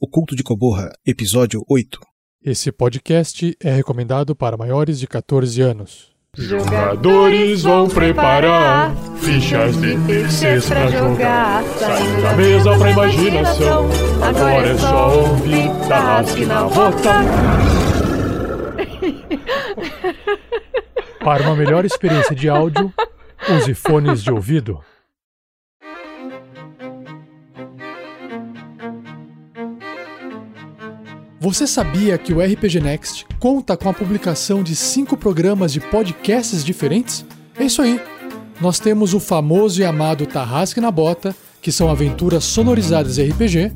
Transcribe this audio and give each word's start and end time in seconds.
O 0.00 0.06
Culto 0.06 0.36
de 0.36 0.44
Coborra, 0.44 0.92
Episódio 1.04 1.64
8. 1.68 1.98
Esse 2.44 2.70
podcast 2.70 3.56
é 3.60 3.72
recomendado 3.72 4.36
para 4.36 4.56
maiores 4.56 5.00
de 5.00 5.08
14 5.08 5.60
anos. 5.60 6.12
Jogadores 6.36 7.62
vão 7.64 7.88
preparar 7.88 8.94
fichas 9.16 9.76
de 9.80 9.98
terceiros 10.06 10.68
pra 10.68 10.88
jogar. 10.88 11.64
Saindo 11.64 12.22
da 12.22 12.36
mesa 12.36 12.78
pra 12.78 12.90
imaginação. 12.92 13.88
Agora 14.22 14.68
é 14.68 14.78
só 14.78 15.18
ouvir 15.20 15.68
Tarrasque 15.88 16.46
na 16.46 16.62
bota. 16.62 17.14
Para 21.18 21.42
uma 21.42 21.56
melhor 21.56 21.84
experiência 21.84 22.36
de 22.36 22.48
áudio, 22.48 22.94
use 23.50 23.74
fones 23.74 24.22
de 24.22 24.30
ouvido. 24.30 24.78
Você 31.40 31.68
sabia 31.68 32.18
que 32.18 32.32
o 32.32 32.40
RPG 32.40 32.80
Next 32.80 33.24
conta 33.38 33.76
com 33.76 33.88
a 33.88 33.94
publicação 33.94 34.60
de 34.60 34.74
cinco 34.74 35.16
programas 35.16 35.72
de 35.72 35.78
podcasts 35.78 36.64
diferentes? 36.64 37.24
É 37.56 37.64
isso 37.64 37.80
aí. 37.80 38.00
Nós 38.60 38.80
temos 38.80 39.14
o 39.14 39.20
famoso 39.20 39.80
e 39.80 39.84
amado 39.84 40.26
Tarrasque 40.26 40.80
na 40.80 40.90
Bota, 40.90 41.32
que 41.62 41.70
são 41.70 41.88
aventuras 41.88 42.42
sonorizadas 42.42 43.18
RPG, 43.20 43.70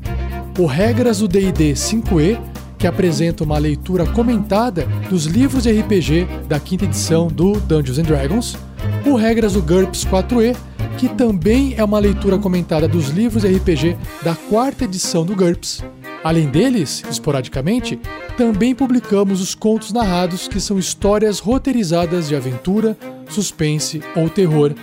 o 0.59 0.65
Regras 0.65 1.19
do 1.19 1.27
D&D 1.27 1.71
5e, 1.71 2.37
que 2.77 2.85
apresenta 2.85 3.45
uma 3.45 3.57
leitura 3.57 4.05
comentada 4.07 4.85
dos 5.09 5.25
livros 5.25 5.63
de 5.63 5.71
RPG 5.71 6.27
da 6.49 6.59
quinta 6.59 6.83
edição 6.83 7.27
do 7.27 7.53
Dungeons 7.61 7.97
and 7.97 8.03
Dragons, 8.03 8.57
o 9.05 9.15
Regras 9.15 9.53
do 9.53 9.61
GURPS 9.61 10.03
4e, 10.03 10.53
que 10.97 11.07
também 11.07 11.75
é 11.77 11.83
uma 11.83 11.99
leitura 11.99 12.37
comentada 12.37 12.89
dos 12.89 13.07
livros 13.07 13.43
de 13.43 13.55
RPG 13.55 13.95
da 14.21 14.35
quarta 14.35 14.83
edição 14.83 15.25
do 15.25 15.33
GURPS, 15.33 15.81
Além 16.23 16.47
deles, 16.47 17.03
esporadicamente, 17.09 17.99
também 18.37 18.73
publicamos 18.73 19.41
os 19.41 19.53
contos 19.53 19.91
narrados, 19.91 20.47
que 20.47 20.59
são 20.59 20.79
histórias 20.79 21.39
roteirizadas 21.39 22.29
de 22.29 22.35
aventura, 22.35 22.97
suspense 23.29 24.01
ou 24.15 24.29
terror. 24.29 24.73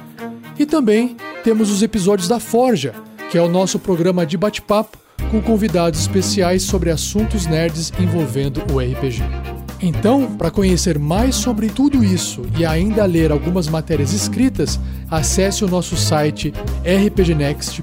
E 0.58 0.66
também 0.66 1.16
temos 1.42 1.70
os 1.70 1.82
episódios 1.82 2.28
da 2.28 2.38
Forja, 2.38 2.94
que 3.30 3.38
é 3.38 3.42
o 3.42 3.48
nosso 3.48 3.78
programa 3.78 4.26
de 4.26 4.36
bate-papo 4.36 4.98
com 5.30 5.40
convidados 5.40 6.00
especiais 6.00 6.62
sobre 6.62 6.90
assuntos 6.90 7.46
nerds 7.46 7.92
envolvendo 7.98 8.62
o 8.72 8.78
RPG. 8.78 9.59
Então, 9.82 10.36
para 10.36 10.50
conhecer 10.50 10.98
mais 10.98 11.34
sobre 11.34 11.68
tudo 11.68 12.04
isso 12.04 12.42
e 12.58 12.66
ainda 12.66 13.04
ler 13.06 13.32
algumas 13.32 13.66
matérias 13.66 14.12
escritas, 14.12 14.78
acesse 15.10 15.64
o 15.64 15.68
nosso 15.68 15.96
site 15.96 16.52
rpgnext.com.br 16.84 17.80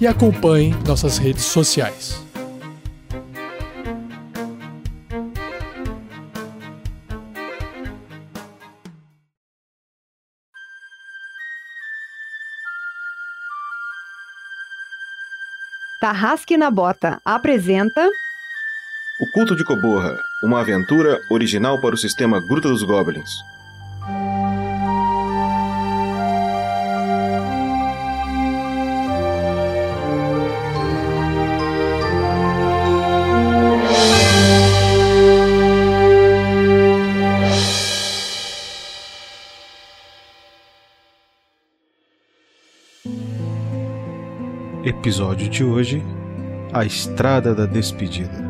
e 0.00 0.06
acompanhe 0.06 0.74
nossas 0.86 1.18
redes 1.18 1.44
sociais. 1.44 2.22
Tarrasque 16.00 16.56
na 16.56 16.70
Bota 16.70 17.20
apresenta 17.24 18.08
O 19.20 19.26
Culto 19.26 19.56
de 19.56 19.64
Coborra, 19.64 20.16
uma 20.40 20.60
aventura 20.60 21.20
original 21.28 21.80
para 21.80 21.92
o 21.92 21.98
sistema 21.98 22.40
Gruta 22.40 22.68
dos 22.68 22.84
Goblins. 22.84 23.28
Episódio 44.84 45.48
de 45.48 45.64
hoje: 45.64 46.04
A 46.72 46.84
Estrada 46.84 47.52
da 47.52 47.66
Despedida. 47.66 48.47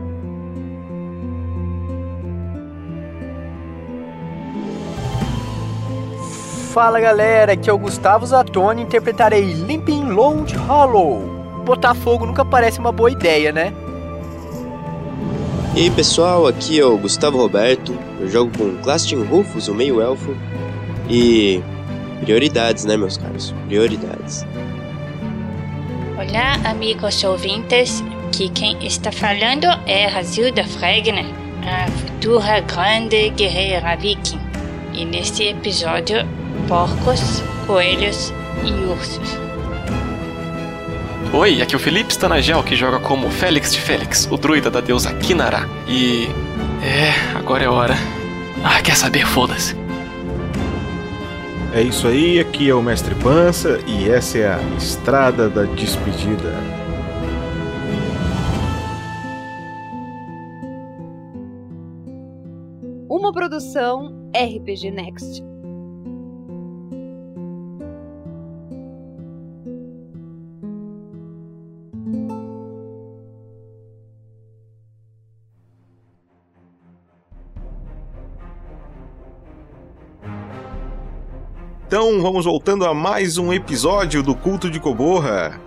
Fala 6.72 7.00
galera, 7.00 7.52
aqui 7.54 7.70
é 7.70 7.72
o 7.72 7.78
Gustavo 7.78 8.26
Zatoni 8.26 8.82
e 8.82 8.84
interpretarei 8.84 9.42
Limping 9.42 10.10
Lounge 10.10 10.54
Hollow. 10.54 11.62
Botar 11.64 11.94
fogo 11.94 12.26
nunca 12.26 12.44
parece 12.44 12.78
uma 12.78 12.92
boa 12.92 13.10
ideia, 13.10 13.50
né? 13.50 13.72
E 15.74 15.80
aí 15.80 15.90
pessoal, 15.90 16.46
aqui 16.46 16.78
é 16.78 16.84
o 16.84 16.98
Gustavo 16.98 17.38
Roberto, 17.38 17.96
eu 18.20 18.28
jogo 18.28 18.56
com 18.56 18.76
Clastin 18.82 19.24
Rufus, 19.24 19.66
o 19.68 19.74
meio 19.74 20.00
elfo, 20.00 20.36
e 21.08 21.62
prioridades, 22.20 22.84
né 22.84 22.98
meus 22.98 23.16
caros, 23.16 23.54
prioridades. 23.66 24.44
Olá, 26.16 26.70
amigos 26.70 27.24
ouvintes. 27.24 28.04
Que 28.30 28.50
quem 28.50 28.76
está 28.86 29.10
falando 29.10 29.64
é 29.86 30.06
Razilda 30.06 30.62
Fregner, 30.64 31.24
a 31.64 31.90
futura 31.90 32.60
grande 32.60 33.30
guerreira 33.30 33.96
viking. 33.96 34.38
E 34.92 35.04
neste 35.04 35.44
episódio, 35.44 36.26
porcos, 36.68 37.42
coelhos 37.66 38.32
e 38.62 38.70
ursos. 38.84 39.38
Oi, 41.32 41.62
aqui 41.62 41.74
é 41.74 41.76
o 41.76 41.80
Felipe 41.80 42.12
Stanagel, 42.12 42.62
que 42.62 42.76
joga 42.76 43.00
como 43.00 43.30
Félix 43.30 43.72
de 43.72 43.80
Félix, 43.80 44.28
o 44.30 44.36
druida 44.36 44.70
da 44.70 44.80
deusa 44.80 45.12
Kinara. 45.14 45.68
E. 45.88 46.28
É, 46.82 47.36
agora 47.36 47.64
é 47.64 47.68
hora. 47.68 47.94
Ah, 48.62 48.80
quer 48.82 48.96
saber? 48.96 49.26
Foda-se. 49.26 49.74
É 51.72 51.82
isso 51.82 52.06
aí, 52.06 52.38
aqui 52.38 52.68
é 52.68 52.74
o 52.74 52.82
Mestre 52.82 53.14
Pança 53.14 53.80
e 53.86 54.08
essa 54.08 54.38
é 54.38 54.48
a 54.48 54.60
Estrada 54.76 55.48
da 55.48 55.64
Despedida. 55.64 56.54
uma 63.08 63.32
produção 63.32 64.30
RPG 64.34 64.90
Next. 64.90 65.42
Então 81.88 82.20
vamos 82.20 82.44
voltando 82.44 82.84
a 82.84 82.92
mais 82.92 83.38
um 83.38 83.50
episódio 83.50 84.22
do 84.22 84.34
Culto 84.34 84.70
de 84.70 84.78
Coborra. 84.78 85.58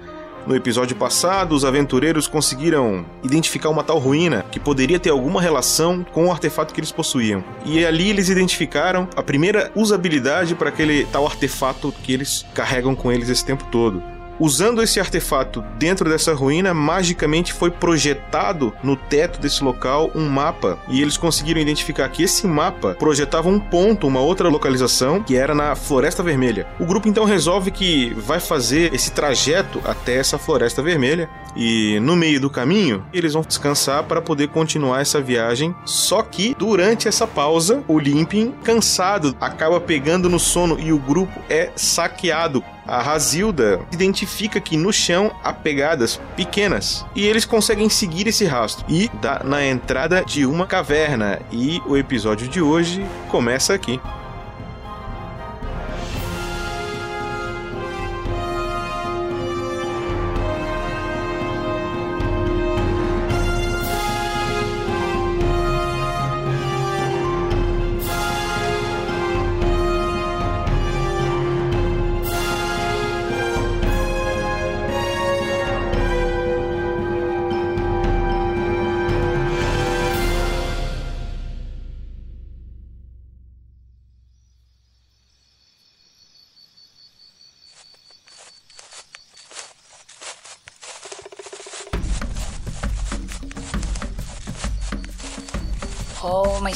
No 0.46 0.56
episódio 0.56 0.96
passado, 0.96 1.56
os 1.56 1.66
aventureiros 1.66 2.28
conseguiram 2.28 3.04
identificar 3.24 3.70
uma 3.70 3.84
tal 3.84 3.98
ruína 3.98 4.46
que 4.52 4.60
poderia 4.60 5.00
ter 5.00 5.10
alguma 5.10 5.42
relação 5.42 6.06
com 6.14 6.28
o 6.28 6.32
artefato 6.32 6.76
que 6.76 6.80
eles 6.80 6.92
possuíam. 6.92 7.44
E 7.66 7.84
ali 7.84 8.12
eles 8.12 8.30
identificaram 8.30 9.10
a 9.16 9.24
primeira 9.24 9.72
usabilidade 9.76 10.54
para 10.54 10.70
aquele 10.70 11.06
tal 11.06 11.26
artefato 11.26 11.92
que 12.04 12.14
eles 12.14 12.46
carregam 12.54 12.94
com 12.94 13.12
eles 13.12 13.28
esse 13.28 13.44
tempo 13.44 13.66
todo. 13.72 14.04
Usando 14.42 14.82
esse 14.82 15.00
artefato 15.00 15.64
dentro 15.78 16.10
dessa 16.10 16.34
ruína, 16.34 16.74
magicamente 16.74 17.54
foi 17.54 17.70
projetado 17.70 18.74
no 18.82 18.96
teto 18.96 19.40
desse 19.40 19.64
local 19.64 20.10
um 20.16 20.28
mapa. 20.28 20.80
E 20.88 21.00
eles 21.00 21.16
conseguiram 21.16 21.62
identificar 21.62 22.10
que 22.10 22.24
esse 22.24 22.48
mapa 22.48 22.96
projetava 22.98 23.48
um 23.48 23.60
ponto, 23.60 24.08
uma 24.08 24.20
outra 24.20 24.50
localização, 24.50 25.22
que 25.22 25.36
era 25.36 25.54
na 25.54 25.76
Floresta 25.76 26.24
Vermelha. 26.24 26.66
O 26.80 26.88
grupo 26.88 27.08
então 27.08 27.24
resolve 27.24 27.70
que 27.70 28.16
vai 28.16 28.40
fazer 28.40 28.92
esse 28.96 29.12
trajeto 29.12 29.80
até 29.86 30.16
essa 30.16 30.40
Floresta 30.40 30.82
Vermelha. 30.82 31.30
E 31.56 32.00
no 32.00 32.16
meio 32.16 32.42
do 32.42 32.50
caminho, 32.50 33.06
eles 33.14 33.34
vão 33.34 33.44
descansar 33.44 34.06
para 34.06 34.24
poder 34.24 34.48
continuar 34.48 35.02
essa 35.02 35.22
viagem. 35.22 35.76
Só 35.86 36.24
que 36.24 36.56
durante 36.58 37.08
essa 37.08 37.28
pausa, 37.28 37.84
o 37.88 38.00
Limping, 38.00 38.56
cansado, 38.64 39.38
acaba 39.40 39.80
pegando 39.80 40.28
no 40.28 40.40
sono 40.40 40.80
e 40.80 40.92
o 40.92 40.98
grupo 40.98 41.40
é 41.48 41.70
saqueado 41.76 42.64
a 42.86 43.02
Razilda 43.02 43.80
identifica 43.92 44.60
que 44.60 44.78
no 44.78 44.92
chão 44.92 45.32
há 45.44 45.54
pegadas 45.54 46.20
pequenas 46.36 47.06
e 47.16 47.26
eles 47.26 47.46
conseguem 47.46 47.90
seguir 47.90 48.28
esse 48.28 48.46
rastro 48.46 48.86
e 48.90 49.10
dá 49.22 49.42
na 49.44 49.66
entrada 49.66 50.24
de 50.26 50.46
uma 50.46 50.66
caverna. 50.66 51.40
E 51.52 51.82
o 51.86 51.96
episódio 51.96 52.48
de 52.48 52.62
hoje 52.62 53.06
começa 53.30 53.74
aqui. 53.74 54.00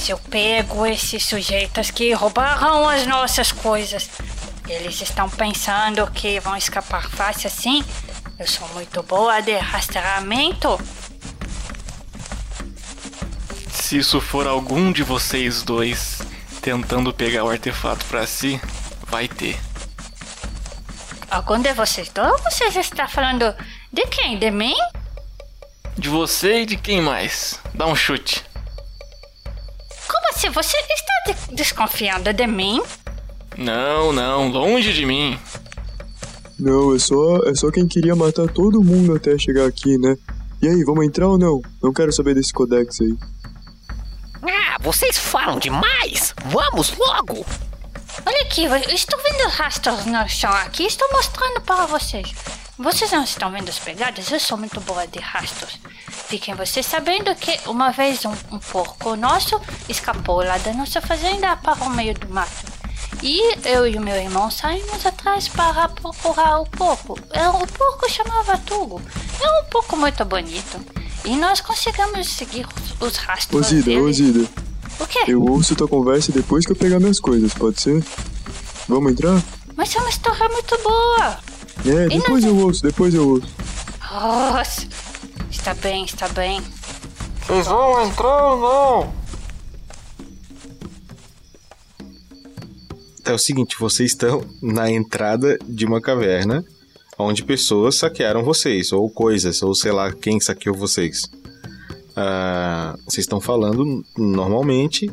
Mas 0.06 0.10
eu 0.10 0.20
pego 0.20 0.86
esses 0.86 1.26
sujeitos 1.26 1.90
que 1.90 2.14
roubaram 2.14 2.88
as 2.88 3.08
nossas 3.08 3.52
coisas. 3.52 4.08
Eles 4.68 5.02
estão 5.02 5.28
pensando 5.28 6.06
que 6.12 6.40
vão 6.42 6.56
escapar 6.56 7.10
fácil 7.10 7.48
assim? 7.48 7.84
Eu 8.38 8.46
sou 8.46 8.68
muito 8.70 9.02
boa 9.02 9.42
de 9.42 9.58
rastreamento. 9.58 10.80
Se 13.72 13.98
isso 13.98 14.22
for 14.22 14.46
algum 14.46 14.92
de 14.92 15.02
vocês 15.02 15.64
dois 15.64 16.22
tentando 16.62 17.12
pegar 17.12 17.44
o 17.44 17.50
artefato 17.50 18.06
pra 18.06 18.28
si, 18.28 18.62
vai 19.08 19.28
ter. 19.28 19.60
Algum 21.32 21.60
de 21.60 21.74
vocês 21.74 22.10
dois? 22.10 22.42
Vocês 22.44 22.76
está 22.76 23.08
falando 23.08 23.56
de 23.92 24.06
quem? 24.06 24.38
De 24.38 24.52
mim? 24.52 24.76
De 25.98 26.10
você 26.10 26.62
e 26.62 26.66
de 26.68 26.78
quem 26.78 27.02
mais? 27.02 27.60
Dá 27.74 27.88
um 27.88 27.96
chute. 27.96 28.44
Como 30.16 30.30
assim? 30.34 30.50
Você 30.50 30.78
está 30.78 31.34
de- 31.50 31.56
desconfiando 31.56 32.32
de 32.34 32.48
mim? 32.48 32.82
Não, 33.58 34.12
não, 34.14 34.50
longe 34.50 34.94
de 34.94 35.06
mim. 35.06 35.38
Não, 36.60 36.96
é 36.96 37.00
só, 37.00 37.38
é 37.46 37.54
só 37.56 37.70
quem 37.72 37.88
queria 37.88 38.16
matar 38.16 38.48
todo 38.48 38.82
mundo 38.84 39.14
até 39.16 39.38
chegar 39.38 39.66
aqui, 39.66 39.98
né? 39.98 40.16
E 40.62 40.68
aí, 40.68 40.84
vamos 40.86 41.06
entrar 41.06 41.28
ou 41.28 41.38
não? 41.38 41.62
Não 41.84 41.92
quero 41.94 42.12
saber 42.14 42.34
desse 42.34 42.54
codex 42.54 43.00
aí. 43.02 43.14
Ah, 44.44 44.78
vocês 44.82 45.18
falam 45.18 45.60
demais! 45.60 46.34
Vamos 46.46 46.94
logo! 46.98 47.46
Olha 48.26 48.42
aqui, 48.44 48.64
eu 48.64 48.76
estou 48.94 49.20
vendo 49.22 49.50
rastros 49.50 50.06
no 50.06 50.28
chão 50.30 50.52
aqui, 50.52 50.84
estou 50.84 51.08
mostrando 51.12 51.60
para 51.62 51.86
vocês. 51.86 52.34
Vocês 52.78 53.12
não 53.12 53.24
estão 53.24 53.52
vendo 53.52 53.70
as 53.70 53.80
pegadas? 53.80 54.32
Eu 54.32 54.40
sou 54.40 54.58
muito 54.58 54.80
boa 54.82 55.06
de 55.08 55.20
rastros. 55.20 55.78
Fiquem 56.28 56.56
vocês 56.56 56.86
sabendo 56.86 57.34
que 57.36 57.58
uma 57.68 57.92
vez 57.92 58.26
um, 58.26 58.34
um 58.52 58.60
porco 58.60 59.16
nosso 59.16 59.60
escapou 59.88 60.38
lá 60.44 60.58
da 60.58 60.74
nossa 60.74 61.00
fazenda 61.02 61.56
para 61.58 61.84
o 61.84 61.90
meio 61.92 62.14
do 62.16 62.28
mato. 62.34 62.74
E 63.22 63.56
eu 63.68 63.88
e 63.88 63.96
o 63.98 64.02
meu 64.02 64.16
irmão 64.16 64.50
saímos 64.52 65.06
atrás 65.06 65.48
para 65.48 65.88
procurar 65.90 66.60
o 66.60 66.66
porco. 66.66 67.18
É, 67.32 67.48
O 67.48 67.66
porco 67.68 68.10
chamava 68.10 68.58
Tugo. 68.58 69.02
É 69.42 69.62
um 69.62 69.66
porco 69.70 69.96
muito 69.96 70.24
bonito. 70.26 70.80
E 71.24 71.36
nós 71.36 71.62
conseguimos 71.62 72.28
seguir 72.28 72.68
os, 73.02 73.08
os 73.08 73.18
rastros 73.18 73.66
Ô 73.66 73.70
Zida, 73.70 73.84
dele. 73.86 74.14
Zida, 74.14 74.48
O 75.00 75.08
quê? 75.08 75.24
eu 75.28 75.42
ouço 75.44 75.76
tua 75.76 75.88
conversa 75.88 76.32
depois 76.32 76.66
que 76.66 76.72
eu 76.72 76.76
pegar 76.76 77.00
minhas 77.00 77.20
coisas, 77.20 77.54
pode 77.54 77.82
ser? 77.82 78.04
Vamos 78.88 79.12
entrar? 79.12 79.42
Mas 79.76 79.96
é 79.96 80.00
uma 80.00 80.10
história 80.10 80.48
muito 80.50 80.78
boa. 80.84 81.38
É, 81.86 82.08
depois 82.10 82.44
nós- 82.44 82.54
eu 82.54 82.58
ouço, 82.58 82.82
depois 82.84 83.14
eu 83.14 83.28
ouço. 83.30 83.48
Nossa, 84.12 84.88
está 85.56 85.74
bem, 85.74 86.06
está 86.06 86.28
bem. 86.30 86.62
Vocês 87.48 87.68
vão 87.68 88.06
entrar 88.06 88.54
ou 88.54 88.62
não? 88.62 89.14
É 93.26 93.34
o 93.34 93.38
seguinte, 93.40 93.76
vocês 93.80 94.12
estão 94.12 94.46
na 94.62 94.92
entrada 94.92 95.58
de 95.68 95.86
uma 95.86 96.00
caverna 96.00 96.64
onde 97.18 97.44
pessoas 97.44 97.98
saquearam 97.98 98.44
vocês, 98.44 98.92
ou 98.92 99.10
coisas, 99.10 99.64
ou 99.64 99.74
sei 99.74 99.92
lá 99.92 100.12
quem 100.12 100.40
saqueou 100.40 100.76
vocês. 100.76 101.24
Ah, 102.16 102.96
vocês 103.06 103.24
estão 103.24 103.42
falando 103.42 104.06
normalmente. 104.16 105.10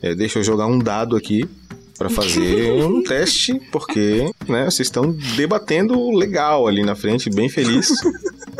É, 0.00 0.14
deixa 0.14 0.40
eu 0.40 0.44
jogar 0.44 0.66
um 0.66 0.78
dado 0.78 1.14
aqui 1.14 1.48
para 1.96 2.10
fazer 2.10 2.72
um 2.82 3.02
teste, 3.02 3.60
porque 3.70 4.28
né, 4.48 4.64
vocês 4.64 4.88
estão 4.88 5.12
debatendo 5.36 6.10
legal 6.10 6.66
ali 6.66 6.82
na 6.82 6.96
frente, 6.96 7.30
bem 7.30 7.48
feliz. 7.48 7.88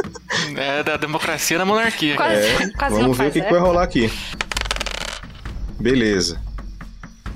É 0.57 0.83
da 0.83 0.97
democracia 0.97 1.59
na 1.59 1.65
monarquia. 1.65 2.17
Quase, 2.17 2.35
É, 2.35 2.71
quase 2.71 3.01
vamos 3.01 3.17
ver 3.17 3.29
o 3.29 3.33
que, 3.33 3.41
que 3.41 3.47
eco. 3.47 3.55
vai 3.55 3.61
rolar 3.61 3.83
aqui. 3.85 4.13
Beleza. 5.81 6.41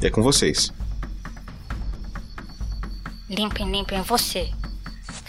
É 0.03 0.11
com 0.11 0.23
vocês. 0.23 0.73
Limpem, 3.29 3.71
limpem 3.71 4.03
você. 4.03 4.51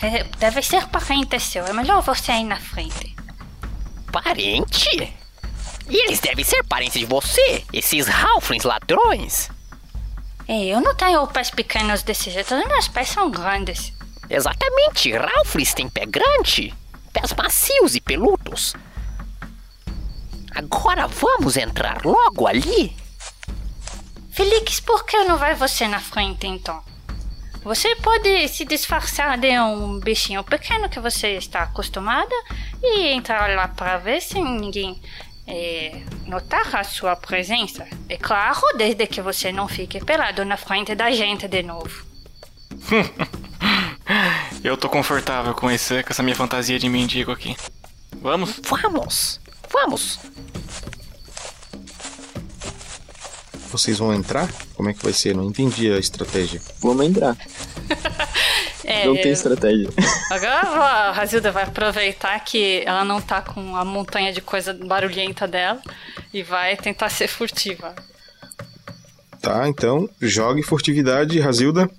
É, 0.02 0.24
Deve 0.38 0.62
ser 0.62 0.86
parente 0.88 1.40
seu. 1.40 1.66
É 1.66 1.74
melhor 1.74 2.02
você 2.02 2.32
aí 2.32 2.44
na 2.44 2.58
frente. 2.58 3.16
Parente? 4.12 5.14
E 5.90 6.06
eles 6.06 6.20
devem 6.20 6.44
ser 6.44 6.64
parentes 6.64 7.00
de 7.00 7.06
você, 7.06 7.64
esses 7.72 8.08
Halflings 8.10 8.64
ladrões. 8.66 9.50
Ei, 10.48 10.74
eu 10.74 10.82
não 10.82 10.94
tenho 10.96 11.26
pés 11.28 11.50
pequenos 11.50 12.04
desse 12.04 12.30
jeito. 12.30 12.54
Os 12.54 12.66
meus 12.68 12.88
pés 12.88 13.10
são 13.10 13.30
grandes. 13.32 13.94
Exatamente, 14.30 15.14
Halflings 15.16 15.74
têm 15.74 15.90
pé 15.90 16.06
grande, 16.06 16.74
pés 17.20 17.34
macios 17.34 17.96
e 17.96 18.02
peludos. 18.02 18.76
Agora 20.54 21.08
vamos 21.08 21.58
entrar 21.58 22.06
logo 22.06 22.48
ali? 22.48 22.96
Felix, 24.32 24.80
por 24.80 25.04
que 25.04 25.24
não 25.24 25.38
vai 25.38 25.56
você 25.56 25.88
na 25.88 26.00
frente 26.00 26.46
então? 26.46 26.82
Você 27.64 27.96
pode 27.98 28.48
se 28.48 28.66
disfarçar 28.66 29.38
de 29.38 29.60
um 29.60 30.00
bichinho 30.00 30.44
pequeno 30.44 30.90
que 30.90 31.00
você 31.00 31.30
está 31.38 31.64
acostumada 31.64 32.36
e 32.82 33.08
entrar 33.08 33.50
lá 33.56 33.68
para 33.68 33.98
ver 33.98 34.22
se 34.22 34.40
ninguém 34.40 35.02
eh, 35.48 36.04
notar 36.28 36.76
a 36.76 36.84
sua 36.84 37.16
presença. 37.16 37.88
É 38.08 38.18
claro, 38.18 38.62
desde 38.78 39.08
que 39.08 39.22
você 39.22 39.52
não 39.52 39.68
fique 39.68 40.04
pelado 40.06 40.46
na 40.46 40.56
frente 40.56 40.94
da 40.94 41.10
gente 41.12 41.48
de 41.48 41.64
novo. 41.64 42.06
Eu 44.64 44.78
tô 44.78 44.90
confortável 44.90 45.54
com, 45.54 45.70
esse, 45.70 46.04
com 46.04 46.10
essa 46.12 46.24
minha 46.24 46.36
fantasia 46.36 46.80
de 46.80 46.90
mendigo 46.90 47.32
aqui. 47.32 47.56
Vamos? 48.22 48.60
Vamos, 48.68 49.40
vamos. 49.72 50.20
Vocês 53.72 53.98
vão 54.00 54.14
entrar? 54.14 54.50
Como 54.76 54.90
é 54.90 54.94
que 54.94 55.04
vai 55.04 55.14
ser? 55.14 55.36
Não 55.36 55.46
entendi 55.46 55.92
a 55.92 55.98
estratégia. 56.00 56.62
Vamos 56.82 57.06
entrar. 57.06 57.36
É, 58.88 59.06
Não 59.06 59.16
tem 59.16 59.34
estratégia. 59.34 59.90
Agora 60.32 60.62
a 60.62 61.12
Razilda 61.12 61.52
vai 61.52 61.64
aproveitar 61.64 62.40
que 62.40 62.84
ela 62.86 63.04
não 63.04 63.20
tá 63.20 63.42
com 63.42 63.76
a 63.76 63.84
montanha 63.84 64.32
de 64.32 64.40
coisa 64.40 64.74
barulhenta 64.74 65.46
dela 65.46 65.82
e 66.34 66.42
vai 66.42 66.78
tentar 66.78 67.10
ser 67.10 67.28
furtiva. 67.28 67.94
Tá, 69.42 69.68
então, 69.68 70.10
jogue 70.22 70.64
furtividade, 70.64 71.38
Razilda. 71.38 71.90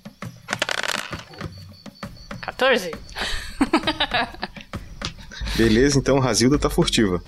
14? 2.59 2.91
Beleza, 5.55 5.97
então 5.97 6.19
Razilda 6.19 6.59
tá 6.59 6.69
furtiva. 6.69 7.23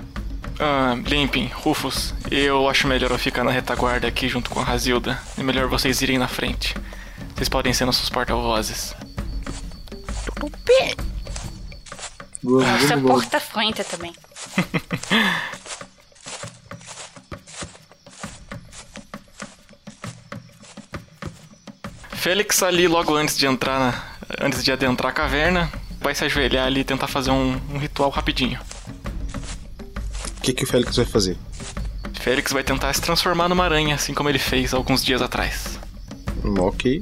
Ah, 0.60 0.96
Limpem, 1.06 1.48
Rufus, 1.48 2.14
eu 2.30 2.68
acho 2.70 2.86
melhor 2.88 3.12
eu 3.12 3.18
ficar 3.18 3.44
na 3.46 3.52
retaguarda 3.52 4.08
aqui 4.08 4.28
junto 4.28 4.50
com 4.50 4.60
a 4.60 4.64
Razilda. 4.64 5.18
É 5.38 5.44
melhor 5.44 5.68
vocês 5.68 6.02
irem 6.02 6.18
na 6.18 6.28
frente. 6.28 6.76
Vocês 7.36 7.48
podem 7.50 7.72
ser 7.74 7.86
nossos 7.86 8.10
porta-vozes. 8.10 8.94
Nossa 12.44 12.98
porta-frente 12.98 13.84
também. 13.86 14.14
Félix 22.12 22.62
ali 22.62 22.88
logo 22.88 23.16
antes 23.16 23.38
de 23.38 23.46
entrar 23.48 23.80
na- 23.80 24.11
antes 24.40 24.64
de 24.64 24.72
adentrar 24.72 25.12
a 25.12 25.14
caverna, 25.14 25.72
vai 26.00 26.14
se 26.16 26.24
ajoelhar 26.24 26.66
ali 26.68 26.82
e 26.82 26.84
tentar 26.84 27.08
fazer 27.08 27.32
um, 27.32 27.60
um 27.74 27.78
ritual 27.78 28.10
rapidinho. 28.10 28.60
O 30.38 30.42
que, 30.42 30.54
que 30.54 30.64
o 30.64 30.68
Félix 30.68 30.96
vai 30.96 31.06
fazer? 31.06 31.38
Félix 32.20 32.52
vai 32.52 32.64
tentar 32.64 32.94
se 32.94 33.02
transformar 33.02 33.50
numa 33.50 33.64
aranha, 33.64 33.96
assim 33.96 34.14
como 34.14 34.30
ele 34.30 34.40
fez 34.40 34.74
alguns 34.74 35.04
dias 35.04 35.22
atrás. 35.22 35.80
Hum, 36.44 36.56
Ok. 36.60 37.00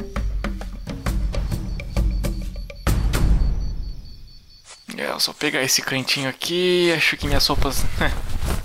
É, 4.97 5.11
eu 5.11 5.19
só 5.19 5.31
pegar 5.31 5.63
esse 5.63 5.81
cantinho 5.81 6.27
aqui, 6.27 6.91
acho 6.95 7.15
que 7.15 7.25
minhas 7.25 7.47
roupas. 7.47 7.85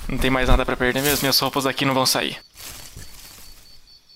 não 0.09 0.18
tem 0.18 0.30
mais 0.30 0.49
nada 0.49 0.66
pra 0.66 0.76
perder 0.76 1.00
mesmo, 1.00 1.21
minhas 1.23 1.38
roupas 1.38 1.64
aqui 1.64 1.85
não 1.85 1.94
vão 1.94 2.04
sair. 2.04 2.38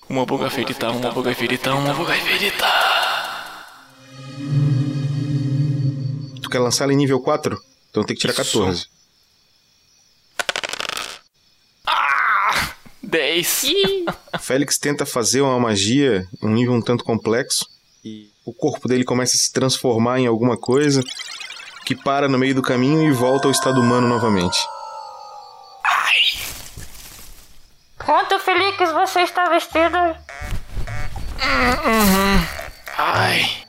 Uma 0.08 0.26
buga 0.26 0.50
feirita, 0.50 0.90
uma 0.90 1.12
buga 1.12 1.32
feirita, 1.34 1.72
uma 1.74 1.94
buga 1.94 2.14
feirita. 2.14 2.66
Tu 6.48 6.52
quer 6.52 6.60
lançar 6.60 6.84
ela 6.84 6.94
em 6.94 6.96
nível 6.96 7.20
4? 7.20 7.60
Então 7.90 8.02
tem 8.02 8.16
que 8.16 8.22
tirar 8.22 8.32
Isso. 8.32 8.58
14. 8.58 8.86
10. 13.02 13.66
Félix 14.40 14.78
tenta 14.78 15.04
fazer 15.04 15.42
uma 15.42 15.60
magia 15.60 16.26
em 16.42 16.46
um 16.46 16.50
nível 16.50 16.72
um 16.72 16.80
tanto 16.80 17.04
complexo 17.04 17.66
e 18.02 18.30
o 18.46 18.52
corpo 18.54 18.88
dele 18.88 19.04
começa 19.04 19.36
a 19.36 19.38
se 19.38 19.52
transformar 19.52 20.20
em 20.20 20.26
alguma 20.26 20.56
coisa 20.56 21.02
que 21.84 21.94
para 21.94 22.28
no 22.28 22.38
meio 22.38 22.54
do 22.54 22.62
caminho 22.62 23.06
e 23.06 23.12
volta 23.12 23.46
ao 23.46 23.52
estado 23.52 23.78
humano 23.78 24.08
novamente. 24.08 24.58
Pronto, 27.98 28.38
Felix, 28.38 28.90
você 28.92 29.20
está 29.20 29.50
vestido. 29.50 29.98
Ai. 32.96 33.67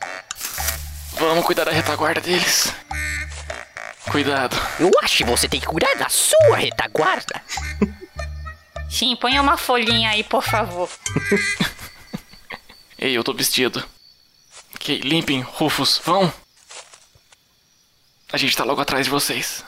Vamos 1.19 1.45
cuidar 1.45 1.65
da 1.65 1.71
retaguarda 1.71 2.21
deles. 2.21 2.73
Cuidado. 4.09 4.55
Eu 4.79 4.89
acho 5.03 5.17
que 5.17 5.23
você 5.25 5.49
tem 5.49 5.59
que 5.59 5.65
cuidar 5.65 5.93
da 5.95 6.07
sua 6.07 6.55
retaguarda. 6.55 7.43
Sim, 8.89 9.17
põe 9.17 9.37
uma 9.37 9.57
folhinha 9.57 10.11
aí, 10.11 10.23
por 10.23 10.41
favor. 10.41 10.89
Ei, 12.97 13.17
eu 13.17 13.23
tô 13.23 13.33
vestido. 13.33 13.83
Ok, 14.75 15.01
limpem, 15.01 15.41
Rufus, 15.41 16.01
vão. 16.03 16.31
A 18.31 18.37
gente 18.37 18.55
tá 18.55 18.63
logo 18.63 18.79
atrás 18.79 19.05
de 19.05 19.11
vocês. 19.11 19.63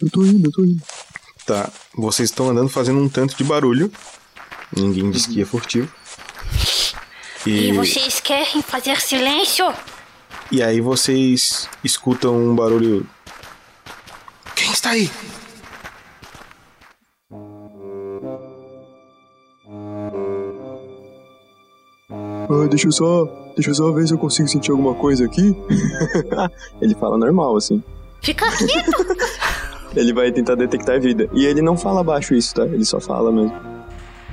Eu 0.00 0.10
tô 0.10 0.24
indo, 0.24 0.48
eu 0.48 0.52
tô 0.52 0.64
indo. 0.64 0.82
Tá, 1.46 1.70
vocês 1.94 2.28
estão 2.30 2.50
andando 2.50 2.68
fazendo 2.68 3.00
um 3.00 3.08
tanto 3.08 3.36
de 3.36 3.44
barulho. 3.44 3.92
Ninguém 4.76 5.10
diz 5.12 5.26
que 5.26 5.40
é 5.40 5.44
furtivo. 5.44 5.92
E 7.46 7.68
E, 7.68 7.72
vocês 7.72 8.20
querem 8.20 8.62
fazer 8.62 9.00
silêncio? 9.00 9.72
e 10.52 10.62
aí 10.62 10.80
vocês 10.80 11.68
escutam 11.84 12.36
um 12.36 12.54
barulho. 12.54 13.06
Quem 14.54 14.70
está 14.72 14.90
aí? 14.90 15.10
Ah, 22.10 22.66
deixa 22.68 22.88
eu 22.88 22.92
só. 22.92 23.24
Deixa 23.54 23.70
eu 23.70 23.74
só 23.74 23.92
ver 23.92 24.06
se 24.06 24.14
eu 24.14 24.18
consigo 24.18 24.48
sentir 24.48 24.70
alguma 24.70 24.94
coisa 24.94 25.24
aqui. 25.24 25.54
ele 26.80 26.94
fala 26.94 27.16
normal, 27.18 27.56
assim. 27.56 27.82
Fica 28.22 28.46
quieto. 28.56 28.90
Ele 29.96 30.12
vai 30.12 30.30
tentar 30.30 30.54
detectar 30.54 31.00
vida. 31.00 31.28
E 31.32 31.44
ele 31.44 31.60
não 31.60 31.76
fala 31.76 32.04
baixo 32.04 32.32
isso, 32.32 32.54
tá? 32.54 32.62
Ele 32.64 32.84
só 32.84 33.00
fala 33.00 33.32
mesmo. 33.32 33.52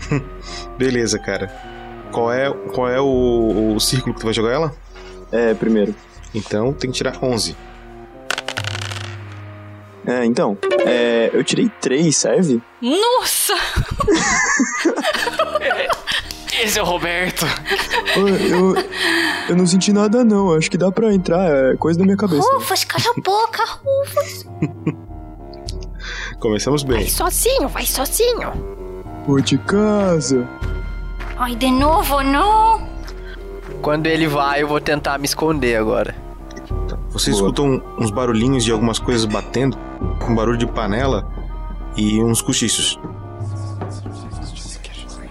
Beleza, 0.78 1.18
cara. 1.18 1.52
Qual 2.12 2.32
é, 2.32 2.52
qual 2.74 2.90
é 2.90 3.00
o, 3.00 3.74
o 3.76 3.80
círculo 3.80 4.14
que 4.14 4.22
tu 4.22 4.26
vai 4.26 4.34
jogar 4.34 4.52
ela? 4.52 4.74
É, 5.32 5.54
primeiro. 5.54 5.94
Então 6.34 6.74
tem 6.74 6.92
que 6.92 6.98
tirar 6.98 7.18
11. 7.22 7.56
É, 10.06 10.26
então. 10.26 10.58
É, 10.86 11.30
eu 11.34 11.44
tirei 11.44 11.70
três, 11.82 12.16
serve? 12.16 12.62
Nossa! 12.82 13.54
Esse 16.64 16.80
é 16.80 16.82
o 16.82 16.86
Roberto. 16.86 17.46
Eu, 18.16 18.76
eu 19.50 19.56
não 19.56 19.68
senti 19.68 19.94
nada, 19.94 20.24
não. 20.24 20.54
Acho 20.54 20.72
que 20.72 20.78
dá 20.78 20.92
pra 20.92 21.14
entrar. 21.14 21.74
É 21.74 21.76
coisa 21.76 22.00
da 22.00 22.06
minha 22.06 22.18
cabeça. 22.18 22.50
Rufus, 22.54 22.84
cala 22.84 23.04
a 23.16 23.22
boca, 23.22 23.64
Rufus. 23.84 24.46
Começamos 26.40 26.84
bem. 26.84 27.08
Sozinho, 27.08 27.68
vai 27.68 27.86
sozinho. 27.86 28.54
Vou 29.28 29.40
de 29.42 29.58
casa. 29.60 30.48
Ai, 31.39 31.56
de 31.56 31.70
novo, 31.70 32.22
não. 32.22 32.88
Quando 33.82 34.08
ele 34.08 34.27
vai, 34.27 34.63
eu 34.63 34.67
vou 34.67 34.82
tentar 34.82 35.17
me 35.17 35.25
esconder 35.25 35.75
agora. 35.75 36.15
Vocês 37.10 37.38
Boa. 37.39 37.50
escutam 37.50 37.82
uns 37.98 38.12
barulhinhos 38.12 38.63
de 38.63 38.72
algumas 38.72 39.00
coisas 39.00 39.25
batendo, 39.25 39.77
um 40.27 40.36
barulho 40.36 40.58
de 40.58 40.67
panela 40.67 41.27
e 41.96 42.22
uns 42.22 42.41
cochichos. 42.41 43.00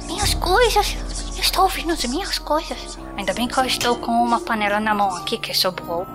Minhas 0.06 0.34
coisas. 0.34 0.96
Eu 1.34 1.42
estou 1.42 1.64
ouvindo 1.64 1.92
as 1.92 2.04
minhas 2.04 2.38
coisas. 2.38 2.98
Ainda 3.16 3.32
bem 3.34 3.48
que 3.48 3.58
eu 3.58 3.64
estou 3.64 3.96
com 3.96 4.12
uma 4.12 4.40
panela 4.40 4.80
na 4.80 4.94
mão 4.94 5.14
aqui 5.16 5.38
que 5.38 5.52
sobrou. 5.54 6.06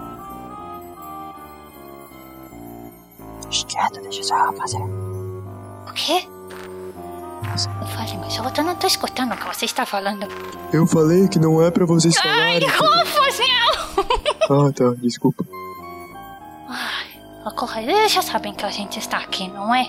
Quieto, 3.68 4.02
deixa 4.02 4.20
eu 4.20 4.24
só 4.24 4.54
fazer. 4.54 4.82
O 4.82 5.94
quê? 5.94 6.28
Eu 7.82 7.88
falei, 7.88 8.18
mas 8.18 8.36
eu 8.38 8.64
não 8.64 8.76
tô 8.76 8.88
escutando 8.88 9.34
o 9.34 9.38
que 9.38 9.46
você 9.46 9.66
está 9.66 9.86
falando. 9.86 10.28
Eu 10.72 10.88
falei 10.88 11.28
que 11.28 11.38
não 11.40 11.62
é 11.62 11.70
pra 11.70 11.86
vocês 11.86 12.16
Ai, 12.18 12.62
falarem. 12.62 12.70
Rufus, 12.70 13.40
não! 14.50 14.68
Ah, 14.68 14.72
tá. 14.74 14.94
Desculpa. 15.02 15.46
Corre, 17.62 17.84
eles 17.84 18.12
já 18.12 18.24
sabem 18.24 18.56
que 18.56 18.66
a 18.66 18.72
gente 18.72 18.98
está 18.98 19.18
aqui, 19.18 19.48
não 19.50 19.76
é? 19.76 19.88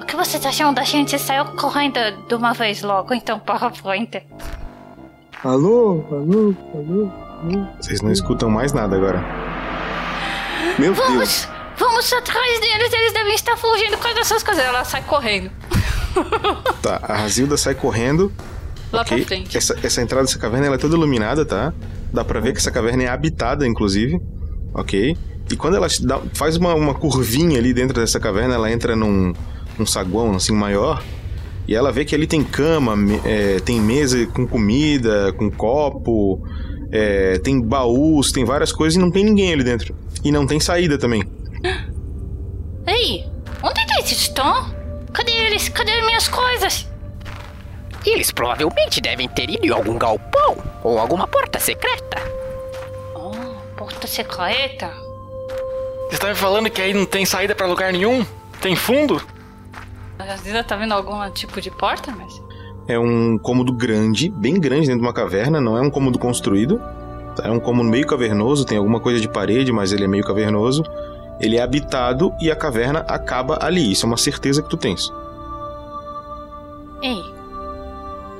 O 0.00 0.06
que 0.06 0.16
vocês 0.16 0.44
acham 0.46 0.72
da 0.72 0.82
gente 0.82 1.18
sair 1.18 1.44
correndo 1.56 1.98
de 2.26 2.34
uma 2.34 2.54
vez 2.54 2.82
logo, 2.82 3.12
então 3.12 3.38
frente? 3.74 4.24
Alô? 5.44 6.06
Alô? 6.10 6.54
Alô? 6.72 7.10
Alô? 7.44 7.66
Vocês 7.78 8.00
não 8.00 8.10
escutam 8.10 8.48
mais 8.48 8.72
nada 8.72 8.96
agora. 8.96 9.22
Meu 10.78 10.94
Deus. 10.94 11.06
Vamos! 11.06 11.48
Vamos 11.76 12.12
atrás 12.14 12.60
deles, 12.60 12.92
eles 12.92 13.12
devem 13.12 13.34
estar 13.34 13.56
fugindo 13.58 13.98
com 13.98 14.08
essas 14.08 14.42
coisas. 14.42 14.64
Ela 14.64 14.84
sai 14.84 15.02
correndo. 15.02 15.50
Tá, 16.82 16.98
a 17.02 17.16
Razilda 17.16 17.56
sai 17.56 17.74
correndo. 17.74 18.32
Lá 18.92 19.02
ok? 19.02 19.18
pra 19.18 19.26
frente. 19.26 19.56
Essa, 19.56 19.76
essa 19.82 20.02
entrada 20.02 20.24
dessa 20.24 20.38
caverna 20.38 20.66
ela 20.66 20.74
é 20.74 20.78
toda 20.78 20.96
iluminada, 20.96 21.44
tá? 21.44 21.72
Dá 22.12 22.24
pra 22.24 22.40
ver 22.40 22.52
que 22.52 22.58
essa 22.58 22.70
caverna 22.70 23.04
é 23.04 23.08
habitada, 23.08 23.66
inclusive. 23.66 24.20
Ok? 24.74 25.16
E 25.50 25.56
quando 25.56 25.76
ela 25.76 25.86
dá- 26.02 26.20
faz 26.34 26.56
uma, 26.56 26.74
uma 26.74 26.92
curvinha 26.94 27.58
ali 27.58 27.72
dentro 27.72 27.98
dessa 28.00 28.18
caverna, 28.18 28.54
ela 28.54 28.70
entra 28.70 28.96
num, 28.96 29.32
num 29.78 29.86
saguão 29.86 30.34
assim 30.34 30.52
maior. 30.52 31.02
E 31.68 31.74
ela 31.74 31.92
vê 31.92 32.04
que 32.04 32.14
ali 32.14 32.26
tem 32.26 32.42
cama, 32.42 32.94
é, 33.24 33.60
tem 33.60 33.80
mesa 33.80 34.26
com 34.26 34.46
comida, 34.46 35.32
com 35.34 35.48
copo, 35.50 36.42
é, 36.90 37.38
tem 37.38 37.60
baús, 37.60 38.32
tem 38.32 38.44
várias 38.44 38.72
coisas 38.72 38.96
e 38.96 38.98
não 39.00 39.10
tem 39.10 39.24
ninguém 39.24 39.52
ali 39.52 39.62
dentro. 39.62 39.94
E 40.24 40.32
não 40.32 40.46
tem 40.46 40.58
saída 40.58 40.98
também. 40.98 41.22
Ei, 42.86 43.24
onde 43.62 43.80
eles 43.98 44.10
estão? 44.10 44.81
Cadê 45.12 45.32
eles? 45.32 45.68
Cadê 45.68 46.00
minhas 46.02 46.28
coisas? 46.28 46.88
Eles 48.04 48.30
provavelmente 48.32 49.00
devem 49.00 49.28
ter 49.28 49.48
ido 49.48 49.66
em 49.66 49.70
algum 49.70 49.96
galpão 49.96 50.56
ou 50.82 50.98
alguma 50.98 51.26
porta 51.26 51.60
secreta. 51.60 52.18
Oh, 53.14 53.30
porta 53.76 54.06
secreta. 54.06 54.90
Você 56.10 56.18
tá 56.18 56.28
me 56.28 56.34
falando 56.34 56.68
que 56.68 56.82
aí 56.82 56.92
não 56.92 57.06
tem 57.06 57.24
saída 57.24 57.54
pra 57.54 57.66
lugar 57.66 57.92
nenhum? 57.92 58.26
Tem 58.60 58.74
fundo? 58.74 59.22
A 60.18 60.36
Zina 60.36 60.62
tá 60.62 60.76
vendo 60.76 60.92
algum 60.92 61.28
tipo 61.30 61.60
de 61.60 61.70
porta, 61.70 62.12
mas. 62.16 62.42
É 62.88 62.98
um 62.98 63.38
cômodo 63.38 63.72
grande, 63.72 64.28
bem 64.28 64.58
grande 64.58 64.86
dentro 64.86 65.00
de 65.00 65.06
uma 65.06 65.14
caverna, 65.14 65.60
não 65.60 65.76
é 65.76 65.80
um 65.80 65.90
cômodo 65.90 66.18
construído. 66.18 66.80
É 67.42 67.50
um 67.50 67.60
cômodo 67.60 67.88
meio 67.88 68.06
cavernoso, 68.06 68.64
tem 68.64 68.76
alguma 68.76 69.00
coisa 69.00 69.20
de 69.20 69.28
parede, 69.28 69.72
mas 69.72 69.92
ele 69.92 70.04
é 70.04 70.08
meio 70.08 70.24
cavernoso. 70.24 70.82
Ele 71.42 71.56
é 71.56 71.62
habitado 71.62 72.32
e 72.40 72.50
a 72.50 72.56
caverna 72.56 73.00
acaba 73.08 73.58
ali. 73.60 73.90
Isso 73.90 74.06
é 74.06 74.08
uma 74.08 74.16
certeza 74.16 74.62
que 74.62 74.70
tu 74.70 74.76
tens. 74.76 75.12
Ei. 77.02 77.20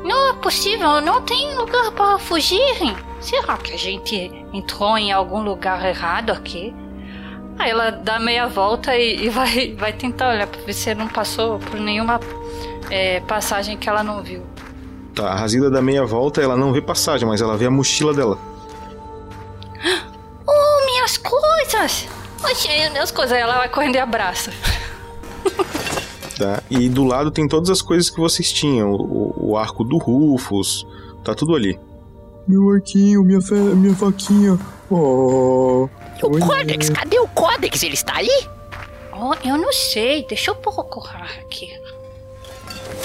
Não 0.05 0.31
é 0.31 0.33
possível, 0.35 1.01
não 1.01 1.21
tem 1.23 1.57
lugar 1.57 1.91
para 1.93 2.19
fugirem. 2.19 2.97
Será 3.21 3.57
que 3.57 3.73
a 3.73 3.77
gente 3.77 4.33
entrou 4.53 4.97
em 4.97 5.13
algum 5.13 5.43
lugar 5.43 5.85
errado 5.85 6.31
aqui? 6.31 6.75
Aí 7.59 7.71
ela 7.71 7.91
dá 7.91 8.19
meia 8.19 8.47
volta 8.47 8.97
e, 8.97 9.27
e 9.27 9.29
vai, 9.29 9.75
vai 9.79 9.93
tentar 9.93 10.31
olhar 10.31 10.47
pra 10.47 10.61
ver 10.63 10.73
se 10.73 10.95
não 10.95 11.09
passou 11.09 11.59
por 11.59 11.79
nenhuma 11.79 12.21
é, 12.91 13.21
passagem 13.21 13.77
que 13.77 13.89
ela 13.89 14.03
não 14.03 14.23
viu. 14.23 14.45
Tá, 15.15 15.29
a 15.29 15.35
Razida 15.35 15.71
dá 15.71 15.83
meia 15.83 16.05
volta, 16.05 16.41
ela 16.41 16.57
não 16.57 16.73
vê 16.73 16.81
passagem, 16.81 17.29
mas 17.29 17.41
ela 17.41 17.57
vê 17.57 17.67
a 17.67 17.71
mochila 17.71 18.15
dela. 18.15 18.39
Oh, 20.45 20.87
minhas 20.87 21.17
coisas! 21.17 22.09
Achei 22.45 22.89
minhas 22.91 23.11
coisas. 23.11 23.33
Aí 23.33 23.41
ela 23.41 23.59
vai 23.59 23.69
correndo 23.69 23.97
e 23.97 23.99
abraça. 23.99 24.53
Tá? 26.39 26.63
E 26.71 26.89
do 26.89 27.05
lado 27.05 27.31
tem 27.31 27.47
todas 27.47 27.71
as 27.71 27.83
coisas 27.83 28.11
que 28.11 28.19
vocês 28.19 28.53
tinham. 28.53 28.93
O, 28.93 29.51
o 29.51 29.57
arco 29.57 29.85
do 29.85 29.99
Rufus, 29.99 30.87
tá 31.25 31.35
tudo 31.35 31.55
ali. 31.55 31.79
Meu 32.49 32.71
arquinho, 32.71 33.23
minha, 33.23 33.41
fe... 33.41 33.55
minha 33.55 33.95
faquinha. 33.95 34.59
Oh. 34.91 35.89
E 36.21 36.25
o 36.25 36.39
Codex? 36.39 36.91
Cadê 36.91 37.19
o 37.19 37.29
Codex? 37.29 37.83
Ele 37.83 37.95
está 37.95 38.17
aí? 38.17 38.49
Oh, 39.13 39.35
eu 39.47 39.57
não 39.57 39.73
sei, 39.73 40.27
deixa 40.27 40.51
eu 40.51 40.55
procurar 40.57 41.31
aqui. 41.41 41.71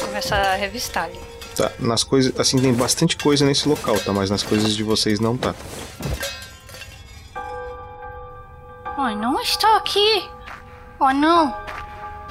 Começa 0.02 0.36
a 0.36 0.56
revistar 0.56 1.04
ali. 1.06 1.20
Tá, 1.56 1.72
nas 1.80 2.04
coisas. 2.04 2.38
Assim, 2.40 2.60
tem 2.60 2.74
bastante 2.74 3.18
coisa 3.18 3.46
nesse 3.46 3.70
local, 3.70 4.00
tá? 4.00 4.12
Mas 4.12 4.30
nas 4.30 4.42
coisas 4.42 4.76
de 4.76 4.84
vocês 4.84 5.20
não 5.20 5.38
tá. 5.38 5.54
Ai, 8.98 9.16
não 9.16 9.40
está 9.40 9.78
aqui. 9.78 10.30
Oh, 11.00 11.12
não. 11.14 11.56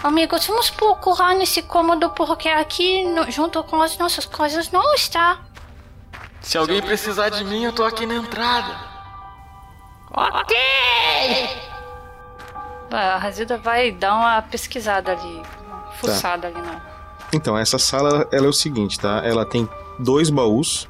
Amigos, 0.02 0.46
vamos 0.46 0.68
procurar 0.70 1.34
nesse 1.34 1.62
cômodo 1.62 2.10
porque 2.10 2.48
aqui, 2.48 3.04
no- 3.04 3.30
junto 3.30 3.62
com 3.64 3.80
as 3.80 3.96
nossas 3.98 4.26
coisas, 4.26 4.70
não 4.70 4.94
está. 4.94 5.38
Se 6.40 6.58
alguém 6.58 6.82
precisar 6.82 7.28
de 7.30 7.44
mim, 7.44 7.64
eu 7.64 7.72
tô 7.72 7.84
aqui 7.84 8.04
na 8.06 8.14
entrada. 8.16 8.74
Ok! 10.12 10.56
A 12.90 13.18
Razilda 13.18 13.58
vai 13.58 13.90
dar 13.90 14.14
uma 14.14 14.42
pesquisada 14.42 15.12
ali, 15.12 15.42
uma 15.66 15.90
fuçada 15.92 16.46
ali 16.48 16.60
na. 16.60 16.80
Então, 17.32 17.58
essa 17.58 17.78
sala 17.78 18.28
ela 18.30 18.46
é 18.46 18.48
o 18.48 18.52
seguinte, 18.52 18.98
tá? 18.98 19.20
Ela 19.24 19.44
tem 19.44 19.68
dois 19.98 20.30
baús, 20.30 20.88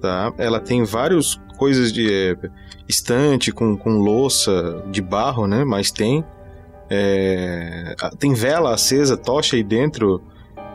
tá? 0.00 0.32
Ela 0.38 0.60
tem 0.60 0.84
várias 0.84 1.34
coisas 1.58 1.92
de 1.92 2.12
é, 2.12 2.36
estante 2.88 3.52
com, 3.52 3.76
com 3.76 3.98
louça 3.98 4.82
de 4.90 5.02
barro, 5.02 5.46
né? 5.46 5.64
Mas 5.64 5.90
tem. 5.90 6.24
É, 6.90 7.94
tem 8.18 8.32
vela 8.32 8.74
acesa, 8.74 9.16
tocha 9.16 9.56
aí 9.56 9.62
dentro. 9.62 10.22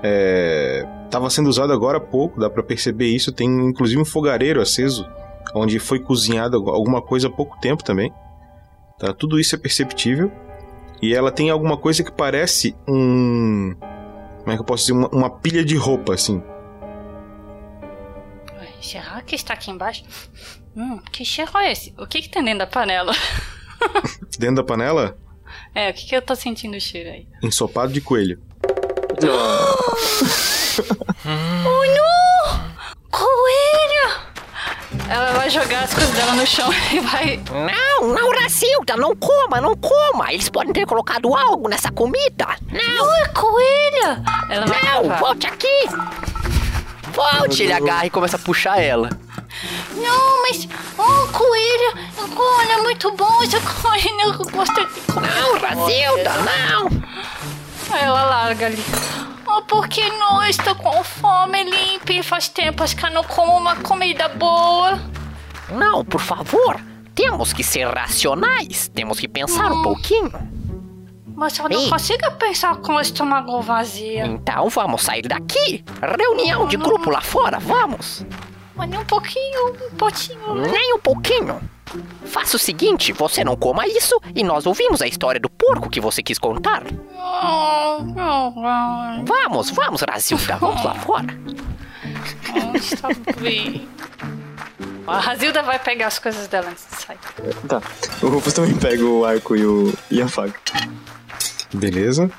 É, 0.04 0.86
tava 1.10 1.30
sendo 1.30 1.50
usado 1.50 1.74
agora 1.74 1.98
há 1.98 2.02
pouco, 2.02 2.40
dá 2.40 2.50
pra 2.50 2.62
perceber 2.62 3.08
isso. 3.08 3.32
Tem 3.32 3.48
inclusive 3.48 4.00
um 4.00 4.06
fogareiro 4.06 4.62
aceso, 4.62 5.08
onde 5.56 5.80
foi 5.80 6.00
cozinhado 6.00 6.58
alguma 6.70 7.02
coisa 7.02 7.28
há 7.28 7.32
pouco 7.32 7.60
tempo 7.60 7.84
também. 7.84 8.14
Tá? 9.00 9.14
Tudo 9.14 9.40
isso 9.40 9.56
é 9.56 9.58
perceptível. 9.58 10.32
e 11.02 11.14
ela 11.14 11.32
tem 11.32 11.50
alguma 11.50 11.76
coisa 11.78 12.04
que 12.04 12.12
parece 12.12 12.76
um. 12.88 13.74
Como 14.40 14.52
é 14.52 14.56
que 14.56 14.62
eu 14.62 14.66
posso 14.66 14.84
dizer? 14.84 14.94
Uma, 14.94 15.10
uma 15.10 15.30
pilha 15.30 15.64
de 15.66 15.76
roupa, 15.76 16.14
assim. 16.14 16.42
Será 18.84 19.22
que 19.22 19.34
está 19.36 19.54
aqui 19.54 19.72
embaixo? 19.72 20.04
Hum, 20.76 21.00
que 21.12 21.24
cheiro 21.24 21.52
é 21.58 21.72
esse? 21.72 21.94
O 21.98 22.06
que 22.08 22.22
que 22.22 22.30
tem 22.30 22.44
dentro 22.44 22.60
da 22.60 22.68
panela? 22.68 23.14
Dentro 24.40 24.56
da 24.56 24.64
panela, 24.64 25.18
É, 25.76 25.90
o 25.90 25.94
que 25.94 26.06
que 26.08 26.16
eu 26.16 26.22
tô 26.22 26.36
sentindo 26.36 26.76
o 26.78 26.82
cheiro 26.82 27.10
aí? 27.10 27.28
ensopado 27.44 27.92
de 27.94 28.02
coelho. 28.02 28.40
Oh, 31.66 31.86
não! 31.86 32.72
Coelho! 33.12 34.22
Ela 35.08 35.34
vai 35.34 35.50
jogar 35.50 35.84
as 35.84 35.94
coisas 35.94 36.12
dela 36.16 36.34
no 36.34 36.46
chão 36.48 36.70
e 36.92 37.00
vai... 37.00 37.40
Não, 37.52 38.08
não, 38.14 38.32
Racilda, 38.42 38.98
não 38.98 39.16
coma, 39.16 39.62
não 39.62 39.76
coma. 39.78 40.34
Eles 40.34 40.50
podem 40.50 40.74
ter 40.74 40.86
colocado 40.88 41.36
algo 41.36 41.70
nessa 41.70 41.92
comida. 41.92 42.48
Não, 42.72 42.80
Não, 43.06 43.16
é 43.18 43.28
coelho! 43.28 44.24
Ela 44.50 44.66
vai 44.66 44.82
não, 44.82 45.18
volte 45.18 45.46
aqui. 45.46 45.68
Volte. 47.14 47.62
Ele 47.64 47.74
agarra 47.74 48.08
e 48.08 48.10
começa 48.10 48.38
a 48.38 48.40
puxar 48.40 48.82
ela. 48.82 49.10
Não, 49.96 50.42
mas... 50.42 50.68
Oh, 50.98 51.28
coelho! 51.32 51.94
Olha, 52.36 52.74
é 52.74 52.82
muito 52.82 53.12
bom 53.12 53.44
esse 53.44 53.60
coelho. 53.60 54.22
Eu 54.22 54.52
gostei 54.52 54.86
de 54.88 55.02
comer. 55.02 55.30
Não, 55.36 55.60
Racilda, 55.60 56.32
não. 56.38 57.98
Ela 57.98 58.24
larga 58.24 58.66
ali. 58.66 58.84
Oh, 59.46 59.62
porque 59.64 60.08
não 60.10 60.44
estou 60.44 60.76
com 60.76 61.04
fome, 61.04 61.64
limpe. 61.64 62.24
Faz 62.24 62.48
tempo 62.48 62.84
que 62.84 63.06
eu 63.06 63.12
não 63.12 63.24
como 63.24 63.56
uma 63.58 63.76
comida 63.78 64.28
boa. 64.30 65.00
Não, 65.70 66.04
por 66.04 66.22
favor. 66.22 66.80
Temos 67.14 67.54
que 67.54 67.64
ser 67.64 67.88
racionais. 67.88 68.88
Temos 68.88 69.20
que 69.20 69.28
pensar 69.28 69.72
um 69.72 69.84
pouquinho. 69.84 70.32
Mas 71.36 71.58
eu 71.58 71.68
não 71.68 71.82
Ei. 71.82 71.90
consigo 71.90 72.32
pensar 72.34 72.76
com 72.78 72.94
o 72.94 73.00
estômago 73.00 73.62
vazio. 73.62 74.26
Então 74.26 74.70
vamos 74.70 75.02
sair 75.02 75.24
daqui. 75.24 75.84
Reunião 76.02 76.68
de 76.68 76.78
grupo 76.78 77.10
lá 77.10 77.22
fora, 77.22 77.60
vamos. 77.60 78.26
Mas 78.76 78.90
nem 78.90 79.00
um 79.00 79.06
pouquinho, 79.06 79.68
um 79.70 79.96
potinho. 79.96 80.56
né? 80.56 80.70
Nem 80.72 80.94
um 80.94 81.00
pouquinho. 81.00 81.62
Faça 82.26 82.56
o 82.56 82.60
seguinte, 82.60 83.14
você 83.14 83.44
não 83.44 83.56
coma 83.56 83.86
isso 83.88 84.20
e 84.34 84.44
nós 84.44 84.66
ouvimos 84.66 85.02
a 85.02 85.08
história 85.08 85.40
do 85.40 85.50
porco 85.50 85.90
que 85.90 86.02
você 86.02 86.24
quis 86.24 86.40
contar. 86.40 86.84
Vamos, 89.26 89.70
vamos, 89.70 90.02
Razilda, 90.02 90.58
vamos 90.58 90.84
lá 90.84 90.96
fora. 90.96 91.28
Está 92.74 93.10
bem. 93.40 93.88
A 95.06 95.20
Razilda 95.20 95.62
vai 95.62 95.78
pegar 95.78 96.08
as 96.08 96.18
coisas 96.18 96.48
dela 96.48 96.70
antes 96.70 96.88
de 96.90 96.96
sair. 96.96 97.20
Tá. 97.68 97.82
O 98.22 98.30
Rufus 98.30 98.54
também 98.54 98.76
pega 98.76 99.04
o 99.06 99.26
arco 99.26 99.56
e, 99.56 99.66
o, 99.66 99.94
e 100.10 100.22
a 100.22 100.28
faca. 100.28 100.60
Beleza? 101.74 102.32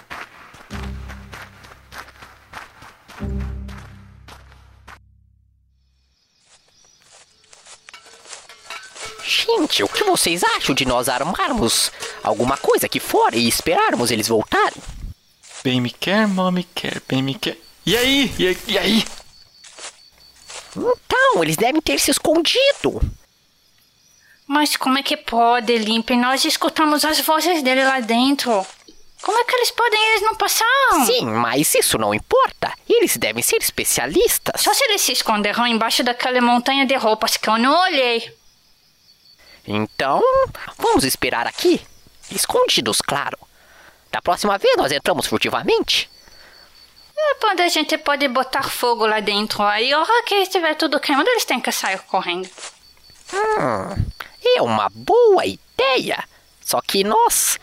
Gente, 9.35 9.83
o 9.83 9.89
que 9.89 10.05
vocês 10.05 10.45
acham 10.45 10.73
de 10.77 10.85
nós 10.85 11.09
armarmos 11.09 11.91
alguma 12.23 12.57
coisa 12.57 12.87
aqui 12.87 13.01
fora 13.01 13.35
e 13.35 13.49
esperarmos 13.49 14.13
eles 14.13 14.29
voltarem? 14.29 14.81
Bem 15.65 15.81
me 15.81 15.91
quer, 15.91 16.29
mal 16.29 16.53
me 16.53 16.63
quer, 16.63 17.03
bem 17.09 17.21
me 17.21 17.35
quer. 17.35 17.59
E 17.85 17.97
aí? 17.97 18.33
E 18.39 18.47
aí? 18.47 18.59
E 18.69 18.79
aí? 18.79 19.05
Então, 20.77 21.43
eles 21.43 21.57
devem 21.57 21.81
ter 21.81 21.99
se 21.99 22.13
escondido. 22.13 23.01
Mas 24.47 24.77
como 24.77 24.99
é 24.99 25.03
que 25.03 25.17
pode, 25.17 25.77
Limpe? 25.79 26.15
Nós 26.15 26.45
escutamos 26.45 27.05
as 27.05 27.19
vozes 27.21 27.61
dele 27.61 27.83
lá 27.83 27.99
dentro. 27.99 28.65
Como 29.21 29.39
é 29.39 29.45
que 29.45 29.57
eles 29.57 29.71
podem? 29.73 30.11
Eles 30.11 30.23
não 30.23 30.37
passaram. 30.37 31.07
Sim, 31.07 31.25
mas 31.27 31.75
isso 31.75 31.99
não 31.99 32.15
importa. 32.15 32.73
Eles 32.89 33.17
devem 33.17 33.43
ser 33.43 33.57
especialistas. 33.57 34.61
Só 34.61 34.73
se 34.73 34.85
eles 34.85 35.01
se 35.01 35.13
esconderam 35.13 35.67
embaixo 35.67 36.05
daquela 36.05 36.41
montanha 36.41 36.87
de 36.87 36.95
roupas 36.95 37.37
que 37.37 37.49
eu 37.49 37.59
não 37.59 37.75
olhei. 37.85 38.33
Então, 39.67 40.23
vamos 40.79 41.05
esperar 41.05 41.47
aqui. 41.47 41.81
Escondidos, 42.31 43.01
claro. 43.01 43.39
Da 44.11 44.21
próxima 44.21 44.59
vez 44.59 44.77
nós 44.77 44.93
entramos 44.93 45.27
furtivamente. 45.27 46.11
É 47.17 47.35
quando 47.37 47.61
a 47.61 47.69
gente 47.69 47.97
pode 47.99 48.27
botar 48.29 48.63
fogo 48.63 49.07
lá 49.07 49.21
dentro. 49.21 49.63
Aí, 49.63 49.93
a 49.93 50.01
hora 50.01 50.23
que 50.25 50.35
estiver 50.37 50.75
tudo 50.75 51.01
queimando, 51.01 51.31
eles 51.31 51.45
têm 51.45 51.61
que 51.61 51.73
sair 51.73 51.99
correndo. 52.01 52.49
Hum, 53.33 54.05
é 54.45 54.63
uma 54.63 54.89
boa 54.91 55.45
ideia. 55.47 56.23
Só 56.61 56.81
que 56.81 57.05
nós. 57.05 57.59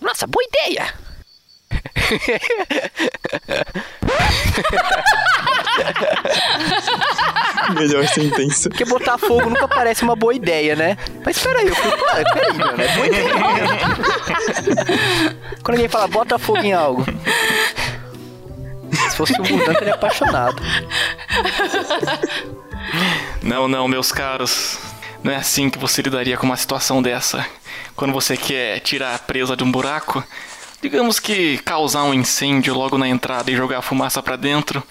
Nossa, 0.00 0.26
boa 0.26 0.44
ideia. 0.44 0.94
Melhor 7.74 8.06
sentença. 8.08 8.68
Porque 8.68 8.84
botar 8.84 9.18
fogo 9.18 9.48
nunca 9.48 9.66
parece 9.68 10.02
uma 10.02 10.14
boa 10.16 10.34
ideia, 10.34 10.76
né? 10.76 10.96
Mas 11.24 11.38
peraí, 11.38 11.66
eu 11.66 11.74
fui. 11.74 11.92
Ah, 11.92 12.24
peraí, 12.32 12.52
mano, 12.54 12.82
é 12.82 12.88
boa 12.94 13.06
ideia. 13.06 13.34
Quando 15.62 15.76
alguém 15.76 15.88
fala 15.88 16.08
bota 16.08 16.38
fogo 16.38 16.58
em 16.58 16.72
algo. 16.72 17.04
Se 19.10 19.16
fosse 19.16 19.32
o 19.34 19.42
mutante, 19.42 19.82
ele 19.82 19.90
é 19.90 19.94
apaixonado. 19.94 20.62
Não, 23.42 23.68
não, 23.68 23.88
meus 23.88 24.12
caros. 24.12 24.78
Não 25.22 25.32
é 25.32 25.36
assim 25.36 25.68
que 25.68 25.78
você 25.78 26.02
lidaria 26.02 26.36
com 26.36 26.46
uma 26.46 26.56
situação 26.56 27.02
dessa. 27.02 27.44
Quando 27.94 28.12
você 28.12 28.36
quer 28.36 28.80
tirar 28.80 29.14
a 29.14 29.18
presa 29.18 29.56
de 29.56 29.64
um 29.64 29.72
buraco, 29.72 30.22
digamos 30.80 31.18
que 31.18 31.58
causar 31.58 32.04
um 32.04 32.14
incêndio 32.14 32.74
logo 32.74 32.96
na 32.96 33.08
entrada 33.08 33.50
e 33.50 33.56
jogar 33.56 33.78
a 33.78 33.82
fumaça 33.82 34.22
pra 34.22 34.36
dentro, 34.36 34.82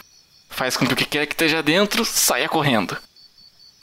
faz 0.55 0.77
com 0.77 0.87
que 0.87 0.93
o 0.93 0.95
que 0.95 1.05
quer 1.05 1.25
que 1.25 1.33
esteja 1.33 1.61
dentro 1.61 2.05
saia 2.05 2.47
correndo. 2.47 2.97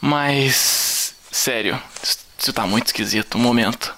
Mas. 0.01 1.15
Sério, 1.31 1.81
isso 2.39 2.53
tá 2.53 2.67
muito 2.67 2.87
esquisito. 2.87 3.37
Um 3.39 3.41
momento. 3.41 3.95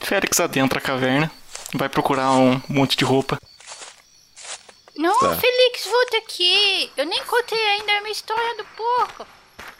Félix 0.00 0.40
adentra 0.40 0.78
a 0.78 0.82
caverna, 0.82 1.30
vai 1.74 1.88
procurar 1.88 2.32
um 2.32 2.60
monte 2.68 2.96
de 2.96 3.04
roupa. 3.04 3.38
Não, 4.96 5.18
Tá. 5.20 5.36
Felix, 5.36 5.84
volta 5.84 6.16
aqui. 6.18 6.90
Eu 6.96 7.06
nem 7.06 7.22
contei 7.24 7.58
ainda 7.58 7.92
a 7.92 8.00
minha 8.00 8.12
história 8.12 8.56
do 8.56 8.64
porco. 8.76 9.26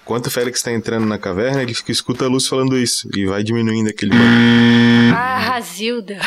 Enquanto 0.02 0.26
o 0.26 0.30
Félix 0.30 0.62
tá 0.62 0.72
entrando 0.72 1.06
na 1.06 1.18
caverna, 1.18 1.62
ele 1.62 1.74
fica, 1.74 1.92
escuta 1.92 2.24
a 2.24 2.28
luz 2.28 2.46
falando 2.46 2.76
isso 2.78 3.08
e 3.14 3.26
vai 3.26 3.42
diminuindo 3.42 3.90
aquele 3.90 4.10
barulho. 4.10 4.61
Ah, 5.14 5.38
Razilda. 5.38 6.18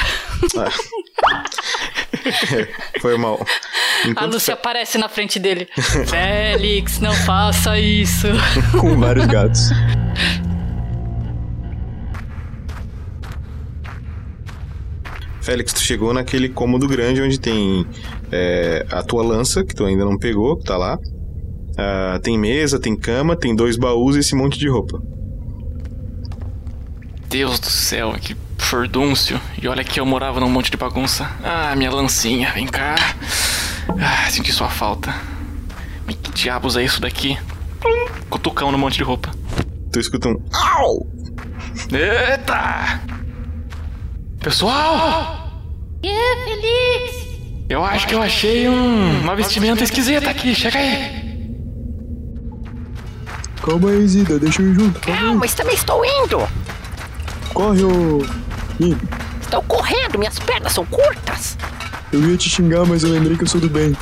Foi 3.02 3.18
mal. 3.18 3.46
A 4.04 4.08
Enquanto 4.08 4.34
Lúcia 4.34 4.54
aparece 4.54 4.98
na 4.98 5.10
frente 5.10 5.40
dele. 5.40 5.68
Félix, 6.08 7.00
não 7.00 7.14
faça 7.14 7.80
isso. 7.80 8.28
Com 8.80 8.98
vários 8.98 9.26
gatos. 9.26 9.70
Félix, 15.42 15.74
tu 15.74 15.82
chegou 15.82 16.14
naquele 16.14 16.50
cômodo 16.50 16.88
grande 16.88 17.22
onde 17.22 17.40
tem 17.40 17.86
é, 18.32 18.86
a 18.90 19.04
tua 19.04 19.24
lança, 19.24 19.64
que 19.64 19.76
tu 19.76 19.86
ainda 19.86 20.04
não 20.04 20.18
pegou, 20.18 20.58
que 20.58 20.64
tá 20.64 20.76
lá. 20.76 20.98
Ah, 21.78 22.20
tem 22.24 22.38
mesa, 22.40 22.80
tem 22.80 22.96
cama, 22.96 23.36
tem 23.36 23.56
dois 23.56 23.78
baús 23.78 24.16
e 24.16 24.20
esse 24.20 24.36
monte 24.36 24.58
de 24.58 24.68
roupa. 24.68 25.00
Deus 27.30 27.60
do 27.60 27.70
céu, 27.70 28.14
que 28.20 28.36
furdúncio. 28.58 29.40
E 29.62 29.68
olha 29.68 29.84
que 29.84 30.00
eu 30.00 30.06
morava 30.06 30.40
num 30.40 30.50
monte 30.50 30.72
de 30.72 30.78
bagunça. 30.78 31.30
Ah, 31.44 31.76
minha 31.76 31.92
lancinha, 31.92 32.52
vem 32.54 32.68
cá. 32.68 32.96
Ah, 34.00 34.30
senti 34.30 34.52
sua 34.52 34.70
falta. 34.70 35.14
Mas 36.06 36.16
Que 36.16 36.32
diabos 36.32 36.76
é 36.78 36.84
isso 36.84 37.00
daqui? 37.02 37.38
Cutucão 38.30 38.72
no 38.72 38.78
monte 38.78 38.96
de 38.98 39.04
roupa. 39.04 39.30
Tu 39.92 40.00
escuta 40.00 40.30
um 40.30 40.36
Au! 40.54 41.08
Eita! 41.92 43.02
Pessoal, 44.40 45.52
É, 46.04 46.44
Felix. 46.46 47.28
eu 47.70 47.84
acho 47.84 48.08
que 48.08 48.14
eu 48.14 48.22
achei 48.22 48.68
um, 48.70 49.22
uma 49.22 49.36
vestimenta 49.36 49.84
esquisita 49.84 50.30
aqui. 50.30 50.54
Chega 50.54 50.78
aí. 50.78 51.26
Calma 53.64 53.90
aí, 53.90 54.08
Zida, 54.08 54.38
deixa 54.38 54.62
eu 54.62 54.72
ir 54.72 54.76
junto. 54.76 55.00
Calma 55.00 55.20
Calma, 55.22 55.36
mas 55.40 55.54
também 55.56 55.74
estou 55.76 56.04
indo. 56.06 56.48
Corre, 57.54 57.84
ô. 57.84 58.24
Ih, 58.80 58.98
Estou 59.42 59.62
correndo, 59.64 60.18
minhas 60.18 60.38
pernas 60.40 60.74
são 60.74 60.86
curtas. 60.86 61.58
eu 62.12 62.30
ia 62.32 62.38
te 62.38 62.50
xingar, 62.50 62.86
mas 62.86 63.04
eu 63.04 63.12
lembrei 63.12 63.38
que 63.38 63.44
eu 63.44 63.48
sou 63.48 63.62
do 63.62 63.70
bem. 63.70 63.96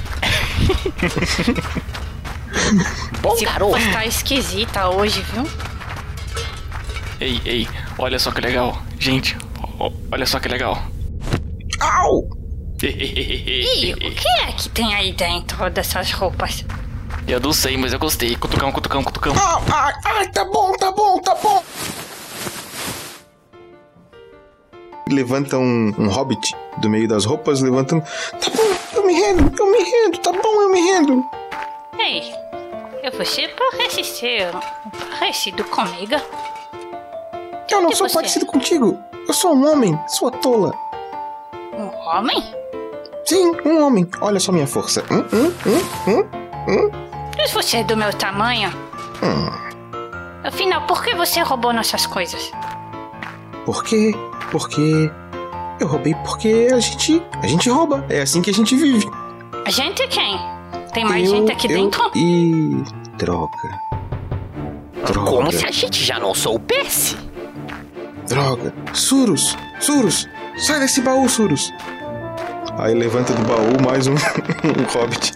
Bom 3.21 3.33
Esse 3.35 3.45
garoto. 3.45 3.75
roupa 3.75 3.91
tá 3.91 4.05
esquisita 4.05 4.87
hoje, 4.89 5.21
viu? 5.33 5.47
Ei, 7.19 7.41
ei, 7.45 7.67
olha 7.97 8.17
só 8.19 8.31
que 8.31 8.41
legal. 8.41 8.81
Gente, 8.99 9.37
olha 10.11 10.25
só 10.25 10.39
que 10.39 10.47
legal. 10.49 10.81
Au! 11.79 12.27
Ih, 12.81 13.93
o 13.93 13.97
que 13.97 14.27
é 14.43 14.51
que 14.51 14.69
tem 14.69 14.93
aí 14.93 15.13
dentro 15.13 15.69
dessas 15.69 16.11
roupas? 16.11 16.65
Eu 17.27 17.39
não 17.39 17.53
sei, 17.53 17.77
mas 17.77 17.93
eu 17.93 17.99
gostei. 17.99 18.35
Cutucão, 18.35 18.71
cutucão, 18.71 19.03
cutucão. 19.03 19.33
Ai, 19.71 19.93
ai, 20.05 20.27
tá 20.31 20.43
bom, 20.43 20.73
tá 20.73 20.91
bom, 20.91 21.19
tá 21.21 21.35
bom. 21.41 21.63
Levanta 25.09 25.57
um, 25.57 25.93
um 25.97 26.07
hobbit 26.07 26.55
do 26.77 26.89
meio 26.89 27.07
das 27.07 27.25
roupas, 27.25 27.61
levantando. 27.61 28.03
Tá 28.31 28.49
bom, 28.55 28.97
eu 28.97 29.05
me 29.05 29.13
rendo, 29.13 29.51
eu 29.57 29.71
me 29.71 29.79
rendo, 29.79 30.17
tá 30.19 30.31
bom, 30.31 30.61
eu 30.61 30.69
me 30.69 30.81
rendo. 30.81 31.23
Ei, 31.99 32.33
você 33.17 33.49
parece 33.49 34.03
ser 34.03 34.51
parecido 35.19 35.63
comigo. 35.65 36.15
Eu 37.69 37.81
não 37.81 37.91
sou 37.91 38.07
você? 38.07 38.15
parecido 38.15 38.45
contigo. 38.45 38.99
Eu 39.27 39.33
sou 39.33 39.53
um 39.55 39.71
homem, 39.71 39.97
sua 40.07 40.31
tola. 40.31 40.73
Um 41.73 41.87
homem? 42.07 42.43
Sim, 43.25 43.55
um 43.65 43.83
homem. 43.85 44.07
Olha 44.21 44.39
só 44.39 44.51
minha 44.51 44.67
força. 44.67 45.03
Hum, 45.09 45.25
hum, 45.33 45.53
hum, 45.65 45.81
hum, 46.07 46.29
hum. 46.67 46.91
Mas 47.37 47.51
você 47.51 47.77
é 47.77 47.83
do 47.83 47.95
meu 47.97 48.11
tamanho? 48.13 48.69
Hum. 49.23 49.63
Afinal, 50.43 50.81
por 50.87 51.03
que 51.03 51.15
você 51.15 51.41
roubou 51.41 51.73
nossas 51.73 52.05
coisas? 52.05 52.51
Por 53.65 53.83
quê? 53.83 54.13
Porque 54.53 55.11
eu 55.79 55.87
roubei 55.87 56.13
porque 56.23 56.67
a 56.71 56.79
gente, 56.79 57.23
a 57.41 57.47
gente 57.47 57.67
rouba. 57.71 58.05
É 58.07 58.21
assim 58.21 58.39
que 58.39 58.51
a 58.51 58.53
gente 58.53 58.75
vive. 58.75 59.03
A 59.65 59.71
gente 59.71 60.07
quem? 60.09 60.39
Tem 60.93 61.03
mais 61.03 61.27
eu, 61.27 61.37
gente 61.37 61.51
aqui 61.51 61.65
eu 61.65 61.75
dentro? 61.75 62.11
E 62.15 62.83
droga. 63.17 63.81
Droga. 65.07 65.31
Como 65.31 65.51
se 65.51 65.65
a 65.65 65.71
gente 65.71 66.05
já 66.05 66.19
não 66.19 66.35
soubesse. 66.35 67.17
Droga. 68.27 68.71
Surus, 68.93 69.57
Surus, 69.79 70.29
sai 70.55 70.81
desse 70.81 71.01
baú, 71.01 71.27
Surus. 71.27 71.73
Aí 72.77 72.93
levanta 72.93 73.33
do 73.33 73.41
baú 73.41 73.83
mais 73.83 74.05
um, 74.05 74.13
um 74.13 74.83
hobbit. 74.93 75.33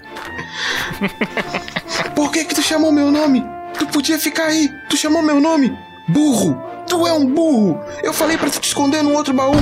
Por 2.14 2.32
que 2.32 2.46
que 2.46 2.54
tu 2.54 2.62
chamou 2.62 2.92
meu 2.92 3.10
nome? 3.10 3.44
Tu 3.80 3.88
podia 3.88 4.20
ficar 4.20 4.46
aí. 4.46 4.70
Tu 4.88 4.96
chamou 4.96 5.24
meu 5.24 5.42
nome? 5.42 5.76
Burro. 6.08 6.67
Tu 6.88 7.06
é 7.06 7.14
um 7.14 7.26
burro. 7.26 7.80
Eu 8.02 8.14
falei 8.14 8.38
pra 8.38 8.50
tu 8.50 8.60
te 8.60 8.68
esconder 8.68 9.04
no 9.04 9.14
outro 9.14 9.34
baú. 9.34 9.56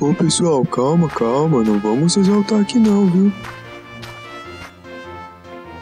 Ô 0.00 0.12
pessoal, 0.14 0.64
calma, 0.66 1.08
calma, 1.08 1.64
não 1.64 1.78
vamos 1.78 2.12
se 2.12 2.20
exaltar 2.20 2.60
aqui 2.60 2.78
não, 2.78 3.06
viu? 3.06 3.32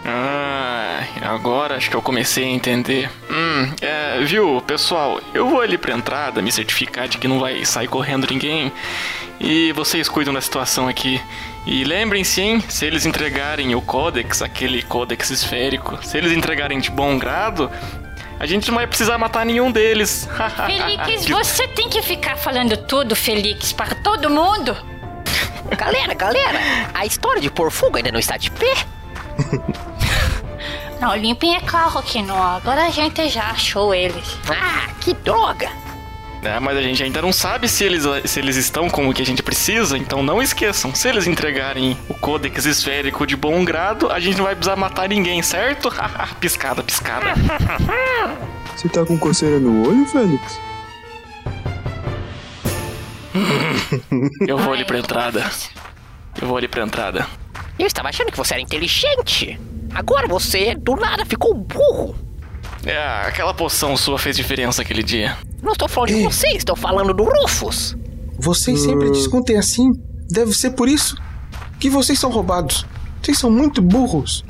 Ah, 0.05 1.01
agora 1.23 1.77
acho 1.77 1.91
que 1.91 1.97
eu 1.97 2.03
comecei 2.03 2.45
a 2.45 2.49
entender. 2.49 3.11
Hum, 3.29 3.69
é, 3.83 4.21
viu, 4.25 4.63
pessoal, 4.65 5.21
eu 5.35 5.49
vou 5.49 5.61
ali 5.61 5.77
pra 5.77 5.95
entrada 5.95 6.41
me 6.41 6.53
certificar 6.53 7.09
de 7.09 7.19
que 7.19 7.27
não 7.27 7.41
vai 7.41 7.65
sair 7.65 7.89
correndo 7.89 8.29
ninguém. 8.31 8.73
E 9.41 9.73
vocês 9.73 10.09
cuidam 10.09 10.33
da 10.33 10.41
situação 10.41 10.89
aqui. 10.89 11.21
E 11.67 11.83
lembrem-se, 11.83 12.41
hein, 12.41 12.65
se 12.69 12.87
eles 12.87 13.05
entregarem 13.05 13.75
o 13.75 13.83
códex, 13.83 14.41
aquele 14.41 14.83
códex 14.83 15.31
esférico, 15.31 15.99
se 16.03 16.17
eles 16.17 16.33
entregarem 16.33 16.79
de 16.79 16.91
bom 16.91 17.19
grado, 17.19 17.71
a 18.39 18.47
gente 18.47 18.69
não 18.69 18.77
vai 18.77 18.87
precisar 18.87 19.17
matar 19.19 19.45
nenhum 19.47 19.71
deles. 19.73 20.29
Felix, 20.67 21.25
Que- 21.25 21.33
você 21.33 21.67
tem 21.69 21.89
que 21.89 22.03
ficar 22.03 22.37
falando 22.37 22.77
tudo, 22.77 23.15
Felix, 23.17 23.73
para 23.73 23.95
todo 23.97 24.29
mundo. 24.31 24.77
Galera, 25.77 26.15
galera, 26.15 26.61
a 26.95 27.05
história 27.05 27.41
de 27.41 27.51
pôr 27.51 27.71
fogo 27.71 27.97
ainda 27.97 28.13
não 28.13 28.21
está 28.21 28.37
de 28.37 28.51
pé? 28.51 28.75
Não, 31.01 31.15
limpem 31.15 31.55
é 31.55 31.61
carro 31.61 32.01
aqui 32.01 32.23
não. 32.23 32.43
Agora 32.43 32.87
a 32.87 32.91
gente 32.91 33.29
já 33.29 33.51
achou 33.51 33.95
eles. 33.95 34.39
Ah, 34.49 34.89
que 35.01 35.13
droga! 35.13 35.69
É, 36.43 36.61
mas 36.61 36.77
a 36.77 36.83
gente 36.83 37.03
ainda 37.03 37.21
não 37.21 37.33
sabe 37.33 37.69
se 37.69 37.83
eles, 37.85 38.05
se 38.25 38.39
eles 38.39 38.57
estão 38.57 38.89
com 38.89 39.09
o 39.09 39.15
que 39.15 39.23
a 39.23 39.27
gente 39.27 39.43
precisa, 39.43 39.99
então 39.99 40.23
não 40.23 40.41
esqueçam, 40.41 40.95
se 40.95 41.09
eles 41.09 41.27
entregarem 41.27 41.97
o 42.09 42.15
Codex 42.15 42.65
esférico 42.67 43.27
de 43.27 43.37
bom 43.37 43.65
grado, 43.65 44.11
a 44.11 44.21
gente 44.21 44.37
não 44.37 44.45
vai 44.45 44.55
precisar 44.55 44.77
matar 44.77 45.09
ninguém, 45.09 45.43
certo? 45.43 45.91
piscada, 46.39 46.83
piscada. 46.83 47.27
Você 48.77 48.89
tá 48.89 49.05
com 49.05 49.19
coceira 49.19 49.59
no 49.59 49.89
olho, 49.89 50.07
Félix? 50.07 50.61
Eu 54.47 54.59
vou 54.59 54.73
ali 54.73 54.85
pra 54.85 54.99
entrada. 54.99 55.45
Eu 56.41 56.47
vou 56.49 56.57
ali 56.57 56.69
pra 56.69 56.83
entrada. 56.83 57.27
Eu 57.79 57.87
estava 57.87 58.09
achando 58.09 58.31
que 58.31 58.37
você 58.37 58.55
era 58.55 58.63
inteligente. 58.63 59.59
Agora 59.95 60.27
você, 60.27 60.75
do 60.75 60.97
nada, 60.97 61.25
ficou 61.25 61.55
burro. 61.55 62.26
É, 62.87 63.27
aquela 63.27 63.53
poção 63.53 63.97
sua 63.97 64.19
fez 64.19 64.37
diferença 64.37 64.81
aquele 64.81 65.03
dia. 65.03 65.37
Não 65.61 65.73
estou 65.73 65.89
falando 65.89 66.15
de 66.15 66.23
você, 66.23 66.47
estou 66.49 66.77
falando 66.77 67.13
do 67.13 67.25
Rufus. 67.25 67.97
Vocês 68.39 68.81
sempre 68.81 69.11
discutem 69.11 69.59
assim. 69.59 69.91
Deve 70.31 70.53
ser 70.53 70.71
por 70.71 70.89
isso 70.89 71.17
que 71.81 71.91
vocês 71.91 72.19
são 72.19 72.31
roubados. 72.31 72.87
Vocês 73.21 73.39
são 73.39 73.51
muito 73.51 73.83
burros. 73.83 74.45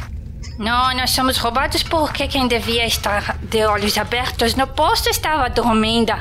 Não, 0.58 0.94
nós 0.94 1.10
somos 1.10 1.38
roubados 1.38 1.82
porque 1.82 2.28
quem 2.28 2.46
devia 2.46 2.86
estar 2.86 3.38
de 3.42 3.64
olhos 3.64 3.96
abertos 3.96 4.54
no 4.54 4.66
posto 4.66 5.08
estava 5.08 5.48
dormindo. 5.48 6.12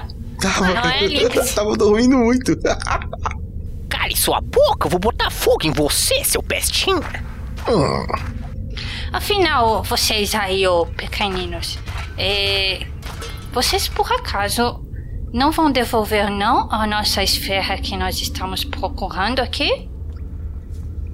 Tava, 0.42 0.68
Não 0.70 0.90
é, 0.90 1.00
Felix? 1.00 1.52
tava 1.56 1.76
dormindo 1.76 2.18
muito. 2.18 2.58
Cale 3.90 4.16
sua 4.16 4.40
boca, 4.42 4.88
eu 4.88 4.92
vou 4.92 5.00
botar 5.00 5.30
fogo 5.30 5.66
em 5.66 5.72
você, 5.72 6.24
seu 6.24 6.42
pestinha. 6.44 7.24
Hum, 7.68 8.06
Afinal, 9.14 9.82
vocês 9.84 10.36
aí, 10.36 10.68
ô 10.68 10.86
pequeninos, 10.86 11.80
é, 12.18 12.86
vocês 13.52 13.88
por 13.88 14.12
acaso 14.12 14.84
não 15.34 15.52
vão 15.52 15.72
devolver 15.72 16.30
não 16.30 16.72
a 16.72 16.88
nossa 16.88 17.24
esfera 17.24 17.78
que 17.78 17.98
nós 17.98 18.22
estamos 18.22 18.64
procurando 18.64 19.40
aqui? 19.40 19.90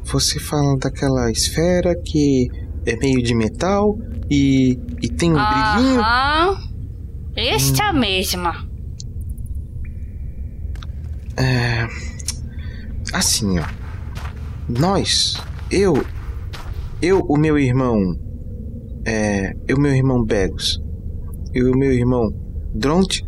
Você 0.04 0.40
fala 0.40 0.78
daquela 0.78 1.32
esfera 1.32 1.96
que 2.04 2.50
é 2.86 2.96
meio 2.98 3.22
de 3.22 3.34
metal 3.34 3.98
e, 4.30 4.78
e 5.02 5.10
tem 5.10 5.32
um 5.32 5.36
brilhinho. 5.36 6.00
Aham. 6.00 6.58
Esta 7.36 7.94
mesma. 7.94 8.68
É. 11.38 11.88
Assim, 13.14 13.60
ó. 13.60 13.66
Nós, 14.68 15.42
eu, 15.70 15.94
eu, 17.02 17.20
o 17.20 17.38
meu 17.38 17.58
irmão, 17.58 17.98
é, 19.06 19.54
eu, 19.68 19.80
meu 19.80 19.94
irmão 19.94 20.24
Begos, 20.24 20.80
e 21.54 21.64
o 21.64 21.78
meu 21.78 21.92
irmão 21.92 22.30
Dronte, 22.74 23.26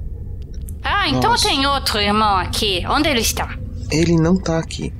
Ah, 0.81 1.07
então 1.09 1.31
Nossa. 1.31 1.47
tem 1.47 1.65
outro 1.65 1.99
irmão 1.99 2.37
aqui. 2.37 2.83
Onde 2.89 3.09
ele 3.09 3.21
está? 3.21 3.57
ele 3.91 4.15
não 4.15 4.35
tá 4.37 4.57
aqui. 4.57 4.91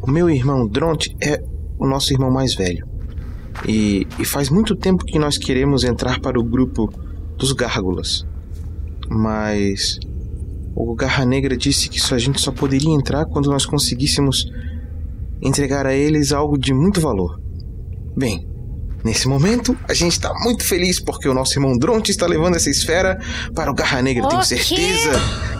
O 0.00 0.10
meu 0.10 0.30
irmão 0.30 0.66
Dronte 0.66 1.14
é 1.20 1.38
o 1.78 1.86
nosso 1.86 2.12
irmão 2.12 2.30
mais 2.30 2.54
velho. 2.54 2.86
E, 3.68 4.06
e 4.18 4.24
faz 4.24 4.48
muito 4.48 4.74
tempo 4.74 5.04
que 5.04 5.18
nós 5.18 5.36
queremos 5.36 5.84
entrar 5.84 6.18
para 6.20 6.40
o 6.40 6.44
grupo 6.44 6.88
dos 7.36 7.52
Gárgulas. 7.52 8.24
Mas 9.10 9.98
o 10.74 10.94
Garra 10.94 11.24
Negra 11.26 11.56
disse 11.56 11.88
que 11.88 12.00
a 12.14 12.18
gente 12.18 12.40
só 12.40 12.50
poderia 12.50 12.94
entrar 12.94 13.26
quando 13.26 13.50
nós 13.50 13.66
conseguíssemos 13.66 14.46
entregar 15.42 15.86
a 15.86 15.94
eles 15.94 16.32
algo 16.32 16.56
de 16.56 16.72
muito 16.72 17.00
valor. 17.00 17.38
Bem, 18.16 18.46
nesse 19.04 19.28
momento 19.28 19.76
a 19.88 19.94
gente 19.94 20.12
está 20.12 20.32
muito 20.40 20.64
feliz 20.64 21.00
porque 21.00 21.28
o 21.28 21.34
nosso 21.34 21.54
irmão 21.58 21.76
Dronte 21.76 22.10
está 22.10 22.26
levando 22.26 22.56
essa 22.56 22.70
esfera 22.70 23.18
para 23.54 23.70
o 23.70 23.74
Garra 23.74 24.00
Negra. 24.02 24.28
Tenho 24.28 24.42
certeza 24.42 25.12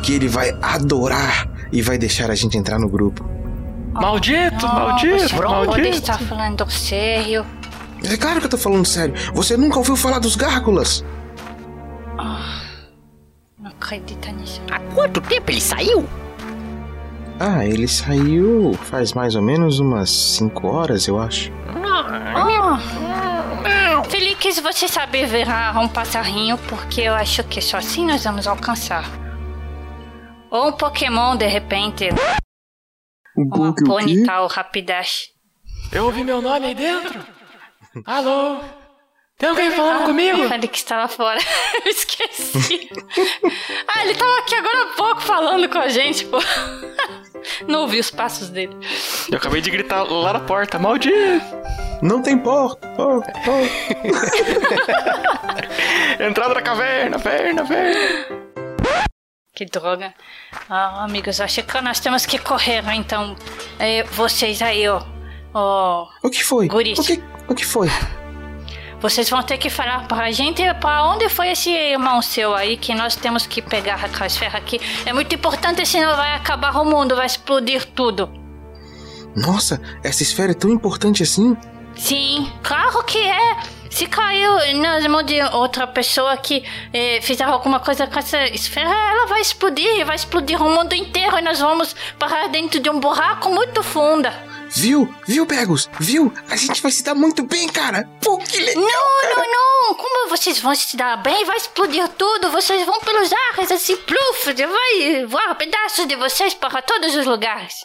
que 0.03 0.13
ele 0.15 0.29
vai 0.29 0.57
adorar 0.63 1.49
e 1.73 1.81
vai 1.83 1.99
deixar 1.99 2.31
a 2.31 2.35
gente 2.35 2.57
entrar 2.57 2.79
no 2.79 2.89
grupo. 2.89 3.25
Maldito, 3.93 4.67
Não, 4.67 4.75
maldito, 4.75 5.29
você 5.29 5.35
maldito. 5.37 5.89
estar 5.89 6.19
falando 6.19 6.71
sério. 6.71 7.45
É 8.05 8.17
claro 8.17 8.41
que 8.41 8.47
eu 8.47 8.51
tô 8.51 8.59
falando 8.59 8.87
sério. 8.87 9.15
Você 9.35 9.57
nunca 9.57 9.79
ouviu 9.79 9.97
falar 9.97 10.19
dos 10.19 10.35
Gárgulas? 10.35 11.05
Não 12.17 13.71
acredita 13.71 14.33
nisso. 14.33 14.61
Há 14.71 14.81
quanto 14.95 15.21
tempo 15.21 15.51
ele 15.51 15.61
saiu? 15.61 16.05
Ah, 17.39 17.67
ele 17.67 17.87
saiu 17.89 18.73
faz 18.85 19.13
mais 19.13 19.35
ou 19.35 19.43
menos 19.43 19.79
umas 19.79 20.11
5 20.11 20.67
horas, 20.67 21.07
eu 21.07 21.21
acho. 21.21 21.51
Oh. 21.77 23.22
Felix, 24.09 24.59
você 24.61 24.89
sabe 24.89 25.25
virar 25.27 25.79
um 25.79 25.89
passarinho 25.89 26.57
porque 26.69 27.03
eu 27.03 27.15
acho 27.15 27.45
que 27.45 27.61
só 27.61 27.77
assim 27.79 28.07
nós 28.07 28.25
vamos 28.25 28.47
alcançar. 28.47 29.05
Ou 30.51 30.69
um 30.69 30.73
Pokémon, 30.73 31.37
de 31.37 31.47
repente. 31.47 32.09
Um 33.37 33.43
Uma 33.43 33.57
pouco 33.57 33.71
o 33.71 33.75
quê? 33.75 33.85
Ponytail 33.85 34.47
Rapidash. 34.47 35.29
Eu 35.93 36.07
ouvi 36.07 36.25
meu 36.25 36.41
nome 36.41 36.67
aí 36.67 36.75
dentro. 36.75 37.25
Alô? 38.07 38.61
Tem 39.39 39.49
alguém 39.49 39.71
falando 39.73 40.05
comigo? 40.07 40.45
O 40.45 40.49
Felix 40.49 40.83
tá 40.85 40.97
lá 40.99 41.09
fora. 41.09 41.41
Eu 41.85 41.91
esqueci. 41.91 42.89
ah, 43.89 44.05
ele 44.05 44.15
tava 44.15 44.39
aqui 44.39 44.55
agora 44.55 44.83
há 44.83 44.87
pouco 44.95 45.21
falando 45.21 45.69
com 45.69 45.79
a 45.79 45.89
gente, 45.89 46.25
pô. 46.27 46.39
Não 47.67 47.83
ouvi 47.83 47.99
os 47.99 48.11
passos 48.11 48.49
dele. 48.49 48.77
Eu 49.31 49.39
acabei 49.39 49.61
de 49.61 49.71
gritar 49.71 50.03
lá 50.03 50.33
na 50.33 50.41
porta, 50.41 50.79
maldito. 50.79 51.45
Não 52.03 52.23
tem 52.23 52.39
porta. 52.39 52.89
Oh, 52.99 53.21
oh. 53.49 56.23
Entrada 56.23 56.55
da 56.55 56.63
caverna, 56.63 57.19
verna, 57.19 57.65
verna. 57.65 58.43
Que 59.55 59.67
droga. 59.67 60.15
Ah, 60.69 61.05
amigos, 61.05 61.41
acho 61.41 61.63
que 61.63 61.81
nós 61.81 62.01
temos 62.01 62.25
que 62.25 62.39
correr, 62.39 62.83
então. 62.95 63.37
É, 63.79 64.03
vocês 64.05 64.63
aí, 64.63 64.89
ó. 64.89 65.03
Ó. 65.55 66.09
O 66.23 66.31
que 66.31 66.43
foi? 66.43 66.69
Guris. 66.69 66.99
O 66.99 67.03
que, 67.03 67.23
o 67.49 67.55
que 67.55 67.65
foi? 67.65 67.89
Vocês 69.03 69.29
vão 69.29 69.43
ter 69.43 69.59
que 69.59 69.69
falar 69.69 70.07
pra 70.07 70.31
gente 70.31 70.63
pra 70.75 71.05
onde 71.05 71.29
foi 71.29 71.51
esse 71.51 71.71
irmão 71.71 72.23
seu 72.23 72.55
aí 72.55 72.77
que 72.77 72.95
nós 72.95 73.17
temos 73.17 73.45
que 73.49 73.61
pegar 73.61 73.97
aquela 73.97 74.27
esfera 74.27 74.57
aqui. 74.57 74.81
É 75.05 75.13
muito 75.13 75.35
importante, 75.35 75.85
senão 75.85 76.17
vai 76.17 76.37
acabar 76.37 76.81
o 76.81 76.85
mundo, 76.85 77.17
vai 77.17 77.27
explodir 77.27 77.85
tudo. 77.85 78.31
Nossa, 79.35 79.83
essa 80.05 80.23
esfera 80.23 80.53
é 80.53 80.55
tão 80.55 80.71
importante 80.71 81.21
assim? 81.25 81.57
Sim, 81.97 82.49
claro 82.63 83.03
que 83.03 83.19
é. 83.19 83.57
Se 83.91 84.07
caiu 84.07 84.53
nas 84.81 85.05
mãos 85.09 85.27
de 85.27 85.43
outra 85.53 85.85
pessoa 85.87 86.37
que 86.37 86.65
eh, 86.95 87.21
fizer 87.23 87.45
alguma 87.45 87.81
coisa 87.81 88.07
com 88.07 88.19
essa 88.19 88.47
esfera, 88.47 88.89
ela 88.89 89.27
vai 89.27 89.41
explodir, 89.41 90.07
vai 90.07 90.15
explodir 90.15 90.63
o 90.63 90.71
mundo 90.71 90.95
inteiro 90.95 91.39
e 91.39 91.43
nós 91.43 91.59
vamos 91.59 91.95
parar 92.19 92.49
dentro 92.49 92.79
de 92.79 92.89
um 92.89 93.01
buraco 93.01 93.51
muito 93.51 93.83
funda. 93.83 94.33
Viu? 94.75 95.13
Viu, 95.27 95.47
Pegus? 95.47 95.89
Viu? 96.01 96.33
A 96.49 96.57
gente 96.57 96.81
vai 96.81 96.91
se 96.91 97.03
dar 97.03 97.15
muito 97.15 97.43
bem, 97.43 97.69
cara. 97.69 98.09
Pô, 98.23 98.39
que 98.39 98.59
legal. 98.59 98.83
Não, 98.83 99.21
cara. 99.21 99.37
não, 99.37 99.53
não. 99.53 99.95
Como 99.95 100.29
vocês 100.31 100.59
vão 100.59 100.75
se 100.75 100.97
dar 100.97 101.17
bem? 101.23 101.45
Vai 101.45 101.57
explodir 101.57 102.09
tudo. 102.11 102.51
Vocês 102.51 102.85
vão 102.87 102.99
pelos 103.01 103.31
ares 103.33 103.71
assim, 103.71 103.97
pluf. 103.97 104.55
Vai 104.55 105.27
voar 105.27 105.55
pedaços 105.57 106.07
de 106.07 106.17
vocês 106.17 106.55
para 106.55 106.81
todos 106.81 107.15
os 107.15 107.27
lugares. 107.27 107.85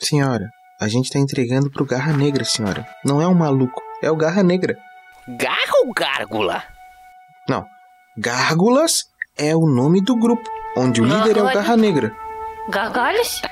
Senhora, 0.00 0.48
a 0.80 0.88
gente 0.88 1.10
tá 1.10 1.18
entregando 1.18 1.70
pro 1.70 1.84
Garra 1.84 2.12
Negra, 2.12 2.44
senhora. 2.44 2.86
Não 3.04 3.20
é 3.20 3.28
um 3.28 3.34
maluco, 3.34 3.80
é 4.02 4.10
o 4.10 4.16
Garra 4.16 4.42
Negra. 4.42 4.76
Garra 5.28 5.72
ou 5.84 5.92
gárgula? 5.92 6.64
Não. 7.48 7.64
Gárgulas 8.16 9.04
é 9.36 9.54
o 9.54 9.66
nome 9.66 10.02
do 10.02 10.16
grupo, 10.16 10.48
onde 10.76 11.00
o 11.00 11.04
líder 11.04 11.36
é 11.36 11.42
o 11.42 11.52
Garra 11.52 11.76
Negra. 11.76 12.16
Gargalhos? 12.68 13.42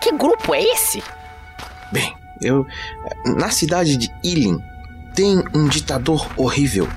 Que 0.00 0.12
grupo 0.12 0.54
é 0.54 0.62
esse? 0.62 1.02
Bem, 1.92 2.14
eu. 2.40 2.66
Na 3.36 3.50
cidade 3.50 3.96
de 3.96 4.10
Ilin 4.22 4.58
tem 5.14 5.42
um 5.54 5.68
ditador 5.68 6.28
horrível 6.36 6.88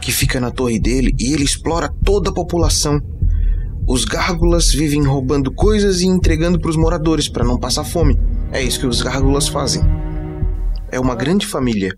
que 0.00 0.12
fica 0.12 0.40
na 0.40 0.50
torre 0.50 0.78
dele 0.78 1.14
e 1.18 1.32
ele 1.32 1.44
explora 1.44 1.92
toda 2.04 2.30
a 2.30 2.34
população. 2.34 3.00
Os 3.86 4.04
gárgulas 4.04 4.72
vivem 4.72 5.04
roubando 5.04 5.52
coisas 5.52 6.00
e 6.00 6.06
entregando 6.06 6.58
pros 6.58 6.76
moradores 6.76 7.28
para 7.28 7.44
não 7.44 7.58
passar 7.58 7.84
fome. 7.84 8.18
É 8.50 8.62
isso 8.62 8.80
que 8.80 8.86
os 8.86 9.02
gárgulas 9.02 9.48
fazem. 9.48 9.82
É 10.90 10.98
uma 10.98 11.14
grande 11.14 11.46
família. 11.46 11.94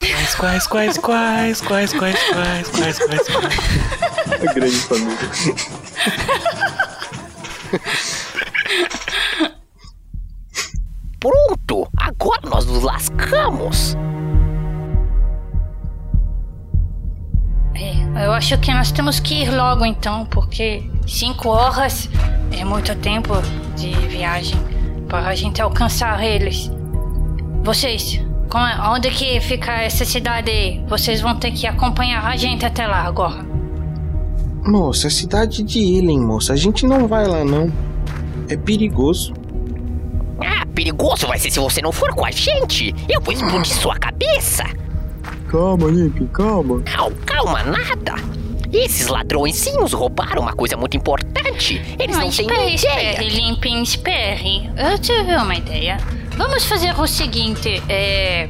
Quais, 0.00 0.34
quais, 0.66 0.66
quais, 0.66 0.98
quais, 0.98 1.92
quais, 1.92 1.92
quais, 1.92 2.68
quais, 2.72 2.98
quais, 2.98 2.98
quais. 2.98 3.28
A 4.48 4.52
grande 4.52 4.76
família. 4.76 5.16
Pronto! 11.30 11.88
Agora 11.96 12.40
nós 12.48 12.66
nos 12.66 12.82
lascamos! 12.84 13.96
É, 17.74 18.24
eu 18.26 18.32
acho 18.32 18.56
que 18.58 18.72
nós 18.72 18.92
temos 18.92 19.18
que 19.18 19.42
ir 19.42 19.50
logo 19.50 19.84
então, 19.84 20.24
porque 20.26 20.88
cinco 21.06 21.48
horas 21.48 22.08
é 22.56 22.64
muito 22.64 22.94
tempo 22.96 23.34
de 23.76 23.90
viagem 24.08 24.56
para 25.08 25.26
a 25.28 25.34
gente 25.34 25.60
alcançar 25.60 26.22
eles. 26.24 26.70
Vocês, 27.64 28.24
como 28.48 28.64
é- 28.64 28.78
onde 28.90 29.10
que 29.10 29.40
fica 29.40 29.72
essa 29.82 30.04
cidade 30.04 30.48
aí? 30.50 30.84
Vocês 30.88 31.20
vão 31.20 31.34
ter 31.34 31.50
que 31.50 31.66
acompanhar 31.66 32.24
a 32.24 32.36
gente 32.36 32.64
até 32.64 32.86
lá 32.86 33.02
agora. 33.02 33.44
Moça, 34.64 35.08
a 35.08 35.10
cidade 35.10 35.62
de 35.64 35.80
Ilin, 35.80 36.20
moça. 36.20 36.52
A 36.52 36.56
gente 36.56 36.86
não 36.86 37.06
vai 37.08 37.26
lá, 37.26 37.44
não. 37.44 37.70
É 38.48 38.56
perigoso. 38.56 39.34
Perigoso 40.76 41.26
vai 41.26 41.38
ser 41.38 41.50
se 41.50 41.58
você 41.58 41.80
não 41.80 41.90
for 41.90 42.14
com 42.14 42.26
a 42.26 42.30
gente! 42.30 42.94
Eu 43.08 43.18
vou 43.22 43.32
explodir 43.32 43.74
sua 43.74 43.96
cabeça! 43.96 44.62
Calma, 45.48 45.88
Limp, 45.88 46.30
calma. 46.34 46.82
Não, 46.94 47.10
calma, 47.24 47.62
nada! 47.62 48.14
Esses 48.70 49.06
ladrõezinhos 49.06 49.94
roubaram 49.94 50.42
uma 50.42 50.52
coisa 50.52 50.76
muito 50.76 50.94
importante! 50.94 51.82
Eles 51.98 52.14
não, 52.14 52.20
têm 52.20 52.28
espere, 52.28 52.58
nem 52.58 52.74
ideia! 52.74 53.10
espere, 53.10 53.28
Limpin, 53.30 53.82
espere. 53.82 54.70
Eu 54.76 54.98
tive 54.98 55.34
uma 55.34 55.54
ideia. 55.54 55.96
Vamos 56.36 56.66
fazer 56.66 56.94
o 57.00 57.06
seguinte, 57.06 57.82
é... 57.88 58.46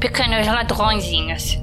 Pequenos 0.00 0.46
ladrõezinhos. 0.46 1.58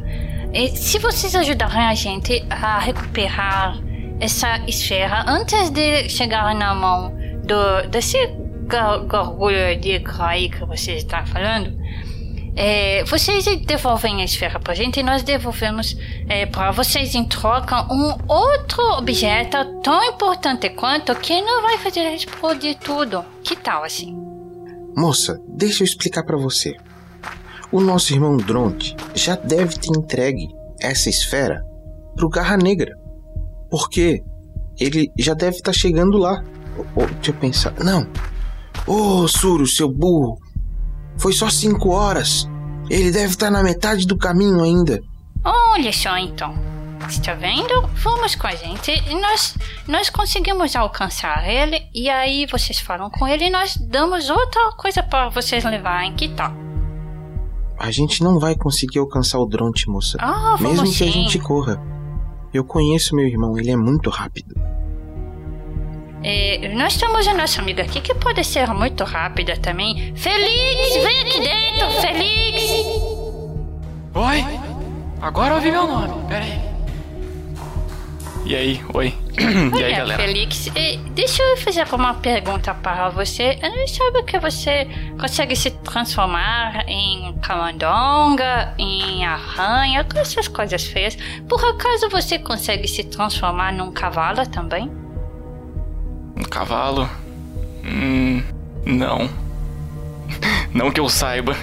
Se 0.76 1.00
vocês 1.00 1.36
ajudarem 1.36 1.82
a 1.82 1.96
gente 1.96 2.46
a 2.52 2.78
recuperar 2.78 3.80
essa 4.20 4.60
esfera 4.68 5.26
antes 5.28 5.72
de 5.72 6.08
chegar 6.10 6.54
na 6.54 6.76
mão 6.76 7.12
do, 7.44 7.90
desse 7.90 8.45
gar- 8.68 9.00
gargulho 9.06 9.80
de 9.80 10.02
aí 10.20 10.50
que 10.50 10.66
você 10.66 10.94
está 10.94 11.26
falando, 11.26 11.78
é, 12.56 13.04
vocês 13.06 13.46
devolvem 13.66 14.22
a 14.22 14.26
esfera 14.26 14.60
pra 14.60 14.74
gente 14.74 15.00
e 15.00 15.04
nós 15.04 15.24
devolvemos 15.24 15.96
é, 16.30 16.46
para 16.46 16.72
vocês 16.72 17.14
em 17.14 17.26
troca 17.26 17.84
um 17.94 18.16
outro 18.28 18.82
objeto 18.98 19.58
tão 19.84 20.04
importante 20.06 20.70
quanto 20.70 21.14
que 21.16 21.42
não 21.42 21.62
vai 21.62 21.78
fazer 21.78 22.14
explodir 22.14 22.78
tudo. 22.78 23.24
Que 23.44 23.56
tal 23.56 23.84
assim? 23.84 24.16
Moça, 24.96 25.38
deixa 25.50 25.84
eu 25.84 25.86
explicar 25.86 26.24
pra 26.24 26.38
você. 26.38 26.76
O 27.72 27.82
nosso 27.82 28.14
irmão 28.14 28.38
Dronte 28.38 28.96
já 29.14 29.36
deve 29.36 29.76
ter 29.78 29.90
entregue 29.90 30.48
essa 30.80 31.10
esfera 31.10 31.62
pro 32.16 32.30
Garra 32.30 32.56
Negra. 32.56 32.96
Porque 33.70 34.24
ele 34.80 35.12
já 35.18 35.34
deve 35.34 35.58
estar 35.58 35.74
chegando 35.74 36.18
lá. 36.18 36.42
Ô, 36.96 37.02
ô, 37.02 37.06
deixa 37.08 37.32
eu 37.32 37.34
pensar. 37.34 37.74
Não. 37.84 38.08
Ô, 38.88 39.28
Suro, 39.28 39.66
seu 39.66 39.90
burro. 39.90 40.38
Foi 41.18 41.34
só 41.34 41.50
cinco 41.50 41.90
horas. 41.90 42.48
Ele 42.90 43.12
deve 43.12 43.34
estar 43.34 43.50
na 43.50 43.64
metade 43.64 44.06
do 44.06 44.18
caminho 44.18 44.62
ainda. 44.62 45.02
Olha 45.44 45.92
só 45.92 46.18
então. 46.18 46.54
Está 47.08 47.34
vendo? 47.36 47.88
Vamos 48.04 48.36
com 48.36 48.48
a 48.48 48.56
gente. 48.56 48.92
E 48.92 49.20
nós, 49.22 49.56
nós 49.88 50.10
conseguimos 50.10 50.76
alcançar 50.76 51.48
ele. 51.48 51.82
E 51.94 52.10
aí 52.10 52.46
vocês 52.48 52.80
falam 52.80 53.10
com 53.10 53.28
ele 53.28 53.46
e 53.46 53.50
nós 53.50 53.76
damos 53.78 54.30
outra 54.30 54.72
coisa 54.72 55.04
para 55.04 55.30
vocês 55.30 55.64
levarem. 55.64 56.14
Que 56.14 56.30
tal? 56.30 56.52
A 57.78 57.92
gente 57.92 58.24
não 58.24 58.40
vai 58.40 58.56
conseguir 58.56 59.00
alcançar 59.00 59.40
o 59.40 59.46
Dronte, 59.46 59.88
moça. 59.90 60.18
Ah, 60.20 60.56
vamos 60.60 60.82
Mesmo 60.82 60.98
que 60.98 61.04
a 61.04 61.08
sim. 61.08 61.12
gente 61.12 61.40
corra. 61.40 61.82
Eu 62.54 62.64
conheço 62.64 63.16
meu 63.16 63.28
irmão, 63.28 63.58
ele 63.58 63.70
é 63.72 63.76
muito 63.76 64.10
rápido. 64.10 64.56
É, 66.24 66.70
nós 66.76 66.98
temos 66.98 67.28
a 67.28 67.34
nossa 67.34 67.62
amiga 67.62 67.84
aqui 67.84 68.02
que 68.02 68.14
pode 68.16 68.44
ser 68.44 68.68
muito 68.70 69.04
rápida 69.04 69.58
também. 69.58 70.14
Felix, 70.16 71.04
vem 71.04 71.22
aqui 71.22 71.40
dentro, 71.40 71.90
Felix! 72.02 72.76
Oi? 74.14 74.46
Agora 75.22 75.56
ouvi 75.56 75.72
meu 75.72 75.88
nome, 75.88 76.28
pera 76.28 76.46
aí. 76.46 76.76
E 78.46 78.56
aí, 78.56 78.86
oi. 78.94 79.14
e 79.78 79.84
aí, 79.84 79.96
galera? 79.96 80.22
Felix, 80.22 80.70
deixa 81.12 81.42
eu 81.42 81.58
fazer 81.58 81.86
uma 81.94 82.14
pergunta 82.14 82.74
para 82.76 83.10
você. 83.10 83.58
Eu 83.62 83.88
sabe 83.88 84.24
que 84.24 84.38
você 84.38 84.88
consegue 85.20 85.56
se 85.56 85.72
transformar 85.72 86.88
em 86.88 87.36
camandonga, 87.40 88.74
em 88.78 89.26
arranha, 89.26 90.04
com 90.04 90.20
essas 90.20 90.48
coisas 90.48 90.84
feias. 90.86 91.18
Por 91.50 91.64
acaso 91.64 92.08
você 92.10 92.38
consegue 92.38 92.88
se 92.88 93.04
transformar 93.04 93.74
num 93.74 93.92
cavalo 93.92 94.46
também? 94.48 95.05
Um 96.36 96.44
cavalo? 96.44 97.10
Hum. 97.84 98.44
Não. 98.86 99.30
Não 100.74 100.92
que 100.92 101.00
eu 101.00 101.08
saiba. 101.08 101.56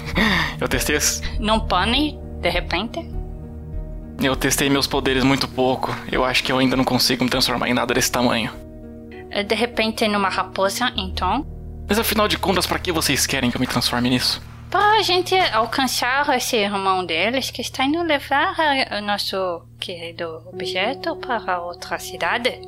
Eu 0.60 0.68
testei. 0.68 0.96
Num 1.38 1.60
pônei, 1.60 2.18
de 2.40 2.48
repente? 2.48 3.06
Eu 4.22 4.36
testei 4.36 4.70
meus 4.70 4.86
poderes 4.86 5.24
muito 5.24 5.46
pouco. 5.48 5.94
Eu 6.10 6.24
acho 6.24 6.42
que 6.44 6.52
eu 6.52 6.58
ainda 6.58 6.76
não 6.76 6.84
consigo 6.84 7.24
me 7.24 7.30
transformar 7.30 7.68
em 7.68 7.74
nada 7.74 7.92
desse 7.92 8.10
tamanho. 8.10 8.52
Eh, 9.30 9.42
De 9.42 9.54
repente 9.54 10.06
numa 10.06 10.28
raposa, 10.28 10.92
então? 10.96 11.44
Mas 11.88 11.98
afinal 11.98 12.28
de 12.28 12.38
contas, 12.38 12.66
pra 12.66 12.78
que 12.78 12.92
vocês 12.92 13.26
querem 13.26 13.50
que 13.50 13.56
eu 13.56 13.60
me 13.60 13.66
transforme 13.66 14.08
nisso? 14.08 14.40
Para 14.70 14.98
a 14.98 15.02
gente 15.02 15.34
alcançar 15.52 16.26
esse 16.36 16.56
irmão 16.56 17.04
deles 17.04 17.50
que 17.50 17.60
está 17.60 17.84
indo 17.84 18.00
levar 18.02 18.54
eh, 18.58 18.98
o 18.98 19.02
nosso 19.02 19.36
querido 19.80 20.42
objeto 20.52 21.16
para 21.16 21.60
outra 21.60 21.98
cidade. 21.98 22.60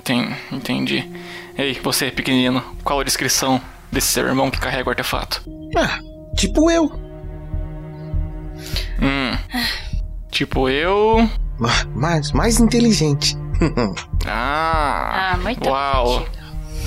Enten- 0.00 0.34
entendi. 0.50 1.04
Ei, 1.58 1.78
você, 1.82 2.10
pequenino, 2.10 2.62
qual 2.82 3.00
a 3.00 3.04
descrição 3.04 3.60
desse 3.92 4.08
seu 4.08 4.26
irmão 4.26 4.50
que 4.50 4.58
carrega 4.58 4.88
o 4.88 4.90
artefato? 4.90 5.42
Ah, 5.76 5.98
tipo 6.36 6.70
eu. 6.70 6.84
Hum. 9.00 9.36
Tipo 10.30 10.68
eu. 10.70 11.28
Ma- 11.58 11.84
Mais, 11.94 12.32
mais 12.32 12.58
inteligente. 12.60 13.36
Ah! 14.26 15.32
Ah, 15.32 15.36
muito 15.38 15.66
Uau! 15.68 16.26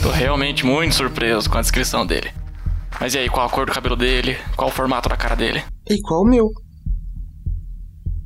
Tô 0.02 0.10
realmente 0.12 0.66
muito 0.66 0.94
surpreso 0.96 1.50
com 1.50 1.58
a 1.58 1.62
descrição 1.62 2.06
dele. 2.06 2.32
Mas 3.00 3.14
e 3.16 3.20
aí, 3.20 3.30
qual 3.30 3.46
a 3.46 3.50
cor 3.50 3.66
do 3.66 3.72
cabelo 3.72 3.96
dele? 3.96 4.38
Qual 4.56 4.70
o 4.70 4.74
formato 4.74 5.10
da 5.10 5.18
cara 5.18 5.36
dele? 5.36 5.64
Igual 5.90 6.22
o 6.22 6.26
meu. 6.26 6.52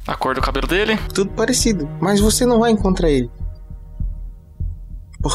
A 0.05 0.15
cor 0.15 0.35
do 0.35 0.41
cabelo 0.41 0.67
dele? 0.67 0.97
Tudo 1.13 1.31
parecido. 1.31 1.89
Mas 2.01 2.19
você 2.19 2.45
não 2.45 2.59
vai 2.59 2.71
encontrar 2.71 3.09
ele. 3.09 3.29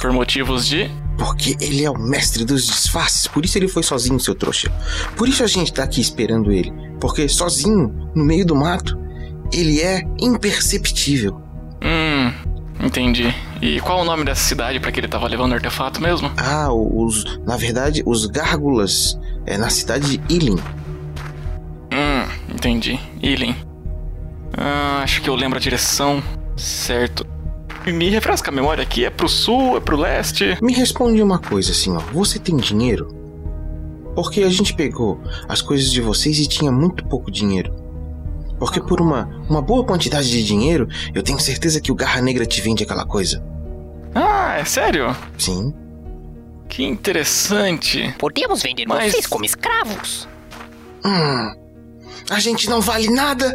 Por 0.00 0.12
motivos 0.12 0.66
de. 0.66 0.90
Porque 1.18 1.56
ele 1.60 1.84
é 1.84 1.90
o 1.90 1.98
mestre 1.98 2.44
dos 2.44 2.66
disfarces, 2.66 3.26
por 3.26 3.44
isso 3.44 3.58
ele 3.58 3.68
foi 3.68 3.82
sozinho, 3.82 4.18
seu 4.18 4.34
trouxa. 4.34 4.72
Por 5.16 5.28
isso 5.28 5.44
a 5.44 5.46
gente 5.46 5.72
tá 5.72 5.84
aqui 5.84 6.00
esperando 6.00 6.50
ele. 6.50 6.72
Porque 7.00 7.28
sozinho, 7.28 8.10
no 8.14 8.24
meio 8.24 8.44
do 8.44 8.56
mato, 8.56 8.98
ele 9.52 9.80
é 9.80 10.02
imperceptível. 10.18 11.40
Hum, 11.84 12.32
entendi. 12.80 13.32
E 13.60 13.80
qual 13.80 14.00
o 14.00 14.04
nome 14.04 14.24
dessa 14.24 14.42
cidade 14.42 14.80
pra 14.80 14.90
que 14.90 14.98
ele 14.98 15.08
tava 15.08 15.28
levando 15.28 15.52
o 15.52 15.54
artefato 15.54 16.00
mesmo? 16.00 16.30
Ah, 16.36 16.72
os. 16.72 17.38
Na 17.46 17.56
verdade, 17.56 18.02
os 18.06 18.26
gárgulas 18.26 19.18
é 19.46 19.58
na 19.58 19.68
cidade 19.68 20.16
de 20.16 20.34
Ilin. 20.34 20.56
Hum, 21.92 22.54
entendi. 22.54 22.98
Ilin. 23.22 23.54
Ah, 24.56 25.00
acho 25.02 25.20
que 25.20 25.28
eu 25.28 25.34
lembro 25.34 25.58
a 25.58 25.62
direção. 25.62 26.22
Certo. 26.56 27.26
Me 27.86 28.08
refresca 28.10 28.50
a 28.50 28.54
memória 28.54 28.82
aqui, 28.82 29.04
é 29.04 29.10
pro 29.10 29.28
sul, 29.28 29.76
é 29.76 29.80
pro 29.80 29.96
leste? 29.96 30.56
Me 30.62 30.72
responde 30.72 31.20
uma 31.22 31.38
coisa, 31.38 31.74
senhor. 31.74 32.02
Você 32.12 32.38
tem 32.38 32.56
dinheiro? 32.56 33.08
Porque 34.14 34.42
a 34.42 34.48
gente 34.48 34.74
pegou 34.74 35.20
as 35.48 35.60
coisas 35.62 35.90
de 35.90 36.00
vocês 36.00 36.38
e 36.38 36.46
tinha 36.46 36.70
muito 36.70 37.04
pouco 37.06 37.30
dinheiro. 37.30 37.74
Porque 38.58 38.80
por 38.80 39.00
uma, 39.00 39.24
uma 39.48 39.60
boa 39.60 39.84
quantidade 39.84 40.30
de 40.30 40.44
dinheiro, 40.44 40.86
eu 41.12 41.22
tenho 41.22 41.40
certeza 41.40 41.80
que 41.80 41.90
o 41.90 41.94
Garra 41.94 42.20
Negra 42.20 42.46
te 42.46 42.60
vende 42.60 42.84
aquela 42.84 43.04
coisa. 43.04 43.42
Ah, 44.14 44.58
é 44.58 44.64
sério? 44.64 45.16
Sim. 45.36 45.74
Que 46.68 46.84
interessante. 46.84 48.14
Podemos 48.18 48.62
vender 48.62 48.86
Mas- 48.86 49.12
vocês 49.12 49.26
como 49.26 49.44
escravos. 49.44 50.28
Hum. 51.04 51.54
A 52.30 52.38
gente 52.38 52.68
não 52.70 52.80
vale 52.80 53.10
nada. 53.10 53.52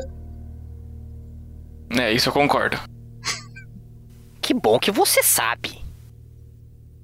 É, 1.92 2.12
isso 2.12 2.28
eu 2.28 2.34
concordo. 2.34 2.78
Que 4.48 4.54
bom 4.54 4.80
que 4.80 4.92
você 4.92 5.22
sabe. 5.22 5.78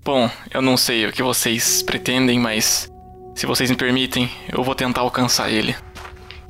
Bom, 0.02 0.30
eu 0.50 0.62
não 0.62 0.78
sei 0.78 1.06
o 1.06 1.12
que 1.12 1.22
vocês 1.22 1.84
pretendem, 1.84 2.40
mas 2.40 2.90
se 3.36 3.46
vocês 3.46 3.70
me 3.70 3.76
permitem, 3.76 4.32
eu 4.50 4.64
vou 4.64 4.74
tentar 4.74 5.02
alcançar 5.02 5.52
ele. 5.52 5.76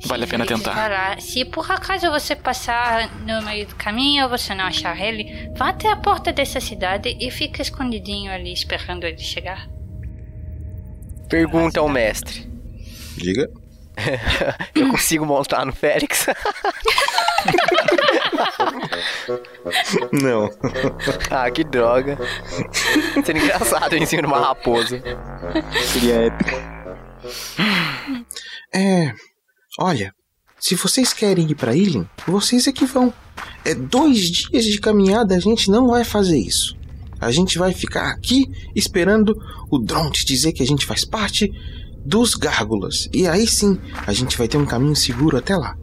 Vale 0.06 0.22
a 0.22 0.26
pena 0.28 0.46
tentar. 0.46 0.72
Parar. 0.72 1.20
Se 1.20 1.44
por 1.44 1.68
acaso 1.68 2.08
você 2.12 2.36
passar 2.36 3.12
no 3.22 3.42
meio 3.42 3.66
do 3.66 3.74
caminho 3.74 4.22
ou 4.22 4.30
você 4.30 4.54
não 4.54 4.66
achar 4.66 4.96
ele, 5.00 5.50
vá 5.56 5.70
até 5.70 5.90
a 5.90 5.96
porta 5.96 6.32
dessa 6.32 6.60
cidade 6.60 7.16
e 7.20 7.28
fica 7.28 7.60
escondidinho 7.60 8.30
ali 8.30 8.52
esperando 8.52 9.02
ele 9.02 9.18
chegar. 9.18 9.68
Pergunta 11.28 11.80
ao 11.80 11.88
mestre. 11.88 12.48
Diga. 13.16 13.50
Eu 14.74 14.90
consigo 14.90 15.24
montar 15.24 15.64
no 15.64 15.72
Félix? 15.72 16.26
Não. 20.12 20.50
ah, 21.30 21.50
que 21.50 21.64
droga. 21.64 22.18
Seria 23.24 23.42
engraçado 23.42 23.94
em 23.94 24.06
cima 24.06 24.22
de 24.22 24.28
uma 24.28 24.40
raposa. 24.40 25.00
Seria 25.92 26.26
épico. 26.26 26.50
É. 28.74 29.12
Olha, 29.78 30.12
se 30.58 30.74
vocês 30.74 31.12
querem 31.12 31.50
ir 31.50 31.54
pra 31.54 31.74
Ilin, 31.74 32.06
vocês 32.26 32.66
é 32.66 32.72
que 32.72 32.84
vão. 32.84 33.12
É 33.64 33.74
dois 33.74 34.30
dias 34.30 34.64
de 34.64 34.80
caminhada, 34.80 35.34
a 35.34 35.40
gente 35.40 35.70
não 35.70 35.88
vai 35.88 36.04
fazer 36.04 36.38
isso. 36.38 36.76
A 37.20 37.30
gente 37.30 37.58
vai 37.58 37.72
ficar 37.72 38.10
aqui 38.10 38.46
esperando 38.74 39.34
o 39.70 39.78
Dronte 39.78 40.24
dizer 40.24 40.52
que 40.52 40.62
a 40.62 40.66
gente 40.66 40.84
faz 40.84 41.04
parte 41.04 41.50
dos 42.04 42.34
Gárgulas. 42.34 43.08
E 43.12 43.26
aí 43.26 43.46
sim, 43.46 43.78
a 44.06 44.12
gente 44.12 44.36
vai 44.36 44.46
ter 44.46 44.58
um 44.58 44.66
caminho 44.66 44.96
seguro 44.96 45.36
até 45.36 45.56
lá. 45.56 45.76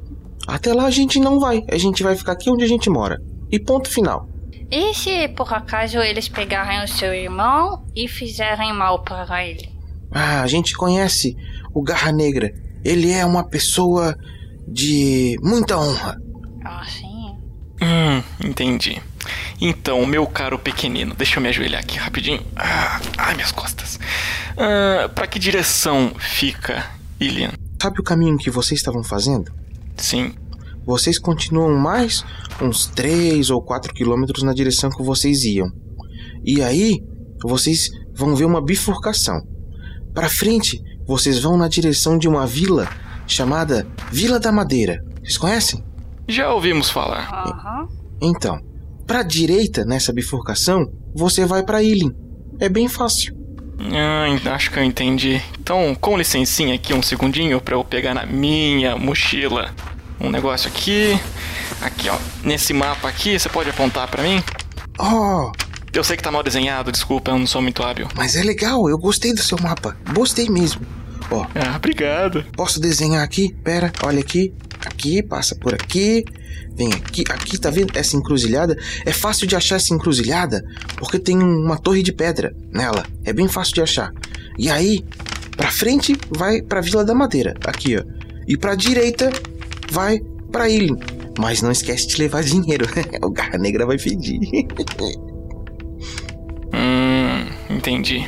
Até 0.47 0.73
lá 0.73 0.85
a 0.85 0.91
gente 0.91 1.19
não 1.19 1.39
vai, 1.39 1.63
a 1.69 1.77
gente 1.77 2.03
vai 2.03 2.15
ficar 2.15 2.33
aqui 2.33 2.49
onde 2.49 2.63
a 2.63 2.67
gente 2.67 2.89
mora. 2.89 3.21
E 3.51 3.59
ponto 3.59 3.89
final. 3.89 4.27
E 4.69 4.93
se 4.93 5.27
por 5.29 5.53
acaso 5.53 5.97
eles 5.99 6.29
pegarem 6.29 6.83
o 6.83 6.87
seu 6.87 7.13
irmão 7.13 7.83
e 7.95 8.07
fizerem 8.07 8.73
mal 8.73 9.03
para 9.03 9.45
ele? 9.45 9.69
Ah, 10.11 10.41
a 10.41 10.47
gente 10.47 10.73
conhece 10.75 11.35
o 11.73 11.81
Garra 11.81 12.11
Negra. 12.11 12.53
Ele 12.83 13.11
é 13.11 13.25
uma 13.25 13.43
pessoa 13.43 14.15
de 14.67 15.35
muita 15.41 15.77
honra. 15.77 16.17
Ah, 16.63 16.85
sim. 16.87 17.35
Hum, 17.81 18.23
entendi. 18.47 19.01
Então, 19.59 20.05
meu 20.05 20.25
caro 20.25 20.57
pequenino, 20.57 21.13
deixa 21.15 21.37
eu 21.37 21.43
me 21.43 21.49
ajoelhar 21.49 21.81
aqui 21.81 21.97
rapidinho. 21.97 22.41
Ah, 22.55 22.99
ai, 23.17 23.35
minhas 23.35 23.51
costas. 23.51 23.99
Ah, 24.57 25.09
pra 25.09 25.27
que 25.27 25.39
direção 25.39 26.13
fica 26.17 26.85
Ilian? 27.19 27.51
Sabe 27.81 27.99
o 27.99 28.03
caminho 28.03 28.37
que 28.37 28.49
vocês 28.49 28.79
estavam 28.79 29.03
fazendo? 29.03 29.51
Sim. 29.97 30.33
Vocês 30.85 31.19
continuam 31.19 31.77
mais 31.77 32.25
uns 32.61 32.87
3 32.87 33.49
ou 33.49 33.61
4 33.61 33.93
quilômetros 33.93 34.43
na 34.43 34.53
direção 34.53 34.89
que 34.89 35.03
vocês 35.03 35.43
iam. 35.43 35.71
E 36.43 36.61
aí, 36.63 37.03
vocês 37.43 37.89
vão 38.13 38.35
ver 38.35 38.45
uma 38.45 38.63
bifurcação. 38.63 39.41
Para 40.13 40.27
frente, 40.27 40.81
vocês 41.07 41.39
vão 41.39 41.55
na 41.55 41.67
direção 41.67 42.17
de 42.17 42.27
uma 42.27 42.47
vila 42.47 42.89
chamada 43.27 43.87
Vila 44.11 44.39
da 44.39 44.51
Madeira. 44.51 45.03
Vocês 45.19 45.37
conhecem? 45.37 45.83
Já 46.27 46.53
ouvimos 46.53 46.89
falar. 46.89 47.29
Aham. 47.31 47.87
Então, 48.21 48.59
para 49.11 49.23
direita 49.23 49.83
nessa 49.83 50.13
bifurcação, 50.13 50.89
você 51.13 51.45
vai 51.45 51.63
para 51.63 51.83
Ilin. 51.83 52.13
É 52.61 52.69
bem 52.69 52.87
fácil. 52.87 53.35
Ah, 53.93 54.53
acho 54.53 54.71
que 54.71 54.79
eu 54.79 54.83
entendi. 54.85 55.41
Então, 55.59 55.93
com 55.99 56.17
licencinha 56.17 56.75
aqui 56.75 56.93
um 56.93 57.01
segundinho 57.01 57.59
pra 57.59 57.75
eu 57.75 57.83
pegar 57.83 58.13
na 58.13 58.25
minha 58.25 58.95
mochila 58.95 59.75
um 60.17 60.29
negócio 60.29 60.69
aqui. 60.69 61.19
Aqui, 61.81 62.07
ó. 62.07 62.17
Nesse 62.41 62.71
mapa 62.71 63.09
aqui, 63.09 63.37
você 63.37 63.49
pode 63.49 63.69
apontar 63.69 64.07
pra 64.07 64.23
mim? 64.23 64.41
Oh, 64.97 65.51
Eu 65.93 66.05
sei 66.05 66.15
que 66.15 66.23
tá 66.23 66.31
mal 66.31 66.41
desenhado, 66.41 66.89
desculpa, 66.89 67.31
eu 67.31 67.37
não 67.39 67.45
sou 67.47 67.61
muito 67.61 67.83
hábil. 67.83 68.07
mas 68.15 68.37
é 68.37 68.43
legal, 68.43 68.87
eu 68.89 68.97
gostei 68.97 69.33
do 69.33 69.41
seu 69.41 69.57
mapa. 69.61 69.97
Gostei 70.13 70.47
mesmo. 70.49 70.85
Ó, 71.29 71.45
Ah, 71.53 71.75
obrigado. 71.75 72.45
Posso 72.55 72.79
desenhar 72.79 73.23
aqui? 73.23 73.53
Pera, 73.61 73.91
olha 74.03 74.21
aqui. 74.21 74.53
Aqui, 74.85 75.21
passa 75.21 75.55
por 75.55 75.73
aqui. 75.73 76.23
Vem 76.75 76.91
aqui. 76.93 77.23
Aqui, 77.29 77.57
tá 77.57 77.69
vendo 77.69 77.95
essa 77.97 78.15
encruzilhada? 78.15 78.77
É 79.05 79.11
fácil 79.11 79.47
de 79.47 79.55
achar 79.55 79.75
essa 79.75 79.93
encruzilhada 79.93 80.63
porque 80.97 81.19
tem 81.19 81.37
uma 81.37 81.77
torre 81.77 82.03
de 82.03 82.11
pedra 82.11 82.55
nela. 82.71 83.05
É 83.23 83.33
bem 83.33 83.47
fácil 83.47 83.75
de 83.75 83.81
achar. 83.81 84.11
E 84.57 84.69
aí, 84.69 85.03
pra 85.55 85.71
frente 85.71 86.15
vai 86.29 86.61
pra 86.61 86.81
Vila 86.81 87.03
da 87.03 87.13
Madeira. 87.13 87.55
Aqui, 87.65 87.97
ó. 87.97 88.03
E 88.47 88.57
pra 88.57 88.75
direita 88.75 89.31
vai 89.91 90.19
pra 90.51 90.69
Ilha. 90.69 90.95
Mas 91.39 91.61
não 91.61 91.71
esquece 91.71 92.07
de 92.07 92.17
levar 92.17 92.43
dinheiro. 92.43 92.85
o 93.23 93.29
Garra 93.29 93.57
Negra 93.57 93.85
vai 93.85 93.97
pedir. 93.97 94.39
Hum, 96.73 97.75
entendi. 97.75 98.25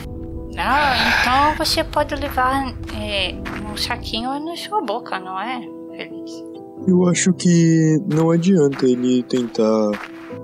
Ah, 0.58 0.96
então 1.22 1.66
você 1.66 1.84
pode 1.84 2.13
levar 2.16 2.76
é, 2.96 3.34
um 3.68 3.76
saquinho 3.76 4.38
na 4.39 4.56
sua 4.56 4.82
boca, 4.82 5.18
não 5.20 5.39
é, 5.39 5.62
Feliz? 5.95 6.43
Eu 6.88 7.08
acho 7.08 7.34
que 7.34 7.97
não 8.13 8.32
adianta 8.32 8.86
ele 8.86 9.23
tentar 9.23 9.91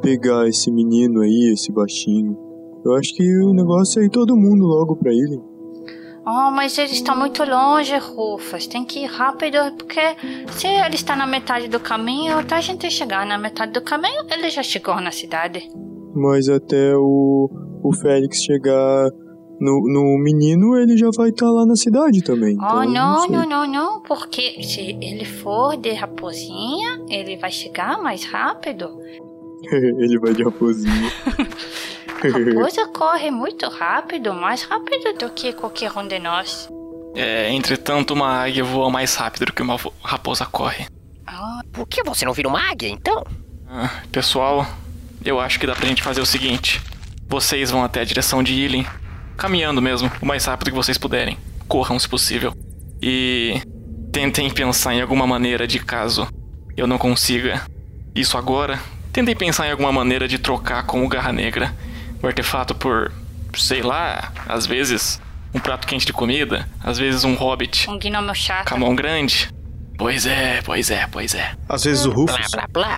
pegar 0.02 0.48
esse 0.48 0.72
menino 0.72 1.22
aí, 1.22 1.52
esse 1.54 1.72
baixinho. 1.72 2.38
Eu 2.86 2.94
acho 2.94 3.14
que 3.14 3.38
o 3.40 3.54
negócio 3.54 4.02
é 4.02 4.06
ir 4.06 4.10
todo 4.10 4.38
mundo 4.38 4.66
logo 4.66 4.96
pra 4.96 5.12
ele. 5.12 5.42
Oh, 6.26 6.52
mas 6.52 6.78
eles 6.78 6.92
estão 6.92 7.18
muito 7.18 7.44
longe, 7.44 7.98
Rufas. 7.98 8.68
Tem 8.68 8.86
que 8.86 9.00
ir 9.00 9.08
rápido, 9.08 9.58
porque 9.78 10.00
se 10.52 10.68
ele 10.68 10.96
está 10.96 11.16
na 11.16 11.26
metade 11.26 11.68
do 11.68 11.80
caminho, 11.80 12.38
até 12.38 12.56
a 12.56 12.62
gente 12.62 12.90
chegar 12.92 13.26
na 13.26 13.38
metade 13.38 13.72
do 13.72 13.82
caminho, 13.82 14.26
ele 14.32 14.50
já 14.50 14.62
chegou 14.62 15.02
na 15.02 15.12
cidade. 15.12 15.68
Mas 16.14 16.48
até 16.48 16.96
o, 16.96 17.50
o 17.84 17.94
Félix 17.96 18.44
chegar 18.44 19.10
no, 19.60 19.82
no 19.92 20.18
menino, 20.24 20.78
ele 20.78 20.98
já 20.98 21.10
vai 21.16 21.30
estar 21.30 21.50
lá 21.50 21.66
na 21.66 21.76
cidade 21.76 22.22
também. 22.24 22.54
Então, 22.54 22.80
Oh, 22.80 22.84
não, 22.86 23.20
sei. 23.22 23.30
não, 23.32 23.46
não, 23.50 23.68
não, 23.68 24.02
porque 24.02 24.62
se 24.64 24.98
ele 25.02 25.26
for 25.26 25.76
de 25.78 25.92
raposinha, 25.94 27.02
ele 27.10 27.38
vai 27.38 27.52
chegar 27.52 28.02
mais 28.02 28.24
rápido. 28.26 28.90
ele 29.72 30.20
vai 30.20 30.34
de 30.34 30.44
raposinha. 30.44 31.12
Raposa 32.22 32.86
corre 32.88 33.32
muito 33.32 33.66
rápido, 33.70 34.34
mais 34.34 34.64
rápido 34.64 35.18
do 35.18 35.30
que 35.30 35.54
qualquer 35.54 35.90
um 35.98 36.06
de 36.06 36.20
nós. 36.20 36.68
É, 37.16 37.50
entretanto, 37.54 38.14
uma 38.14 38.44
águia 38.44 38.62
voa 38.64 38.90
mais 38.90 39.16
rápido 39.16 39.46
do 39.46 39.54
que 39.54 39.62
uma 39.62 39.78
raposa 40.04 40.46
corre. 40.46 40.86
Por 41.72 41.88
que 41.88 42.04
você 42.04 42.26
não 42.26 42.34
vira 42.34 42.50
uma 42.50 42.60
águia, 42.70 42.90
então? 42.90 43.24
Ah, 43.70 44.02
pessoal, 44.12 44.66
eu 45.24 45.40
acho 45.40 45.58
que 45.60 45.66
dá 45.66 45.74
pra 45.74 45.88
gente 45.88 46.04
fazer 46.04 46.20
o 46.20 46.26
seguinte: 46.26 46.82
vocês 47.28 47.72
vão 47.72 47.84
até 47.86 48.02
a 48.02 48.04
direção 48.04 48.44
de 48.44 48.54
Ilin, 48.54 48.86
caminhando 49.40 49.82
mesmo, 49.82 50.12
o 50.22 50.26
mais 50.26 50.46
rápido 50.46 50.70
que 50.70 50.76
vocês 50.76 50.98
puderem. 50.98 51.38
Corram 51.68 51.98
se 51.98 52.08
possível. 52.08 52.54
E 53.02 53.62
tentem 54.12 54.50
pensar 54.50 54.94
em 54.94 55.02
alguma 55.02 55.26
maneira 55.26 55.68
de 55.68 55.80
caso 55.80 56.28
eu 56.76 56.86
não 56.88 56.98
consiga 56.98 57.62
isso 58.16 58.38
agora. 58.38 58.80
Tentem 59.14 59.36
pensar 59.36 59.68
em 59.68 59.72
alguma 59.72 59.92
maneira 59.92 60.28
de 60.28 60.38
trocar 60.38 60.84
com 60.86 61.04
o 61.04 61.08
Garra 61.08 61.32
Negra 61.32 61.74
o 62.22 62.28
artefato 62.28 62.76
por, 62.76 63.12
sei 63.56 63.82
lá, 63.82 64.32
às 64.48 64.66
vezes 64.66 65.20
um 65.54 65.60
prato 65.60 65.88
quente 65.88 66.06
de 66.06 66.14
comida, 66.14 66.68
às 66.84 66.98
vezes 67.00 67.24
um 67.24 67.34
hobbit 67.34 67.90
Um 67.90 67.98
gnomo 67.98 68.36
chato. 68.36 68.70
com 68.70 68.76
a 68.76 68.78
mão 68.78 68.96
grande. 68.96 69.50
Pois 69.98 70.26
é, 70.26 70.62
pois 70.62 70.90
é, 70.92 71.08
pois 71.08 71.34
é. 71.34 71.54
Às 71.68 71.84
vezes 71.84 72.06
o 72.06 72.12
Rufus. 72.12 72.36
Blá, 72.52 72.68
blá, 72.72 72.98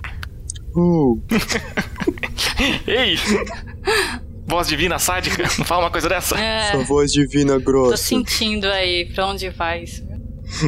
Oh, 0.74 1.18
Ei! 2.86 3.18
voz 4.52 4.68
divina 4.68 4.98
sádica. 4.98 5.42
Não 5.58 5.64
fala 5.64 5.84
uma 5.84 5.90
coisa 5.90 6.08
dessa? 6.10 6.38
É, 6.38 6.72
Sua 6.72 6.84
voz 6.84 7.10
divina 7.10 7.54
tô 7.54 7.60
grossa. 7.60 7.96
sentindo 7.96 8.66
aí 8.66 9.06
pra 9.14 9.26
onde 9.26 9.48
vai 9.48 9.84
isso. 9.84 10.02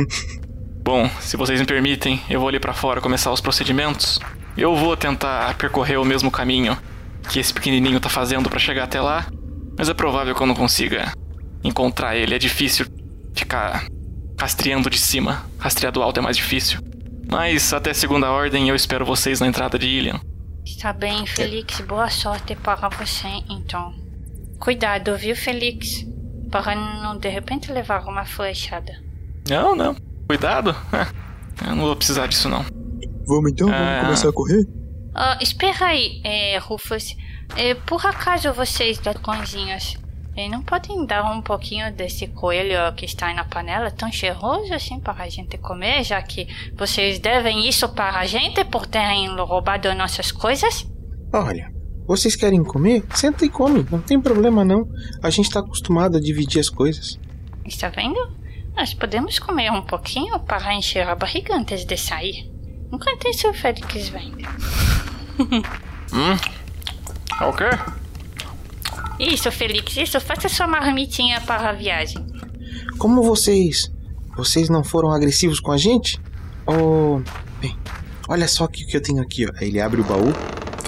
Bom, 0.83 1.09
se 1.21 1.37
vocês 1.37 1.61
me 1.61 1.67
permitem, 1.67 2.21
eu 2.31 2.41
vou 2.41 2.49
ali 2.49 2.59
pra 2.59 2.73
fora 2.73 3.01
começar 3.01 3.31
os 3.31 3.41
procedimentos. 3.43 4.19
Eu 4.57 4.75
vou 4.75 4.97
tentar 4.97 5.55
percorrer 5.57 5.99
o 5.99 6.05
mesmo 6.05 6.31
caminho 6.31 6.77
que 7.29 7.39
esse 7.39 7.53
pequenininho 7.53 8.01
tá 8.01 8.09
fazendo 8.09 8.49
pra 8.49 8.59
chegar 8.59 8.85
até 8.85 9.01
lá, 9.01 9.27
mas 9.79 9.89
é 9.89 9.95
provável 9.95 10.35
que 10.35 10.43
eu 10.43 10.47
não 10.47 10.55
consiga 10.55 11.13
encontrar 11.63 12.17
ele. 12.17 12.35
É 12.35 12.39
difícil 12.39 12.87
ficar 13.35 13.87
rastreando 14.39 14.89
de 14.89 14.99
cima. 14.99 15.45
Rastrear 15.59 15.93
do 15.93 16.03
alto 16.03 16.21
é 16.21 16.23
mais 16.23 16.37
difícil. 16.37 16.81
Mas 17.31 17.73
até 17.73 17.93
segunda 17.95 18.31
ordem 18.31 18.69
eu 18.69 18.75
espero 18.77 19.05
vocês 19.05 19.41
na 19.41 19.47
entrada 19.47 19.79
de 19.79 19.87
Ilian. 19.89 20.21
Está 20.65 20.93
bem, 20.93 21.27
Felix. 21.27 21.81
Boa 21.83 22.09
sorte 22.11 22.55
para 22.57 22.89
você, 22.89 23.29
então. 23.51 23.95
Cuidado, 24.59 25.17
viu, 25.17 25.37
Felix? 25.37 26.07
Para 26.51 26.75
não 26.75 27.19
de 27.19 27.29
repente 27.29 27.71
levar 27.73 28.03
uma 28.07 28.25
flechada. 28.25 28.93
Não, 29.49 29.75
não. 29.75 29.95
Cuidado. 30.27 30.75
Eu 31.67 31.77
não 31.77 31.85
vou 31.85 31.97
precisar 31.97 32.27
disso 32.27 32.49
não. 32.49 32.65
Vamos 33.27 33.53
então? 33.53 33.69
Vamos 33.69 33.83
Ah. 33.83 34.01
começar 34.05 34.29
a 34.29 34.33
correr? 34.33 34.67
Ah, 35.15 35.39
espera 35.41 35.87
aí, 35.87 36.21
é, 36.25 36.59
Rufus. 36.59 37.15
É, 37.57 37.75
por 37.75 38.05
acaso 38.05 38.53
vocês, 38.53 38.99
dragõezinhos, 38.99 39.97
é, 40.37 40.49
não 40.49 40.63
podem 40.63 41.07
dar 41.07 41.25
um 41.33 41.41
pouquinho 41.41 41.93
desse 41.93 42.27
coelho 42.27 42.93
que 42.97 43.05
está 43.05 43.29
aí 43.29 43.35
na 43.35 43.45
panela, 43.45 43.91
tão 43.91 44.11
cheiroso 44.11 44.73
assim, 44.75 44.99
para 44.99 45.23
a 45.23 45.29
gente 45.29 45.57
comer, 45.59 46.03
já 46.03 46.21
que 46.21 46.49
vocês 46.77 47.19
devem 47.19 47.69
isso 47.69 47.89
para 47.89 48.19
a 48.19 48.27
gente 48.27 48.65
por 48.65 48.87
terem 48.87 49.29
roubado 49.37 49.95
nossas 49.95 50.33
coisas? 50.33 50.87
Olha, 51.33 51.73
vocês 52.07 52.35
querem 52.35 52.63
comer? 52.65 53.05
Senta 53.15 53.45
e 53.45 53.49
come, 53.49 53.87
não 53.91 54.01
tem 54.01 54.21
problema 54.21 54.65
não. 54.65 54.89
A 55.23 55.31
gente 55.31 55.51
tá 55.51 55.61
acostumado 55.61 56.17
a 56.17 56.21
dividir 56.21 56.61
as 56.61 56.69
coisas. 56.69 57.19
Está 57.65 57.89
vendo? 57.89 58.19
Nós 58.77 58.93
podemos 58.93 59.39
comer 59.39 59.71
um 59.71 59.83
pouquinho 59.83 60.39
para 60.41 60.75
encher 60.75 61.07
a 61.09 61.15
barriga 61.15 61.55
antes 61.55 61.85
de 61.85 61.97
sair. 61.97 62.51
Enquanto 62.93 63.29
isso, 63.29 63.49
o 63.49 63.55
Félix 63.55 64.09
vem. 64.09 64.33
Hum? 66.13 66.37
É 67.41 67.45
o 67.45 67.53
quê? 67.53 67.65
Isso, 69.19 69.51
Felix, 69.51 69.97
isso. 69.97 70.21
Faça 70.21 70.49
sua 70.49 70.67
marmitinha 70.67 71.41
para 71.41 71.71
a 71.71 71.73
viagem. 71.73 72.25
Como 72.99 73.23
vocês. 73.23 73.91
Vocês 74.37 74.69
não 74.69 74.83
foram 74.83 75.11
agressivos 75.11 75.61
com 75.61 75.73
a 75.73 75.77
gente? 75.77 76.21
Oh. 76.67 77.21
Bem, 77.61 77.77
olha 78.29 78.49
só 78.49 78.65
o 78.65 78.69
que 78.69 78.85
que 78.85 78.97
eu 78.97 79.03
tenho 79.03 79.23
aqui, 79.23 79.47
ó. 79.47 79.51
Aí 79.61 79.69
ele 79.69 79.81
abre 79.81 80.01
o 80.01 80.05
baú. 80.05 80.33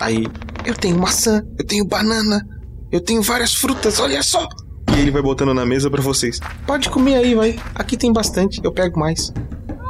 Aí. 0.01 0.27
Eu 0.66 0.74
tenho 0.74 0.99
maçã, 0.99 1.47
eu 1.57 1.64
tenho 1.64 1.85
banana, 1.85 2.45
eu 2.91 3.01
tenho 3.01 3.22
várias 3.22 3.55
frutas, 3.55 4.01
olha 4.01 4.20
só! 4.20 4.49
E 4.97 4.99
ele 4.99 5.12
vai 5.12 5.22
botando 5.22 5.55
na 5.55 5.64
mesa 5.64 5.89
pra 5.89 6.03
vocês. 6.03 6.41
Pode 6.66 6.91
comer 6.91 7.14
aí, 7.14 7.37
vai. 7.37 7.57
Aqui 7.72 7.97
tem 7.97 8.12
bastante, 8.12 8.61
eu 8.64 8.72
pego 8.72 8.99
mais. 8.99 9.33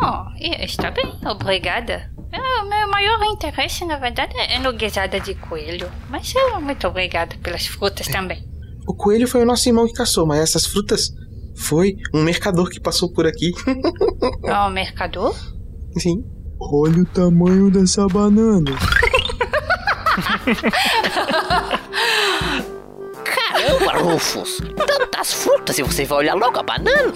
Oh, 0.03 0.27
está 0.39 0.91
bem, 0.91 1.19
obrigada. 1.25 2.11
É, 2.33 2.39
O 2.63 2.69
meu 2.69 2.89
maior 2.91 3.23
interesse, 3.25 3.85
na 3.85 3.97
verdade, 3.99 4.35
é 4.37 4.59
no 4.59 4.73
guisada 4.73 5.19
de 5.21 5.35
coelho. 5.35 5.91
Mas 6.09 6.35
eu 6.35 6.61
muito 6.61 6.87
obrigada 6.87 7.37
pelas 7.43 7.67
frutas 7.67 8.07
também. 8.09 8.45
O 8.87 8.95
coelho 8.95 9.27
foi 9.27 9.43
o 9.43 9.47
nosso 9.47 9.69
irmão 9.69 9.87
que 9.87 9.93
caçou, 9.95 10.27
mas 10.27 10.39
essas 10.41 10.67
frutas 10.67 11.11
foi 11.57 11.95
um 12.15 12.23
mercador 12.23 12.69
que 12.71 12.79
passou 12.81 13.13
por 13.13 13.27
aqui. 13.27 13.53
Oh, 14.45 14.69
mercador? 14.71 15.35
Sim. 15.99 16.25
Olha 16.61 17.03
o 17.03 17.07
tamanho 17.07 17.71
dessa 17.71 18.07
banana. 18.07 18.73
Caramba, 23.25 23.93
Rufus! 23.99 24.59
Tantas 24.87 25.33
frutas 25.33 25.79
e 25.79 25.83
você 25.83 26.05
vai 26.05 26.19
olhar 26.19 26.35
logo 26.35 26.59
a 26.59 26.63
banana? 26.63 27.13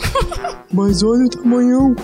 Mas 0.72 1.02
olha 1.02 1.24
o 1.24 1.28
tamanhão. 1.30 1.94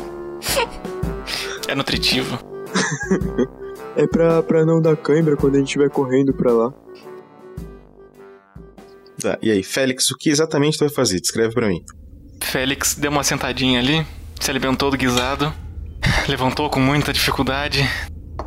É 1.69 1.75
nutritivo. 1.75 2.39
É 3.97 4.07
pra, 4.07 4.43
pra 4.43 4.65
não 4.67 4.81
dar 4.81 4.95
cãibra 4.95 5.37
quando 5.37 5.55
a 5.55 5.59
gente 5.59 5.69
estiver 5.69 5.89
correndo 5.89 6.35
pra 6.35 6.53
lá. 6.53 6.73
Tá, 9.21 9.39
e 9.41 9.51
aí, 9.51 9.63
Félix, 9.63 10.11
o 10.11 10.17
que 10.17 10.29
exatamente 10.29 10.77
tu 10.77 10.81
vai 10.81 10.91
fazer? 10.91 11.19
Descreve 11.19 11.55
pra 11.55 11.67
mim. 11.69 11.83
Félix 12.43 12.95
deu 12.95 13.11
uma 13.11 13.25
sentadinha 13.25 13.81
ali, 13.81 14.07
se 14.39 14.51
alimentou 14.51 14.91
do 14.91 14.99
guisado, 14.99 15.53
levantou 16.29 16.69
com 16.69 16.79
muita 16.79 17.11
dificuldade. 17.11 17.89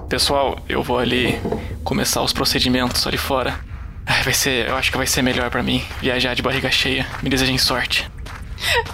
Pessoal, 0.08 0.60
eu 0.70 0.84
vou 0.84 1.00
ali 1.00 1.40
começar 1.84 2.22
os 2.22 2.32
procedimentos 2.32 3.06
ali 3.08 3.18
fora. 3.18 3.60
Ai, 4.06 4.24
Vai 4.24 4.34
ser, 4.34 4.70
eu 4.70 4.76
acho 4.76 4.92
que 4.92 4.98
vai 4.98 5.08
ser 5.08 5.24
melhor 5.24 5.50
pra 5.50 5.64
mim 5.64 5.84
viajar 6.00 6.36
de 6.36 6.44
barriga 6.44 6.70
cheia. 6.70 7.08
Me 7.24 7.30
desejem 7.30 7.58
sorte. 7.58 8.10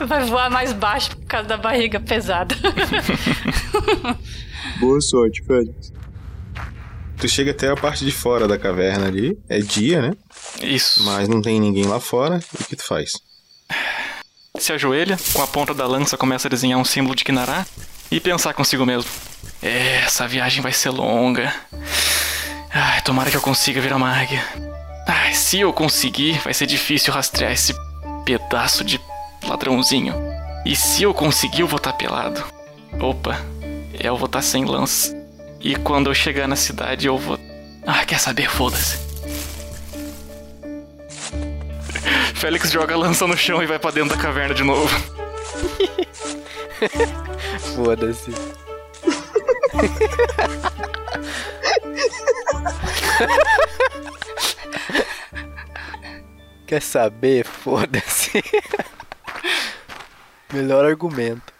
Vai 0.07 0.23
voar 0.23 0.49
mais 0.49 0.71
baixo 0.71 1.17
por 1.17 1.25
causa 1.25 1.47
da 1.47 1.57
barriga 1.57 1.99
pesada. 1.99 2.55
Boa 4.79 4.99
sorte, 5.01 5.41
Félix. 5.43 5.93
Tu 7.17 7.29
chega 7.29 7.51
até 7.51 7.69
a 7.69 7.75
parte 7.75 8.03
de 8.03 8.11
fora 8.11 8.47
da 8.47 8.57
caverna 8.57 9.07
ali. 9.07 9.37
É 9.47 9.59
dia, 9.59 10.01
né? 10.01 10.11
Isso. 10.61 11.03
Mas 11.03 11.27
não 11.29 11.41
tem 11.41 11.59
ninguém 11.59 11.85
lá 11.85 11.99
fora. 11.99 12.39
E 12.59 12.63
o 12.63 12.65
que 12.65 12.75
tu 12.75 12.83
faz? 12.83 13.13
Se 14.57 14.73
ajoelha, 14.73 15.17
com 15.33 15.41
a 15.41 15.47
ponta 15.47 15.73
da 15.73 15.87
lança 15.87 16.17
começa 16.17 16.47
a 16.47 16.51
desenhar 16.51 16.79
um 16.79 16.85
símbolo 16.85 17.15
de 17.15 17.23
Kinará 17.23 17.65
e 18.11 18.19
pensar 18.19 18.53
consigo 18.53 18.85
mesmo. 18.85 19.09
É, 19.61 19.97
essa 20.05 20.27
viagem 20.27 20.61
vai 20.61 20.71
ser 20.71 20.89
longa. 20.89 21.53
Ai, 22.71 23.01
tomara 23.01 23.31
que 23.31 23.37
eu 23.37 23.41
consiga 23.41 23.81
virar 23.81 23.95
uma 23.95 24.11
águia. 24.11 24.43
Ai, 25.07 25.33
se 25.33 25.59
eu 25.59 25.71
conseguir, 25.71 26.39
vai 26.43 26.53
ser 26.53 26.65
difícil 26.65 27.13
rastrear 27.13 27.51
esse 27.51 27.73
pedaço 28.25 28.83
de 28.83 28.99
ladrãozinho. 29.47 30.13
E 30.65 30.75
se 30.75 31.03
eu 31.03 31.13
conseguir, 31.13 31.61
eu 31.61 31.67
vou 31.67 31.77
estar 31.77 31.93
pelado. 31.93 32.43
Opa, 32.99 33.39
eu 33.99 34.17
vou 34.17 34.25
estar 34.25 34.41
sem 34.41 34.65
lança. 34.65 35.15
E 35.59 35.75
quando 35.75 36.09
eu 36.09 36.13
chegar 36.13 36.47
na 36.47 36.55
cidade, 36.55 37.07
eu 37.07 37.17
vou. 37.17 37.37
Ah, 37.85 38.05
quer 38.05 38.19
saber? 38.19 38.49
Foda-se. 38.49 38.97
Félix 42.35 42.71
joga 42.71 42.93
a 42.93 42.97
lança 42.97 43.25
no 43.25 43.37
chão 43.37 43.63
e 43.63 43.65
vai 43.65 43.79
pra 43.79 43.91
dentro 43.91 44.15
da 44.15 44.21
caverna 44.21 44.53
de 44.53 44.63
novo. 44.63 44.89
Foda-se. 47.75 48.31
Quer 56.67 56.81
saber? 56.81 57.45
Foda-se. 57.45 58.43
Melhor 60.51 60.85
argumento. 60.85 61.54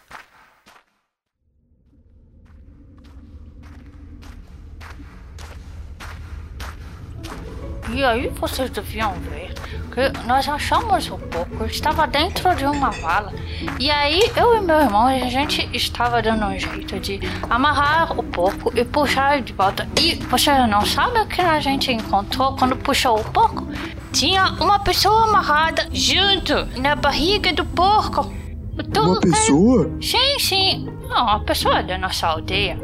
E 7.96 8.04
aí 8.04 8.28
vocês 8.28 8.68
deviam 8.68 9.14
ver 9.14 9.54
que 9.90 10.26
nós 10.26 10.46
achamos 10.46 11.08
o 11.08 11.16
porco, 11.16 11.64
estava 11.64 12.06
dentro 12.06 12.54
de 12.54 12.66
uma 12.66 12.90
vala. 12.90 13.32
E 13.80 13.90
aí 13.90 14.20
eu 14.36 14.54
e 14.54 14.60
meu 14.60 14.78
irmão, 14.80 15.06
a 15.06 15.30
gente 15.30 15.66
estava 15.72 16.20
dando 16.20 16.44
um 16.44 16.58
jeito 16.58 17.00
de 17.00 17.18
amarrar 17.48 18.12
o 18.12 18.22
porco 18.22 18.70
e 18.76 18.84
puxar 18.84 19.32
ele 19.32 19.44
de 19.44 19.54
volta. 19.54 19.88
E 19.98 20.14
você 20.26 20.52
não 20.66 20.84
sabe 20.84 21.20
o 21.20 21.26
que 21.26 21.40
a 21.40 21.58
gente 21.58 21.90
encontrou 21.90 22.54
quando 22.56 22.76
puxou 22.76 23.18
o 23.18 23.24
porco? 23.24 23.66
Tinha 24.12 24.44
uma 24.60 24.78
pessoa 24.78 25.24
amarrada 25.24 25.88
junto 25.90 26.66
na 26.78 26.94
barriga 26.94 27.50
do 27.54 27.64
porco. 27.64 28.30
O 28.78 28.82
Tugo 28.82 29.12
Uma 29.12 29.20
pessoa? 29.20 29.90
Sim, 30.02 30.38
sim. 30.38 30.86
Não, 31.08 31.22
uma 31.22 31.40
pessoa 31.40 31.82
da 31.82 31.96
nossa 31.96 32.26
aldeia. 32.26 32.78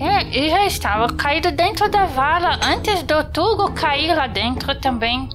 É, 0.00 0.22
e 0.38 0.48
já 0.50 0.64
estava 0.66 1.08
caído 1.12 1.50
dentro 1.52 1.88
da 1.90 2.06
vala 2.06 2.58
antes 2.64 3.02
do 3.02 3.22
Tugo 3.24 3.70
cair 3.72 4.14
lá 4.16 4.26
dentro 4.26 4.74
também. 4.80 5.28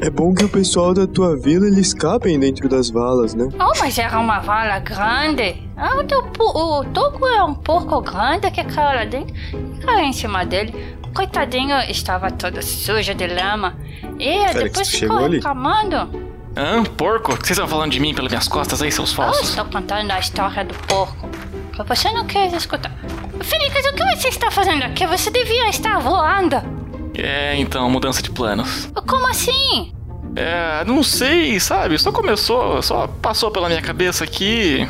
É 0.00 0.10
bom 0.10 0.32
que 0.32 0.44
o 0.44 0.48
pessoal 0.48 0.94
da 0.94 1.06
tua 1.06 1.36
vila 1.40 1.66
eles 1.66 1.88
escapem 1.88 2.38
dentro 2.38 2.68
das 2.68 2.88
valas, 2.90 3.34
né? 3.34 3.48
Oh, 3.54 3.72
mas 3.80 3.98
era 3.98 4.18
uma 4.18 4.38
vala 4.40 4.78
grande. 4.80 5.62
Ah, 5.76 5.96
o, 5.96 6.04
teu 6.04 6.20
o 6.20 6.84
Tugo 6.92 7.26
é 7.26 7.42
um 7.42 7.54
porco 7.54 8.00
grande 8.00 8.50
que 8.50 8.62
caiu 8.64 8.96
lá 8.98 9.04
dentro 9.04 9.34
e 9.52 9.78
caiu 9.84 10.04
em 10.04 10.12
cima 10.12 10.44
dele. 10.44 10.96
O 11.04 11.12
coitadinho 11.12 11.76
estava 11.88 12.30
todo 12.30 12.62
sujo 12.62 13.14
de 13.14 13.26
lama. 13.26 13.74
E 14.18 14.38
Félix, 14.48 14.54
depois 14.62 14.88
ficou 14.90 15.18
ali? 15.24 15.36
reclamando. 15.36 16.28
Hã? 16.56 16.82
Porco? 16.84 17.32
O 17.32 17.36
que 17.36 17.46
vocês 17.46 17.56
estão 17.58 17.68
falando 17.68 17.92
de 17.92 18.00
mim 18.00 18.14
pelas 18.14 18.30
minhas 18.30 18.48
costas 18.48 18.82
aí, 18.82 18.90
seus 18.90 19.10
Eu 19.10 19.16
falsos? 19.16 19.48
estou 19.50 19.64
contando 19.64 20.10
a 20.10 20.18
história 20.18 20.64
do 20.64 20.74
porco. 20.74 21.28
Você 21.84 22.10
não 22.12 22.24
quer 22.24 22.52
escutar. 22.54 22.92
Felix, 23.40 23.86
o 23.86 23.94
que 23.94 24.16
você 24.16 24.28
está 24.28 24.50
fazendo 24.50 24.84
aqui? 24.84 25.06
Você 25.06 25.30
devia 25.30 25.68
estar 25.68 25.98
voando. 25.98 26.56
É, 27.14 27.56
então, 27.56 27.90
mudança 27.90 28.22
de 28.22 28.30
planos. 28.30 28.90
Como 29.06 29.26
assim? 29.26 29.92
É, 30.36 30.84
não 30.84 31.02
sei, 31.02 31.58
sabe? 31.58 31.98
Só 31.98 32.12
começou, 32.12 32.80
só 32.82 33.06
passou 33.06 33.50
pela 33.50 33.68
minha 33.68 33.82
cabeça 33.82 34.24
aqui. 34.24 34.86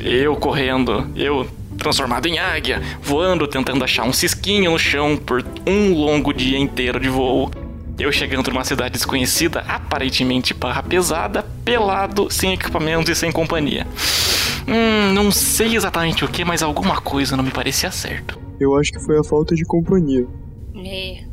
Eu 0.00 0.36
correndo, 0.36 1.06
eu 1.14 1.48
transformado 1.76 2.26
em 2.26 2.38
águia, 2.38 2.82
voando, 3.02 3.46
tentando 3.46 3.82
achar 3.82 4.04
um 4.04 4.12
cisquinho 4.12 4.70
no 4.70 4.78
chão 4.78 5.16
por 5.16 5.44
um 5.66 5.94
longo 5.94 6.32
dia 6.32 6.58
inteiro 6.58 7.00
de 7.00 7.08
voo. 7.08 7.50
Eu 8.00 8.10
chegando 8.10 8.48
numa 8.50 8.64
cidade 8.64 8.94
desconhecida, 8.94 9.60
aparentemente 9.68 10.54
barra 10.54 10.82
pesada, 10.82 11.44
pelado, 11.64 12.30
sem 12.30 12.54
equipamentos 12.54 13.10
e 13.10 13.14
sem 13.14 13.30
companhia. 13.30 13.86
Hum, 14.66 15.12
não 15.12 15.30
sei 15.30 15.76
exatamente 15.76 16.24
o 16.24 16.28
que, 16.28 16.42
mas 16.44 16.62
alguma 16.62 16.98
coisa 17.00 17.36
não 17.36 17.44
me 17.44 17.50
parecia 17.50 17.90
certo. 17.90 18.40
Eu 18.58 18.74
acho 18.78 18.90
que 18.92 19.00
foi 19.00 19.18
a 19.18 19.24
falta 19.24 19.54
de 19.54 19.64
companhia. 19.64 20.26
É. 20.76 21.24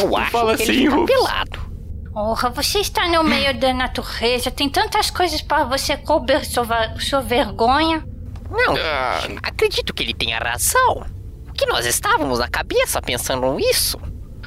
Eu 0.00 0.16
acho 0.16 0.30
fala 0.32 0.56
que 0.56 0.64
assim, 0.64 0.72
ele 0.72 0.88
Rufus. 0.88 1.06
pelado. 1.06 1.72
Porra, 2.12 2.50
você 2.50 2.80
está 2.80 3.08
no 3.08 3.22
meio 3.22 3.58
da 3.58 3.72
natureza, 3.72 4.50
tem 4.50 4.68
tantas 4.68 5.08
coisas 5.08 5.40
para 5.40 5.64
você 5.64 5.96
cobrir 5.96 6.44
sua, 6.44 6.98
sua 6.98 7.20
vergonha. 7.20 8.04
Não, 8.50 8.74
Ah, 8.76 9.20
acredito 9.42 9.94
que 9.94 10.02
ele 10.02 10.12
tenha 10.12 10.38
razão. 10.38 11.06
Que 11.54 11.64
nós 11.66 11.86
estávamos 11.86 12.38
na 12.40 12.48
cabeça 12.48 13.00
pensando 13.00 13.58
isso. 13.60 13.98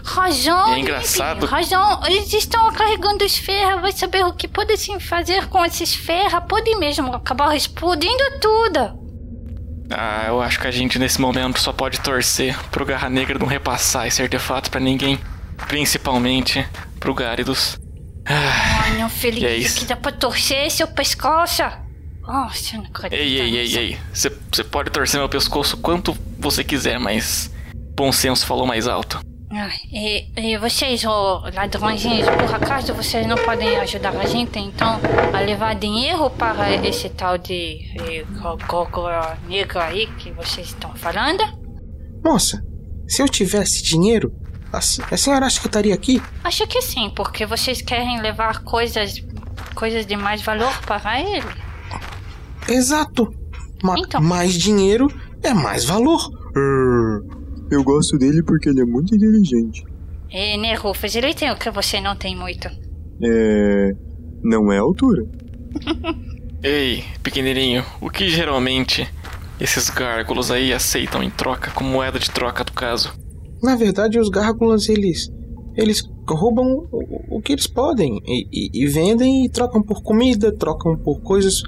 Razão, 0.06 0.74
É 0.74 0.80
engraçado. 0.80 1.46
Razão, 1.48 2.00
eles 2.06 2.32
estão 2.32 2.72
carregando 2.72 3.26
os 3.26 3.36
ferros, 3.38 3.82
vai 3.82 3.92
saber 3.92 4.24
o 4.24 4.32
que 4.34 4.48
podem 4.48 4.78
fazer 5.00 5.48
com 5.48 5.66
esses 5.66 5.96
ferros, 5.96 6.44
pode 6.48 6.74
mesmo 6.76 7.14
acabar 7.14 7.56
explodindo 7.56 8.24
tudo. 8.40 9.00
ah, 9.90 10.26
eu 10.28 10.42
acho 10.42 10.60
que 10.60 10.68
a 10.68 10.72
gente 10.72 11.00
nesse 11.00 11.20
momento 11.20 11.60
só 11.60 11.74
pode 11.74 12.00
torcer 12.02 12.56
pro 12.70 12.86
Garra 12.86 13.10
Negra 13.10 13.40
não 13.40 13.48
repassar 13.48 14.06
esse 14.08 14.22
artefato 14.22 14.70
pra 14.70 14.80
ninguém. 14.80 15.20
Principalmente 15.68 16.66
pro 17.00 17.14
Gáridos. 17.14 17.78
Ah, 18.28 18.84
Ai, 18.86 18.92
meu 18.98 19.10
filho, 19.10 19.40
E 19.40 19.46
é 19.46 19.56
isso 19.56 19.78
aqui 19.78 19.86
dá 19.86 19.96
pra 19.96 20.12
torcer 20.12 20.70
seu 20.72 20.88
pescoço. 20.88 21.64
Nossa, 22.22 22.76
eu 22.76 22.82
não 22.82 22.88
acredito. 22.90 23.20
ei, 23.20 23.40
ei, 23.40 23.56
ei, 23.58 23.78
ei. 23.78 23.98
Você 24.14 24.64
pode 24.64 24.90
torcer 24.92 25.20
meu 25.20 25.30
pescoço 25.30 25.78
quanto 25.78 26.16
você 26.38 26.64
quiser, 26.64 27.00
mas. 27.00 27.52
Bom 27.96 28.12
senso 28.12 28.46
falou 28.46 28.66
mais 28.68 28.88
alto. 28.88 29.20
E, 29.92 30.26
e 30.36 30.58
vocês, 30.58 31.04
ô 31.06 31.42
ladrõezinhos, 31.54 32.28
por 32.30 32.54
acaso 32.56 32.94
vocês 32.94 33.26
não 33.28 33.36
podem 33.38 33.78
ajudar 33.78 34.16
a 34.18 34.26
gente, 34.26 34.60
então, 34.60 35.00
a 35.34 35.40
levar 35.40 35.76
dinheiro 35.76 36.30
para 36.32 36.74
esse 36.86 37.10
tal 37.10 37.38
de 37.38 37.80
go- 38.42 38.58
gogoro 38.68 39.38
negro 39.48 39.80
aí 39.80 40.08
que 40.18 40.32
vocês 40.32 40.68
estão 40.68 40.94
falando? 40.96 41.44
Moça, 42.24 42.62
se 43.08 43.22
eu 43.22 43.28
tivesse 43.30 43.84
dinheiro, 43.84 44.32
a, 44.74 44.78
a 44.80 45.18
senhora 45.18 45.46
acha 45.46 45.60
que 45.60 45.68
eu 45.68 45.70
estaria 45.70 45.94
aqui? 45.94 46.22
Acho 46.44 46.68
que 46.68 46.82
sim, 46.82 47.10
porque 47.16 47.46
vocês 47.46 47.82
querem 47.82 48.20
levar 48.22 48.64
coisas, 48.64 49.14
coisas 49.74 50.06
de 50.06 50.16
mais 50.18 50.42
valor 50.42 50.74
para 50.86 51.22
ele. 51.22 51.46
Exato. 52.68 53.28
Ma- 53.84 53.96
Então. 53.98 54.22
Mais 54.22 54.54
dinheiro 54.54 55.08
é 55.44 55.54
mais 55.54 55.86
valor. 55.86 56.20
Arr, 56.56 56.85
Eu 57.72 57.84
gosto 57.84 58.18
dele 58.18 58.44
porque 58.44 58.70
ele 58.70 58.82
é 58.82 58.86
muito 58.86 59.16
inteligente. 59.16 59.84
E, 60.32 60.58
né, 60.58 60.76
Rufus, 60.76 61.16
ele 61.16 61.34
tem 61.34 61.52
o 61.52 61.58
que 61.58 61.70
você 61.72 62.00
não 62.02 62.16
tem 62.16 62.36
muito. 62.36 62.68
É. 63.24 63.92
Não 64.44 64.72
é 64.72 64.78
altura. 64.78 65.24
Ei, 66.64 67.04
pequenininho, 67.22 67.84
o 68.02 68.10
que 68.10 68.28
geralmente 68.30 69.08
esses 69.60 69.90
gárgulos 69.90 70.50
aí 70.52 70.74
aceitam 70.74 71.22
em 71.24 71.30
troca, 71.30 71.72
como 71.72 71.90
moeda 71.90 72.18
de 72.20 72.30
troca 72.32 72.64
do 72.64 72.72
caso? 72.74 73.14
Na 73.62 73.76
verdade, 73.76 74.20
os 74.20 74.30
gárgulas, 74.30 74.90
eles. 74.90 75.30
Eles 75.76 76.02
roubam 76.28 76.88
o, 76.92 77.38
o 77.38 77.42
que 77.42 77.52
eles 77.54 77.68
podem 77.68 78.20
e, 78.26 78.48
e- 78.52 78.84
e 78.84 78.88
vendem 78.88 79.46
e 79.46 79.50
trocam 79.50 79.82
por 79.84 80.02
comida, 80.02 80.56
trocam 80.56 80.98
por 80.98 81.22
coisas 81.22 81.62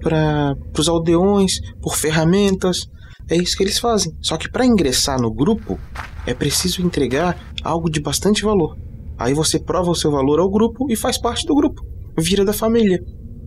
para 0.00 0.54
os 0.78 0.88
aldeões, 0.88 1.60
por 1.80 1.96
ferramentas. 1.96 2.86
É 3.32 3.34
isso 3.34 3.56
que 3.56 3.62
eles 3.62 3.78
fazem. 3.78 4.14
Só 4.20 4.36
que 4.36 4.46
para 4.46 4.66
ingressar 4.66 5.18
no 5.18 5.32
grupo 5.32 5.80
é 6.26 6.34
preciso 6.34 6.82
entregar 6.82 7.34
algo 7.64 7.88
de 7.88 7.98
bastante 7.98 8.42
valor. 8.42 8.76
Aí 9.18 9.32
você 9.32 9.58
prova 9.58 9.90
o 9.90 9.94
seu 9.94 10.10
valor 10.10 10.38
ao 10.38 10.50
grupo 10.50 10.86
e 10.90 10.94
faz 10.94 11.16
parte 11.16 11.46
do 11.46 11.54
grupo. 11.54 11.80
Vira 12.18 12.44
da 12.44 12.52
família. 12.52 12.98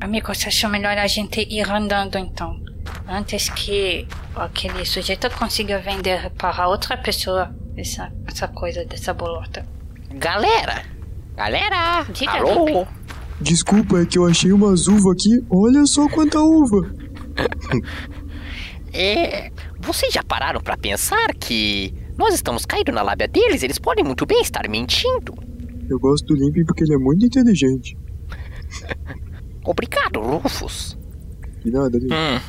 Amigo, 0.01 0.33
você 0.33 0.47
achou 0.47 0.71
melhor 0.71 0.97
a 0.97 1.05
gente 1.05 1.39
ir 1.47 1.69
andando 1.69 2.17
então? 2.17 2.59
Antes 3.07 3.47
que 3.49 4.07
aquele 4.35 4.83
sujeito 4.85 5.29
consiga 5.37 5.77
vender 5.77 6.31
para 6.31 6.67
outra 6.67 6.97
pessoa 6.97 7.55
essa, 7.77 8.11
essa 8.25 8.47
coisa 8.47 8.83
dessa 8.85 9.13
bolota. 9.13 9.67
Galera! 10.15 10.83
Galera! 11.35 12.07
Diga, 12.11 12.39
Alô? 12.39 12.87
Desculpa, 13.39 14.01
é 14.01 14.05
que 14.07 14.17
eu 14.17 14.25
achei 14.25 14.51
umas 14.51 14.87
uvas 14.87 15.13
aqui. 15.13 15.45
Olha 15.47 15.85
só 15.85 16.09
quanta 16.09 16.39
uva. 16.39 16.91
É. 18.95 19.51
Vocês 19.85 20.11
já 20.11 20.23
pararam 20.23 20.59
pra 20.59 20.75
pensar 20.75 21.27
que 21.39 21.93
nós 22.17 22.33
estamos 22.33 22.65
caindo 22.65 22.91
na 22.91 23.03
lábia 23.03 23.27
deles? 23.27 23.61
Eles 23.61 23.77
podem 23.77 24.03
muito 24.03 24.25
bem 24.25 24.41
estar 24.41 24.67
mentindo. 24.67 25.35
Eu 25.87 25.99
gosto 25.99 26.25
do 26.25 26.35
Limpy 26.35 26.65
porque 26.65 26.83
ele 26.83 26.95
é 26.95 26.97
muito 26.97 27.23
inteligente. 27.23 27.95
Obrigado, 29.63 30.19
Rufus. 30.19 30.97
De 31.63 31.69
nada, 31.69 31.99
Limpy. 31.99 32.13
Hum, 32.13 32.39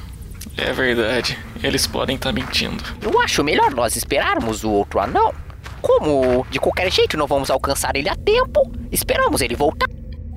é 0.57 0.73
verdade. 0.73 1.39
Eles 1.63 1.87
podem 1.87 2.17
estar 2.17 2.33
mentindo. 2.33 2.83
Eu 3.03 3.21
acho 3.21 3.45
melhor 3.45 3.71
nós 3.75 3.97
esperarmos 3.97 4.65
o 4.65 4.71
outro 4.71 4.99
anão. 4.99 5.35
Como 5.83 6.47
de 6.51 6.59
qualquer 6.59 6.91
jeito 6.91 7.19
não 7.19 7.27
vamos 7.27 7.51
alcançar 7.51 7.95
ele 7.97 8.09
a 8.09 8.17
tempo, 8.17 8.73
esperamos 8.91 9.43
ele 9.43 9.55
voltar. 9.55 9.89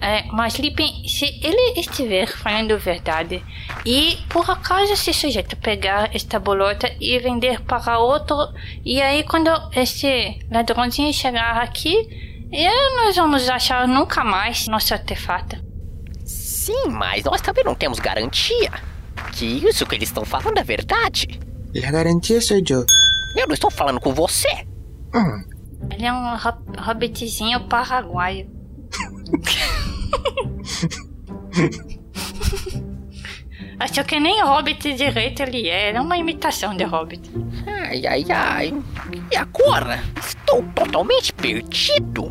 É, 0.02 0.24
mas 0.32 0.56
Lipin, 0.56 1.06
se 1.08 1.26
ele 1.43 1.78
estiver 1.80 2.26
falando 2.26 2.78
verdade 2.80 3.43
e 3.86 4.18
por 4.30 4.50
acaso 4.50 4.93
esse 4.93 5.14
sujeito 5.14 5.58
pegar 5.58 6.10
esta 6.16 6.39
bolota 6.39 6.89
e 7.02 7.20
vender 7.20 7.60
para 7.62 8.00
outro, 8.00 8.36
e 8.86 9.02
aí 9.02 9.24
quando 9.24 9.50
esse 9.76 10.39
ladrãozinho 10.50 11.12
chegar 11.14 11.58
aqui, 11.62 12.47
nós 12.95 13.16
vamos 13.16 13.47
achar 13.50 13.88
nunca 13.88 14.24
mais 14.24 14.68
nosso 14.68 14.93
artefato. 14.93 15.58
Sim, 16.24 16.88
mas 16.89 17.26
nós 17.26 17.41
também 17.41 17.64
não 17.66 17.76
temos 17.76 18.00
garantia 18.00 18.72
que 19.34 19.45
isso 19.45 19.86
que 19.86 19.95
eles 19.95 20.08
estão 20.10 20.24
falando 20.24 20.60
é 20.60 20.64
verdade. 20.64 21.39
A 21.86 21.91
garantia 21.91 22.39
sou 22.41 22.58
eu. 22.58 22.86
Eu 23.36 23.47
não 23.47 23.54
estou 23.54 23.70
falando 23.70 24.00
com 24.00 24.14
você. 24.14 24.47
Hum, 25.14 25.43
Ele 25.91 26.06
é 26.06 26.14
um 26.14 26.36
hob- 26.38 26.78
hobbitzinho 26.80 27.62
paraguaio. 27.68 28.50
Acho 33.80 34.03
que 34.03 34.19
nem 34.19 34.43
hobbit 34.43 34.93
direito 34.93 35.41
ele 35.41 35.69
é, 35.69 35.93
é 35.93 36.01
uma 36.01 36.17
imitação 36.17 36.75
de 36.75 36.84
hobbit. 36.84 37.32
Ai, 37.65 38.05
ai, 38.05 38.25
ai. 38.30 38.73
E 39.32 39.38
agora? 39.38 40.03
Estou 40.19 40.61
totalmente 40.75 41.32
perdido. 41.32 42.30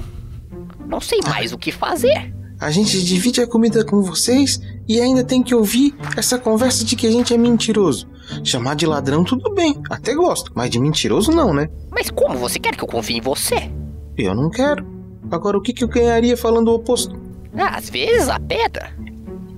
Não 0.86 1.00
sei 1.00 1.20
mais 1.26 1.52
o 1.52 1.58
que 1.58 1.72
fazer. 1.72 2.34
a 2.60 2.70
gente 2.70 3.02
divide 3.02 3.40
a 3.40 3.46
comida 3.46 3.82
com 3.84 4.02
vocês 4.02 4.60
e 4.86 5.00
ainda 5.00 5.24
tem 5.24 5.42
que 5.42 5.54
ouvir 5.54 5.94
essa 6.16 6.38
conversa 6.38 6.84
de 6.84 6.94
que 6.96 7.06
a 7.06 7.10
gente 7.10 7.32
é 7.32 7.38
mentiroso. 7.38 8.06
Chamar 8.44 8.76
de 8.76 8.84
ladrão 8.84 9.24
tudo 9.24 9.54
bem, 9.54 9.80
até 9.88 10.14
gosto, 10.14 10.52
mas 10.54 10.68
de 10.68 10.78
mentiroso 10.78 11.30
não, 11.30 11.54
né? 11.54 11.70
Mas 11.90 12.10
como 12.10 12.36
você 12.36 12.58
quer 12.58 12.76
que 12.76 12.84
eu 12.84 12.88
confie 12.88 13.16
em 13.16 13.20
você? 13.22 13.70
Eu 14.18 14.34
não 14.34 14.50
quero. 14.50 14.84
Agora 15.30 15.58
o 15.58 15.60
que, 15.62 15.72
que 15.72 15.84
eu 15.84 15.88
ganharia 15.88 16.36
falando 16.36 16.68
o 16.68 16.74
oposto? 16.74 17.18
Às 17.56 17.90
vezes 17.90 18.28
a 18.28 18.38
pedra. 18.38 18.90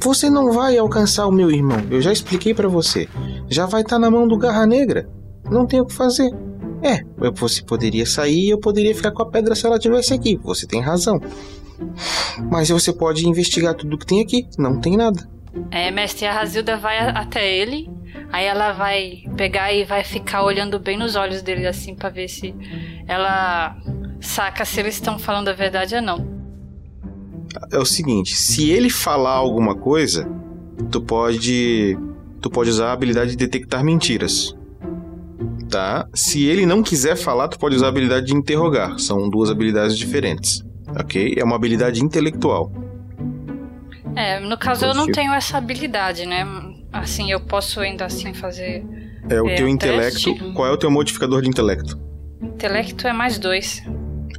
Você 0.02 0.30
não 0.30 0.52
vai 0.52 0.78
alcançar 0.78 1.26
o 1.26 1.32
meu 1.32 1.50
irmão, 1.50 1.78
eu 1.90 2.00
já 2.00 2.10
expliquei 2.12 2.54
pra 2.54 2.68
você. 2.68 3.06
Já 3.48 3.66
vai 3.66 3.82
estar 3.82 3.98
na 3.98 4.10
mão 4.10 4.26
do 4.26 4.38
Garra 4.38 4.66
Negra. 4.66 5.08
Não 5.50 5.66
tem 5.66 5.80
o 5.80 5.86
que 5.86 5.92
fazer. 5.92 6.30
É, 6.82 7.02
eu- 7.20 7.32
você 7.34 7.62
poderia 7.62 8.06
sair 8.06 8.46
e 8.46 8.50
eu 8.50 8.58
poderia 8.58 8.94
ficar 8.94 9.10
com 9.10 9.22
a 9.22 9.26
pedra 9.30 9.54
se 9.54 9.66
ela 9.66 9.76
estivesse 9.76 10.14
aqui. 10.14 10.38
Você 10.42 10.66
tem 10.66 10.80
razão. 10.80 11.20
Mas 12.50 12.70
você 12.70 12.92
pode 12.92 13.26
investigar 13.28 13.74
tudo 13.74 13.98
que 13.98 14.06
tem 14.06 14.20
aqui. 14.22 14.46
Não 14.58 14.80
tem 14.80 14.96
nada. 14.96 15.28
É, 15.70 15.90
mestre, 15.90 16.26
a 16.26 16.32
Razilda 16.32 16.76
vai 16.76 16.96
até 17.10 17.46
ele, 17.58 17.90
aí 18.32 18.46
ela 18.46 18.72
vai 18.72 19.24
pegar 19.36 19.72
e 19.72 19.84
vai 19.84 20.04
ficar 20.04 20.44
olhando 20.44 20.78
bem 20.78 20.96
nos 20.96 21.16
olhos 21.16 21.42
dele 21.42 21.66
assim 21.66 21.94
pra 21.94 22.08
ver 22.08 22.28
se 22.28 22.54
ela 23.08 23.76
saca 24.20 24.64
se 24.64 24.80
eles 24.80 24.94
estão 24.94 25.18
falando 25.18 25.48
a 25.48 25.52
verdade 25.52 25.94
ou 25.94 26.02
não. 26.02 26.40
É 27.72 27.78
o 27.78 27.84
seguinte, 27.84 28.34
se 28.36 28.70
ele 28.70 28.88
falar 28.90 29.32
alguma 29.32 29.74
coisa, 29.74 30.28
tu 30.90 31.00
pode 31.00 31.98
tu 32.40 32.48
pode 32.48 32.70
usar 32.70 32.88
a 32.88 32.92
habilidade 32.92 33.32
de 33.32 33.36
detectar 33.36 33.84
mentiras. 33.84 34.54
Tá? 35.68 36.08
Se 36.14 36.44
ele 36.44 36.66
não 36.66 36.82
quiser 36.82 37.16
falar, 37.16 37.48
tu 37.48 37.58
pode 37.58 37.76
usar 37.76 37.86
a 37.86 37.88
habilidade 37.90 38.26
de 38.26 38.34
interrogar. 38.34 38.98
São 38.98 39.28
duas 39.28 39.50
habilidades 39.50 39.96
diferentes. 39.96 40.64
OK? 40.98 41.34
É 41.36 41.44
uma 41.44 41.54
habilidade 41.54 42.02
intelectual. 42.02 42.72
É, 44.16 44.40
no 44.40 44.56
caso 44.58 44.84
eu 44.84 44.88
não 44.88 45.04
Positivo. 45.06 45.14
tenho 45.14 45.32
essa 45.34 45.58
habilidade, 45.58 46.26
né? 46.26 46.44
Assim, 46.92 47.30
eu 47.30 47.38
posso 47.40 47.78
ainda 47.78 48.06
assim 48.06 48.34
fazer. 48.34 48.84
É 49.28 49.40
o 49.40 49.48
É, 49.48 49.54
teu 49.54 49.66
um 49.66 49.68
intelecto. 49.68 50.34
teste. 50.34 50.52
Qual 50.54 50.66
é 50.66 50.72
o 50.72 50.76
teu 50.76 50.90
modificador 50.90 51.40
de 51.42 51.48
intelecto? 51.48 51.96
Intelecto 52.42 53.06
é 53.06 53.12
mais 53.12 53.38
dois. 53.38 53.80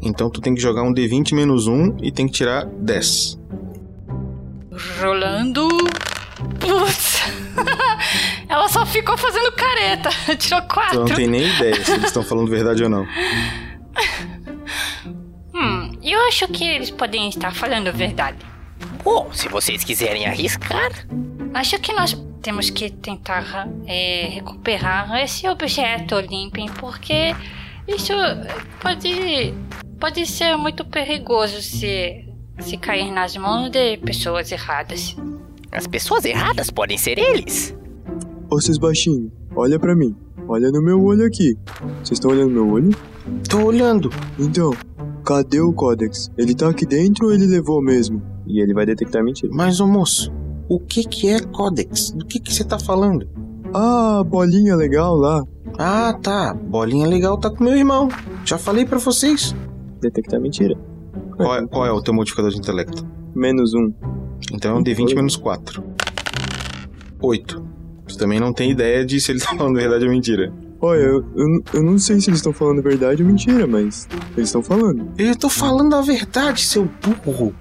Então 0.01 0.29
tu 0.29 0.41
tem 0.41 0.55
que 0.55 0.61
jogar 0.61 0.83
um 0.83 0.93
D20 0.93 1.33
menos 1.35 1.67
1 1.67 1.97
e 2.01 2.11
tem 2.11 2.25
que 2.27 2.33
tirar 2.33 2.65
10. 2.65 3.39
Rolando. 4.99 5.67
Putz! 6.59 7.21
ela 8.49 8.67
só 8.67 8.85
ficou 8.85 9.17
fazendo 9.17 9.51
careta. 9.51 10.09
Tirou 10.37 10.61
Tu 10.61 10.73
quatro. 10.73 10.99
não 11.01 11.05
tem 11.05 11.27
nem 11.27 11.47
ideia 11.47 11.83
se 11.83 11.91
eles 11.91 12.05
estão 12.05 12.23
falando 12.23 12.49
verdade 12.49 12.83
ou 12.83 12.89
não. 12.89 13.05
Hum, 15.53 15.91
eu 16.01 16.19
acho 16.27 16.47
que 16.47 16.63
eles 16.63 16.89
podem 16.89 17.29
estar 17.29 17.53
falando 17.53 17.91
verdade. 17.93 18.37
Bom, 19.03 19.29
se 19.33 19.47
vocês 19.49 19.83
quiserem 19.83 20.25
arriscar. 20.25 20.91
Acho 21.53 21.77
que 21.79 21.93
nós 21.93 22.17
temos 22.41 22.69
que 22.69 22.89
tentar 22.89 23.67
é, 23.85 24.29
recuperar 24.31 25.15
esse 25.21 25.47
objeto, 25.47 26.19
Limpem, 26.19 26.67
porque 26.79 27.35
isso 27.87 28.13
pode, 28.79 29.53
pode 30.01 30.25
ser 30.25 30.57
muito 30.57 30.83
perigoso 30.83 31.61
se, 31.61 32.25
se 32.59 32.75
cair 32.75 33.11
nas 33.11 33.37
mãos 33.37 33.69
de 33.69 33.97
pessoas 33.97 34.51
erradas. 34.51 35.15
As 35.71 35.85
pessoas 35.85 36.25
erradas 36.25 36.71
podem 36.71 36.97
ser 36.97 37.19
eles. 37.19 37.77
Ô, 38.49 38.59
seus 38.59 38.79
baixinhos, 38.79 39.31
olha 39.55 39.79
pra 39.79 39.95
mim. 39.95 40.15
Olha 40.47 40.71
no 40.71 40.81
meu 40.81 41.01
olho 41.01 41.23
aqui. 41.23 41.55
Vocês 42.03 42.13
estão 42.13 42.31
olhando 42.31 42.49
no 42.49 42.65
meu 42.65 42.73
olho? 42.73 42.89
Tô 43.47 43.63
olhando. 43.63 44.09
Então, 44.39 44.71
cadê 45.23 45.61
o 45.61 45.71
Codex? 45.71 46.31
Ele 46.35 46.55
tá 46.55 46.67
aqui 46.67 46.85
dentro 46.85 47.27
ou 47.27 47.33
ele 47.33 47.45
levou 47.45 47.79
mesmo? 47.79 48.23
E 48.47 48.59
ele 48.59 48.73
vai 48.73 48.87
detectar 48.87 49.23
mentira. 49.23 49.53
Mas, 49.53 49.79
ô 49.79 49.85
moço, 49.85 50.33
o 50.67 50.79
que 50.79 51.03
que 51.03 51.29
é 51.29 51.39
Codex? 51.39 52.09
Do 52.09 52.25
que 52.25 52.39
que 52.39 52.51
você 52.51 52.63
tá 52.63 52.79
falando? 52.79 53.29
Ah, 53.71 54.23
bolinha 54.25 54.75
legal 54.75 55.15
lá. 55.15 55.43
Ah, 55.77 56.17
tá. 56.21 56.55
Bolinha 56.55 57.07
legal 57.07 57.37
tá 57.37 57.51
com 57.51 57.63
meu 57.63 57.77
irmão. 57.77 58.09
Já 58.43 58.57
falei 58.57 58.83
pra 58.83 58.97
vocês. 58.97 59.55
Detectar 60.01 60.39
mentira. 60.39 60.75
Qual 61.35 61.55
é, 61.55 61.67
qual 61.67 61.85
é 61.85 61.91
o 61.91 62.01
teu 62.01 62.13
modificador 62.13 62.51
de 62.51 62.57
intelecto? 62.57 63.05
Menos 63.35 63.73
um. 63.73 63.93
Então 64.51 64.75
é 64.75 64.79
um 64.79 64.83
D20 64.83 65.15
menos 65.15 65.35
4. 65.35 65.83
8. 67.21 67.65
Tu 68.07 68.17
também 68.17 68.39
não 68.39 68.51
tem 68.51 68.71
ideia 68.71 69.05
de 69.05 69.19
se 69.21 69.31
ele 69.31 69.39
tá 69.39 69.55
falando 69.55 69.75
verdade 69.75 70.05
ou 70.05 70.11
mentira. 70.11 70.51
Olha, 70.81 70.99
eu, 70.99 71.23
eu, 71.35 71.63
eu 71.75 71.83
não 71.83 71.99
sei 71.99 72.19
se 72.19 72.29
eles 72.29 72.39
estão 72.39 72.51
falando 72.51 72.81
verdade 72.81 73.21
ou 73.21 73.29
mentira, 73.29 73.67
mas 73.67 74.07
eles 74.35 74.49
estão 74.49 74.63
falando. 74.63 75.11
Eu 75.17 75.35
tô 75.35 75.47
falando 75.47 75.95
a 75.95 76.01
verdade, 76.01 76.61
seu 76.61 76.89
burro. 77.25 77.53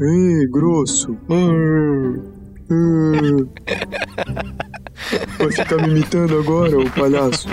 Ei, 0.00 0.48
grosso. 0.50 1.16
Hum. 1.30 2.22
Hum. 2.68 3.46
Vai 5.38 5.52
ficar 5.52 5.76
me 5.76 5.88
imitando 5.88 6.38
agora, 6.38 6.78
o 6.78 6.90
palhaço. 6.90 7.48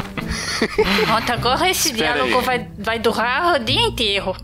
Pronto, 1.06 1.32
agora 1.32 1.70
esse 1.70 1.92
Espera 1.92 2.14
diálogo 2.14 2.40
aí. 2.40 2.46
vai, 2.46 2.68
vai 2.80 3.00
durar 3.00 3.56
o 3.56 3.64
dia 3.64 3.82
inteiro. 3.82 4.36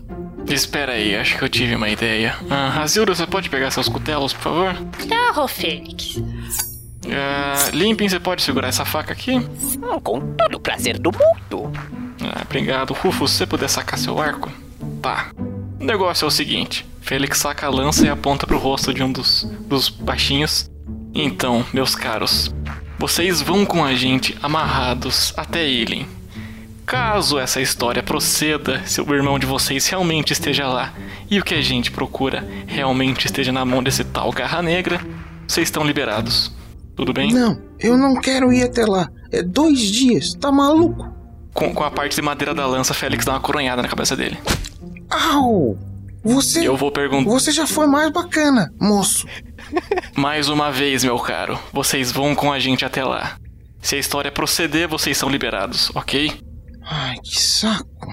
Espera 0.46 0.92
aí, 0.92 1.14
acho 1.16 1.36
que 1.38 1.44
eu 1.44 1.48
tive 1.48 1.74
uma 1.74 1.88
ideia. 1.88 2.36
Ah, 2.48 2.68
Razilda, 2.70 3.14
você 3.14 3.26
pode 3.26 3.48
pegar 3.48 3.70
seus 3.70 3.88
cutelos, 3.88 4.32
por 4.32 4.42
favor? 4.42 4.74
Claro, 5.06 5.46
Félix. 5.48 6.20
Ah, 7.08 7.70
Limpem, 7.72 8.08
você 8.08 8.18
pode 8.20 8.42
segurar 8.42 8.68
essa 8.68 8.84
faca 8.84 9.12
aqui? 9.12 9.32
Hum, 9.32 10.00
com 10.02 10.20
todo 10.34 10.54
o 10.56 10.60
prazer 10.60 10.98
do 10.98 11.10
mundo. 11.12 11.72
Ah, 12.22 12.42
obrigado. 12.44 12.92
Rufus, 12.92 13.30
se 13.32 13.38
você 13.38 13.46
puder 13.46 13.68
sacar 13.68 13.98
seu 13.98 14.20
arco? 14.20 14.50
Tá. 15.00 15.30
O 15.80 15.84
negócio 15.84 16.24
é 16.24 16.28
o 16.28 16.30
seguinte: 16.30 16.84
Félix 17.00 17.38
saca 17.38 17.66
a 17.66 17.70
lança 17.70 18.04
e 18.04 18.08
aponta 18.08 18.46
pro 18.46 18.58
rosto 18.58 18.92
de 18.92 19.02
um 19.02 19.10
dos, 19.10 19.44
dos 19.62 19.88
baixinhos. 19.88 20.68
Então, 21.14 21.64
meus 21.72 21.94
caros, 21.94 22.54
vocês 23.00 23.40
vão 23.40 23.64
com 23.64 23.82
a 23.82 23.94
gente 23.94 24.36
amarrados 24.42 25.32
até 25.34 25.66
Ilin. 25.66 26.06
Caso 26.84 27.38
essa 27.38 27.58
história 27.58 28.02
proceda, 28.02 28.82
se 28.84 29.00
o 29.00 29.14
irmão 29.14 29.38
de 29.38 29.46
vocês 29.46 29.86
realmente 29.86 30.34
esteja 30.34 30.68
lá 30.68 30.92
e 31.30 31.38
o 31.38 31.42
que 31.42 31.54
a 31.54 31.62
gente 31.62 31.90
procura 31.90 32.46
realmente 32.66 33.24
esteja 33.24 33.52
na 33.52 33.64
mão 33.64 33.82
desse 33.82 34.04
tal 34.04 34.30
Garra 34.30 34.60
Negra, 34.60 35.00
vocês 35.48 35.68
estão 35.68 35.82
liberados. 35.82 36.54
Tudo 36.94 37.14
bem? 37.14 37.32
Não, 37.32 37.58
eu 37.78 37.96
não 37.96 38.20
quero 38.20 38.52
ir 38.52 38.64
até 38.64 38.84
lá. 38.84 39.08
É 39.32 39.42
dois 39.42 39.80
dias, 39.80 40.34
tá 40.34 40.52
maluco? 40.52 41.08
Com, 41.54 41.72
com 41.72 41.82
a 41.82 41.90
parte 41.90 42.16
de 42.16 42.22
madeira 42.22 42.54
da 42.54 42.66
lança, 42.66 42.92
Félix 42.92 43.24
dá 43.24 43.32
uma 43.32 43.40
coronhada 43.40 43.80
na 43.80 43.88
cabeça 43.88 44.14
dele. 44.14 44.36
Au! 45.08 45.78
Você. 46.22 46.66
Eu 46.66 46.76
vou 46.76 46.92
perguntar. 46.92 47.30
Você 47.30 47.50
já 47.50 47.66
foi 47.66 47.86
mais 47.86 48.10
bacana, 48.12 48.70
moço. 48.78 49.26
Mais 50.16 50.48
uma 50.48 50.70
vez, 50.70 51.04
meu 51.04 51.18
caro, 51.18 51.58
vocês 51.72 52.10
vão 52.12 52.34
com 52.34 52.52
a 52.52 52.58
gente 52.58 52.84
até 52.84 53.04
lá. 53.04 53.36
Se 53.82 53.96
a 53.96 53.98
história 53.98 54.30
proceder, 54.30 54.88
vocês 54.88 55.16
são 55.16 55.28
liberados, 55.28 55.90
ok? 55.94 56.32
Ai, 56.84 57.16
que 57.22 57.40
saco. 57.40 58.08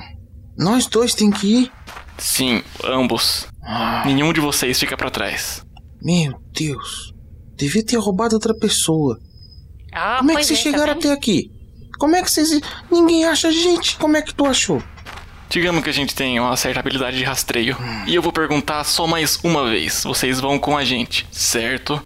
Nós 0.58 0.86
dois 0.88 1.14
tem 1.14 1.30
que 1.32 1.48
ir? 1.64 1.72
Sim, 2.18 2.64
ambos. 2.84 3.48
Nenhum 4.06 4.32
de 4.34 4.40
vocês 4.40 4.80
fica 4.80 4.96
pra 4.96 5.10
trás. 5.12 5.64
Meu 6.02 6.34
Deus. 6.54 7.14
Devia 7.56 7.84
ter 7.86 7.98
roubado 7.98 8.36
outra 8.36 8.54
pessoa. 8.58 9.18
Ah, 9.94 10.18
Como 10.20 10.32
é 10.32 10.36
que 10.36 10.44
vocês 10.46 10.60
tá 10.60 10.64
chegaram 10.64 10.94
vendo? 10.94 11.06
até 11.06 11.12
aqui? 11.12 11.52
Como 12.00 12.16
é 12.16 12.22
que 12.22 12.32
vocês. 12.32 12.62
Ninguém 12.92 13.26
acha 13.26 13.48
a 13.48 13.52
gente? 13.52 13.98
Como 13.98 14.16
é 14.16 14.22
que 14.22 14.34
tu 14.34 14.46
achou? 14.46 14.82
Digamos 15.50 15.84
que 15.84 15.90
a 15.90 15.94
gente 15.94 16.14
tem 16.14 16.40
uma 16.40 16.58
certa 16.58 16.80
habilidade 16.80 17.18
de 17.18 17.24
rastreio. 17.24 17.78
E 18.06 18.14
eu 18.14 18.22
vou 18.22 18.32
perguntar 18.32 18.84
só 18.84 19.08
mais 19.08 19.40
uma 19.44 19.70
vez. 19.70 20.04
Vocês 20.04 20.40
vão 20.40 20.60
com 20.60 20.78
a 20.78 20.84
gente, 20.84 21.26
certo? 21.32 22.02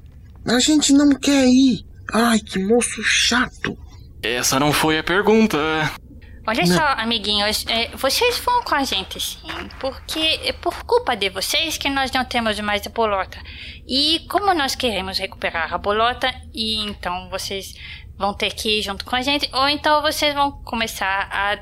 A 0.47 0.59
gente 0.59 0.93
não 0.93 1.15
quer 1.15 1.45
ir. 1.47 1.85
Ai, 2.13 2.39
que 2.39 2.59
moço 2.59 3.01
chato. 3.03 3.77
Essa 4.21 4.59
não 4.59 4.71
foi 4.71 4.99
a 4.99 5.03
pergunta. 5.03 5.57
Olha 6.45 6.65
só, 6.65 6.83
amiguinhos, 6.97 7.65
é, 7.67 7.89
vocês 7.95 8.39
vão 8.39 8.63
com 8.63 8.73
a 8.73 8.83
gente 8.83 9.19
sim, 9.19 9.37
porque 9.79 10.39
é 10.43 10.51
por 10.51 10.83
culpa 10.83 11.15
de 11.15 11.29
vocês 11.29 11.77
que 11.77 11.87
nós 11.87 12.11
não 12.11 12.25
temos 12.25 12.59
mais 12.59 12.85
a 12.85 12.89
bolota. 12.89 13.37
E 13.87 14.25
como 14.27 14.53
nós 14.53 14.73
queremos 14.73 15.19
recuperar 15.19 15.71
a 15.71 15.77
bolota, 15.77 16.33
e 16.53 16.77
então 16.77 17.29
vocês 17.29 17.75
vão 18.17 18.33
ter 18.33 18.53
que 18.53 18.79
ir 18.79 18.81
junto 18.81 19.05
com 19.05 19.15
a 19.15 19.21
gente, 19.21 19.49
ou 19.53 19.69
então 19.69 20.01
vocês 20.01 20.33
vão 20.33 20.51
começar 20.63 21.29
a 21.31 21.57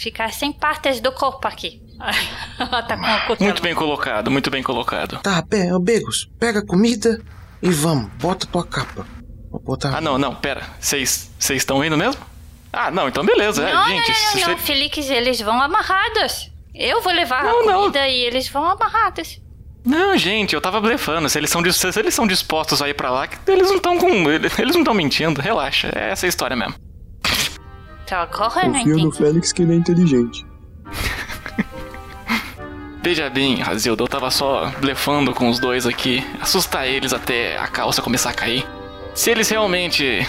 ficar 0.00 0.32
sem 0.32 0.52
partes 0.52 1.00
do 1.00 1.12
corpo 1.12 1.46
aqui. 1.46 1.80
Ela 2.58 2.82
tá. 2.82 2.96
Muito 3.40 3.62
bem 3.62 3.74
colocado, 3.74 4.30
muito 4.30 4.50
bem 4.50 4.62
colocado. 4.62 5.18
Tá, 5.22 5.42
Be 5.42 5.72
ô, 5.72 5.78
Begos, 5.78 6.28
pega 6.38 6.58
a 6.60 6.66
comida 6.66 7.20
e 7.62 7.70
vamos. 7.70 8.10
Bota 8.14 8.46
tua 8.46 8.64
capa. 8.66 9.06
Vou 9.50 9.60
botar. 9.60 9.96
Ah, 9.96 10.00
não, 10.00 10.18
não, 10.18 10.34
pera. 10.34 10.62
Vocês 10.80 11.30
vocês 11.38 11.62
estão 11.62 11.84
indo 11.84 11.96
mesmo? 11.96 12.20
Ah, 12.72 12.90
não, 12.90 13.08
então 13.08 13.24
beleza. 13.24 13.62
é, 13.68 13.72
Não, 13.72 13.86
gente, 13.88 14.08
não, 14.08 14.14
se 14.16 14.40
não, 14.40 14.48
não, 14.48 14.58
você- 14.58 14.64
Felix, 14.64 15.08
eles 15.10 15.40
vão 15.40 15.60
amarrados. 15.62 16.50
Eu 16.74 17.00
vou 17.02 17.12
levar 17.12 17.44
Não, 17.44 17.60
a 17.62 17.64
não. 17.66 17.80
comida 17.82 18.08
e 18.08 18.20
eles 18.24 18.48
vão 18.48 18.64
amarrados. 18.64 19.40
Não, 19.84 20.16
gente, 20.16 20.54
eu 20.54 20.60
tava 20.60 20.80
blefando. 20.80 21.28
Se 21.28 21.38
eles 21.38 21.50
são, 21.50 21.62
se 21.72 22.00
eles 22.00 22.14
são 22.14 22.26
dispostos 22.26 22.82
a 22.82 22.88
ir 22.88 22.94
pra 22.94 23.10
lá, 23.10 23.28
que 23.28 23.38
eles 23.50 23.68
não 23.68 23.76
estão 23.76 23.96
com. 23.98 24.08
Eles 24.30 24.58
eles 24.58 24.74
não 24.74 24.80
estão 24.82 24.94
mentindo. 24.94 25.40
Relaxa, 25.40 25.92
é 25.94 26.10
essa 26.10 26.26
a 26.26 26.28
história 26.28 26.56
mesmo. 26.56 26.74
Então 28.14 28.22
agora 28.22 28.66
eu 28.66 28.72
não 28.72 28.78
Confio 28.78 28.98
no. 28.98 29.12
Félix 29.12 29.52
que 29.52 29.62
ele 29.62 29.72
é 29.72 29.76
inteligente. 29.76 30.46
Veja 33.02 33.28
bem, 33.28 33.60
Razilda, 33.60 34.02
eu 34.02 34.08
tava 34.08 34.30
só 34.30 34.70
blefando 34.80 35.34
com 35.34 35.50
os 35.50 35.58
dois 35.58 35.86
aqui, 35.86 36.24
assustar 36.40 36.86
eles 36.86 37.12
até 37.12 37.58
a 37.58 37.66
calça 37.66 38.00
começar 38.00 38.30
a 38.30 38.32
cair. 38.32 38.66
Se 39.14 39.30
eles 39.30 39.50
realmente 39.50 40.26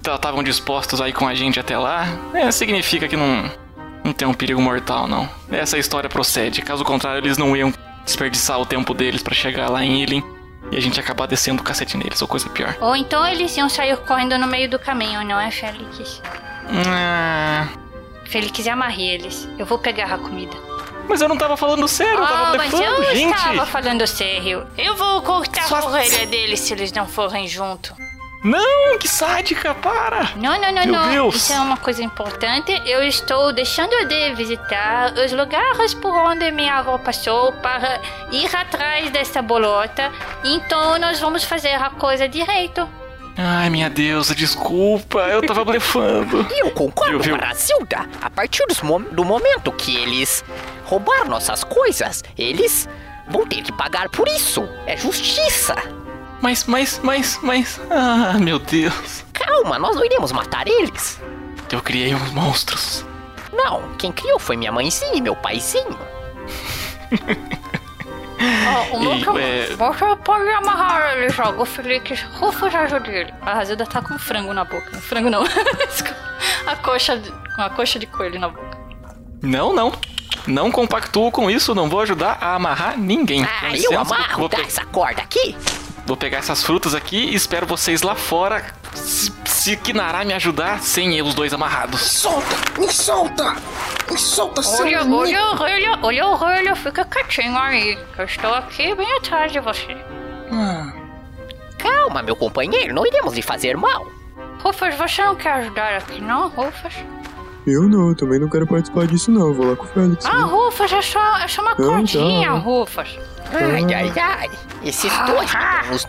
estavam 0.00 0.42
dispostos 0.42 1.00
a 1.00 1.08
ir 1.08 1.12
com 1.12 1.28
a 1.28 1.34
gente 1.34 1.60
até 1.60 1.76
lá, 1.76 2.06
é, 2.32 2.50
significa 2.50 3.06
que 3.06 3.16
não, 3.16 3.50
não 4.02 4.12
tem 4.12 4.26
um 4.26 4.32
perigo 4.32 4.62
mortal, 4.62 5.06
não. 5.06 5.28
Essa 5.50 5.76
história 5.76 6.08
procede. 6.08 6.62
Caso 6.62 6.82
contrário, 6.82 7.18
eles 7.18 7.36
não 7.36 7.54
iam 7.54 7.72
desperdiçar 8.06 8.58
o 8.58 8.64
tempo 8.64 8.94
deles 8.94 9.22
pra 9.22 9.34
chegar 9.34 9.68
lá 9.68 9.84
em 9.84 10.02
Ilin 10.02 10.22
e 10.72 10.76
a 10.76 10.80
gente 10.80 10.98
acabar 10.98 11.26
descendo 11.26 11.60
o 11.60 11.64
cacete 11.64 11.96
neles, 11.98 12.22
ou 12.22 12.28
coisa 12.28 12.48
pior. 12.48 12.74
Ou 12.80 12.96
então 12.96 13.26
eles 13.26 13.54
iam 13.56 13.68
sair 13.68 13.96
correndo 13.98 14.38
no 14.38 14.46
meio 14.46 14.70
do 14.70 14.78
caminho, 14.78 15.22
não 15.24 15.38
é, 15.38 15.50
Félix? 15.50 16.22
Ah, 16.68 17.68
Félix, 18.26 18.66
amarre 18.66 19.02
eles. 19.06 19.48
Eu 19.58 19.66
vou 19.66 19.78
pegar 19.78 20.12
a 20.12 20.18
comida. 20.18 20.56
mas 21.08 21.20
eu 21.20 21.28
não 21.28 21.36
tava 21.36 21.56
falando 21.56 21.86
sério, 21.86 22.18
eu 22.18 22.24
Ah, 22.24 22.28
tava 22.28 22.56
mas 22.56 22.70
blefando, 22.70 23.02
eu 23.02 23.14
gente. 23.14 23.36
estava 23.36 23.66
falando 23.66 24.06
sério. 24.06 24.66
Eu 24.78 24.96
vou 24.96 25.20
cortar 25.22 25.64
Só- 25.64 25.76
a 25.76 25.86
orelha 25.86 26.26
deles 26.26 26.60
se 26.60 26.72
eles 26.72 26.90
não 26.92 27.06
forem 27.06 27.46
junto. 27.46 27.94
Não, 28.42 28.98
que 28.98 29.08
sádica, 29.08 29.74
para! 29.74 30.32
Não, 30.36 30.60
não, 30.60 30.70
não, 30.72 30.82
Meu 30.84 30.92
não. 30.92 31.10
Deus. 31.10 31.34
Isso 31.36 31.52
é 31.54 31.60
uma 31.60 31.78
coisa 31.78 32.02
importante. 32.02 32.72
Eu 32.84 33.02
estou 33.02 33.52
deixando 33.54 34.06
de 34.06 34.34
visitar 34.34 35.12
os 35.14 35.32
lugares 35.32 35.94
por 35.94 36.12
onde 36.14 36.50
minha 36.50 36.74
avó 36.74 36.98
passou 36.98 37.52
para 37.54 38.00
ir 38.32 38.54
atrás 38.54 39.10
dessa 39.10 39.40
bolota. 39.40 40.12
Então 40.44 40.98
nós 40.98 41.18
vamos 41.20 41.42
fazer 41.44 41.72
a 41.74 41.88
coisa 41.90 42.28
direito. 42.28 42.86
Ai, 43.36 43.68
minha 43.68 43.90
deusa, 43.90 44.34
desculpa, 44.34 45.18
eu 45.28 45.44
tava 45.44 45.64
blefando. 45.66 46.46
E 46.50 46.60
eu 46.62 46.70
concordo 46.70 47.18
com 47.18 47.36
a 48.22 48.30
partir 48.30 48.64
mo- 48.82 49.00
do 49.00 49.24
momento 49.24 49.72
que 49.72 49.96
eles 49.96 50.44
roubaram 50.84 51.26
nossas 51.28 51.64
coisas, 51.64 52.22
eles 52.38 52.88
vão 53.28 53.44
ter 53.46 53.62
que 53.62 53.72
pagar 53.72 54.08
por 54.08 54.28
isso. 54.28 54.68
É 54.86 54.96
justiça. 54.96 55.74
Mas, 56.40 56.64
mas, 56.64 57.00
mas, 57.02 57.38
mas. 57.42 57.80
Ah, 57.90 58.34
meu 58.38 58.58
Deus. 58.58 59.24
Calma, 59.32 59.78
nós 59.78 59.96
não 59.96 60.04
iremos 60.04 60.30
matar 60.30 60.66
eles. 60.68 61.20
Eu 61.72 61.80
criei 61.82 62.14
uns 62.14 62.30
monstros. 62.30 63.04
Não, 63.52 63.94
quem 63.96 64.12
criou 64.12 64.38
foi 64.38 64.56
minha 64.56 64.70
mãezinha 64.70 65.14
e 65.14 65.20
meu 65.20 65.34
paizinho. 65.34 65.98
Ó, 68.92 68.96
o 68.98 69.38
é- 69.38 69.66
você 69.76 70.16
pode 70.24 70.48
amarrar 70.50 71.14
ele, 71.16 71.28
joga 71.30 71.62
o 71.62 71.64
Felix 71.64 72.22
Rufus 72.34 72.74
ajuda 72.74 73.08
ele. 73.10 73.32
A 73.42 73.54
Razilda 73.54 73.86
tá 73.86 74.02
com 74.02 74.18
frango 74.18 74.52
na 74.52 74.64
boca. 74.64 74.90
Frango 75.00 75.30
não. 75.30 75.44
Desculpa. 75.88 76.16
a 76.66 76.76
coxa, 76.76 77.16
de- 77.16 77.30
com 77.30 77.62
a 77.62 77.70
coxa 77.70 77.98
de 77.98 78.06
coelho 78.06 78.38
na 78.40 78.48
boca. 78.48 78.76
Não, 79.42 79.72
não. 79.74 79.92
Não 80.46 80.70
compactuo 80.70 81.30
com 81.30 81.50
isso, 81.50 81.74
não 81.74 81.88
vou 81.88 82.00
ajudar 82.00 82.38
a 82.40 82.54
amarrar 82.54 82.98
ninguém. 82.98 83.44
Ah, 83.44 83.70
eu 83.74 83.98
amarro 83.98 84.40
vou, 84.40 84.48
tá, 84.48 84.56
pe- 84.58 84.64
essa 84.64 84.84
corda 84.84 85.22
aqui. 85.22 85.56
vou 86.06 86.16
pegar 86.16 86.38
essas 86.38 86.62
frutas 86.62 86.94
aqui 86.94 87.16
e 87.16 87.34
espero 87.34 87.66
vocês 87.66 88.02
lá 88.02 88.14
fora. 88.14 88.64
Se, 88.94 89.32
se 89.44 89.76
Kinara 89.76 90.24
me 90.24 90.32
ajudar, 90.32 90.80
sem 90.80 91.20
os 91.22 91.34
dois 91.34 91.52
amarrados. 91.52 92.00
Solta! 92.00 92.56
Me 92.78 92.88
solta! 92.92 93.54
Me 94.10 94.18
solta, 94.18 94.62
seu 94.62 94.84
Olha, 94.84 95.02
olha, 95.04 95.56
olha, 95.60 95.98
olha, 96.02 96.26
olha, 96.26 96.76
fica 96.76 97.04
quietinho 97.04 97.56
aí. 97.58 97.96
que 98.14 98.20
Eu 98.20 98.24
estou 98.24 98.54
aqui 98.54 98.94
bem 98.94 99.16
atrás 99.16 99.52
de 99.52 99.60
você. 99.60 99.96
Calma, 101.78 102.22
meu 102.22 102.36
companheiro, 102.36 102.94
não 102.94 103.06
iremos 103.06 103.34
lhe 103.34 103.42
fazer 103.42 103.76
mal. 103.76 104.06
Rufus, 104.62 104.94
você 104.94 105.22
não 105.22 105.36
quer 105.36 105.52
ajudar 105.54 105.96
aqui, 105.96 106.20
não, 106.20 106.48
Rufus? 106.48 106.94
Eu 107.66 107.82
não, 107.88 108.08
eu 108.10 108.16
também 108.16 108.38
não 108.38 108.48
quero 108.48 108.66
participar 108.66 109.06
disso 109.06 109.30
não. 109.30 109.48
Eu 109.48 109.54
vou 109.54 109.66
lá 109.70 109.76
com 109.76 109.84
o 109.84 109.88
Félix. 109.88 110.24
Ah, 110.26 110.42
Rufus, 110.44 110.92
é 110.92 111.02
só, 111.02 111.38
é 111.38 111.48
só 111.48 111.62
uma 111.62 111.74
Não, 111.74 111.88
cordinha, 111.94 112.48
tá. 112.48 112.54
Rufus. 112.54 113.18
Ai, 113.52 113.94
ai, 113.94 114.12
ai. 114.20 114.50
Esses 114.82 115.12
dois 115.26 115.52
me 115.54 115.60
dão 115.60 115.92
nos 115.92 116.06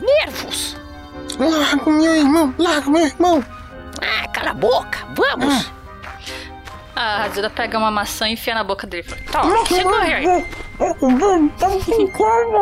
nervos. 1.37 1.59
Larga 1.59 1.91
meu 1.91 2.15
irmão! 2.15 2.55
Larga 2.57 2.89
meu 2.89 3.05
irmão! 3.05 3.43
Ah, 4.01 4.27
cala 4.29 4.51
a 4.51 4.53
boca. 4.53 4.99
Vamos. 5.15 5.71
A 6.95 7.17
Razilda 7.23 7.49
pega 7.49 7.77
uma 7.77 7.91
maçã 7.91 8.29
e 8.29 8.33
enfia 8.33 8.55
na 8.55 8.63
boca 8.63 8.87
dele. 8.87 9.03
Toma, 9.31 9.65
segura 9.65 10.01
aí. 10.03 10.25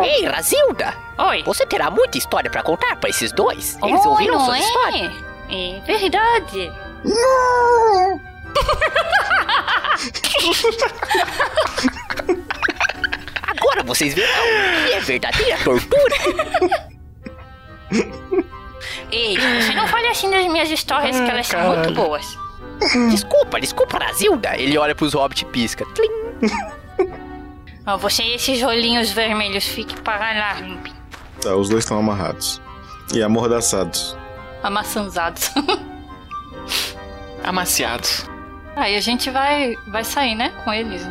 Ei, 0.04 0.26
Razilda. 0.26 0.94
Oi. 1.18 1.44
Você 1.44 1.66
terá 1.66 1.92
muita 1.92 2.18
história 2.18 2.50
pra 2.50 2.64
contar 2.64 2.96
pra 2.96 3.10
esses 3.10 3.32
dois? 3.32 3.78
Eles 3.84 4.02
Oi, 4.02 4.08
ouviram 4.08 4.40
não 4.40 4.46
sua 4.46 4.58
é? 4.58 4.62
história? 4.62 5.12
É 5.50 5.80
verdade. 5.86 6.72
Agora 13.48 13.84
vocês 13.84 14.14
verão 14.14 14.44
que 14.88 14.94
é 14.94 15.00
verdadeira 15.00 15.58
tortura. 15.64 16.16
Ei, 19.12 19.38
você 19.38 19.74
não 19.74 19.88
fale 19.88 20.08
assim 20.08 20.30
das 20.30 20.46
minhas 20.48 20.70
histórias, 20.70 21.20
que 21.20 21.30
elas 21.30 21.48
são 21.48 21.76
muito 21.76 21.94
boas. 21.94 22.38
Desculpa, 23.10 23.60
desculpa, 23.60 23.98
Razilda. 23.98 24.56
Ele 24.58 24.78
olha 24.78 24.94
pros 24.96 25.14
hobbits 25.14 25.44
e 25.44 25.46
pisca. 25.46 25.86
Tlim. 25.94 26.10
Ó, 27.86 27.98
você 27.98 28.24
e 28.24 28.36
esses 28.36 28.64
olhinhos 28.64 29.12
vermelhos, 29.12 29.66
fique 29.66 30.00
para 30.02 30.34
lá. 30.34 30.56
Tá, 31.42 31.56
os 31.56 31.70
dois 31.70 31.84
estão 31.84 32.00
amarrados. 32.00 32.62
E 33.14 33.22
amordaçados. 33.22 34.18
Amassanzados. 34.64 35.52
Amaciados. 37.44 38.26
Aí 38.76 38.96
a 38.96 39.02
gente 39.02 39.30
vai, 39.30 39.76
vai 39.88 40.04
sair, 40.04 40.36
né, 40.36 40.52
com 40.64 40.74
eles. 40.74 41.06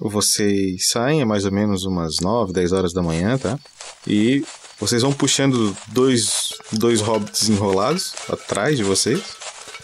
Vocês 0.00 0.88
saem, 0.90 1.20
é 1.20 1.24
mais 1.24 1.44
ou 1.44 1.52
menos 1.52 1.84
umas 1.84 2.16
9, 2.20 2.52
10 2.52 2.72
horas 2.72 2.92
da 2.92 3.02
manhã, 3.02 3.36
tá? 3.38 3.58
E 4.06 4.44
vocês 4.78 5.02
vão 5.02 5.12
puxando 5.12 5.76
dois, 5.88 6.52
dois 6.72 7.00
hobbits 7.00 7.48
enrolados 7.48 8.14
atrás 8.28 8.76
de 8.76 8.84
vocês, 8.84 9.20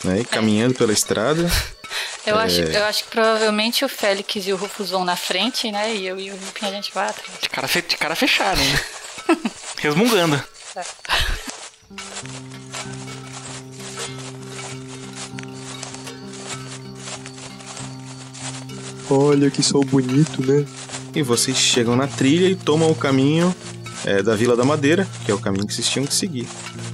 né? 0.05 0.21
E 0.21 0.25
caminhando 0.25 0.75
pela 0.75 0.93
estrada. 0.93 1.43
Eu, 2.27 2.41
É. 2.41 2.45
acho, 2.45 2.61
eu 2.62 2.85
acho 2.87 3.05
que 3.05 3.11
provavelmente 3.11 3.85
o 3.85 3.89
Félix 3.89 4.47
e 4.47 4.53
o 4.53 4.57
Rufus 4.57 4.89
vão 4.91 5.05
na 5.05 5.15
frente, 5.15 5.71
né, 5.71 5.95
e 5.95 6.07
eu 6.07 6.19
e 6.19 6.31
o 6.31 6.35
Limpinho 6.35 6.71
a 6.71 6.75
gente 6.75 6.91
vai 6.95 7.07
atrás. 7.07 7.31
De 7.39 7.51
cara, 7.51 7.69
fe- 7.69 7.83
de 7.83 7.97
cara 7.99 8.17
fechada 8.17 8.59
ainda. 8.59 8.85
Resmungando. 9.77 10.43
Olha 19.11 19.51
que 19.51 19.63
sol 19.63 19.85
bonito, 19.85 20.45
né? 20.45 20.65
E 21.15 21.23
vocês 21.23 21.57
chegam 21.57 21.95
na 21.95 22.07
trilha 22.07 22.49
e 22.49 22.57
tomam 22.57 22.91
o 22.91 22.95
caminho 22.95 23.55
é, 24.05 24.23
da 24.23 24.35
Vila 24.35 24.57
da 24.57 24.65
Madeira, 24.65 25.07
que 25.25 25.31
é 25.31 25.35
o 25.35 25.39
caminho 25.39 25.67
que 25.67 25.75
vocês 25.75 25.89
tinham 25.89 26.07
que 26.07 26.15
seguir. 26.15 26.47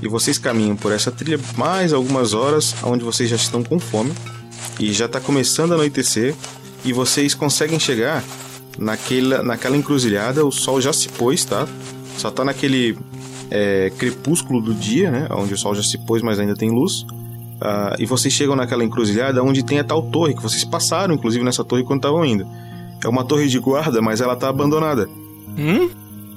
E 0.02 0.08
vocês 0.08 0.38
caminham 0.38 0.76
por 0.76 0.92
essa 0.92 1.10
trilha 1.10 1.38
mais 1.56 1.92
algumas 1.92 2.34
horas, 2.34 2.74
onde 2.82 3.04
vocês 3.04 3.28
já 3.30 3.36
estão 3.36 3.62
com 3.62 3.78
fome. 3.78 4.12
E 4.78 4.92
já 4.92 5.06
está 5.06 5.20
começando 5.20 5.72
a 5.72 5.74
anoitecer. 5.74 6.34
E 6.84 6.92
vocês 6.92 7.34
conseguem 7.34 7.78
chegar 7.78 8.24
naquela, 8.78 9.42
naquela 9.42 9.76
encruzilhada. 9.76 10.44
O 10.44 10.50
sol 10.50 10.80
já 10.80 10.92
se 10.92 11.08
pôs, 11.10 11.44
tá? 11.44 11.68
Só 12.16 12.30
tá 12.30 12.44
naquele 12.44 12.98
é, 13.50 13.92
crepúsculo 13.98 14.60
do 14.60 14.74
dia, 14.74 15.10
né? 15.10 15.28
Onde 15.30 15.54
o 15.54 15.58
sol 15.58 15.74
já 15.74 15.82
se 15.82 15.98
pôs, 15.98 16.22
mas 16.22 16.38
ainda 16.38 16.54
tem 16.54 16.70
luz. 16.70 17.04
Ah, 17.60 17.94
e 17.98 18.06
vocês 18.06 18.32
chegam 18.32 18.56
naquela 18.56 18.82
encruzilhada 18.84 19.42
onde 19.42 19.62
tem 19.62 19.78
a 19.78 19.84
tal 19.84 20.02
torre, 20.02 20.34
que 20.34 20.42
vocês 20.42 20.64
passaram, 20.64 21.14
inclusive, 21.14 21.44
nessa 21.44 21.62
torre 21.64 21.84
quando 21.84 21.98
estavam 21.98 22.24
indo. 22.24 22.46
É 23.04 23.08
uma 23.08 23.24
torre 23.24 23.48
de 23.48 23.58
guarda, 23.58 24.00
mas 24.00 24.20
ela 24.20 24.34
tá 24.36 24.48
abandonada. 24.48 25.08
Hum? 25.58 25.90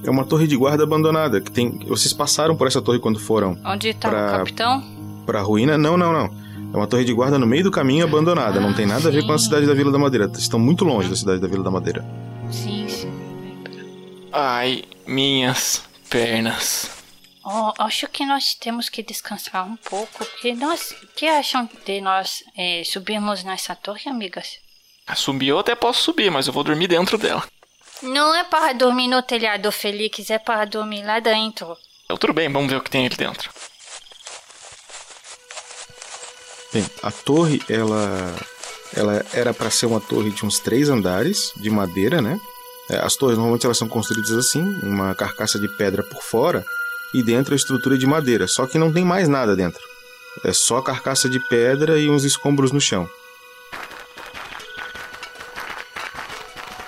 É 0.03 0.09
uma 0.09 0.25
torre 0.25 0.47
de 0.47 0.57
guarda 0.57 0.83
abandonada, 0.83 1.39
que 1.39 1.49
tem. 1.51 1.79
Vocês 1.87 2.11
passaram 2.13 2.55
por 2.57 2.67
essa 2.67 2.81
torre 2.81 2.99
quando 2.99 3.19
foram 3.19 3.57
Onde 3.65 3.93
tá 3.93 4.09
Pra- 4.09 4.27
o 4.27 4.31
capitão? 4.39 4.83
pra 5.25 5.41
ruína? 5.41 5.77
Não, 5.77 5.95
não, 5.95 6.11
não. 6.11 6.29
É 6.73 6.77
uma 6.77 6.87
torre 6.87 7.05
de 7.05 7.13
guarda 7.13 7.37
no 7.39 7.45
meio 7.47 7.63
do 7.63 7.71
caminho 7.71 8.03
abandonada. 8.03 8.59
não 8.59 8.73
tem 8.73 8.85
nada 8.85 9.07
a 9.07 9.11
ver 9.11 9.25
com 9.25 9.31
a 9.31 9.37
cidade 9.37 9.65
da 9.65 9.73
Vila 9.73 9.91
da 9.91 9.99
Madeira. 9.99 10.29
Estão 10.37 10.59
muito 10.59 10.83
longe 10.83 11.07
da 11.07 11.15
cidade 11.15 11.39
da 11.39 11.47
Vila 11.47 11.63
da 11.63 11.71
Madeira. 11.71 12.03
Sim, 12.51 12.85
sim. 12.89 13.11
Ai, 14.31 14.83
minhas 15.07 15.83
pernas. 16.09 16.89
Oh, 17.45 17.73
acho 17.77 18.07
que 18.07 18.25
nós 18.25 18.55
temos 18.55 18.87
que 18.87 19.03
descansar 19.03 19.67
um 19.67 19.75
pouco. 19.75 20.25
Que 20.39 20.53
nós, 20.53 20.91
o 21.03 21.07
que 21.07 21.27
acham 21.27 21.69
de 21.85 21.99
nós 21.99 22.41
eh, 22.57 22.83
subirmos 22.85 23.43
nessa 23.43 23.75
torre, 23.75 24.09
amigas? 24.09 24.59
A 25.05 25.13
subir 25.13 25.49
eu 25.49 25.59
até 25.59 25.75
posso 25.75 26.01
subir, 26.01 26.31
mas 26.31 26.47
eu 26.47 26.53
vou 26.53 26.63
dormir 26.63 26.87
dentro 26.87 27.17
dela. 27.17 27.43
Não 28.01 28.33
é 28.33 28.45
para 28.45 28.71
dormir 28.73 29.09
no 29.09 29.21
telhado, 29.21 29.69
Felix, 29.73 30.29
é 30.29 30.39
para 30.39 30.63
dormir 30.65 31.03
lá 31.03 31.19
dentro. 31.19 31.75
Então 32.05 32.17
tudo 32.17 32.31
bem, 32.31 32.49
vamos 32.49 32.69
ver 32.69 32.77
o 32.77 32.81
que 32.81 32.89
tem 32.89 33.05
ali 33.05 33.15
dentro. 33.15 33.51
Bem, 36.71 36.85
a 37.03 37.11
torre, 37.11 37.61
ela. 37.69 38.35
Ela 38.95 39.25
era 39.33 39.53
para 39.53 39.71
ser 39.71 39.87
uma 39.87 39.99
torre 39.99 40.29
de 40.29 40.45
uns 40.45 40.59
três 40.59 40.87
andares, 40.87 41.51
de 41.57 41.69
madeira, 41.69 42.21
né? 42.21 42.39
É, 42.89 42.97
As 42.97 43.15
torres 43.15 43.37
normalmente 43.37 43.65
elas 43.65 43.77
são 43.77 43.87
construídas 43.87 44.31
assim, 44.31 44.61
uma 44.83 45.15
carcaça 45.15 45.57
de 45.59 45.67
pedra 45.77 46.03
por 46.03 46.21
fora 46.21 46.63
e 47.13 47.21
dentro 47.23 47.53
a 47.53 47.55
estrutura 47.57 47.97
de 47.97 48.05
madeira. 48.07 48.47
Só 48.47 48.65
que 48.65 48.77
não 48.77 48.91
tem 48.91 49.03
mais 49.05 49.27
nada 49.27 49.55
dentro. 49.55 49.81
É 50.43 50.51
só 50.51 50.81
carcaça 50.81 51.29
de 51.29 51.39
pedra 51.39 51.99
e 51.99 52.09
uns 52.09 52.23
escombros 52.23 52.71
no 52.71 52.81
chão. 52.81 53.07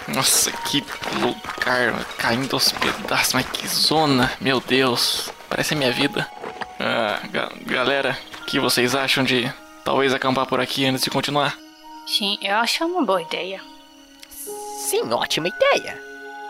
Nossa, 0.07 0.51
que 0.51 0.83
lugar 1.19 2.05
caindo 2.17 2.55
aos 2.55 2.71
pedaços, 2.71 3.33
mas 3.33 3.45
que 3.47 3.67
zona, 3.67 4.31
meu 4.39 4.59
Deus, 4.61 5.29
parece 5.49 5.73
a 5.73 5.77
minha 5.77 5.91
vida. 5.91 6.27
Ah, 6.79 7.19
ga- 7.31 7.51
galera, 7.65 8.17
o 8.41 8.45
que 8.45 8.59
vocês 8.59 8.93
acham 8.95 9.23
de 9.23 9.51
talvez 9.83 10.13
acampar 10.13 10.45
por 10.45 10.59
aqui 10.59 10.85
antes 10.85 11.03
de 11.03 11.09
continuar? 11.09 11.57
Sim, 12.07 12.37
eu 12.41 12.55
acho 12.57 12.85
uma 12.85 13.03
boa 13.03 13.21
ideia. 13.21 13.59
Sim, 14.89 15.11
ótima 15.11 15.47
ideia. 15.47 15.99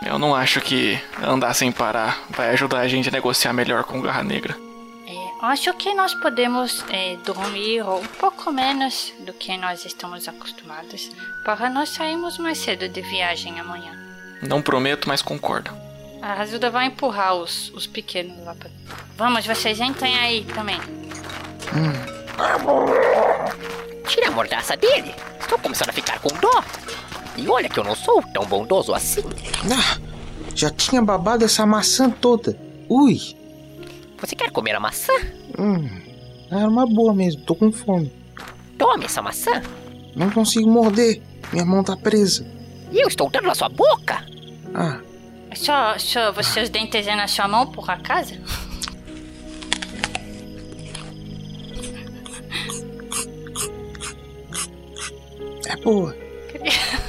Eu 0.04 0.18
não 0.18 0.34
acho 0.34 0.60
que 0.60 1.00
andar 1.22 1.54
sem 1.54 1.72
parar 1.72 2.22
vai 2.30 2.50
ajudar 2.50 2.80
a 2.80 2.88
gente 2.88 3.08
a 3.08 3.12
negociar 3.12 3.52
melhor 3.52 3.84
com 3.84 3.98
o 3.98 4.02
Garra 4.02 4.22
Negra. 4.22 4.56
É, 5.06 5.46
acho 5.46 5.72
que 5.74 5.94
nós 5.94 6.14
podemos 6.14 6.84
eh, 6.90 7.16
dormir 7.24 7.82
um 7.82 8.06
pouco 8.18 8.52
menos 8.52 9.12
do 9.20 9.32
que 9.32 9.56
nós 9.56 9.84
estamos 9.84 10.28
acostumados 10.28 11.10
para 11.44 11.70
nós 11.70 11.88
sairmos 11.90 12.38
mais 12.38 12.58
cedo 12.58 12.88
de 12.88 13.00
viagem 13.02 13.58
amanhã. 13.58 13.92
Não 14.42 14.60
prometo, 14.60 15.08
mas 15.08 15.22
concordo. 15.22 15.70
A 16.22 16.34
Razuda 16.34 16.70
vai 16.70 16.86
empurrar 16.86 17.34
os, 17.34 17.70
os 17.70 17.86
pequenos 17.86 18.44
lá 18.44 18.54
pra... 18.54 18.70
Vamos, 19.16 19.46
vocês 19.46 19.80
entrem 19.80 20.18
aí 20.18 20.44
também. 20.44 20.80
Tira 24.08 24.28
a 24.28 24.30
mordaça 24.30 24.76
dele. 24.76 25.14
Estou 25.40 25.58
começando 25.58 25.90
a 25.90 25.92
ficar 25.92 26.18
com 26.20 26.28
dó. 26.38 26.64
E 27.36 27.48
olha 27.48 27.68
que 27.68 27.78
eu 27.78 27.84
não 27.84 27.94
sou 27.94 28.22
tão 28.32 28.44
bondoso 28.46 28.94
assim. 28.94 29.22
Ah, 29.72 29.98
já 30.54 30.70
tinha 30.70 31.02
babado 31.02 31.44
essa 31.44 31.66
maçã 31.66 32.10
toda. 32.10 32.58
Ui, 32.88 33.18
Você 34.18 34.34
quer 34.34 34.50
comer 34.50 34.74
a 34.74 34.80
maçã? 34.80 35.12
hum, 35.58 35.88
era 36.50 36.68
uma 36.68 36.86
boa 36.86 37.12
mesmo, 37.14 37.42
tô 37.42 37.54
com 37.54 37.70
fome. 37.72 38.12
Tome 38.78 39.04
essa 39.04 39.20
maçã. 39.22 39.62
Não 40.14 40.30
consigo 40.30 40.70
morder, 40.70 41.20
minha 41.52 41.64
mão 41.64 41.82
tá 41.84 41.96
presa. 41.96 42.46
E 42.92 43.00
eu 43.02 43.08
estou 43.08 43.28
dando 43.28 43.46
na 43.46 43.54
sua 43.54 43.68
boca. 43.68 44.24
Ah, 44.74 45.00
Só, 45.54 45.98
só 45.98 46.32
vocês 46.32 46.70
dentes 46.70 47.06
é 47.06 47.14
na 47.16 47.26
sua 47.28 47.48
mão, 47.48 47.66
por 47.66 47.90
acaso? 47.90 48.34
é 55.66 55.76
boa. 55.76 56.16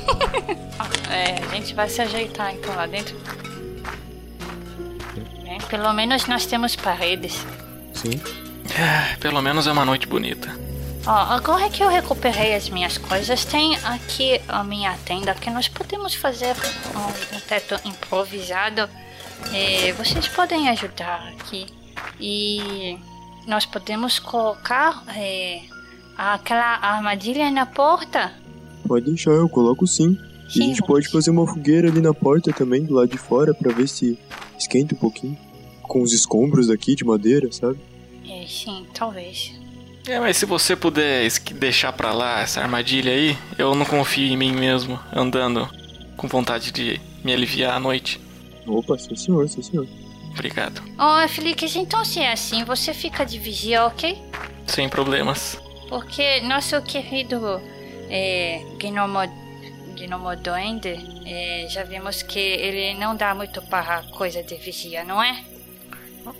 É, 1.09 1.43
a 1.43 1.55
gente 1.55 1.73
vai 1.73 1.89
se 1.89 2.01
ajeitar 2.01 2.53
então 2.53 2.75
lá 2.75 2.85
dentro. 2.85 3.15
É, 5.45 5.57
pelo 5.67 5.91
menos 5.93 6.27
nós 6.27 6.45
temos 6.45 6.75
paredes. 6.75 7.45
Sim. 7.93 8.21
É, 8.77 9.15
pelo 9.15 9.41
menos 9.41 9.67
é 9.67 9.71
uma 9.71 9.85
noite 9.85 10.05
bonita. 10.05 10.53
Ó, 11.05 11.11
agora 11.11 11.69
que 11.69 11.81
eu 11.81 11.87
recuperei 11.87 12.53
as 12.53 12.69
minhas 12.69 12.97
coisas, 12.97 13.45
tem 13.45 13.77
aqui 13.77 14.41
a 14.47 14.63
minha 14.63 14.95
tenda 15.05 15.33
que 15.33 15.49
nós 15.49 15.69
podemos 15.69 16.13
fazer 16.13 16.53
um, 16.93 17.37
um 17.37 17.39
teto 17.39 17.79
improvisado. 17.87 18.89
É, 19.53 19.93
vocês 19.93 20.27
podem 20.27 20.67
ajudar 20.69 21.29
aqui. 21.29 21.67
E 22.19 22.97
nós 23.47 23.65
podemos 23.65 24.19
colocar 24.19 25.01
é, 25.15 25.61
aquela 26.17 26.75
armadilha 26.81 27.49
na 27.51 27.65
porta. 27.65 28.33
Pode 28.87 29.05
deixar, 29.05 29.31
eu 29.31 29.49
coloco 29.49 29.85
sim. 29.85 30.17
E 30.55 30.61
a 30.61 30.65
gente 30.65 30.81
pode 30.81 31.09
fazer 31.09 31.29
uma 31.29 31.45
fogueira 31.45 31.89
ali 31.89 32.01
na 32.01 32.13
porta 32.13 32.53
também, 32.53 32.83
do 32.83 32.93
lado 32.93 33.09
de 33.09 33.17
fora, 33.17 33.53
pra 33.53 33.73
ver 33.73 33.87
se 33.87 34.17
esquenta 34.57 34.95
um 34.95 34.97
pouquinho. 34.97 35.37
Com 35.81 36.01
os 36.01 36.13
escombros 36.13 36.67
daqui 36.67 36.95
de 36.95 37.03
madeira, 37.03 37.51
sabe? 37.51 37.77
É, 38.29 38.45
sim, 38.47 38.85
talvez. 38.93 39.53
É, 40.07 40.19
mas 40.21 40.37
se 40.37 40.45
você 40.45 40.75
puder 40.75 41.29
deixar 41.55 41.91
pra 41.91 42.13
lá 42.13 42.41
essa 42.41 42.61
armadilha 42.61 43.11
aí, 43.11 43.37
eu 43.57 43.75
não 43.75 43.85
confio 43.85 44.25
em 44.25 44.37
mim 44.37 44.53
mesmo, 44.53 44.97
andando 45.13 45.67
com 46.15 46.27
vontade 46.27 46.71
de 46.71 46.99
me 47.23 47.33
aliviar 47.33 47.75
à 47.75 47.79
noite. 47.79 48.19
Opa, 48.65 48.97
sim 48.97 49.15
senhor, 49.15 49.47
sim 49.49 49.61
senhor. 49.61 49.85
Obrigado. 50.31 50.81
Ó, 50.97 51.27
Felix, 51.27 51.75
então 51.75 52.05
se 52.05 52.19
é 52.19 52.31
assim, 52.31 52.63
você 52.63 52.93
fica 52.93 53.25
de 53.25 53.37
vigia, 53.37 53.85
ok? 53.85 54.17
Sem 54.65 54.87
problemas. 54.87 55.57
Porque 55.89 56.41
nosso 56.41 56.81
querido 56.81 57.61
é, 58.09 58.63
Gnomo, 58.79 59.19
Gnomo 59.95 60.35
Duende, 60.37 60.95
é, 61.25 61.67
já 61.69 61.83
vimos 61.83 62.23
que 62.23 62.39
ele 62.39 62.93
não 62.95 63.15
dá 63.15 63.33
muito 63.33 63.61
para 63.63 64.03
coisa 64.03 64.43
de 64.43 64.55
vigia, 64.55 65.03
não 65.03 65.21
é? 65.21 65.43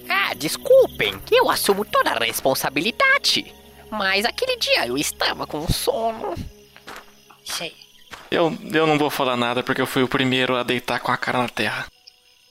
Ah, 0.10 0.34
desculpem, 0.34 1.14
eu 1.32 1.50
assumo 1.50 1.86
toda 1.86 2.12
a 2.12 2.20
responsabilidade. 2.20 3.54
Mas 3.90 4.26
aquele 4.26 4.58
dia 4.58 4.86
eu 4.86 4.98
estava 4.98 5.48
com 5.48 5.68
sono. 5.68 6.36
Sei. 7.44 7.74
Eu, 8.30 8.56
eu 8.74 8.86
não 8.86 8.98
vou 8.98 9.10
falar 9.10 9.38
nada 9.38 9.64
porque 9.64 9.82
eu 9.82 9.88
fui 9.88 10.04
o 10.04 10.08
primeiro 10.08 10.56
a 10.56 10.64
deitar 10.64 11.00
com 11.00 11.12
a 11.12 11.18
cara 11.18 11.38
na 11.38 11.48
terra. 11.48 11.88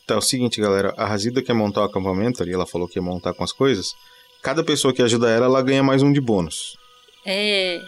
Tá, 0.06 0.14
é 0.14 0.18
o 0.18 0.22
seguinte, 0.22 0.60
galera. 0.60 0.94
A 0.96 1.04
Razida 1.04 1.42
quer 1.42 1.52
montar 1.52 1.82
o 1.82 1.84
acampamento 1.84 2.42
ali, 2.42 2.54
ela 2.54 2.66
falou 2.66 2.88
que 2.88 2.98
ia 2.98 3.02
montar 3.02 3.34
com 3.34 3.44
as 3.44 3.52
coisas. 3.52 3.88
Cada 4.42 4.62
pessoa 4.64 4.94
que 4.94 5.02
ajuda 5.02 5.28
ela, 5.28 5.46
ela 5.46 5.62
ganha 5.62 5.82
mais 5.82 6.02
um 6.02 6.12
de 6.12 6.20
bônus. 6.20 6.76
É. 7.26 7.80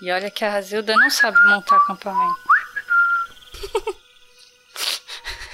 E 0.00 0.10
olha 0.10 0.30
que 0.30 0.44
a 0.44 0.50
Razilda 0.50 0.94
não 0.94 1.10
sabe 1.10 1.36
montar 1.46 1.76
acampamento. 1.76 2.36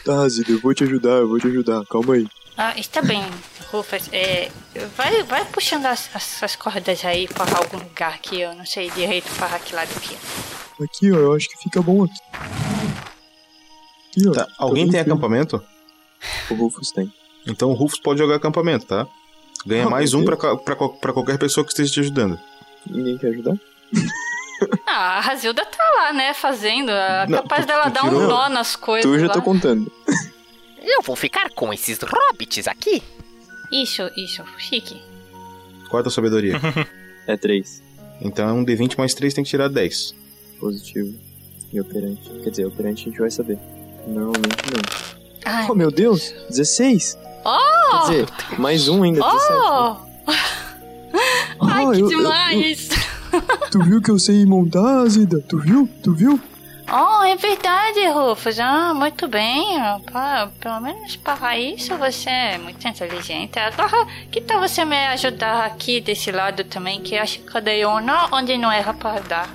Tá, 0.04 0.16
Razida, 0.16 0.50
eu 0.50 0.58
vou 0.58 0.74
te 0.74 0.82
ajudar, 0.82 1.10
eu 1.10 1.28
vou 1.28 1.38
te 1.38 1.46
ajudar. 1.46 1.84
Calma 1.86 2.14
aí. 2.14 2.26
Ah, 2.56 2.76
está 2.76 3.00
bem, 3.00 3.22
Rufus. 3.70 4.08
É, 4.12 4.50
vai, 4.96 5.22
vai 5.22 5.44
puxando 5.44 5.86
as, 5.86 6.10
essas 6.12 6.56
cordas 6.56 7.04
aí 7.04 7.28
para 7.28 7.56
algum 7.56 7.78
lugar 7.78 8.18
que 8.18 8.40
eu 8.40 8.52
não 8.56 8.66
sei 8.66 8.90
direito 8.90 9.32
para 9.36 9.60
que 9.60 9.72
lado 9.74 9.88
que 10.00 10.14
é. 10.14 10.84
Aqui, 10.84 11.12
ó, 11.12 11.16
eu 11.16 11.32
acho 11.34 11.48
que 11.48 11.56
fica 11.62 11.80
bom 11.80 12.02
aqui. 12.02 12.18
Aqui, 14.10 14.28
ó. 14.28 14.32
Tá, 14.32 14.48
alguém 14.58 14.90
tem 14.90 14.98
acampamento? 14.98 15.62
O 16.50 16.54
Rufus 16.54 16.90
tem. 16.90 17.12
Então 17.46 17.70
o 17.70 17.74
Rufus 17.74 18.00
pode 18.00 18.18
jogar 18.18 18.34
acampamento, 18.36 18.86
tá? 18.86 19.06
Ganha 19.64 19.86
Ah, 19.86 19.90
mais 19.90 20.14
um 20.14 20.24
pra 20.24 21.12
qualquer 21.12 21.38
pessoa 21.38 21.64
que 21.64 21.70
esteja 21.70 21.92
te 21.92 22.00
ajudando. 22.00 22.40
Ninguém 22.90 23.16
quer 23.18 23.28
ajudar? 23.28 23.54
Ah, 24.86 25.18
a 25.18 25.20
Razilda 25.20 25.64
tá 25.64 25.84
lá, 25.96 26.12
né, 26.12 26.34
fazendo. 26.34 26.90
É 26.90 27.26
Não, 27.26 27.38
capaz 27.42 27.64
tu- 27.64 27.68
dela 27.68 27.84
tu 27.84 27.90
dar 27.92 28.04
um 28.04 28.08
tirou? 28.10 28.28
nó 28.28 28.48
nas 28.48 28.76
coisas. 28.76 29.10
Tu 29.10 29.18
já 29.18 29.26
lá. 29.28 29.32
tô 29.32 29.42
contando. 29.42 29.90
Eu 30.82 31.00
vou 31.02 31.14
ficar 31.16 31.48
com 31.50 31.72
esses 31.72 31.98
hobbits 32.02 32.66
aqui. 32.68 33.02
Isso, 33.70 34.02
isso, 34.16 34.42
chique. 34.58 35.00
Qual 35.88 35.98
é 35.98 36.00
a 36.00 36.02
tua 36.04 36.12
sabedoria? 36.12 36.58
É 37.26 37.36
3. 37.36 37.80
Então 38.20 38.48
é 38.48 38.52
um 38.52 38.64
D20 38.64 38.98
mais 38.98 39.14
3 39.14 39.32
tem 39.32 39.44
que 39.44 39.50
tirar 39.50 39.68
10. 39.68 40.12
Positivo. 40.58 41.14
E 41.72 41.80
operante. 41.80 42.28
Quer 42.42 42.50
dizer, 42.50 42.66
operante 42.66 43.02
a 43.02 43.04
gente 43.10 43.20
vai 43.20 43.30
saber. 43.30 43.58
Normalmente 44.08 44.56
não. 44.72 45.22
Ai, 45.44 45.66
oh, 45.70 45.74
meu 45.76 45.90
Deus! 45.92 46.34
16! 46.50 47.16
Oh! 47.44 47.90
Quer 47.90 48.00
dizer, 48.10 48.26
mais 48.58 48.88
um 48.88 49.04
ainda, 49.04 49.20
17. 49.22 49.52
Oh! 49.52 49.96
Ai, 51.64 51.84
Ah, 51.84 51.92
que 51.92 52.00
eu- 52.00 52.00
eu- 52.00 52.08
demais! 52.08 52.88
Tu 53.70 53.82
viu 53.82 54.02
que 54.02 54.10
eu 54.10 54.18
sei 54.18 54.44
montar, 54.44 55.06
Zida? 55.06 55.40
Tu 55.48 55.58
viu? 55.58 55.88
Tu 56.02 56.12
viu? 56.12 56.40
Oh, 56.90 57.22
é 57.22 57.36
verdade, 57.36 58.06
Rufus. 58.12 58.58
Ah, 58.58 58.92
muito 58.92 59.26
bem. 59.28 59.78
Pá, 60.12 60.50
Pelo 60.60 60.80
menos 60.80 61.16
para 61.16 61.58
isso 61.58 61.96
você 61.96 62.28
é 62.28 62.58
muito 62.58 62.86
inteligente. 62.86 63.58
Agora, 63.58 64.06
que 64.30 64.40
tal 64.40 64.60
você 64.60 64.84
me 64.84 64.96
ajudar 65.06 65.64
aqui 65.64 66.00
desse 66.00 66.30
lado 66.30 66.64
também, 66.64 67.00
que 67.00 67.16
acho 67.16 67.38
que 67.40 67.56
eu 67.56 67.62
dei 67.62 67.86
um 67.86 68.00
nó 68.00 68.28
onde 68.32 68.58
não 68.58 68.70
era 68.70 68.92
para 68.92 69.20
dar. 69.20 69.48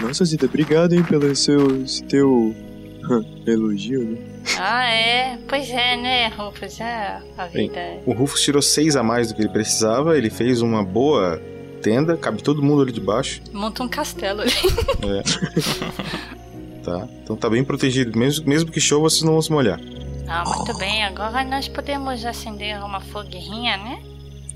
Nossa, 0.00 0.24
Zida, 0.24 0.46
obrigado, 0.46 0.94
hein, 0.94 1.04
pelo 1.04 1.34
seu, 1.36 1.84
teu 2.08 2.54
elogio, 3.46 4.02
né? 4.02 4.18
Ah, 4.58 4.84
é? 4.86 5.38
Pois 5.46 5.70
é, 5.70 5.96
né, 5.96 6.28
Rufus? 6.28 6.80
É, 6.80 7.20
a 7.36 7.46
Bem, 7.46 7.68
vida 7.68 7.78
é... 7.78 8.02
o 8.06 8.12
Rufus 8.12 8.40
tirou 8.40 8.62
6 8.62 8.96
a 8.96 9.02
mais 9.02 9.28
do 9.28 9.34
que 9.34 9.42
ele 9.42 9.50
precisava, 9.50 10.16
ele 10.16 10.30
fez 10.30 10.62
uma 10.62 10.82
boa 10.82 11.40
tenda, 11.80 12.16
cabe 12.16 12.42
todo 12.42 12.62
mundo 12.62 12.82
ali 12.82 12.92
debaixo. 12.92 13.40
Monta 13.52 13.82
um 13.82 13.88
castelo 13.88 14.42
ali. 14.42 14.52
É. 15.02 16.82
tá, 16.84 17.08
então 17.22 17.36
tá 17.36 17.48
bem 17.50 17.64
protegido. 17.64 18.16
Mesmo, 18.18 18.46
mesmo 18.48 18.70
que 18.70 18.80
chova, 18.80 19.08
vocês 19.08 19.22
não 19.22 19.32
vão 19.32 19.42
se 19.42 19.50
molhar. 19.50 19.80
Ah, 20.28 20.44
muito 20.44 20.76
bem. 20.78 21.02
Agora 21.04 21.42
nós 21.44 21.66
podemos 21.68 22.24
acender 22.24 22.78
uma 22.84 23.00
fogueirinha, 23.00 23.76
né? 23.78 24.02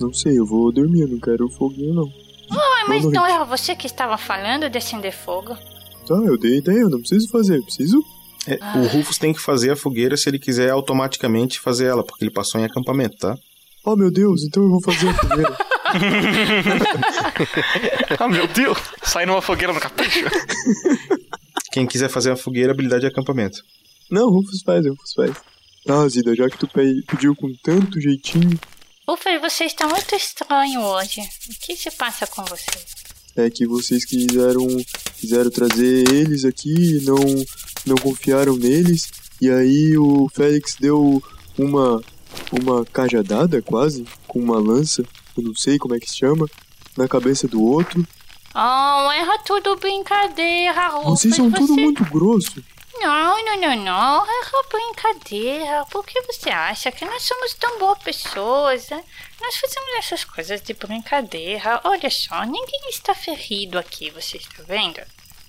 Não 0.00 0.12
sei, 0.12 0.38
eu 0.38 0.46
vou 0.46 0.70
dormir, 0.72 1.02
eu 1.02 1.08
não 1.08 1.18
quero 1.18 1.48
foguinho, 1.48 1.94
não. 1.94 2.12
Ah, 2.50 2.84
mas 2.88 3.04
não 3.04 3.26
era 3.26 3.44
você 3.44 3.74
que 3.74 3.86
estava 3.86 4.16
falando 4.18 4.68
de 4.68 4.78
acender 4.78 5.12
fogo? 5.12 5.56
Tá, 6.06 6.14
eu 6.14 6.38
dei 6.38 6.58
ideia, 6.58 6.80
eu 6.80 6.90
não 6.90 6.98
preciso 7.00 7.28
fazer, 7.30 7.62
preciso? 7.62 8.02
É, 8.46 8.58
O 8.78 8.86
Rufus 8.88 9.16
tem 9.16 9.32
que 9.32 9.40
fazer 9.40 9.70
a 9.70 9.76
fogueira 9.76 10.16
se 10.16 10.28
ele 10.28 10.38
quiser 10.38 10.70
automaticamente 10.70 11.58
fazer 11.58 11.86
ela, 11.86 12.04
porque 12.04 12.24
ele 12.24 12.30
passou 12.30 12.60
em 12.60 12.64
acampamento, 12.64 13.16
tá? 13.16 13.36
Oh, 13.84 13.96
meu 13.96 14.10
Deus, 14.10 14.42
então 14.44 14.62
eu 14.62 14.70
vou 14.70 14.80
fazer 14.82 15.08
a 15.08 15.14
fogueira. 15.14 15.56
ah, 18.18 18.28
meu 18.28 18.46
Deus! 18.48 18.78
Sai 19.02 19.26
numa 19.26 19.42
fogueira 19.42 19.72
no 19.72 19.80
capricho. 19.80 20.24
Quem 21.72 21.86
quiser 21.86 22.08
fazer 22.08 22.32
a 22.32 22.36
fogueira, 22.36 22.72
habilidade 22.72 23.02
de 23.02 23.06
acampamento. 23.08 23.58
não, 24.10 24.30
Rufus 24.30 24.62
faz, 24.64 24.86
Rufus 24.86 25.12
faz. 25.14 25.32
Tá, 25.84 26.08
Zida, 26.08 26.34
já 26.34 26.48
que 26.48 26.56
tu 26.58 26.66
pe- 26.68 27.02
pediu 27.06 27.34
com 27.36 27.52
tanto 27.62 28.00
jeitinho, 28.00 28.58
Ufa, 29.06 29.38
você 29.38 29.64
está 29.64 29.86
muito 29.86 30.14
estranho 30.14 30.80
hoje. 30.80 31.20
O 31.20 31.66
que 31.66 31.76
se 31.76 31.90
passa 31.90 32.26
com 32.26 32.42
você? 32.44 32.64
é 33.36 33.50
que 33.50 33.66
vocês 33.66 34.04
quiseram, 34.04 34.64
quiseram 35.20 35.50
trazer 35.50 36.08
eles 36.08 36.44
aqui, 36.44 37.02
não, 37.04 37.16
não 37.84 37.96
confiaram 37.96 38.56
neles, 38.56 39.10
e 39.42 39.50
aí 39.50 39.98
o 39.98 40.28
Félix 40.32 40.76
deu 40.80 41.20
uma, 41.58 42.00
uma 42.62 42.84
cajadada 42.86 43.60
quase, 43.60 44.04
com 44.28 44.38
uma 44.38 44.56
lança, 44.58 45.04
eu 45.36 45.44
não 45.44 45.54
sei 45.54 45.78
como 45.78 45.94
é 45.94 46.00
que 46.00 46.08
se 46.10 46.16
chama, 46.16 46.48
na 46.96 47.08
cabeça 47.08 47.46
do 47.48 47.62
outro. 47.62 48.06
Oh, 48.54 49.10
era 49.12 49.38
tudo 49.38 49.76
brincadeira, 49.76 50.88
Rufus. 50.88 51.20
Vocês 51.20 51.34
são 51.36 51.50
tudo 51.50 51.66
você- 51.66 51.80
muito 51.80 52.04
grosso. 52.04 52.62
Não, 52.96 53.44
não, 53.44 53.60
não, 53.60 53.76
não. 53.84 54.24
Era 54.24 54.62
brincadeira. 54.70 55.84
Por 55.90 56.06
que 56.06 56.22
você 56.22 56.48
acha 56.48 56.92
que 56.92 57.04
nós 57.04 57.22
somos 57.24 57.52
tão 57.54 57.78
boas 57.80 57.98
pessoas? 57.98 58.88
né? 58.88 59.02
Nós 59.40 59.56
fazemos 59.56 59.94
essas 59.98 60.24
coisas 60.24 60.60
de 60.62 60.72
brincadeira. 60.74 61.80
Olha 61.82 62.08
só, 62.08 62.44
ninguém 62.44 62.88
está 62.88 63.12
ferido 63.14 63.78
aqui, 63.78 64.10
você 64.10 64.36
está 64.36 64.62
vendo? 64.62 65.00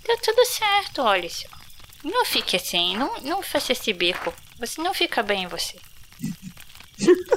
Deu 0.03 0.17
tudo 0.21 0.43
certo, 0.45 1.03
olha 1.03 1.29
só. 1.29 1.47
Não 2.03 2.25
fique 2.25 2.55
assim, 2.55 2.97
não, 2.97 3.11
não 3.21 3.43
faça 3.43 3.71
esse 3.71 3.93
bico. 3.93 4.33
Você 4.59 4.81
não 4.81 4.93
fica 4.93 5.21
bem 5.21 5.43
em 5.43 5.47
você. 5.47 5.77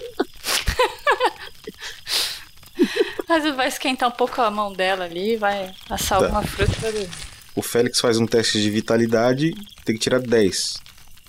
Mas 3.28 3.44
vai 3.54 3.68
esquentar 3.68 4.08
um 4.08 4.12
pouco 4.12 4.40
a 4.40 4.50
mão 4.50 4.72
dela 4.72 5.04
ali, 5.04 5.36
vai 5.36 5.72
assar 5.90 6.18
Tá. 6.18 6.24
alguma 6.24 6.42
fruta. 6.42 6.72
vai- 6.80 7.08
O 7.54 7.62
Félix 7.62 8.00
faz 8.00 8.18
um 8.18 8.26
teste 8.26 8.60
de 8.60 8.70
vitalidade, 8.70 9.52
tem 9.84 9.94
que 9.96 10.00
tirar 10.00 10.20
10. 10.20 10.78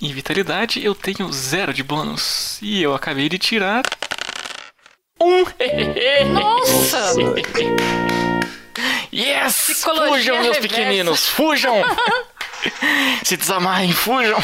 Em 0.02 0.14
vitalidade 0.14 0.84
eu 0.84 0.96
tenho 0.96 1.32
zero 1.34 1.74
de 1.74 1.84
bônus. 1.84 2.58
E 2.62 2.82
eu 2.82 2.94
acabei 2.96 3.28
de 3.28 3.38
tirar. 3.38 3.84
Um! 5.20 5.44
Nossa! 6.32 7.14
Yes! 9.14 9.58
Psicologia 9.68 10.14
fujam, 10.18 10.36
meus 10.42 10.56
reversa. 10.56 10.62
pequeninos! 10.76 11.28
Fujam! 11.28 11.76
Se 13.26 13.36
desamarrem, 13.36 13.92
fujam! 13.92 14.42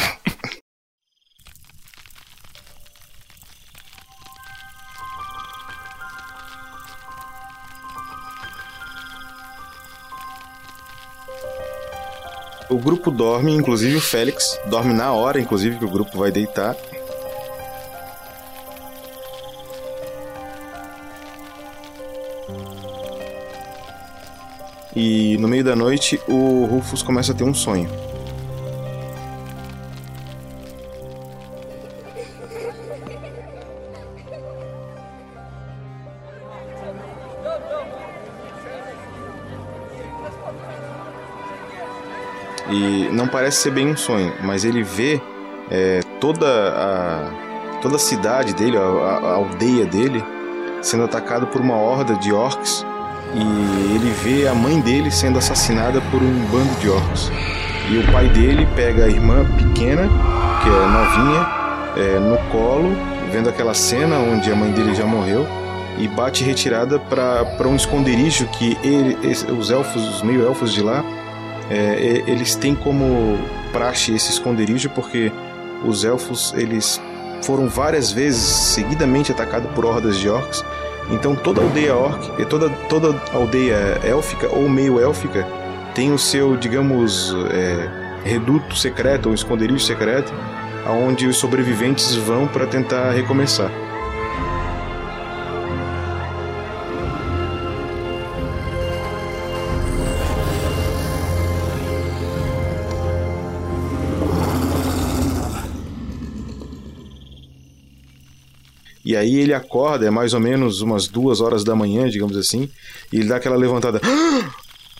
O 12.68 12.78
grupo 12.78 13.10
dorme, 13.10 13.52
inclusive 13.52 13.96
o 13.96 14.00
Félix 14.00 14.58
dorme 14.68 14.92
na 14.92 15.12
hora, 15.12 15.40
inclusive 15.40 15.78
que 15.78 15.84
o 15.84 15.90
grupo 15.90 16.18
vai 16.18 16.32
deitar. 16.32 16.76
E 24.94 25.36
no 25.38 25.46
meio 25.46 25.62
da 25.62 25.76
noite, 25.76 26.20
o 26.26 26.64
Rufus 26.64 27.02
começa 27.02 27.32
a 27.32 27.34
ter 27.34 27.44
um 27.44 27.54
sonho. 27.54 28.05
Não 43.26 43.32
parece 43.32 43.58
ser 43.58 43.72
bem 43.72 43.88
um 43.88 43.96
sonho, 43.96 44.32
mas 44.42 44.64
ele 44.64 44.84
vê 44.84 45.20
é, 45.68 46.00
toda 46.20 46.46
a 46.46 47.46
toda 47.82 47.96
a 47.96 47.98
cidade 47.98 48.54
dele, 48.54 48.76
a, 48.76 48.80
a 48.80 49.34
aldeia 49.34 49.84
dele, 49.84 50.24
sendo 50.80 51.04
atacada 51.04 51.44
por 51.44 51.60
uma 51.60 51.74
horda 51.74 52.14
de 52.14 52.32
orcs 52.32 52.86
e 53.34 53.94
ele 53.94 54.10
vê 54.22 54.46
a 54.46 54.54
mãe 54.54 54.80
dele 54.80 55.10
sendo 55.10 55.38
assassinada 55.38 56.00
por 56.12 56.22
um 56.22 56.46
bando 56.46 56.80
de 56.80 56.88
orcs. 56.88 57.30
E 57.90 57.98
o 57.98 58.12
pai 58.12 58.28
dele 58.28 58.66
pega 58.74 59.04
a 59.04 59.08
irmã 59.08 59.44
pequena, 59.56 60.08
que 60.62 60.68
é 60.68 60.86
novinha, 60.86 61.46
é, 61.96 62.18
no 62.18 62.38
colo, 62.50 62.96
vendo 63.32 63.48
aquela 63.48 63.74
cena 63.74 64.16
onde 64.16 64.50
a 64.50 64.56
mãe 64.56 64.70
dele 64.70 64.94
já 64.94 65.04
morreu, 65.04 65.46
e 65.98 66.08
bate 66.08 66.44
retirada 66.44 66.98
para 66.98 67.68
um 67.68 67.76
esconderijo 67.76 68.46
que 68.46 68.76
ele, 68.82 69.16
os 69.52 69.70
elfos, 69.70 70.16
os 70.16 70.22
meio-elfos 70.22 70.72
de 70.72 70.82
lá, 70.82 71.04
é, 71.70 72.22
eles 72.26 72.54
têm 72.54 72.74
como 72.74 73.38
praxe 73.72 74.14
esse 74.14 74.30
esconderijo 74.30 74.88
porque 74.90 75.32
os 75.84 76.04
elfos 76.04 76.54
eles 76.56 77.00
foram 77.42 77.68
várias 77.68 78.10
vezes 78.10 78.40
seguidamente 78.42 79.30
atacados 79.30 79.70
por 79.72 79.84
hordas 79.84 80.16
de 80.18 80.28
orcs. 80.28 80.64
Então 81.10 81.36
toda 81.36 81.60
aldeia 81.60 81.94
orc, 81.94 82.44
toda 82.46 82.68
toda 82.88 83.20
aldeia 83.32 84.00
élfica 84.02 84.48
ou 84.48 84.68
meio 84.68 85.00
élfica 85.00 85.46
tem 85.94 86.12
o 86.12 86.18
seu, 86.18 86.56
digamos, 86.56 87.34
é, 87.50 87.88
reduto 88.22 88.76
secreto 88.76 89.30
ou 89.30 89.34
esconderijo 89.34 89.80
secreto, 89.80 90.32
aonde 90.84 91.26
os 91.26 91.38
sobreviventes 91.38 92.14
vão 92.14 92.46
para 92.46 92.66
tentar 92.66 93.12
recomeçar. 93.12 93.70
E 109.06 109.14
aí 109.14 109.36
ele 109.36 109.54
acorda, 109.54 110.04
é 110.04 110.10
mais 110.10 110.34
ou 110.34 110.40
menos 110.40 110.80
umas 110.80 111.06
duas 111.06 111.40
horas 111.40 111.62
da 111.62 111.76
manhã, 111.76 112.08
digamos 112.08 112.36
assim, 112.36 112.68
e 113.12 113.18
ele 113.18 113.28
dá 113.28 113.36
aquela 113.36 113.56
levantada. 113.56 114.00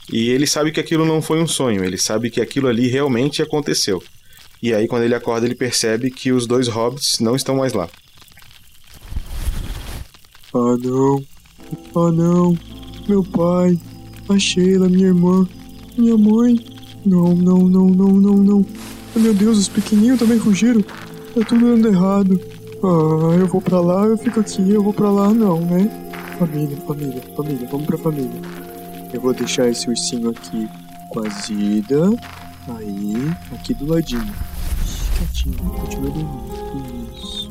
E 0.09 0.31
ele 0.31 0.47
sabe 0.47 0.71
que 0.71 0.79
aquilo 0.79 1.05
não 1.05 1.21
foi 1.21 1.43
um 1.43 1.49
sonho, 1.49 1.85
ele 1.85 1.99
sabe 1.99 2.31
que 2.31 2.41
aquilo 2.41 2.69
ali 2.69 2.87
realmente 2.87 3.43
aconteceu. 3.43 4.01
E 4.63 4.73
aí, 4.73 4.87
quando 4.87 5.03
ele 5.03 5.17
acorda, 5.17 5.45
ele 5.45 5.57
percebe 5.57 6.13
que 6.13 6.31
os 6.31 6.47
dois 6.47 6.69
hobbits 6.69 7.19
não 7.19 7.35
estão 7.35 7.57
mais 7.57 7.73
lá. 7.73 7.89
Ah 10.55 10.77
não, 10.81 11.25
ah 11.97 12.13
não, 12.13 12.57
meu 13.09 13.25
pai, 13.25 13.77
a 14.29 14.39
Sheila, 14.39 14.89
minha 14.89 15.09
irmã, 15.09 15.45
minha 15.99 16.17
mãe. 16.17 16.57
Não, 17.05 17.35
não, 17.35 17.69
não, 17.69 17.87
não, 17.89 18.13
não, 18.13 18.37
não. 18.37 18.67
Meu 19.17 19.35
Deus, 19.35 19.59
os 19.59 19.69
pequenininhos 19.69 20.21
também 20.21 20.39
fugiram. 20.39 20.83
Tá 20.83 21.45
tudo 21.49 21.67
dando 21.67 21.89
errado. 21.89 22.41
Ah, 22.83 23.37
eu 23.39 23.47
vou 23.47 23.61
pra 23.61 23.81
lá, 23.81 24.07
eu 24.07 24.19
fico 24.19 24.41
aqui, 24.41 24.71
eu 24.71 24.83
vou 24.83 24.93
pra 24.93 25.11
lá, 25.11 25.33
não, 25.33 25.61
né? 25.61 25.91
Família, 26.39 26.77
família, 26.87 27.23
família, 27.35 27.69
vamos 27.71 27.87
pra 27.87 27.99
família. 27.99 28.41
Eu 29.13 29.21
vou 29.21 29.33
deixar 29.33 29.69
esse 29.69 29.89
ursinho 29.89 30.31
aqui 30.31 30.69
com 31.11 31.21
a 31.21 31.29
Zida. 31.29 32.11
Aí, 32.77 33.15
aqui 33.53 33.73
do 33.75 33.87
ladinho. 33.87 34.35
Quietinho, 35.17 35.57
continua 35.57 36.11
dormindo. 36.11 37.15
Isso. 37.15 37.49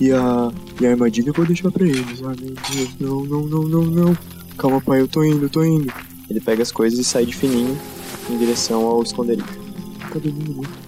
E 0.00 0.12
a, 0.12 0.52
e 0.80 0.86
a 0.86 0.90
armadilha 0.90 1.30
eu 1.30 1.34
vou 1.34 1.44
deixar 1.44 1.70
pra 1.72 1.84
eles. 1.84 2.22
Ah, 2.22 2.34
meu 2.40 2.54
Deus, 2.54 2.90
não, 3.00 3.24
não, 3.24 3.48
não, 3.48 3.62
não, 3.62 3.82
não. 3.84 4.18
Calma, 4.56 4.80
pai, 4.80 5.00
eu 5.00 5.08
tô 5.08 5.24
indo, 5.24 5.46
eu 5.46 5.50
tô 5.50 5.64
indo. 5.64 5.92
Ele 6.30 6.40
pega 6.40 6.62
as 6.62 6.70
coisas 6.70 6.98
e 6.98 7.04
sai 7.04 7.26
de 7.26 7.34
fininho 7.34 7.76
em 8.30 8.38
direção 8.38 8.86
ao 8.86 9.02
esconderijo. 9.02 9.46
Tá 10.12 10.18
dormindo 10.18 10.54
muito. 10.54 10.87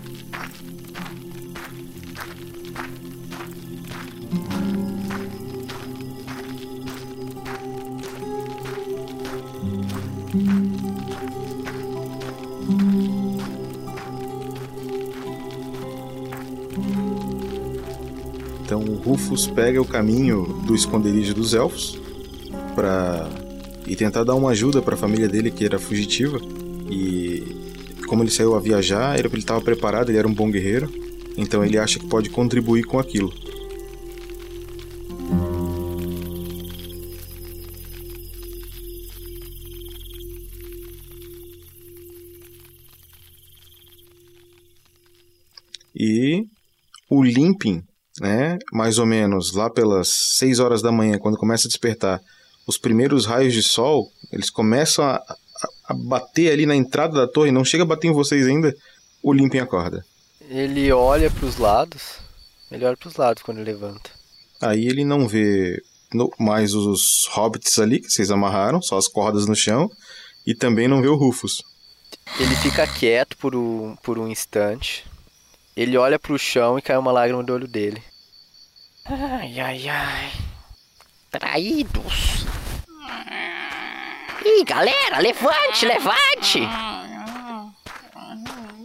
Rufus 19.31 19.47
pega 19.47 19.81
o 19.81 19.85
caminho 19.85 20.43
do 20.67 20.75
esconderijo 20.75 21.33
dos 21.33 21.55
elfos 21.55 21.97
para 22.75 23.29
e 23.87 23.95
tentar 23.95 24.25
dar 24.25 24.35
uma 24.35 24.51
ajuda 24.51 24.83
para 24.83 24.95
a 24.95 24.99
família 24.99 25.29
dele 25.29 25.53
que 25.53 25.65
era 25.65 25.79
fugitiva 25.79 26.41
e 26.91 27.57
como 28.09 28.25
ele 28.25 28.31
saiu 28.31 28.57
a 28.57 28.61
viajar, 28.61 29.17
ele 29.17 29.29
estava 29.39 29.61
preparado, 29.61 30.11
ele 30.11 30.19
era 30.19 30.27
um 30.27 30.35
bom 30.35 30.51
guerreiro, 30.51 30.93
então 31.37 31.65
ele 31.65 31.79
acha 31.79 32.01
que 32.01 32.07
pode 32.07 32.29
contribuir 32.29 32.83
com 32.83 32.99
aquilo. 32.99 33.33
Mais 48.91 48.99
ou 48.99 49.07
menos 49.07 49.53
lá 49.53 49.71
pelas 49.71 50.09
6 50.39 50.59
horas 50.59 50.83
da 50.83 50.91
manhã, 50.91 51.17
quando 51.17 51.37
começa 51.39 51.69
a 51.69 51.71
despertar, 51.71 52.21
os 52.67 52.77
primeiros 52.77 53.25
raios 53.25 53.55
de 53.55 53.63
sol, 53.63 54.11
eles 54.33 54.51
começam 54.51 55.05
a, 55.05 55.15
a, 55.15 55.37
a 55.85 55.95
bater 55.95 56.51
ali 56.53 56.67
na 56.67 56.75
entrada 56.75 57.15
da 57.15 57.29
torre, 57.29 57.53
não 57.53 57.65
chega 57.65 57.85
a 57.85 57.87
bater 57.87 58.09
em 58.09 58.13
vocês 58.13 58.49
ainda, 58.49 58.75
o 59.23 59.33
Limping 59.33 59.61
acorda. 59.61 60.05
Ele 60.49 60.91
olha 60.91 61.31
pros 61.31 61.57
lados. 61.57 62.19
Ele 62.69 62.85
olha 62.85 62.97
pros 62.97 63.15
lados 63.15 63.45
quando 63.45 63.59
ele 63.59 63.71
levanta. 63.71 64.11
Aí 64.61 64.89
ele 64.89 65.05
não 65.05 65.29
vê 65.29 65.81
no- 66.13 66.33
mais 66.37 66.75
os 66.75 67.29
hobbits 67.31 67.79
ali, 67.79 68.01
que 68.01 68.11
vocês 68.11 68.33
amarraram, 68.33 68.83
só 68.83 68.99
as 68.99 69.07
cordas 69.07 69.47
no 69.47 69.55
chão, 69.55 69.89
e 70.45 70.53
também 70.53 70.89
não 70.89 71.01
vê 71.01 71.07
o 71.07 71.15
Rufus. 71.15 71.63
Ele 72.41 72.57
fica 72.57 72.85
quieto 72.89 73.37
por 73.37 73.55
um, 73.55 73.95
por 74.03 74.19
um 74.19 74.27
instante. 74.27 75.05
Ele 75.77 75.97
olha 75.97 76.19
pro 76.19 76.37
chão 76.37 76.77
e 76.77 76.83
cai 76.83 76.97
uma 76.99 77.13
lágrima 77.13 77.45
do 77.45 77.53
olho 77.53 77.69
dele. 77.69 78.03
Ai, 79.13 79.59
ai, 79.59 79.89
ai. 79.89 80.33
Traídos. 81.33 82.47
Ih, 84.45 84.65
galera, 84.65 85.19
levante, 85.19 85.85
levante. 85.85 86.61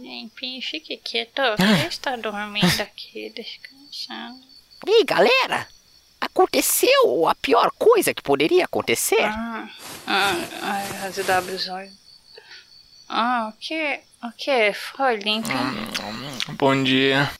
Enfim, 0.02 0.60
fique 0.60 0.96
quieto. 0.96 1.42
Você 1.56 1.86
está 1.86 2.16
dormindo 2.16 2.80
aqui, 2.80 3.30
descansando. 3.30 4.40
Ih, 4.88 5.04
galera. 5.04 5.68
Aconteceu 6.20 7.28
a 7.28 7.34
pior 7.36 7.70
coisa 7.78 8.12
que 8.12 8.22
poderia 8.22 8.64
acontecer. 8.64 9.22
Ah, 9.22 9.68
ah, 10.08 10.34
ai, 10.62 11.36
abre 11.36 11.54
os 11.54 11.68
olhos. 11.68 11.92
Ah, 13.08 13.52
o 13.52 13.58
que? 13.60 14.00
O 14.24 14.32
que 14.36 14.72
foi, 14.72 15.18
Limping? 15.18 16.52
Bom 16.58 16.82
dia. 16.82 17.30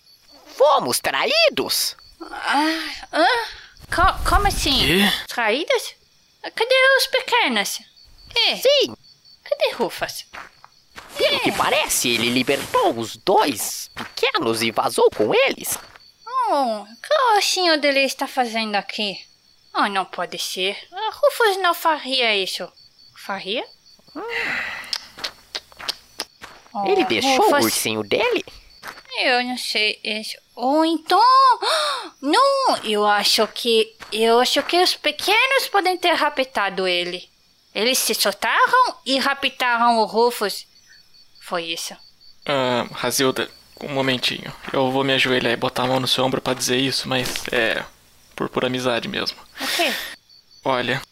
Fomos 0.56 1.00
traídos. 1.00 1.96
Ah, 2.20 2.90
ah, 3.12 3.46
co- 3.94 4.28
como 4.30 4.46
assim? 4.48 4.78
Quê? 4.78 5.12
Traídas? 5.28 5.94
Cadê 6.42 6.74
os 6.98 7.06
pequenos? 7.08 7.80
É. 8.48 8.56
Sim. 8.56 8.94
Cadê 9.44 9.70
Rufas? 9.74 10.24
Pelo 11.16 11.40
que 11.40 11.52
parece, 11.52 12.08
ele 12.10 12.28
libertou 12.30 12.98
os 12.98 13.16
dois 13.16 13.90
pequenos 13.94 14.62
e 14.62 14.70
vazou 14.70 15.10
com 15.10 15.34
eles. 15.34 15.78
Oh, 16.48 16.82
o 16.82 16.86
que 16.86 17.14
o 17.38 17.42
senhor 17.42 17.78
dele 17.78 18.00
está 18.00 18.26
fazendo 18.28 18.76
aqui? 18.76 19.18
Oh, 19.74 19.88
não 19.88 20.04
pode 20.04 20.38
ser. 20.38 20.76
Ah, 20.92 21.10
Rufus 21.12 21.56
não 21.58 21.74
faria 21.74 22.36
isso. 22.36 22.70
Faria? 23.16 23.66
Oh, 26.74 26.86
ele 26.86 27.04
deixou 27.04 27.36
Rufus- 27.36 27.52
o 27.62 27.64
ursinho 27.64 28.02
dele? 28.02 28.44
Eu 29.18 29.44
não 29.44 29.56
sei 29.58 29.98
isso. 30.04 30.36
Ou 30.54 30.84
então, 30.84 31.20
não, 32.20 32.76
eu 32.84 33.06
acho 33.06 33.46
que 33.48 33.94
eu 34.12 34.38
acho 34.40 34.62
que 34.62 34.82
os 34.82 34.94
pequenos 34.94 35.68
podem 35.68 35.96
ter 35.96 36.12
raptado 36.14 36.86
ele. 36.86 37.28
Eles 37.74 37.98
se 37.98 38.14
soltaram 38.14 38.96
e 39.04 39.18
raptaram 39.18 39.98
o 39.98 40.04
Rufus. 40.04 40.66
Foi 41.40 41.64
isso. 41.64 41.94
Ah, 42.46 42.86
Razilda, 42.92 43.50
um 43.82 43.88
momentinho. 43.88 44.52
Eu 44.72 44.90
vou 44.90 45.04
me 45.04 45.12
ajoelhar 45.12 45.52
e 45.52 45.56
botar 45.56 45.82
a 45.82 45.86
mão 45.86 46.00
no 46.00 46.08
seu 46.08 46.24
ombro 46.24 46.40
pra 46.40 46.54
dizer 46.54 46.78
isso, 46.78 47.08
mas 47.08 47.44
é. 47.52 47.84
por 48.34 48.48
pura 48.48 48.66
amizade 48.68 49.08
mesmo. 49.08 49.36
O 49.60 49.66
quê? 49.76 49.92
Olha, 50.64 51.02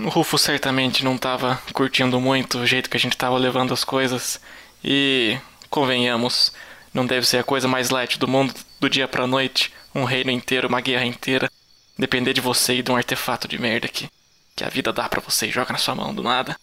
O 0.00 0.08
Rufus 0.08 0.42
certamente 0.42 1.04
não 1.04 1.16
tava 1.16 1.60
curtindo 1.72 2.20
muito 2.20 2.58
o 2.58 2.66
jeito 2.66 2.90
que 2.90 2.96
a 2.96 3.00
gente 3.00 3.16
tava 3.16 3.36
levando 3.38 3.72
as 3.72 3.84
coisas. 3.84 4.40
E, 4.82 5.38
convenhamos, 5.70 6.52
não 6.98 7.06
deve 7.06 7.26
ser 7.26 7.38
a 7.38 7.44
coisa 7.44 7.68
mais 7.68 7.90
light 7.90 8.18
do 8.18 8.26
mundo 8.26 8.52
do 8.80 8.90
dia 8.90 9.06
pra 9.06 9.26
noite, 9.26 9.72
um 9.94 10.04
reino 10.04 10.30
inteiro, 10.30 10.68
uma 10.68 10.80
guerra 10.80 11.04
inteira, 11.04 11.50
depender 11.96 12.32
de 12.32 12.40
você 12.40 12.74
e 12.74 12.82
de 12.82 12.90
um 12.90 12.96
artefato 12.96 13.46
de 13.46 13.58
merda 13.58 13.88
que, 13.88 14.08
que 14.56 14.64
a 14.64 14.68
vida 14.68 14.92
dá 14.92 15.08
pra 15.08 15.20
você 15.20 15.46
e 15.46 15.50
joga 15.52 15.72
na 15.72 15.78
sua 15.78 15.94
mão 15.94 16.14
do 16.14 16.22
nada. 16.22 16.56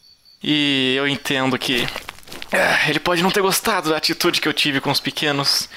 E 0.44 0.94
eu 0.98 1.08
entendo 1.08 1.58
que 1.58 1.88
é, 2.52 2.90
ele 2.90 3.00
pode 3.00 3.24
não 3.24 3.32
ter 3.32 3.42
gostado 3.42 3.90
da 3.90 3.98
atitude 3.98 4.42
que 4.42 4.48
eu 4.48 4.54
tive 4.54 4.82
com 4.82 4.92
os 4.92 5.00
pequenos. 5.00 5.70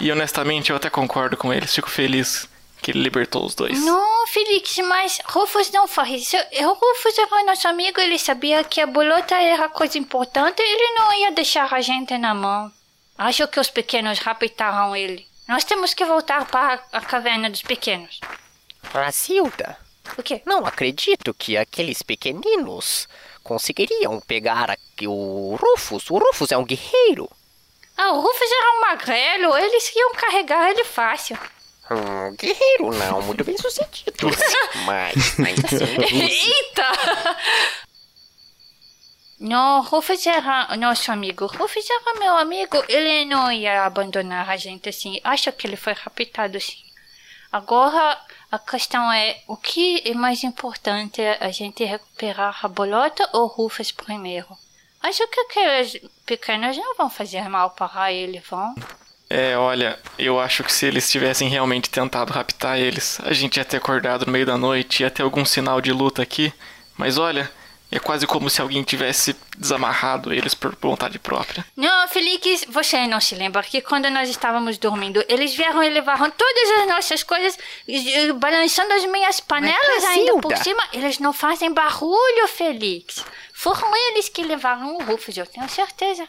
E 0.00 0.10
honestamente 0.10 0.70
eu 0.70 0.76
até 0.76 0.90
concordo 0.90 1.36
com 1.36 1.52
eles, 1.52 1.74
fico 1.74 1.90
feliz 1.90 2.48
que 2.82 2.90
ele 2.90 3.02
libertou 3.02 3.44
os 3.44 3.54
dois. 3.54 3.84
Não, 3.84 4.26
Felix, 4.28 4.76
mas 4.78 5.18
Rufus 5.26 5.70
não 5.70 5.86
faz 5.86 6.22
isso. 6.22 6.36
Rufus 6.36 7.18
era 7.18 7.44
nosso 7.44 7.68
amigo, 7.68 8.00
ele 8.00 8.18
sabia 8.18 8.64
que 8.64 8.80
a 8.80 8.86
bolota 8.86 9.34
era 9.34 9.68
coisa 9.68 9.98
importante, 9.98 10.60
ele 10.60 10.98
não 10.98 11.12
ia 11.12 11.32
deixar 11.32 11.72
a 11.72 11.80
gente 11.80 12.16
na 12.18 12.34
mão. 12.34 12.72
Acho 13.18 13.48
que 13.48 13.60
os 13.60 13.70
pequenos 13.70 14.18
raptaram 14.18 14.94
ele. 14.94 15.26
Nós 15.48 15.64
temos 15.64 15.94
que 15.94 16.04
voltar 16.04 16.46
para 16.46 16.82
a 16.92 17.00
caverna 17.00 17.48
dos 17.48 17.62
pequenos. 17.62 18.20
Brasilda. 18.92 19.78
O 20.16 20.22
quê? 20.22 20.42
Não 20.44 20.64
acredito 20.66 21.34
que 21.34 21.56
aqueles 21.56 22.02
pequeninos 22.02 23.08
conseguiriam 23.42 24.20
pegar 24.20 24.76
o 25.02 25.56
Rufus. 25.56 26.10
O 26.10 26.18
Rufus 26.18 26.52
é 26.52 26.56
um 26.56 26.64
guerreiro. 26.64 27.28
Ah, 27.96 28.12
o 28.12 28.20
Rufus 28.20 28.50
era 28.50 28.76
um 28.76 28.80
magrelo, 28.80 29.56
eles 29.56 29.94
iam 29.94 30.12
carregar 30.14 30.70
ele 30.70 30.84
fácil. 30.84 31.38
Hum, 31.90 32.34
guerreiro 32.36 32.90
não, 32.90 33.22
muito 33.22 33.44
bem 33.44 33.56
sucedido. 33.56 34.28
mas, 34.84 35.14
assim. 35.64 35.96
Eita! 36.02 37.36
Não, 39.38 39.82
Rufus 39.82 40.26
era 40.26 40.74
nosso 40.76 41.12
amigo. 41.12 41.46
Rufus 41.46 41.84
era 41.90 42.18
meu 42.18 42.36
amigo. 42.36 42.82
Ele 42.88 43.24
não 43.26 43.52
ia 43.52 43.84
abandonar 43.84 44.48
a 44.48 44.56
gente 44.56 44.88
assim. 44.88 45.20
Acho 45.22 45.52
que 45.52 45.66
ele 45.66 45.76
foi 45.76 45.92
raptado 45.92 46.58
sim. 46.60 46.84
Agora, 47.52 48.18
a 48.50 48.58
questão 48.58 49.12
é: 49.12 49.40
o 49.46 49.56
que 49.56 50.02
é 50.04 50.14
mais 50.14 50.42
importante? 50.42 51.20
A 51.40 51.50
gente 51.50 51.84
recuperar 51.84 52.58
a 52.62 52.68
bolota 52.68 53.28
ou 53.32 53.46
Rufus 53.46 53.92
primeiro? 53.92 54.48
Acho 55.02 55.26
que 55.28 55.40
aqueles 55.40 56.00
pequenos 56.24 56.76
não 56.76 56.96
vão 56.96 57.10
fazer 57.10 57.48
mal 57.48 57.70
para 57.70 58.12
ele, 58.12 58.42
vão? 58.48 58.74
É, 59.28 59.56
olha, 59.56 59.98
eu 60.18 60.38
acho 60.40 60.62
que 60.64 60.72
se 60.72 60.86
eles 60.86 61.10
tivessem 61.10 61.48
realmente 61.48 61.90
tentado 61.90 62.32
raptar 62.32 62.78
eles, 62.78 63.20
a 63.24 63.32
gente 63.32 63.56
ia 63.56 63.64
ter 63.64 63.76
acordado 63.76 64.24
no 64.24 64.32
meio 64.32 64.46
da 64.46 64.56
noite, 64.56 65.02
ia 65.02 65.10
ter 65.10 65.22
algum 65.22 65.44
sinal 65.44 65.80
de 65.80 65.92
luta 65.92 66.22
aqui. 66.22 66.52
Mas 66.96 67.18
olha, 67.18 67.50
é 67.90 67.98
quase 67.98 68.26
como 68.26 68.50
se 68.50 68.60
alguém 68.60 68.82
tivesse 68.82 69.36
desamarrado 69.56 70.32
eles 70.32 70.54
por 70.54 70.76
vontade 70.80 71.18
própria. 71.18 71.64
Não, 71.76 72.08
Felix, 72.08 72.64
você 72.68 73.06
não 73.06 73.20
se 73.20 73.34
lembra 73.34 73.62
que 73.62 73.80
quando 73.80 74.10
nós 74.10 74.28
estávamos 74.28 74.76
dormindo, 74.76 75.24
eles 75.28 75.54
vieram 75.54 75.82
e 75.82 75.90
levaram 75.90 76.30
todas 76.30 76.70
as 76.80 76.88
nossas 76.88 77.22
coisas, 77.22 77.56
balançando 78.38 78.92
as 78.92 79.04
minhas 79.04 79.40
panelas 79.40 80.04
ainda 80.04 80.38
por 80.40 80.56
cima. 80.58 80.82
Eles 80.92 81.18
não 81.18 81.32
fazem 81.32 81.72
barulho, 81.72 82.48
Felix. 82.48 83.24
Foram 83.54 83.94
eles 84.10 84.28
que 84.28 84.42
levaram 84.42 84.96
o 84.96 85.02
Rufus, 85.02 85.36
eu 85.36 85.46
tenho 85.46 85.68
certeza. 85.68 86.28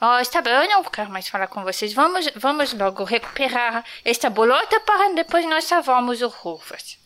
Oh, 0.00 0.18
está 0.20 0.40
bem, 0.40 0.52
eu 0.52 0.68
não 0.68 0.84
quero 0.84 1.10
mais 1.10 1.28
falar 1.28 1.48
com 1.48 1.64
vocês. 1.64 1.92
Vamos, 1.92 2.30
vamos 2.36 2.72
logo 2.72 3.02
recuperar 3.02 3.84
esta 4.04 4.30
bolota 4.30 4.78
para 4.80 5.12
depois 5.12 5.44
nós 5.46 5.64
salvarmos 5.64 6.22
o 6.22 6.28
Rufus. 6.28 6.96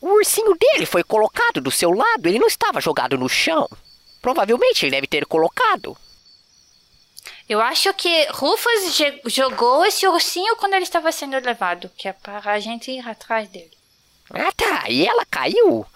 O 0.00 0.08
ursinho 0.14 0.54
dele 0.54 0.86
foi 0.86 1.02
colocado 1.02 1.60
do 1.60 1.70
seu 1.70 1.90
lado, 1.90 2.26
ele 2.26 2.38
não 2.38 2.46
estava 2.46 2.80
jogado 2.80 3.18
no 3.18 3.28
chão. 3.28 3.68
Provavelmente 4.20 4.84
ele 4.84 4.90
deve 4.92 5.06
ter 5.06 5.26
colocado. 5.26 5.96
Eu 7.48 7.60
acho 7.60 7.92
que 7.94 8.26
Rufus 8.30 8.98
jogou 9.26 9.84
esse 9.86 10.06
ursinho 10.06 10.56
quando 10.56 10.74
ele 10.74 10.84
estava 10.84 11.10
sendo 11.10 11.38
levado, 11.38 11.90
que 11.96 12.06
é 12.06 12.12
para 12.12 12.52
a 12.52 12.60
gente 12.60 12.90
ir 12.90 13.08
atrás 13.08 13.48
dele. 13.48 13.70
Ah 14.30 14.52
tá, 14.52 14.90
e 14.90 15.06
ela 15.06 15.24
caiu? 15.24 15.86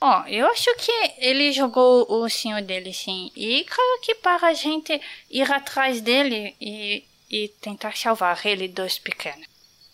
Ó, 0.00 0.24
eu 0.26 0.46
acho 0.48 0.74
que 0.76 0.92
ele 1.18 1.52
jogou 1.52 2.06
o 2.10 2.22
ursinho 2.22 2.62
dele 2.62 2.92
sim. 2.92 3.30
E 3.36 3.64
claro 3.64 4.00
que 4.02 4.16
para 4.16 4.48
a 4.48 4.52
gente 4.52 5.00
ir 5.30 5.50
atrás 5.50 6.00
dele 6.00 6.54
e, 6.60 7.04
e 7.30 7.48
tentar 7.60 7.96
salvar 7.96 8.44
ele 8.44 8.68
dos 8.68 8.98
pequenos. 8.98 9.46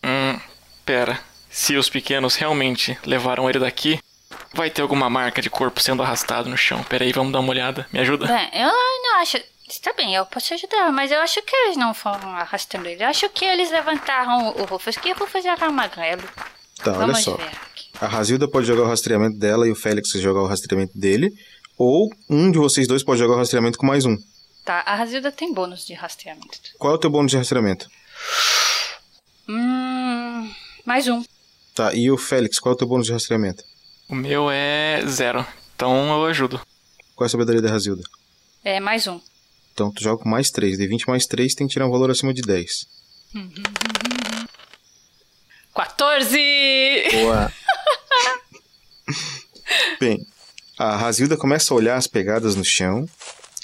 Hum, 0.03 0.39
pera. 0.83 1.28
Se 1.49 1.75
os 1.75 1.89
pequenos 1.89 2.35
realmente 2.35 2.97
levaram 3.05 3.49
ele 3.49 3.59
daqui, 3.59 3.99
vai 4.53 4.69
ter 4.69 4.81
alguma 4.81 5.09
marca 5.09 5.41
de 5.41 5.49
corpo 5.49 5.81
sendo 5.81 6.03
arrastado 6.03 6.49
no 6.49 6.57
chão. 6.57 6.83
Pera 6.83 7.03
aí, 7.03 7.11
vamos 7.11 7.33
dar 7.33 7.39
uma 7.39 7.49
olhada. 7.49 7.87
Me 7.91 7.99
ajuda? 7.99 8.27
Bem, 8.27 8.49
eu 8.53 8.69
não 8.69 9.19
acho. 9.19 9.37
Está 9.67 9.93
bem, 9.93 10.15
eu 10.15 10.25
posso 10.25 10.53
ajudar, 10.53 10.91
mas 10.91 11.11
eu 11.11 11.19
acho 11.21 11.41
que 11.43 11.55
eles 11.55 11.77
não 11.77 11.93
foram 11.93 12.29
arrastando 12.29 12.87
ele. 12.87 13.03
Eu 13.03 13.07
acho 13.07 13.29
que 13.29 13.45
eles 13.45 13.69
levantaram 13.69 14.49
o 14.49 14.65
Rufus, 14.65 14.97
que 14.97 15.11
o 15.11 15.15
Rufus 15.15 15.45
era 15.45 15.69
magrelo. 15.71 16.23
Tá, 16.83 16.91
olha 16.91 16.99
Vamos 17.07 17.23
só. 17.23 17.35
ver. 17.35 17.51
A 18.01 18.07
Razilda 18.07 18.47
pode 18.47 18.65
jogar 18.65 18.83
o 18.83 18.87
rastreamento 18.87 19.37
dela 19.37 19.67
e 19.67 19.71
o 19.71 19.75
Félix 19.75 20.11
jogar 20.13 20.41
o 20.41 20.47
rastreamento 20.47 20.97
dele. 20.97 21.31
Ou 21.77 22.09
um 22.29 22.51
de 22.51 22.57
vocês 22.57 22.87
dois 22.87 23.03
pode 23.03 23.19
jogar 23.19 23.35
o 23.35 23.37
rastreamento 23.37 23.77
com 23.77 23.85
mais 23.85 24.05
um. 24.05 24.17
Tá, 24.65 24.83
a 24.85 24.95
Razilda 24.95 25.31
tem 25.31 25.53
bônus 25.53 25.85
de 25.85 25.93
rastreamento. 25.93 26.59
Qual 26.77 26.93
é 26.93 26.95
o 26.95 26.99
teu 26.99 27.09
bônus 27.09 27.31
de 27.31 27.37
rastreamento? 27.37 27.87
Hum. 29.47 30.51
Mais 30.85 31.07
um. 31.07 31.23
Tá, 31.79 31.93
e 31.93 32.11
o 32.11 32.17
Félix, 32.17 32.59
qual 32.59 32.73
é 32.73 32.75
o 32.75 32.77
teu 32.77 32.85
bônus 32.85 33.07
de 33.07 33.13
rastreamento? 33.13 33.63
O 34.09 34.13
meu 34.13 34.51
é 34.51 35.01
zero. 35.07 35.47
Então 35.73 36.11
eu 36.11 36.25
ajudo. 36.25 36.59
Qual 37.15 37.23
é 37.23 37.27
a 37.27 37.29
sabedoria 37.29 37.61
da 37.61 37.69
Razilda? 37.69 38.03
É, 38.65 38.81
mais 38.81 39.07
um. 39.07 39.21
Então 39.71 39.89
tu 39.89 40.03
joga 40.03 40.21
com 40.21 40.27
mais 40.27 40.51
3. 40.51 40.77
D20 40.77 41.07
mais 41.07 41.25
3 41.25 41.55
tem 41.55 41.67
que 41.67 41.71
tirar 41.71 41.87
um 41.87 41.89
valor 41.89 42.11
acima 42.11 42.33
de 42.33 42.41
10. 42.41 42.85
14! 45.73 46.37
Boa. 47.23 47.53
Bem, 50.01 50.27
a 50.77 50.97
Razilda 50.97 51.37
começa 51.37 51.73
a 51.73 51.77
olhar 51.77 51.95
as 51.95 52.07
pegadas 52.07 52.57
no 52.57 52.65
chão 52.65 53.05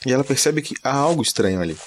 e 0.05 0.13
ela 0.13 0.23
percebe 0.23 0.61
que 0.61 0.73
há 0.81 0.93
algo 0.93 1.21
estranho 1.21 1.59
ali. 1.59 1.77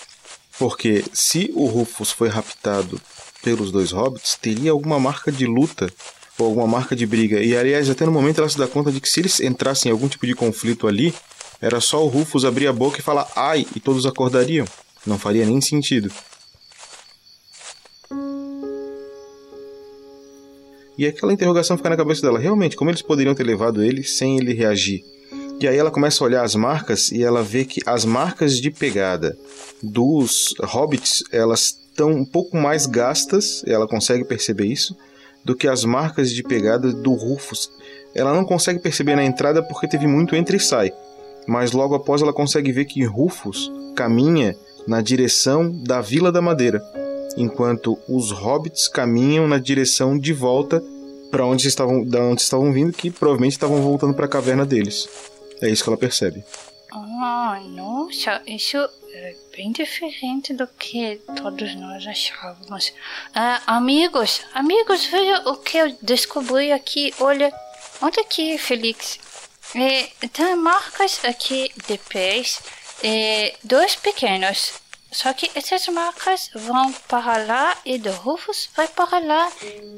Porque 0.59 1.07
se 1.11 1.51
o 1.55 1.65
Rufus 1.65 2.11
foi 2.11 2.29
raptado 2.29 3.01
pelos 3.43 3.73
dois 3.73 3.93
hobbits, 3.93 4.37
teria 4.37 4.73
alguma 4.73 5.01
marca 5.01 5.33
de 5.33 5.47
luta 5.47 5.91
ou 6.39 6.47
alguma 6.47 6.67
marca 6.67 6.95
de 6.95 7.07
briga. 7.07 7.41
E 7.41 7.57
aliás, 7.57 7.91
até 7.91 8.07
no 8.07 8.13
momento 8.13 8.39
ela 8.39 8.49
se 8.49 8.59
dá 8.59 8.67
conta 8.67 8.93
de 8.93 9.01
que 9.01 9.09
se 9.09 9.21
eles 9.21 9.41
entrassem 9.41 9.91
em 9.91 9.93
algum 9.93 10.09
tipo 10.09 10.27
de 10.27 10.35
conflito 10.35 10.87
ali, 10.87 11.15
era 11.61 11.81
só 11.81 12.05
o 12.05 12.09
Rufus 12.09 12.45
abrir 12.45 12.69
a 12.69 12.73
boca 12.73 13.01
e 13.01 13.03
falar 13.03 13.31
ai 13.35 13.67
e 13.75 13.81
todos 13.81 14.07
acordariam. 14.07 14.67
Não 15.05 15.19
faria 15.19 15.45
nem 15.45 15.61
sentido. 15.61 16.11
E 20.97 21.07
aquela 21.07 21.33
interrogação 21.33 21.77
fica 21.77 21.91
na 21.91 21.97
cabeça 21.97 22.23
dela. 22.23 22.39
Realmente, 22.39 22.77
como 22.77 22.91
eles 22.91 23.03
poderiam 23.03 23.35
ter 23.35 23.45
levado 23.45 23.85
ele 23.85 24.03
sem 24.03 24.37
ele 24.37 24.53
reagir? 24.53 25.05
E 25.61 25.67
aí 25.67 25.77
ela 25.77 25.91
começa 25.91 26.23
a 26.23 26.27
olhar 26.27 26.45
as 26.45 26.55
marcas 26.55 27.11
e 27.11 27.23
ela 27.23 27.43
vê 27.43 27.65
que 27.65 27.81
as 27.87 28.05
marcas 28.05 28.61
de 28.61 28.71
pegada 28.71 29.37
dos 29.83 30.55
hobbits, 30.61 31.23
elas 31.33 31.79
estão 31.91 32.11
um 32.11 32.25
pouco 32.25 32.57
mais 32.57 32.87
gastas, 32.87 33.63
ela 33.67 33.87
consegue 33.87 34.25
perceber 34.25 34.67
isso, 34.67 34.97
do 35.49 35.57
que 35.57 35.67
as 35.67 35.83
marcas 35.83 36.31
de 36.31 36.43
pegada 36.43 36.93
do 36.93 37.15
Rufus. 37.15 37.73
Ela 38.15 38.35
não 38.35 38.45
consegue 38.45 38.81
perceber 38.81 39.17
na 39.17 39.25
entrada 39.25 39.63
porque 39.63 39.89
teve 39.89 40.07
muito 40.07 40.37
entra 40.37 40.55
e 40.55 40.61
sai. 40.61 40.93
Mas 41.47 41.73
logo 41.73 41.95
após 41.95 42.21
ela 42.21 42.35
consegue 42.35 42.71
ver 42.71 42.85
que 42.85 43.03
Rufus 43.03 43.73
caminha 43.97 44.55
na 44.87 45.01
direção 45.01 45.73
da 45.73 46.03
Vila 46.03 46.31
da 46.31 46.43
Madeira, 46.43 46.83
enquanto 47.35 47.99
os 48.07 48.31
hobbits 48.31 48.89
caminham 48.89 49.49
na 49.49 49.59
direção 49.59 50.19
de 50.19 50.35
volta 50.35 50.85
para 51.31 51.47
onde 51.47 51.67
estavam, 51.67 52.05
da 52.05 52.21
onde 52.21 52.43
estavam 52.43 52.71
vindo, 52.71 52.93
que 52.93 53.11
provavelmente 53.11 53.53
estavam 53.53 53.81
voltando 53.81 54.13
para 54.13 54.27
a 54.27 54.29
caverna 54.29 54.67
deles. 54.67 55.09
É 55.63 55.71
isso 55.71 55.83
que 55.83 55.89
ela 55.89 55.97
percebe. 55.97 56.45
Nossa, 57.61 58.43
isso 58.47 58.77
é 59.13 59.37
bem 59.57 59.73
diferente 59.73 60.53
do 60.53 60.67
que 60.67 61.21
todos 61.37 61.75
nós 61.75 62.07
achávamos. 62.07 62.93
Ah, 63.35 63.61
amigos, 63.67 64.43
amigos, 64.55 65.05
veja 65.07 65.49
o 65.49 65.57
que 65.57 65.79
eu 65.79 65.97
descobri 66.03 66.73
aqui. 66.73 67.13
Olha, 67.21 67.53
olha 68.01 68.21
aqui, 68.21 68.57
Felix. 68.59 69.19
É, 69.75 70.09
tem 70.29 70.57
marcas 70.57 71.25
aqui 71.25 71.71
de 71.87 71.99
pés, 71.99 72.61
é, 73.03 73.55
dois 73.63 73.97
pequenos. 73.97 74.73
Só 75.11 75.33
que 75.33 75.51
essas 75.55 75.87
marcas 75.89 76.51
vão 76.55 76.93
para 77.09 77.39
lá 77.45 77.77
e 77.85 77.99
do 77.99 78.11
Rufus 78.13 78.69
vai 78.77 78.89
para 78.89 79.19
lá. 79.19 79.51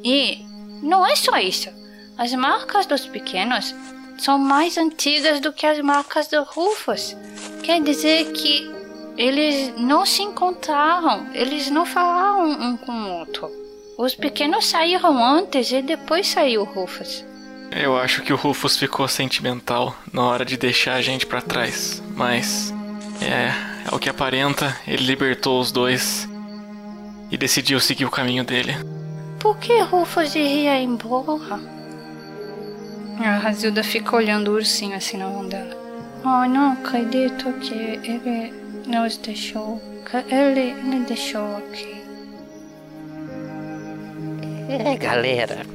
E 0.05 0.45
não 0.83 1.05
é 1.05 1.17
só 1.17 1.37
isso. 1.39 1.69
As 2.17 2.33
marcas 2.35 2.87
dos 2.87 3.07
pequenos 3.07 3.75
são 4.21 4.39
mais 4.39 4.77
antigas 4.77 5.41
do 5.41 5.53
que 5.53 5.67
as 5.67 5.81
marcas 5.81 6.29
do 6.29 6.43
Rufus. 6.43 7.17
Quer 7.63 7.83
dizer 7.83 8.33
que 8.33 8.71
eles 9.17 9.75
não 9.79 10.05
se 10.05 10.23
encontraram, 10.23 11.27
eles 11.33 11.71
não 11.71 11.87
falaram 11.87 12.51
um 12.51 12.77
com 12.77 12.93
o 12.93 13.19
outro. 13.19 13.51
Os 13.99 14.15
pequenos 14.15 14.67
saíram 14.67 15.23
antes 15.25 15.73
e 15.73 15.81
depois 15.81 16.29
saiu 16.29 16.63
o 16.63 16.65
Rufus. 16.65 17.25
Eu 17.71 17.97
acho 17.97 18.23
que 18.23 18.33
o 18.33 18.37
Rufus 18.37 18.77
ficou 18.77 19.09
sentimental 19.09 19.95
na 20.13 20.23
hora 20.23 20.45
de 20.45 20.57
deixar 20.57 20.95
a 20.95 21.03
gente 21.03 21.25
pra 21.25 21.41
trás, 21.41 22.03
mas 22.15 22.75
é, 23.23 23.53
é 23.91 23.95
o 23.95 23.99
que 23.99 24.09
aparenta, 24.09 24.77
ele 24.87 25.05
libertou 25.05 25.61
os 25.61 25.73
dois 25.73 26.29
e 27.31 27.39
decidiu 27.39 27.81
seguir 27.81 28.05
o 28.05 28.11
caminho 28.11 28.45
dele. 28.45 28.77
Por 29.39 29.57
que 29.59 29.81
Rufus 29.81 30.35
iria 30.35 30.79
embora? 30.79 31.80
A 33.23 33.37
Razilda 33.37 33.85
fica 33.85 34.17
olhando 34.17 34.51
o 34.51 34.55
ursinho 34.55 34.97
assim 34.97 35.19
na 35.19 35.29
mão 35.29 35.47
dela. 35.47 35.77
Oh, 36.25 36.49
não 36.49 36.73
acredito 36.73 37.53
que 37.61 37.75
ele 37.75 38.53
nos 38.87 39.19
deixou. 39.19 39.81
Ele 40.29 40.75
me 40.75 41.01
deixou 41.01 41.59
aqui. 41.59 42.03
É, 44.69 44.97
galera, 44.97 45.67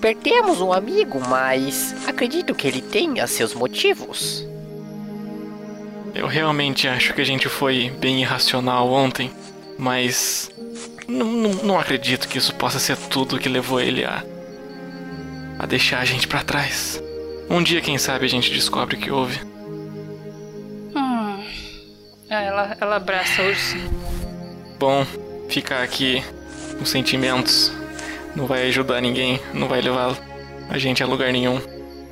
perdemos 0.00 0.60
um 0.60 0.72
amigo, 0.72 1.20
mas 1.28 1.94
acredito 2.06 2.54
que 2.54 2.68
ele 2.68 2.80
tenha 2.80 3.26
seus 3.26 3.52
motivos. 3.52 4.46
Eu 6.14 6.28
realmente 6.28 6.86
acho 6.86 7.12
que 7.14 7.20
a 7.20 7.24
gente 7.24 7.48
foi 7.48 7.90
bem 7.98 8.20
irracional 8.20 8.90
ontem, 8.92 9.30
mas 9.76 10.50
não, 11.08 11.26
não, 11.26 11.50
não 11.64 11.78
acredito 11.80 12.28
que 12.28 12.38
isso 12.38 12.54
possa 12.54 12.78
ser 12.78 12.96
tudo 12.96 13.38
que 13.38 13.48
levou 13.48 13.80
ele 13.80 14.04
a. 14.04 14.35
a 15.58 15.66
deixar 15.66 16.00
a 16.00 16.04
gente 16.04 16.26
pra 16.26 16.42
trás. 16.42 17.02
Um 17.48 17.62
dia, 17.62 17.80
quem 17.80 17.98
sabe, 17.98 18.24
a 18.24 18.28
gente 18.28 18.52
descobre 18.52 18.96
o 18.96 18.98
que 18.98 19.10
houve. 19.10 19.40
Hum. 20.94 21.44
Ah, 22.28 22.42
ela, 22.42 22.76
ela 22.80 22.96
abraça 22.96 23.42
o 23.42 23.46
ursinho. 23.46 23.90
Bom, 24.78 25.06
ficar 25.48 25.82
aqui 25.82 26.22
com 26.78 26.84
sentimentos 26.84 27.72
não 28.34 28.46
vai 28.46 28.66
ajudar 28.68 29.00
ninguém, 29.00 29.40
não 29.54 29.66
vai 29.66 29.80
levar 29.80 30.14
a 30.68 30.78
gente 30.78 31.02
a 31.02 31.06
lugar 31.06 31.32
nenhum. 31.32 31.60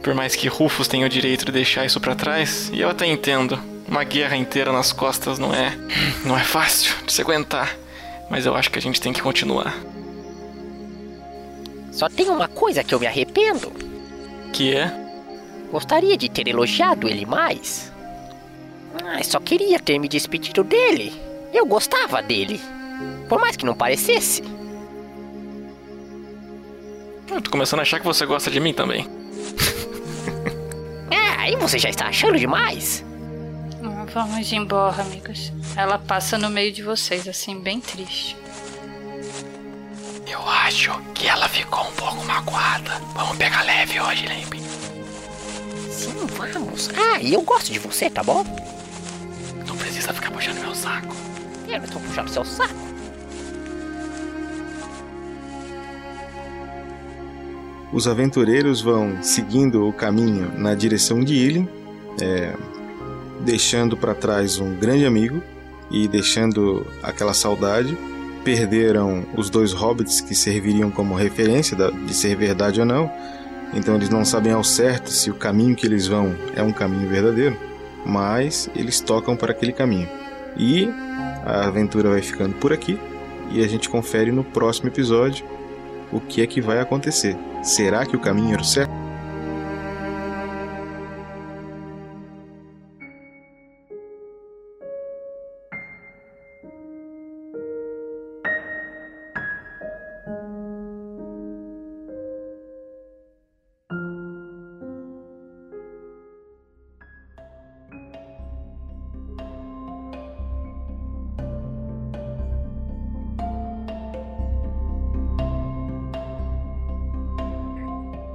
Por 0.02 0.14
mais 0.14 0.34
que 0.34 0.48
Rufus 0.48 0.88
tenha 0.88 1.06
o 1.06 1.08
direito 1.08 1.44
de 1.44 1.52
deixar 1.52 1.84
isso 1.84 2.00
para 2.00 2.14
trás, 2.14 2.70
e 2.72 2.80
eu 2.80 2.88
até 2.88 3.06
entendo, 3.06 3.58
uma 3.86 4.04
guerra 4.04 4.36
inteira 4.36 4.72
nas 4.72 4.92
costas 4.92 5.38
não 5.38 5.54
é, 5.54 5.76
não 6.24 6.36
é 6.36 6.42
fácil 6.42 6.94
de 7.04 7.12
se 7.12 7.20
aguentar, 7.20 7.76
mas 8.30 8.46
eu 8.46 8.54
acho 8.54 8.70
que 8.70 8.78
a 8.78 8.82
gente 8.82 9.00
tem 9.00 9.12
que 9.12 9.22
continuar. 9.22 9.74
Só 11.94 12.08
tem 12.08 12.28
uma 12.28 12.48
coisa 12.48 12.82
que 12.82 12.92
eu 12.92 12.98
me 12.98 13.06
arrependo. 13.06 13.70
Que 14.52 14.74
é? 14.74 14.92
Gostaria 15.70 16.16
de 16.16 16.28
ter 16.28 16.48
elogiado 16.48 17.08
ele 17.08 17.24
mais. 17.24 17.92
Mas 19.00 19.28
só 19.28 19.38
queria 19.38 19.78
ter 19.78 19.98
me 20.00 20.08
despedido 20.08 20.64
dele. 20.64 21.12
Eu 21.52 21.64
gostava 21.64 22.20
dele. 22.20 22.60
Por 23.28 23.40
mais 23.40 23.56
que 23.56 23.64
não 23.64 23.76
parecesse. 23.76 24.42
Eu 27.30 27.40
tô 27.40 27.50
começando 27.50 27.78
a 27.78 27.82
achar 27.82 28.00
que 28.00 28.06
você 28.06 28.26
gosta 28.26 28.50
de 28.50 28.58
mim 28.58 28.74
também. 28.74 29.08
É, 31.10 31.30
aí 31.38 31.56
você 31.56 31.78
já 31.78 31.88
está 31.88 32.06
achando 32.06 32.38
demais. 32.38 33.04
Ah, 33.84 34.04
Vamos 34.12 34.52
embora, 34.52 35.00
amigos. 35.00 35.52
Ela 35.76 35.98
passa 35.98 36.36
no 36.36 36.50
meio 36.50 36.72
de 36.72 36.82
vocês, 36.82 37.28
assim, 37.28 37.60
bem 37.60 37.80
triste. 37.80 38.36
Eu 40.26 40.40
acho 40.48 40.90
que 41.14 41.26
ela 41.26 41.48
ficou 41.48 41.86
um 41.86 41.92
pouco 41.92 42.24
magoada. 42.24 43.00
Vamos 43.14 43.36
pegar 43.36 43.62
leve 43.62 44.00
hoje, 44.00 44.26
lembre. 44.26 44.60
Sim, 45.90 46.26
vamos. 46.26 46.90
Ah, 46.96 47.20
e 47.20 47.34
eu 47.34 47.42
gosto 47.42 47.72
de 47.72 47.78
você, 47.78 48.08
tá 48.08 48.22
bom? 48.22 48.44
Não 49.66 49.76
precisa 49.76 50.12
ficar 50.12 50.30
puxando 50.30 50.60
meu 50.60 50.74
saco. 50.74 51.14
Eu 51.68 51.80
não 51.80 51.86
tô 51.86 52.00
puxando 52.00 52.28
seu 52.28 52.44
saco. 52.44 52.74
Os 57.92 58.08
aventureiros 58.08 58.80
vão 58.80 59.22
seguindo 59.22 59.86
o 59.86 59.92
caminho 59.92 60.58
na 60.58 60.74
direção 60.74 61.22
de 61.22 61.34
Ilin, 61.34 61.68
é, 62.20 62.52
deixando 63.40 63.96
para 63.96 64.14
trás 64.14 64.58
um 64.58 64.74
grande 64.74 65.06
amigo 65.06 65.40
e 65.90 66.08
deixando 66.08 66.86
aquela 67.02 67.32
saudade. 67.32 67.96
Perderam 68.44 69.24
os 69.36 69.48
dois 69.48 69.72
hobbits 69.72 70.20
que 70.20 70.34
serviriam 70.34 70.90
como 70.90 71.14
referência 71.14 71.76
de 71.76 72.14
ser 72.14 72.36
verdade 72.36 72.80
ou 72.80 72.86
não, 72.86 73.10
então 73.72 73.96
eles 73.96 74.10
não 74.10 74.24
sabem 74.24 74.52
ao 74.52 74.62
certo 74.62 75.10
se 75.10 75.30
o 75.30 75.34
caminho 75.34 75.74
que 75.74 75.86
eles 75.86 76.06
vão 76.06 76.36
é 76.54 76.62
um 76.62 76.72
caminho 76.72 77.08
verdadeiro, 77.08 77.56
mas 78.04 78.70
eles 78.76 79.00
tocam 79.00 79.34
para 79.34 79.52
aquele 79.52 79.72
caminho. 79.72 80.08
E 80.56 80.88
a 81.44 81.66
aventura 81.66 82.10
vai 82.10 82.22
ficando 82.22 82.54
por 82.56 82.72
aqui 82.72 82.98
e 83.50 83.64
a 83.64 83.68
gente 83.68 83.88
confere 83.88 84.30
no 84.30 84.44
próximo 84.44 84.88
episódio 84.88 85.44
o 86.12 86.20
que 86.20 86.42
é 86.42 86.46
que 86.46 86.60
vai 86.60 86.78
acontecer. 86.78 87.36
Será 87.62 88.04
que 88.04 88.14
o 88.14 88.20
caminho 88.20 88.52
era 88.52 88.62
o 88.62 88.64
certo? 88.64 89.03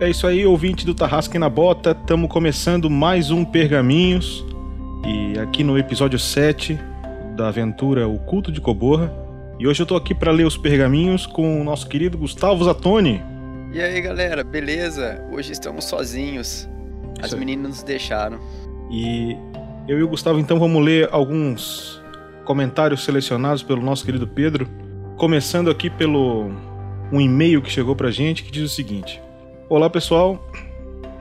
É 0.02 0.10
isso 0.10 0.26
aí, 0.26 0.46
ouvinte 0.46 0.86
do 0.86 0.96
Tarrasque 0.96 1.38
na 1.38 1.50
Bota. 1.50 1.92
Estamos 1.92 2.32
começando 2.32 2.90
mais 2.90 3.32
um 3.32 3.44
Pergaminhos. 3.44 4.46
E 5.06 5.38
aqui 5.38 5.62
no 5.62 5.78
episódio 5.78 6.18
7 6.18 6.80
da 7.36 7.50
aventura 7.50 8.08
O 8.08 8.18
Culto 8.20 8.50
de 8.50 8.62
Coborra. 8.62 9.14
E 9.60 9.68
hoje 9.68 9.82
eu 9.82 9.86
tô 9.86 9.98
aqui 9.98 10.16
para 10.16 10.32
ler 10.32 10.46
os 10.46 10.56
pergaminhos 10.56 11.26
com 11.26 11.60
o 11.60 11.66
nosso 11.66 11.90
querido 11.90 12.18
Gustavo 12.18 12.64
Zatoni. 12.64 13.22
E 13.74 13.82
aí 13.82 14.00
galera, 14.00 14.42
beleza? 14.42 15.22
Hoje 15.34 15.52
estamos 15.52 15.84
sozinhos. 15.84 16.66
As 17.22 17.34
aí. 17.34 17.40
meninas 17.40 17.68
nos 17.68 17.84
deixaram. 17.84 18.40
E 18.90 19.36
eu 19.86 20.00
e 20.00 20.04
o 20.04 20.08
Gustavo 20.08 20.40
então 20.40 20.58
vamos 20.58 20.82
ler 20.82 21.10
alguns 21.12 22.02
comentários 22.46 23.04
selecionados 23.04 23.64
pelo 23.64 23.82
nosso 23.82 24.06
querido 24.06 24.26
Pedro. 24.26 24.66
Começando 25.18 25.70
aqui 25.70 25.90
pelo 25.90 26.54
um 27.12 27.20
e-mail 27.20 27.62
que 27.62 27.70
chegou 27.70 27.98
pra 27.98 28.10
gente 28.10 28.44
que 28.44 28.52
diz 28.52 28.64
o 28.64 28.74
seguinte: 28.74 29.22
Olá 29.70 29.88
pessoal, 29.88 30.44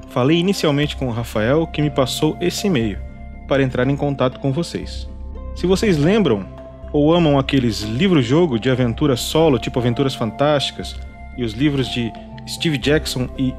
falei 0.08 0.38
inicialmente 0.38 0.96
com 0.96 1.06
o 1.06 1.10
Rafael 1.10 1.66
que 1.66 1.82
me 1.82 1.90
passou 1.90 2.34
esse 2.40 2.66
e-mail 2.66 2.98
para 3.46 3.62
entrar 3.62 3.86
em 3.86 3.94
contato 3.94 4.40
com 4.40 4.50
vocês. 4.54 5.06
Se 5.54 5.66
vocês 5.66 5.98
lembram 5.98 6.46
ou 6.90 7.12
amam 7.12 7.38
aqueles 7.38 7.82
livros-jogo 7.82 8.58
de 8.58 8.70
aventura 8.70 9.16
solo, 9.16 9.58
tipo 9.58 9.78
Aventuras 9.78 10.14
Fantásticas, 10.14 10.96
e 11.36 11.44
os 11.44 11.52
livros 11.52 11.90
de 11.90 12.10
Steve 12.48 12.78
Jackson 12.78 13.28
e, 13.36 13.52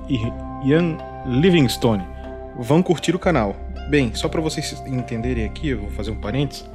Ian 0.66 0.98
Livingstone, 1.28 2.04
vão 2.58 2.82
curtir 2.82 3.16
o 3.16 3.20
canal. 3.20 3.56
Bem, 3.92 4.16
só 4.16 4.28
para 4.28 4.42
vocês 4.42 4.84
entenderem 4.88 5.46
aqui, 5.46 5.70
eu 5.70 5.82
vou 5.82 5.92
fazer 5.92 6.10
um 6.10 6.20
parênteses. 6.20 6.68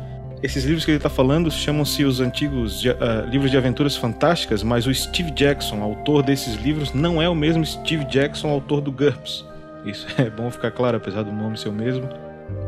Esses 0.45 0.63
livros 0.65 0.85
que 0.85 0.91
ele 0.91 0.99
está 0.99 1.09
falando 1.09 1.51
chamam-se 1.51 2.05
os 2.05 2.21
antigos 2.21 2.79
de- 2.79 2.91
ah, 2.91 3.25
livros 3.27 3.51
de 3.51 3.57
aventuras 3.57 3.97
fantásticas, 3.97 4.63
mas 4.63 4.87
o 4.87 4.93
Steve 4.93 5.31
Jackson, 5.31 5.83
autor 5.83 6.23
desses 6.23 6.57
livros, 6.57 6.93
não 6.93 7.23
é 7.23 7.27
o 7.27 7.35
mesmo 7.35 7.65
Steve 7.65 8.05
Jackson, 8.05 8.49
autor 8.51 8.83
do 8.83 8.93
GURPS. 8.93 9.43
Isso 9.87 10.07
é 10.21 10.29
bom 10.29 10.51
ficar 10.51 10.71
claro, 10.71 10.99
apesar 10.99 11.23
do 11.23 11.33
nome 11.33 11.57
ser 11.57 11.71
o 11.71 11.73
mesmo, 11.73 12.07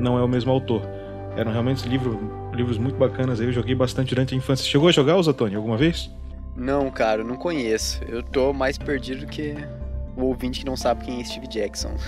não 0.00 0.18
é 0.18 0.22
o 0.22 0.28
mesmo 0.28 0.50
autor. 0.50 0.88
Eram 1.36 1.52
realmente 1.52 1.86
livros, 1.86 2.16
livros 2.54 2.78
muito 2.78 2.96
bacanas 2.96 3.40
eu 3.40 3.52
joguei 3.52 3.74
bastante 3.74 4.08
durante 4.14 4.32
a 4.32 4.38
infância. 4.38 4.64
Chegou 4.64 4.88
a 4.88 4.92
jogar, 4.92 5.20
Zatoni, 5.20 5.54
alguma 5.54 5.76
vez? 5.76 6.10
Não, 6.56 6.90
cara, 6.90 7.22
não 7.22 7.36
conheço. 7.36 8.00
Eu 8.08 8.22
tô 8.22 8.54
mais 8.54 8.78
perdido 8.78 9.26
que 9.26 9.54
o 10.16 10.22
ouvinte 10.24 10.60
que 10.60 10.64
não 10.66 10.78
sabe 10.78 11.04
quem 11.04 11.20
é 11.20 11.24
Steve 11.24 11.46
Jackson. 11.46 11.90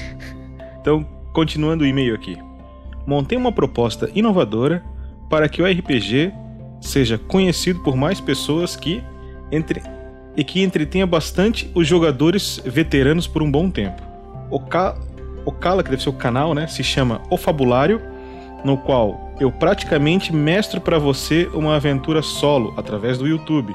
Então, 0.80 1.06
continuando 1.34 1.84
o 1.84 1.86
e-mail 1.86 2.14
aqui. 2.14 2.38
Montei 3.10 3.36
uma 3.36 3.50
proposta 3.50 4.08
inovadora 4.14 4.84
para 5.28 5.48
que 5.48 5.60
o 5.60 5.66
RPG 5.66 6.32
seja 6.80 7.18
conhecido 7.18 7.80
por 7.80 7.96
mais 7.96 8.20
pessoas 8.20 8.76
que 8.76 9.02
entre 9.50 9.82
e 10.36 10.44
que 10.44 10.62
entretenha 10.62 11.08
bastante 11.08 11.68
os 11.74 11.88
jogadores 11.88 12.62
veteranos 12.64 13.26
por 13.26 13.42
um 13.42 13.50
bom 13.50 13.68
tempo. 13.68 14.00
O, 14.48 14.60
ca... 14.60 14.96
o 15.44 15.50
Cala, 15.50 15.82
que 15.82 15.90
deve 15.90 16.04
ser 16.04 16.08
o 16.08 16.12
canal, 16.12 16.54
né, 16.54 16.68
se 16.68 16.84
chama 16.84 17.20
O 17.28 17.36
Fabulário, 17.36 18.00
no 18.64 18.78
qual 18.78 19.34
eu 19.40 19.50
praticamente 19.50 20.32
mestro 20.32 20.80
para 20.80 20.96
você 20.96 21.50
uma 21.52 21.74
aventura 21.74 22.22
solo 22.22 22.72
através 22.76 23.18
do 23.18 23.26
YouTube. 23.26 23.74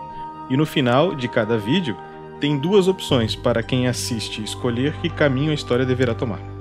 E 0.49 0.55
no 0.55 0.65
final 0.65 1.13
de 1.13 1.27
cada 1.27 1.57
vídeo 1.57 1.97
tem 2.39 2.57
duas 2.57 2.87
opções 2.87 3.35
para 3.35 3.61
quem 3.61 3.85
assiste 3.85 4.41
escolher 4.41 4.93
que 5.01 5.09
caminho 5.09 5.51
a 5.51 5.55
história 5.55 5.85
deverá 5.85 6.15
tomar. 6.15 6.54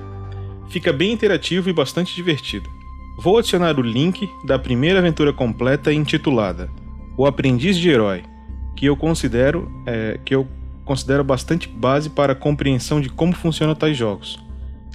Fica 0.74 0.92
bem 0.92 1.12
interativo 1.12 1.70
e 1.70 1.72
bastante 1.72 2.16
divertido. 2.16 2.68
Vou 3.16 3.38
adicionar 3.38 3.78
o 3.78 3.80
link 3.80 4.28
da 4.44 4.58
primeira 4.58 4.98
aventura 4.98 5.32
completa 5.32 5.92
intitulada 5.92 6.68
O 7.16 7.24
Aprendiz 7.26 7.78
de 7.78 7.88
Herói, 7.88 8.24
que 8.74 8.84
eu 8.84 8.96
considero 8.96 9.70
é, 9.86 10.18
que 10.24 10.34
eu 10.34 10.48
considero 10.84 11.22
bastante 11.22 11.68
base 11.68 12.10
para 12.10 12.32
a 12.32 12.36
compreensão 12.36 13.00
de 13.00 13.08
como 13.08 13.32
funcionam 13.36 13.76
tais 13.76 13.96
jogos. 13.96 14.44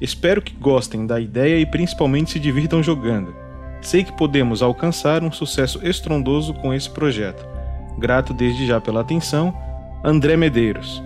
Espero 0.01 0.41
que 0.41 0.53
gostem 0.53 1.07
da 1.07 1.17
ideia 1.17 1.57
e 1.57 1.65
principalmente 1.65 2.31
se 2.31 2.41
divirtam 2.41 2.83
jogando. 2.83 3.33
Sei 3.81 4.03
que 4.03 4.11
podemos 4.11 4.61
alcançar 4.61 5.23
um 5.23 5.31
sucesso 5.31 5.79
estrondoso 5.87 6.53
com 6.55 6.73
esse 6.73 6.89
projeto. 6.89 7.47
Grato 7.97 8.33
desde 8.33 8.67
já 8.67 8.81
pela 8.81 8.99
atenção, 8.99 9.57
André 10.03 10.35
Medeiros. 10.35 11.01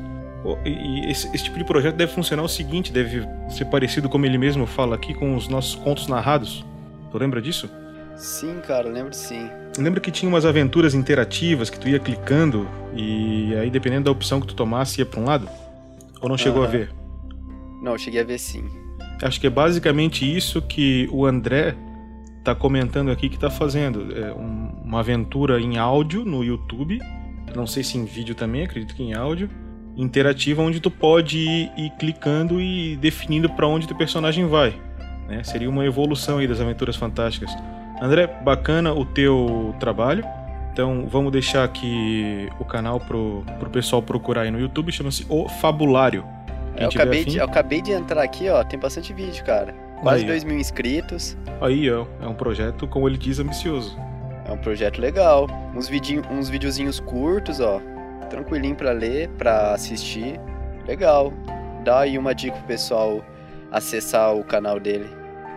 E 0.65 1.09
esse, 1.09 1.27
esse 1.33 1.45
tipo 1.45 1.57
de 1.57 1.63
projeto 1.63 1.95
deve 1.95 2.11
funcionar 2.11 2.43
o 2.43 2.49
seguinte: 2.49 2.91
deve 2.91 3.25
ser 3.49 3.65
parecido, 3.65 4.09
como 4.09 4.25
ele 4.25 4.37
mesmo 4.37 4.65
fala 4.65 4.95
aqui, 4.95 5.13
com 5.13 5.35
os 5.35 5.47
nossos 5.47 5.75
contos 5.75 6.07
narrados. 6.07 6.65
Tu 7.11 7.17
lembra 7.17 7.41
disso? 7.41 7.69
Sim, 8.15 8.59
cara, 8.65 8.89
lembro 8.89 9.13
sim. 9.13 9.49
Lembra 9.77 9.99
que 9.99 10.11
tinha 10.11 10.29
umas 10.29 10.45
aventuras 10.45 10.93
interativas 10.93 11.69
que 11.69 11.79
tu 11.79 11.87
ia 11.89 11.97
clicando 11.99 12.67
e 12.95 13.55
aí, 13.55 13.69
dependendo 13.71 14.05
da 14.05 14.11
opção 14.11 14.39
que 14.39 14.45
tu 14.47 14.53
tomasse, 14.53 14.99
ia 15.01 15.05
pra 15.05 15.19
um 15.19 15.25
lado? 15.25 15.49
Ou 16.21 16.29
não 16.29 16.37
chegou 16.37 16.61
a 16.61 16.65
Aham. 16.65 16.71
ver? 16.71 16.91
Não, 17.81 17.97
cheguei 17.97 18.21
a 18.21 18.23
ver 18.23 18.37
sim. 18.37 18.63
Acho 19.21 19.39
que 19.41 19.47
é 19.47 19.49
basicamente 19.49 20.25
isso 20.29 20.61
que 20.61 21.07
o 21.11 21.25
André 21.25 21.75
tá 22.43 22.53
comentando 22.53 23.09
aqui 23.09 23.29
que 23.29 23.39
tá 23.39 23.49
fazendo. 23.49 24.15
É 24.15 24.31
um- 24.33 24.73
uma 24.83 24.99
aventura 24.99 25.59
em 25.59 25.77
áudio 25.77 26.23
no 26.23 26.43
YouTube, 26.43 26.99
não 27.55 27.65
sei 27.65 27.83
se 27.83 27.97
em 27.97 28.05
vídeo 28.05 28.35
também, 28.35 28.63
acredito 28.63 28.93
que 28.93 29.01
em 29.01 29.13
áudio, 29.13 29.49
interativa 29.95 30.61
onde 30.61 30.79
tu 30.79 30.89
pode 30.91 31.37
ir, 31.37 31.71
ir 31.77 31.89
clicando 31.99 32.59
e 32.59 32.95
definindo 32.97 33.49
pra 33.49 33.67
onde 33.67 33.87
teu 33.87 33.97
personagem 33.97 34.47
vai. 34.47 34.73
né? 35.27 35.43
Seria 35.43 35.69
uma 35.69 35.85
evolução 35.85 36.37
aí 36.39 36.47
das 36.47 36.59
aventuras 36.59 36.95
fantásticas. 36.95 37.55
André, 38.01 38.27
bacana 38.43 38.93
o 38.93 39.05
teu 39.05 39.73
trabalho. 39.79 40.23
Então 40.71 41.05
vamos 41.07 41.31
deixar 41.31 41.63
aqui 41.63 42.49
o 42.59 42.65
canal 42.65 42.99
pro, 42.99 43.43
pro 43.59 43.69
pessoal 43.69 44.01
procurar 44.01 44.41
aí 44.41 44.51
no 44.51 44.59
YouTube, 44.59 44.91
chama-se 44.91 45.25
O 45.29 45.47
Fabulário. 45.47 46.25
Eu 46.75 46.87
acabei, 46.89 47.21
afim- 47.21 47.29
de, 47.31 47.37
eu 47.37 47.45
acabei 47.45 47.81
de 47.81 47.91
entrar 47.91 48.23
aqui, 48.23 48.49
ó, 48.49 48.63
tem 48.63 48.79
bastante 48.79 49.13
vídeo, 49.13 49.45
cara. 49.45 49.73
Quase 50.01 50.23
Aí, 50.23 50.25
ó. 50.25 50.27
2 50.29 50.43
mil 50.43 50.57
inscritos. 50.57 51.37
Aí, 51.61 51.89
ó, 51.91 52.07
é 52.19 52.27
um 52.27 52.33
projeto, 52.33 52.87
como 52.87 53.07
ele 53.07 53.17
diz, 53.19 53.37
ambicioso. 53.39 53.95
É 54.45 54.51
um 54.51 54.57
projeto 54.57 54.99
legal. 54.99 55.47
Uns, 55.75 55.87
vidinho, 55.87 56.23
uns 56.31 56.49
videozinhos 56.49 56.99
curtos, 56.99 57.59
ó. 57.59 57.79
Tranquilinho 58.33 58.75
pra 58.75 58.91
ler, 58.91 59.29
pra 59.37 59.75
assistir. 59.75 60.39
Legal. 60.87 61.31
Dá 61.83 61.99
aí 61.99 62.17
uma 62.17 62.33
dica 62.33 62.57
pro 62.57 62.65
pessoal 62.65 63.23
acessar 63.71 64.35
o 64.35 64.43
canal 64.43 64.79
dele. 64.79 65.07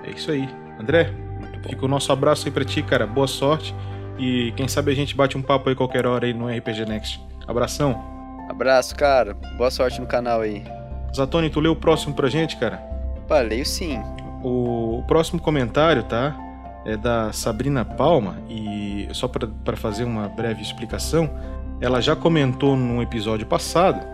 É 0.05 0.11
isso 0.11 0.31
aí. 0.31 0.47
André, 0.79 1.11
fica 1.67 1.87
o 1.87 1.89
nosso 1.89 2.13
abraço 2.13 2.47
aí 2.47 2.53
pra 2.53 2.67
ti, 2.67 2.83
cara. 2.83 3.07
Boa 3.07 3.27
sorte. 3.27 3.75
E 4.19 4.53
quem 4.57 4.69
sabe 4.69 4.93
a 4.93 4.95
gente 4.95 5.17
bate 5.17 5.39
um 5.39 5.43
papo 5.43 5.71
aí 5.71 5.75
qualquer 5.75 6.07
hora 6.07 6.27
aí 6.27 6.35
no 6.35 6.55
RPG 6.55 6.85
Next. 6.85 7.19
Abração. 7.49 7.99
Abraço, 8.47 8.95
cara. 8.95 9.33
Boa 9.57 9.71
sorte 9.71 9.99
no 9.99 10.07
canal 10.07 10.43
aí. 10.43 10.63
Zatoni, 11.15 11.49
tu 11.49 11.61
lê 11.61 11.69
o 11.71 11.77
próximo 11.77 12.15
pra 12.15 12.29
gente, 12.29 12.59
cara? 12.59 12.77
Pá, 13.27 13.41
leio 13.41 13.65
sim. 13.65 14.03
O, 14.43 14.99
o 14.99 15.03
próximo 15.07 15.41
comentário, 15.41 16.03
tá? 16.03 16.37
É 16.85 16.95
da 16.95 17.33
Sabrina 17.33 17.87
Palma. 17.87 18.37
E 18.51 19.09
só 19.13 19.27
pra 19.27 19.77
fazer 19.77 20.05
uma 20.05 20.29
breve 20.29 20.61
explicação, 20.61 21.31
ela 21.81 22.01
já 22.01 22.17
comentou 22.17 22.77
num 22.77 23.03
episódio 23.03 23.47
passado. 23.47 24.07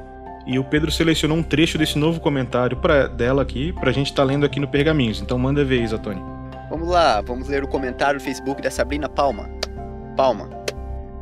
E 0.46 0.58
o 0.58 0.64
Pedro 0.64 0.90
selecionou 0.90 1.38
um 1.38 1.42
trecho 1.42 1.78
desse 1.78 1.96
novo 1.96 2.20
comentário 2.20 2.76
pra, 2.76 3.06
dela 3.06 3.42
aqui, 3.42 3.72
pra 3.74 3.92
gente 3.92 4.12
tá 4.12 4.24
lendo 4.24 4.44
aqui 4.44 4.58
no 4.58 4.66
Pergaminhos. 4.66 5.20
Então 5.20 5.38
manda 5.38 5.64
ver 5.64 5.80
aí, 5.80 5.86
Zatoni. 5.86 6.20
Vamos 6.68 6.88
lá, 6.88 7.20
vamos 7.20 7.48
ler 7.48 7.62
o 7.62 7.68
comentário 7.68 8.18
do 8.18 8.22
Facebook 8.22 8.60
da 8.60 8.70
Sabrina 8.70 9.08
Palma. 9.08 9.48
Palma. 10.16 10.48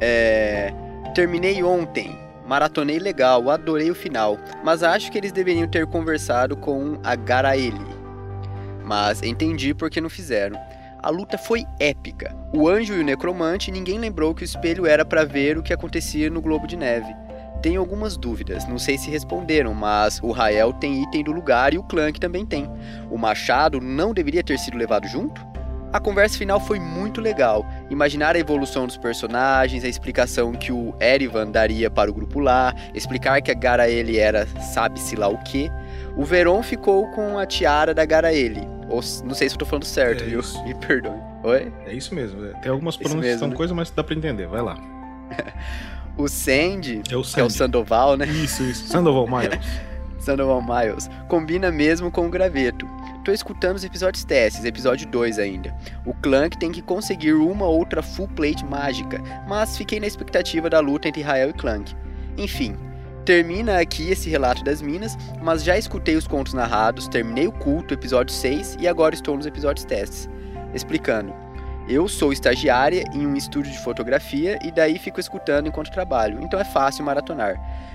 É. 0.01 0.73
Terminei 1.15 1.63
ontem. 1.63 2.19
Maratonei 2.47 2.99
legal, 2.99 3.49
adorei 3.49 3.93
o 3.93 3.95
final, 3.95 4.37
mas 4.65 4.83
acho 4.83 5.13
que 5.13 5.19
eles 5.19 5.31
deveriam 5.31 5.69
ter 5.69 5.87
conversado 5.87 6.57
com 6.57 6.99
a 7.05 7.15
Garaele. 7.15 7.87
Mas 8.85 9.23
entendi 9.23 9.73
por 9.73 9.89
que 9.89 10.01
não 10.01 10.11
fizeram. 10.11 10.59
A 11.03 11.09
luta 11.09 11.39
foi 11.39 11.65
épica. 11.79 12.37
O 12.53 12.69
anjo 12.69 12.95
e 12.95 13.01
o 13.01 13.05
necromante, 13.05 13.71
ninguém 13.71 13.99
lembrou 13.99 14.35
que 14.35 14.43
o 14.43 14.45
espelho 14.45 14.87
era 14.87 15.03
para 15.05 15.25
ver 15.25 15.57
o 15.57 15.63
que 15.63 15.73
acontecia 15.73 16.29
no 16.29 16.43
globo 16.43 16.67
de 16.67 16.77
neve. 16.77 17.15
Tenho 17.63 17.81
algumas 17.81 18.19
dúvidas, 18.19 18.67
não 18.67 18.79
sei 18.79 18.99
se 18.99 19.11
responderam, 19.11 19.73
mas 19.73 20.21
o 20.23 20.31
Rael 20.31 20.73
tem 20.75 21.03
item 21.03 21.25
do 21.25 21.33
lugar 21.33 21.73
e 21.73 21.79
o 21.79 21.83
Clank 21.83 22.21
também 22.21 22.45
tem. 22.45 22.71
O 23.11 23.17
machado 23.17 23.81
não 23.81 24.13
deveria 24.13 24.43
ter 24.43 24.59
sido 24.59 24.77
levado 24.77 25.07
junto? 25.09 25.41
A 25.93 25.99
conversa 25.99 26.39
final 26.39 26.61
foi 26.61 26.79
muito 26.79 27.21
legal. 27.21 27.67
Imaginar 27.91 28.37
a 28.37 28.39
evolução 28.39 28.87
dos 28.87 28.97
personagens, 28.97 29.85
a 29.85 29.89
explicação 29.89 30.53
que 30.53 30.71
o 30.71 30.95
Erivan 31.01 31.51
daria 31.51 31.91
para 31.91 32.11
o 32.11 32.15
grupo 32.15 32.39
lá, 32.41 32.75
explicar 32.95 33.43
que 33.43 33.51
a 33.51 33.55
Garaele 33.55 34.19
era 34.19 34.47
sabe-se 34.73 35.17
lá 35.17 35.29
o 35.29 35.39
que. 35.39 35.71
O 36.17 36.25
Veron 36.25 36.63
ficou 36.63 37.11
com 37.11 37.39
a 37.39 37.45
tiara 37.45 37.93
da 37.93 38.05
Garaele. 38.05 38.80
Ou, 38.91 39.01
não 39.25 39.35
sei 39.35 39.49
se 39.49 39.55
eu 39.55 39.59
tô 39.59 39.65
falando 39.65 39.85
certo, 39.85 40.23
É 40.23 40.27
viu? 40.27 40.41
isso. 40.41 40.63
Me 40.65 40.75
perdoe. 40.75 41.13
Oi? 41.45 41.73
É 41.87 41.93
isso 41.95 42.15
mesmo. 42.15 42.45
é. 42.45 42.53
Tem 42.61 42.71
algumas 42.71 42.97
pronunciações 42.97 43.25
mesmo, 43.25 43.39
são 43.39 43.49
né? 43.49 43.55
coisas, 43.57 43.75
mas 43.77 43.91
dá 43.91 44.03
pra 44.05 44.15
entender. 44.15 44.47
Vai 44.47 44.61
lá. 44.63 44.77
O 46.19 46.29
Sandy, 46.29 46.97
É 46.97 46.99
o 46.99 47.03
que 47.03 47.15
é 47.15 47.17
o 47.17 47.25
Sandy. 47.25 47.53
Sandoval, 47.55 48.17
né? 48.17 48.27
Isso, 48.27 48.63
isso. 48.65 48.89
Sandoval 48.89 49.27
Miles. 49.27 49.65
Sandoval 50.19 50.61
Miles, 50.61 51.09
combina 51.29 51.71
mesmo 51.71 52.11
com 52.11 52.27
o 52.27 52.29
graveto. 52.29 52.87
Tô 53.25 53.33
escutando 53.33 53.77
os 53.77 53.85
episódios 53.85 54.23
testes, 54.25 54.65
episódio 54.67 55.07
2 55.09 55.39
ainda. 55.39 55.75
O 56.05 56.13
Clank 56.13 56.59
tem 56.59 56.71
que 56.73 56.83
conseguir 56.83 57.33
uma 57.33 57.65
outra 57.67 58.03
full 58.03 58.29
plate 58.29 58.65
mágica, 58.67 59.19
mas 59.49 59.79
fiquei 59.79 59.99
na 59.99 60.07
expectativa 60.07 60.69
da 60.69 60.81
luta 60.81 61.09
entre 61.09 61.23
Rael 61.23 61.51
e 61.51 61.53
Clank. 61.55 61.95
Enfim, 62.37 62.77
termina 63.31 63.79
aqui 63.79 64.11
esse 64.11 64.29
relato 64.29 64.65
das 64.65 64.83
minas, 64.83 65.17
mas 65.41 65.63
já 65.63 65.79
escutei 65.79 66.17
os 66.17 66.27
contos 66.27 66.53
narrados, 66.53 67.07
terminei 67.07 67.47
o 67.47 67.53
culto, 67.53 67.95
episódio 67.95 68.35
6, 68.35 68.79
e 68.81 68.89
agora 68.89 69.15
estou 69.15 69.37
nos 69.37 69.47
episódios 69.47 69.85
testes. 69.85 70.29
Explicando. 70.75 71.33
Eu 71.89 72.09
sou 72.09 72.33
estagiária 72.33 73.05
em 73.15 73.25
um 73.25 73.37
estúdio 73.37 73.71
de 73.71 73.79
fotografia 73.85 74.59
e 74.65 74.73
daí 74.73 74.99
fico 74.99 75.21
escutando 75.21 75.69
enquanto 75.69 75.93
trabalho, 75.93 76.41
então 76.43 76.59
é 76.59 76.65
fácil 76.65 77.05
maratonar. 77.05 77.55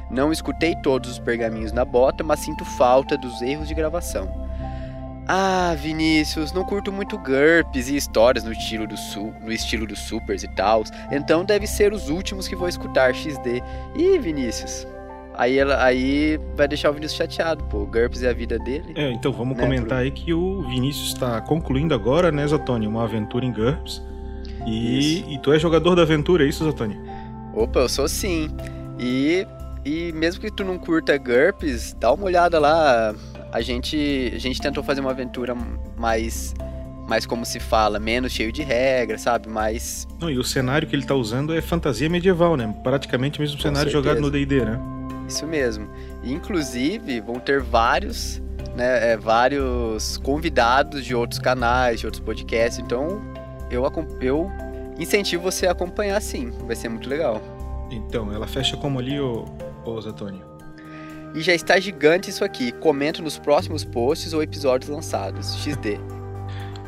Não 0.09 0.31
escutei 0.31 0.73
todos 0.81 1.11
os 1.11 1.19
pergaminhos 1.19 1.73
na 1.73 1.83
bota, 1.83 2.23
mas 2.23 2.39
sinto 2.39 2.63
falta 2.63 3.17
dos 3.17 3.41
erros 3.41 3.67
de 3.67 3.73
gravação. 3.73 4.31
Ah, 5.27 5.75
Vinícius, 5.77 6.53
não 6.53 6.63
curto 6.63 6.93
muito 6.93 7.17
GURPS 7.17 7.89
e 7.89 7.97
histórias 7.97 8.45
no 8.45 8.53
estilo, 8.53 8.87
do 8.87 8.95
su 8.95 9.33
no 9.41 9.51
estilo 9.51 9.85
dos 9.85 9.99
supers 9.99 10.43
e 10.43 10.47
tals, 10.55 10.91
então 11.11 11.43
deve 11.43 11.67
ser 11.67 11.91
os 11.91 12.07
últimos 12.07 12.47
que 12.47 12.55
vou 12.55 12.69
escutar 12.69 13.13
XD. 13.13 13.61
Ih, 13.97 14.17
Vinícius. 14.17 14.94
Aí, 15.37 15.57
ela, 15.57 15.83
aí 15.83 16.39
vai 16.55 16.67
deixar 16.67 16.89
o 16.89 16.93
Vinícius 16.93 17.17
chateado, 17.17 17.63
pô. 17.65 17.79
O 17.79 17.85
GURPS 17.85 18.23
é 18.23 18.29
a 18.29 18.33
vida 18.33 18.57
dele. 18.59 18.93
É, 18.95 19.11
então 19.11 19.31
vamos 19.31 19.57
Né, 19.57 19.63
comentar 19.63 19.99
aí 19.99 20.11
que 20.11 20.33
o 20.33 20.61
Vinícius 20.69 21.09
está 21.09 21.41
concluindo 21.41 21.93
agora, 21.93 22.31
né, 22.31 22.45
Zatoni? 22.47 22.87
Uma 22.87 23.03
aventura 23.03 23.45
em 23.45 23.51
GURPS. 23.51 24.01
E, 24.65 25.33
e 25.33 25.39
tu 25.39 25.53
é 25.53 25.59
jogador 25.59 25.95
da 25.95 26.01
aventura, 26.01 26.43
é 26.43 26.47
isso, 26.47 26.63
Zatoni? 26.63 26.99
Opa, 27.53 27.79
eu 27.79 27.89
sou 27.89 28.07
sim. 28.07 28.49
E, 28.99 29.45
e 29.85 30.11
mesmo 30.13 30.41
que 30.41 30.51
tu 30.51 30.63
não 30.63 30.77
curta 30.77 31.17
GURPS, 31.17 31.95
dá 31.99 32.11
uma 32.11 32.25
olhada 32.25 32.59
lá. 32.59 33.13
A 33.51 33.61
gente, 33.61 34.31
a 34.35 34.39
gente 34.39 34.59
tentou 34.61 34.83
fazer 34.83 34.99
uma 35.01 35.11
aventura 35.11 35.55
mais, 35.97 36.53
mais 37.07 37.25
como 37.25 37.45
se 37.45 37.59
fala, 37.59 37.99
menos 37.99 38.31
cheio 38.33 38.51
de 38.51 38.63
regras, 38.63 39.21
sabe? 39.21 39.47
Mais 39.47 40.05
Não, 40.19 40.29
e 40.29 40.37
o 40.37 40.43
cenário 40.43 40.85
que 40.87 40.95
ele 40.95 41.05
tá 41.05 41.15
usando 41.15 41.53
é 41.53 41.61
fantasia 41.61 42.09
medieval, 42.09 42.57
né? 42.57 42.73
Praticamente 42.83 43.39
o 43.39 43.41
mesmo 43.41 43.61
cenário 43.61 43.89
jogado 43.91 44.19
no 44.19 44.29
D&D, 44.29 44.65
né? 44.65 44.79
Isso 45.27 45.45
mesmo. 45.47 45.89
E, 46.23 46.33
inclusive, 46.33 47.19
vão 47.19 47.39
ter 47.39 47.61
vários, 47.61 48.41
né, 48.75 49.11
é, 49.11 49.17
vários 49.17 50.17
convidados 50.17 51.03
de 51.03 51.15
outros 51.15 51.39
canais, 51.39 51.99
de 51.99 52.05
outros 52.05 52.21
podcasts. 52.21 52.79
Então, 52.79 53.21
eu, 53.71 53.83
eu 54.21 54.51
incentivo 54.99 55.43
você 55.43 55.67
a 55.67 55.71
acompanhar 55.71 56.21
sim. 56.21 56.51
Vai 56.65 56.75
ser 56.75 56.89
muito 56.89 57.09
legal. 57.09 57.41
Então, 57.91 58.31
ela 58.31 58.47
fecha 58.47 58.77
como 58.77 58.99
ali, 58.99 59.19
ô, 59.19 59.45
ô 59.85 60.01
Zatoni? 60.01 60.41
E 61.33 61.41
já 61.41 61.53
está 61.53 61.79
gigante 61.79 62.29
isso 62.29 62.45
aqui. 62.45 62.71
Comento 62.71 63.21
nos 63.21 63.37
próximos 63.37 63.83
posts 63.83 64.33
ou 64.33 64.41
episódios 64.41 64.89
lançados. 64.89 65.55
XD. 65.55 65.99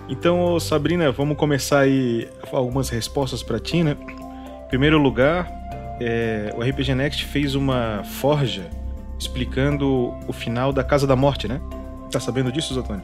Então, 0.10 0.58
Sabrina, 0.58 1.12
vamos 1.12 1.36
começar 1.36 1.80
aí 1.80 2.30
algumas 2.54 2.88
respostas 2.88 3.44
pra 3.44 3.60
ti, 3.60 3.84
né? 3.84 3.98
Em 4.66 4.70
primeiro 4.70 4.98
lugar, 4.98 5.52
é, 6.00 6.54
o 6.56 6.62
RPG 6.62 6.94
Next 6.96 7.26
fez 7.26 7.56
uma 7.56 8.02
forja 8.04 8.68
explicando 9.20 10.14
o 10.28 10.34
final 10.34 10.72
da 10.72 10.84
Casa 10.84 11.08
da 11.08 11.16
Morte, 11.16 11.48
né? 11.48 11.60
Tá 12.12 12.20
sabendo 12.20 12.52
disso, 12.52 12.74
Zatoni? 12.74 13.02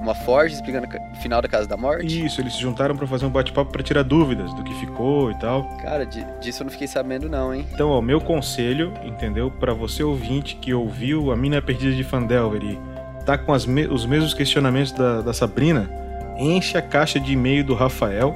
Uma 0.00 0.14
forja 0.14 0.54
explicando 0.54 0.86
o 0.86 1.16
final 1.16 1.40
da 1.42 1.48
Casa 1.48 1.66
da 1.66 1.76
Morte? 1.76 2.24
Isso, 2.24 2.40
eles 2.40 2.52
se 2.54 2.60
juntaram 2.60 2.96
pra 2.96 3.06
fazer 3.06 3.26
um 3.26 3.30
bate-papo 3.30 3.72
pra 3.72 3.82
tirar 3.82 4.02
dúvidas 4.02 4.52
do 4.54 4.62
que 4.62 4.72
ficou 4.74 5.30
e 5.30 5.34
tal. 5.38 5.64
Cara, 5.82 6.04
di- 6.06 6.24
disso 6.40 6.62
eu 6.62 6.66
não 6.66 6.70
fiquei 6.70 6.86
sabendo 6.86 7.28
não, 7.28 7.52
hein? 7.52 7.66
Então, 7.72 7.90
ó, 7.90 8.00
meu 8.00 8.20
conselho, 8.20 8.92
entendeu? 9.04 9.50
Pra 9.50 9.72
você 9.74 10.02
ouvinte 10.02 10.54
que 10.56 10.72
ouviu 10.72 11.32
a 11.32 11.36
Mina 11.36 11.60
Perdida 11.60 11.94
de 11.94 12.04
Fandelver 12.04 12.62
e 12.62 12.78
tá 13.24 13.36
com 13.36 13.52
me- 13.66 13.86
os 13.86 14.06
mesmos 14.06 14.34
questionamentos 14.34 14.92
da, 14.92 15.22
da 15.22 15.32
Sabrina, 15.32 15.90
enche 16.38 16.76
a 16.78 16.82
caixa 16.82 17.18
de 17.18 17.32
e-mail 17.32 17.64
do 17.64 17.74
Rafael, 17.74 18.34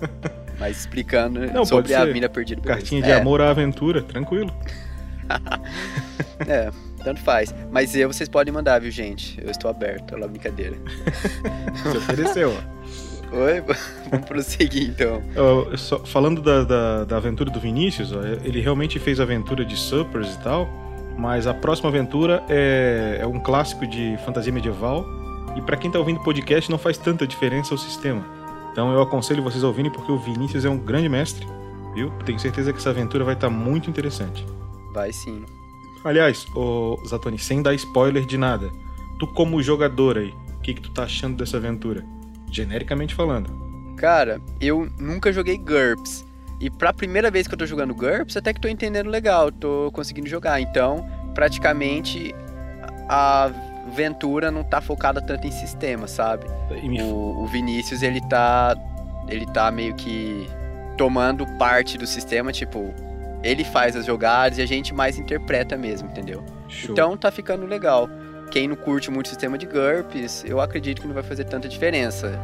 Mas 0.60 0.80
explicando 0.81 1.40
Não, 1.52 1.65
sobre 1.65 1.94
a 1.95 2.06
mina 2.06 2.30
perdida. 2.30 2.61
Cartinha 2.61 3.02
de 3.02 3.10
É, 3.10 3.15
amor 3.15 3.41
à 3.41 3.49
aventura, 3.49 4.02
tranquilo. 4.02 4.53
É, 6.48 6.69
tanto 7.03 7.22
faz. 7.22 7.53
Mas 7.72 7.95
eu 7.95 8.11
vocês 8.11 8.27
podem 8.27 8.53
mandar, 8.53 8.81
viu, 8.81 8.91
gente? 8.91 9.40
Eu 9.41 9.49
estou 9.49 9.72
aberto, 9.72 10.14
é 10.14 10.18
lá 10.18 10.27
brincadeira. 10.27 10.76
Você 11.84 11.98
ofereceu, 11.98 12.52
ó. 12.52 12.73
Oi, 13.34 13.64
vamos 14.11 14.27
prosseguir 14.27 14.89
então. 14.89 15.22
Eu 15.35 15.77
só- 15.77 15.99
falando 16.05 16.41
da, 16.41 16.64
da, 16.64 17.03
da 17.05 17.18
aventura 17.18 17.49
do 17.49 17.60
Vinícius, 17.60 18.11
ó, 18.11 18.22
ele 18.43 18.61
realmente 18.61 18.99
fez 18.99 19.19
a 19.19 19.23
aventura 19.23 19.65
de 19.65 19.76
Suppers 19.76 20.35
e 20.35 20.39
tal, 20.43 20.69
mas 21.18 21.47
a 21.47 21.53
próxima 21.53 21.89
aventura 21.89 22.43
é, 22.47 23.18
é 23.22 23.27
um 23.27 23.39
clássico 23.39 23.88
de 23.88 24.18
fantasia 24.26 24.53
medieval, 24.53 25.05
e 25.55 25.61
pra 25.61 25.77
quem 25.77 25.89
tá 25.91 25.99
ouvindo 25.99 26.19
podcast 26.22 26.69
não 26.69 26.77
faz 26.77 26.97
tanta 26.97 27.26
diferença 27.27 27.73
o 27.73 27.77
sistema. 27.77 28.23
Então 28.72 28.91
eu 28.91 29.01
aconselho 29.01 29.43
vocês 29.43 29.64
a 29.64 29.68
ouvirem 29.68 29.91
porque 29.91 30.11
o 30.11 30.18
Vinícius 30.18 30.65
é 30.65 30.69
um 30.69 30.77
grande 30.77 31.07
mestre, 31.10 31.47
viu? 31.93 32.10
Tenho 32.26 32.39
certeza 32.39 32.72
que 32.73 32.80
essa 32.80 32.89
aventura 32.89 33.23
vai 33.23 33.35
estar 33.35 33.49
muito 33.49 33.89
interessante. 33.89 34.45
Vai 34.93 35.11
sim. 35.14 35.43
Aliás, 36.03 36.45
ô 36.55 36.97
Zatoni, 37.07 37.38
sem 37.39 37.61
dar 37.61 37.73
spoiler 37.76 38.26
de 38.26 38.38
nada, 38.38 38.69
tu 39.19 39.27
como 39.27 39.61
jogador 39.61 40.18
aí, 40.18 40.34
o 40.57 40.61
que, 40.61 40.73
que 40.73 40.81
tu 40.81 40.91
tá 40.91 41.03
achando 41.03 41.38
dessa 41.38 41.57
aventura? 41.57 42.03
Genericamente 42.53 43.15
falando. 43.15 43.49
Cara, 43.97 44.39
eu 44.61 44.88
nunca 44.99 45.34
joguei 45.34 45.57
GURPS. 45.57 46.25
E 46.59 46.69
pra 46.69 46.93
primeira 46.93 47.30
vez 47.30 47.47
que 47.47 47.53
eu 47.53 47.57
tô 47.57 47.65
jogando 47.65 47.93
GURPS, 47.93 48.38
até 48.38 48.53
que 48.53 48.61
tô 48.61 48.67
entendendo 48.67 49.09
legal, 49.09 49.51
tô 49.51 49.91
conseguindo 49.91 50.30
jogar. 50.30 50.61
Então, 50.61 51.05
praticamente, 51.34 52.34
a 53.09 53.51
aventura 53.88 54.51
não 54.51 54.63
tá 54.63 54.80
focada 54.80 55.21
tanto 55.21 55.47
em 55.47 55.51
sistema, 55.51 56.07
sabe? 56.07 56.45
O, 57.01 57.43
o 57.43 57.47
Vinícius, 57.47 58.01
ele 58.03 58.21
tá. 58.30 58.75
Ele 59.27 59.45
tá 59.47 59.71
meio 59.71 59.95
que 59.95 60.47
tomando 60.97 61.45
parte 61.57 61.97
do 61.97 62.05
sistema, 62.05 62.51
tipo, 62.51 62.93
ele 63.41 63.63
faz 63.63 63.95
as 63.95 64.05
jogadas 64.05 64.57
e 64.57 64.61
a 64.61 64.65
gente 64.65 64.93
mais 64.93 65.17
interpreta 65.17 65.77
mesmo, 65.77 66.09
entendeu? 66.09 66.43
Show. 66.67 66.91
Então 66.91 67.17
tá 67.17 67.31
ficando 67.31 67.65
legal. 67.65 68.09
Quem 68.53 68.67
não 68.67 68.75
curte 68.75 69.09
muito 69.09 69.25
o 69.25 69.30
sistema 69.30 69.57
de 69.57 69.65
GURPS, 69.65 70.45
eu 70.45 70.61
acredito 70.61 71.01
que 71.01 71.07
não 71.07 71.15
vai 71.15 71.23
fazer 71.23 71.43
tanta 71.43 71.67
diferença. 71.67 72.39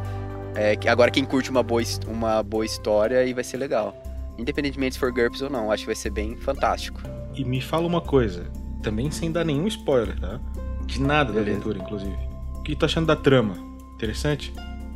É, 0.56 0.76
agora 0.90 1.08
quem 1.08 1.24
curte 1.24 1.48
uma 1.48 1.62
boa, 1.62 1.80
uma 2.08 2.42
boa 2.42 2.66
história 2.66 3.20
aí 3.20 3.32
vai 3.32 3.44
ser 3.44 3.58
legal. 3.58 3.94
Independentemente 4.36 4.94
se 4.94 4.98
for 4.98 5.12
GURPS 5.12 5.40
ou 5.42 5.48
não, 5.48 5.70
acho 5.70 5.84
que 5.84 5.86
vai 5.86 5.94
ser 5.94 6.10
bem 6.10 6.36
fantástico. 6.36 7.00
E 7.32 7.44
me 7.44 7.60
fala 7.60 7.86
uma 7.86 8.00
coisa, 8.00 8.50
também 8.82 9.08
sem 9.12 9.30
dar 9.30 9.44
nenhum 9.44 9.68
spoiler, 9.68 10.18
tá? 10.18 10.40
De 10.84 11.00
nada 11.00 11.32
da 11.32 11.38
Beleza. 11.38 11.58
aventura, 11.58 11.78
inclusive. 11.78 12.18
O 12.56 12.62
que 12.64 12.74
tu 12.74 12.80
tá 12.80 12.86
achando 12.86 13.06
da 13.06 13.14
trama? 13.14 13.56
Interessante? 13.94 14.52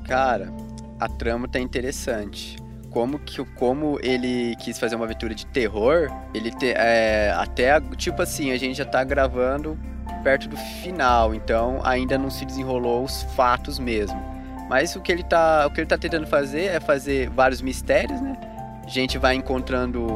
Cara, 0.08 0.52
a 0.98 1.08
trama 1.08 1.46
tá 1.46 1.60
interessante. 1.60 2.56
Como 2.90 3.20
que 3.20 3.44
como 3.54 4.00
ele 4.02 4.56
quis 4.56 4.80
fazer 4.80 4.96
uma 4.96 5.04
aventura 5.04 5.32
de 5.32 5.46
terror, 5.46 6.08
ele 6.34 6.50
te, 6.50 6.72
é, 6.72 7.32
até 7.36 7.80
tipo 7.96 8.20
assim, 8.20 8.50
a 8.50 8.56
gente 8.56 8.78
já 8.78 8.84
tá 8.84 9.04
gravando 9.04 9.78
perto 10.24 10.48
do 10.48 10.56
final, 10.56 11.34
então 11.34 11.80
ainda 11.84 12.16
não 12.16 12.30
se 12.30 12.44
desenrolou 12.46 13.04
os 13.04 13.22
fatos 13.36 13.78
mesmo. 13.78 14.20
Mas 14.68 14.96
o 14.96 15.00
que 15.00 15.12
ele 15.12 15.22
tá, 15.22 15.66
o 15.66 15.70
que 15.70 15.82
ele 15.82 15.86
tá 15.86 15.98
tentando 15.98 16.26
fazer 16.26 16.64
é 16.64 16.80
fazer 16.80 17.28
vários 17.28 17.60
mistérios, 17.60 18.20
né? 18.20 18.34
A 18.82 18.88
gente 18.88 19.18
vai 19.18 19.34
encontrando 19.34 20.06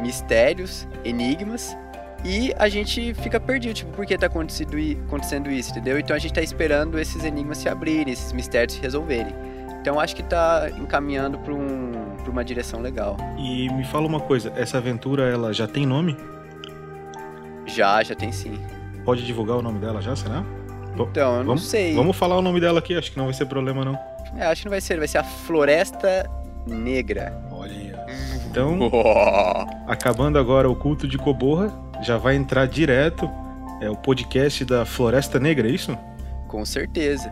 mistérios, 0.00 0.86
enigmas 1.04 1.76
e 2.24 2.54
a 2.56 2.68
gente 2.68 3.12
fica 3.14 3.38
perdido, 3.40 3.74
tipo, 3.74 3.90
por 3.92 4.06
que 4.06 4.16
tá 4.16 4.26
acontecendo 4.26 5.50
isso, 5.50 5.70
entendeu? 5.72 5.98
Então 5.98 6.14
a 6.14 6.18
gente 6.18 6.32
tá 6.32 6.40
esperando 6.40 6.98
esses 6.98 7.24
enigmas 7.24 7.58
se 7.58 7.68
abrirem, 7.68 8.12
esses 8.12 8.32
mistérios 8.32 8.74
se 8.74 8.80
resolverem. 8.80 9.34
Então 9.80 10.00
acho 10.00 10.16
que 10.16 10.22
tá 10.22 10.70
encaminhando 10.78 11.38
pra, 11.38 11.52
um, 11.52 12.16
pra 12.22 12.30
uma 12.30 12.44
direção 12.44 12.80
legal. 12.80 13.16
E 13.36 13.68
me 13.74 13.84
fala 13.84 14.06
uma 14.06 14.20
coisa, 14.20 14.52
essa 14.56 14.78
aventura 14.78 15.24
ela 15.24 15.52
já 15.52 15.66
tem 15.66 15.84
nome? 15.84 16.16
Já, 17.66 18.02
já 18.02 18.14
tem 18.14 18.32
sim. 18.32 18.58
Pode 19.04 19.24
divulgar 19.24 19.56
o 19.56 19.62
nome 19.62 19.78
dela 19.78 20.00
já, 20.00 20.14
será? 20.16 20.44
Então, 20.94 21.32
eu 21.32 21.38
não 21.38 21.46
vamos, 21.46 21.66
sei. 21.66 21.94
Vamos 21.94 22.16
falar 22.16 22.38
o 22.38 22.42
nome 22.42 22.60
dela 22.60 22.78
aqui, 22.78 22.96
acho 22.96 23.10
que 23.10 23.18
não 23.18 23.24
vai 23.24 23.34
ser 23.34 23.46
problema 23.46 23.84
não. 23.84 23.98
É, 24.36 24.46
acho 24.46 24.62
que 24.62 24.66
não 24.66 24.70
vai 24.70 24.80
ser, 24.80 24.98
vai 24.98 25.08
ser 25.08 25.18
a 25.18 25.24
Floresta 25.24 26.30
Negra. 26.66 27.36
Olha. 27.50 28.04
Então, 28.48 28.78
acabando 29.86 30.38
agora 30.38 30.70
o 30.70 30.76
culto 30.76 31.08
de 31.08 31.18
Coborra, 31.18 31.72
já 32.02 32.16
vai 32.16 32.36
entrar 32.36 32.66
direto 32.66 33.28
é 33.80 33.90
o 33.90 33.96
podcast 33.96 34.64
da 34.64 34.84
Floresta 34.84 35.38
Negra, 35.38 35.68
é 35.68 35.72
isso? 35.72 35.96
Com 36.48 36.64
certeza. 36.64 37.30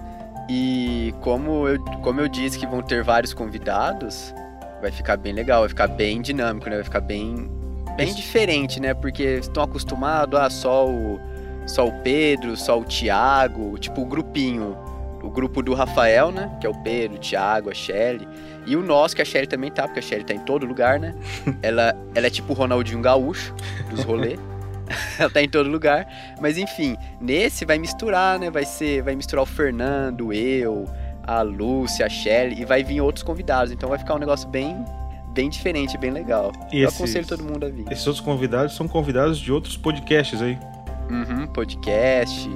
E 0.50 1.14
como 1.20 1.68
eu, 1.68 1.80
como 2.02 2.20
eu 2.20 2.28
disse 2.28 2.58
que 2.58 2.66
vão 2.66 2.82
ter 2.82 3.02
vários 3.02 3.32
convidados, 3.32 4.34
vai 4.80 4.90
ficar 4.90 5.16
bem 5.16 5.32
legal, 5.32 5.60
vai 5.60 5.68
ficar 5.68 5.86
bem 5.86 6.20
dinâmico, 6.20 6.68
né? 6.68 6.76
Vai 6.76 6.84
ficar 6.84 7.00
bem, 7.00 7.50
bem 7.96 8.12
diferente, 8.12 8.80
né? 8.80 8.92
Porque 8.92 9.22
estão 9.22 9.62
acostumados 9.62 10.38
a 10.38 10.50
só 10.50 10.86
o, 10.86 11.20
só 11.66 11.86
o 11.86 11.92
Pedro, 12.02 12.56
só 12.56 12.78
o 12.78 12.84
Thiago, 12.84 13.78
tipo 13.78 14.02
o 14.02 14.06
grupinho. 14.06 14.76
O 15.22 15.30
grupo 15.30 15.62
do 15.62 15.72
Rafael, 15.72 16.32
né? 16.32 16.50
Que 16.60 16.66
é 16.66 16.70
o 16.70 16.74
Pedro, 16.82 17.16
o 17.16 17.20
Thiago, 17.20 17.70
a 17.70 17.74
Shelly. 17.74 18.26
E 18.66 18.74
o 18.74 18.82
nosso, 18.82 19.14
que 19.14 19.22
a 19.22 19.24
Shelly 19.24 19.46
também 19.46 19.70
tá, 19.70 19.84
porque 19.84 20.00
a 20.00 20.02
Shelly 20.02 20.24
tá 20.24 20.34
em 20.34 20.40
todo 20.40 20.66
lugar, 20.66 20.98
né? 20.98 21.14
ela, 21.62 21.94
ela 22.14 22.26
é 22.26 22.30
tipo 22.30 22.52
o 22.52 22.56
Ronaldinho 22.56 23.00
Gaúcho 23.00 23.54
dos 23.88 24.02
rolês. 24.02 24.38
ela 25.20 25.30
tá 25.30 25.40
em 25.40 25.48
todo 25.48 25.68
lugar. 25.70 26.08
Mas 26.40 26.58
enfim, 26.58 26.96
nesse 27.20 27.64
vai 27.64 27.78
misturar, 27.78 28.36
né? 28.40 28.50
Vai 28.50 28.64
ser, 28.64 29.02
vai 29.02 29.14
misturar 29.14 29.44
o 29.44 29.46
Fernando, 29.46 30.32
eu, 30.32 30.86
a 31.22 31.40
Lúcia, 31.42 32.04
a 32.04 32.08
Shelly 32.08 32.60
e 32.60 32.64
vai 32.64 32.82
vir 32.82 33.00
outros 33.00 33.22
convidados. 33.22 33.72
Então 33.72 33.88
vai 33.88 33.98
ficar 34.00 34.16
um 34.16 34.18
negócio 34.18 34.48
bem, 34.48 34.84
bem 35.32 35.48
diferente, 35.48 35.96
bem 35.96 36.10
legal. 36.10 36.50
E 36.72 36.80
Eu 36.82 36.88
esses- 36.88 36.98
aconselho 37.00 37.26
todo 37.28 37.44
mundo 37.44 37.64
a 37.64 37.68
vir. 37.68 37.84
Esses 37.92 38.04
outros 38.08 38.24
convidados 38.24 38.74
são 38.74 38.88
convidados 38.88 39.38
de 39.38 39.52
outros 39.52 39.76
podcasts 39.76 40.42
aí. 40.42 40.58
Uhum, 41.12 41.46
podcast, 41.48 42.50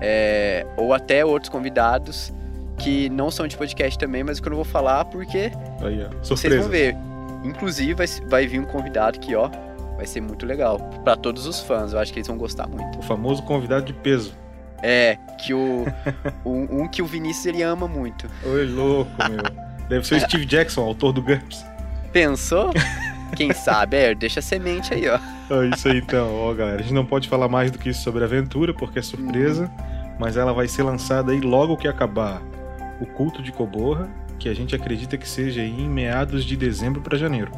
é, 0.00 0.66
ou 0.76 0.92
até 0.92 1.24
outros 1.24 1.48
convidados 1.48 2.32
que 2.78 3.08
não 3.08 3.30
são 3.30 3.46
de 3.46 3.56
podcast 3.56 3.98
também, 3.98 4.22
mas 4.24 4.40
que 4.40 4.46
eu 4.46 4.50
não 4.50 4.56
vou 4.56 4.64
falar 4.64 5.04
porque 5.06 5.50
Aí, 5.80 6.04
ó. 6.04 6.10
vocês 6.22 6.54
vão 6.54 6.68
ver. 6.68 6.96
Inclusive 7.44 7.94
vai, 7.94 8.06
vai 8.26 8.46
vir 8.46 8.60
um 8.60 8.64
convidado 8.64 9.18
que, 9.18 9.34
ó, 9.34 9.50
vai 9.96 10.06
ser 10.06 10.20
muito 10.20 10.46
legal 10.46 10.78
Pra 11.04 11.14
todos 11.14 11.46
os 11.46 11.60
fãs. 11.60 11.92
Eu 11.92 11.98
acho 11.98 12.12
que 12.12 12.18
eles 12.18 12.28
vão 12.28 12.36
gostar 12.36 12.66
muito. 12.66 12.98
O 12.98 13.02
famoso 13.02 13.42
convidado 13.42 13.84
de 13.84 13.92
peso. 13.92 14.34
É, 14.82 15.16
que 15.38 15.54
o 15.54 15.86
um, 16.44 16.82
um 16.82 16.88
que 16.88 17.00
o 17.00 17.06
Vinícius 17.06 17.46
ele 17.46 17.62
ama 17.62 17.86
muito. 17.86 18.26
Oi, 18.44 18.66
louco, 18.66 19.10
meu. 19.30 19.64
Deve 19.88 20.06
ser 20.06 20.16
o 20.16 20.20
Steve 20.20 20.46
Jackson, 20.46 20.82
autor 20.82 21.12
do 21.12 21.22
GURPS. 21.22 21.64
Pensou? 22.12 22.70
Quem 23.36 23.52
sabe? 23.52 23.96
É, 23.96 24.14
deixa 24.14 24.40
a 24.40 24.42
semente 24.42 24.92
aí, 24.94 25.04
ó. 25.08 25.18
É 25.62 25.66
isso 25.74 25.88
aí 25.88 25.98
então, 25.98 26.34
ó 26.34 26.52
galera. 26.54 26.78
A 26.78 26.82
gente 26.82 26.94
não 26.94 27.04
pode 27.04 27.28
falar 27.28 27.48
mais 27.48 27.70
do 27.70 27.78
que 27.78 27.88
isso 27.90 28.02
sobre 28.02 28.22
a 28.22 28.26
aventura, 28.26 28.72
porque 28.74 28.98
é 28.98 29.02
surpresa, 29.02 29.70
mas 30.18 30.36
ela 30.36 30.52
vai 30.52 30.66
ser 30.68 30.82
lançada 30.82 31.32
aí 31.32 31.40
logo 31.40 31.76
que 31.76 31.88
acabar 31.88 32.40
o 33.00 33.06
culto 33.06 33.42
de 33.42 33.50
Coborra, 33.52 34.08
que 34.38 34.48
a 34.48 34.54
gente 34.54 34.74
acredita 34.74 35.16
que 35.16 35.28
seja 35.28 35.60
aí 35.60 35.70
em 35.80 35.88
meados 35.88 36.44
de 36.44 36.56
dezembro 36.56 37.00
para 37.00 37.16
janeiro. 37.18 37.50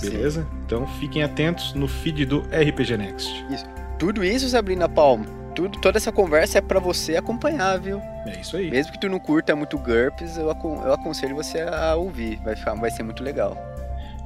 Beleza? 0.00 0.46
Então 0.66 0.86
fiquem 0.98 1.22
atentos 1.22 1.74
no 1.74 1.86
feed 1.86 2.24
do 2.24 2.40
RPG 2.50 2.96
Next. 2.96 3.46
Isso. 3.50 3.64
Tudo 3.98 4.24
isso, 4.24 4.48
Sabrina 4.48 4.88
Palma, 4.88 5.24
tudo, 5.54 5.78
toda 5.80 5.98
essa 5.98 6.10
conversa 6.10 6.58
é 6.58 6.60
pra 6.60 6.80
você 6.80 7.16
acompanhar, 7.16 7.78
viu? 7.78 8.00
É 8.26 8.40
isso 8.40 8.56
aí. 8.56 8.70
Mesmo 8.70 8.92
que 8.92 9.00
tu 9.00 9.08
não 9.08 9.18
curta 9.20 9.54
muito 9.54 9.78
GURPS, 9.78 10.36
eu, 10.38 10.50
acon- 10.50 10.82
eu 10.84 10.92
aconselho 10.92 11.36
você 11.36 11.60
a 11.60 11.94
ouvir. 11.94 12.40
Vai, 12.42 12.56
ficar, 12.56 12.74
vai 12.74 12.90
ser 12.90 13.02
muito 13.02 13.22
legal. 13.22 13.56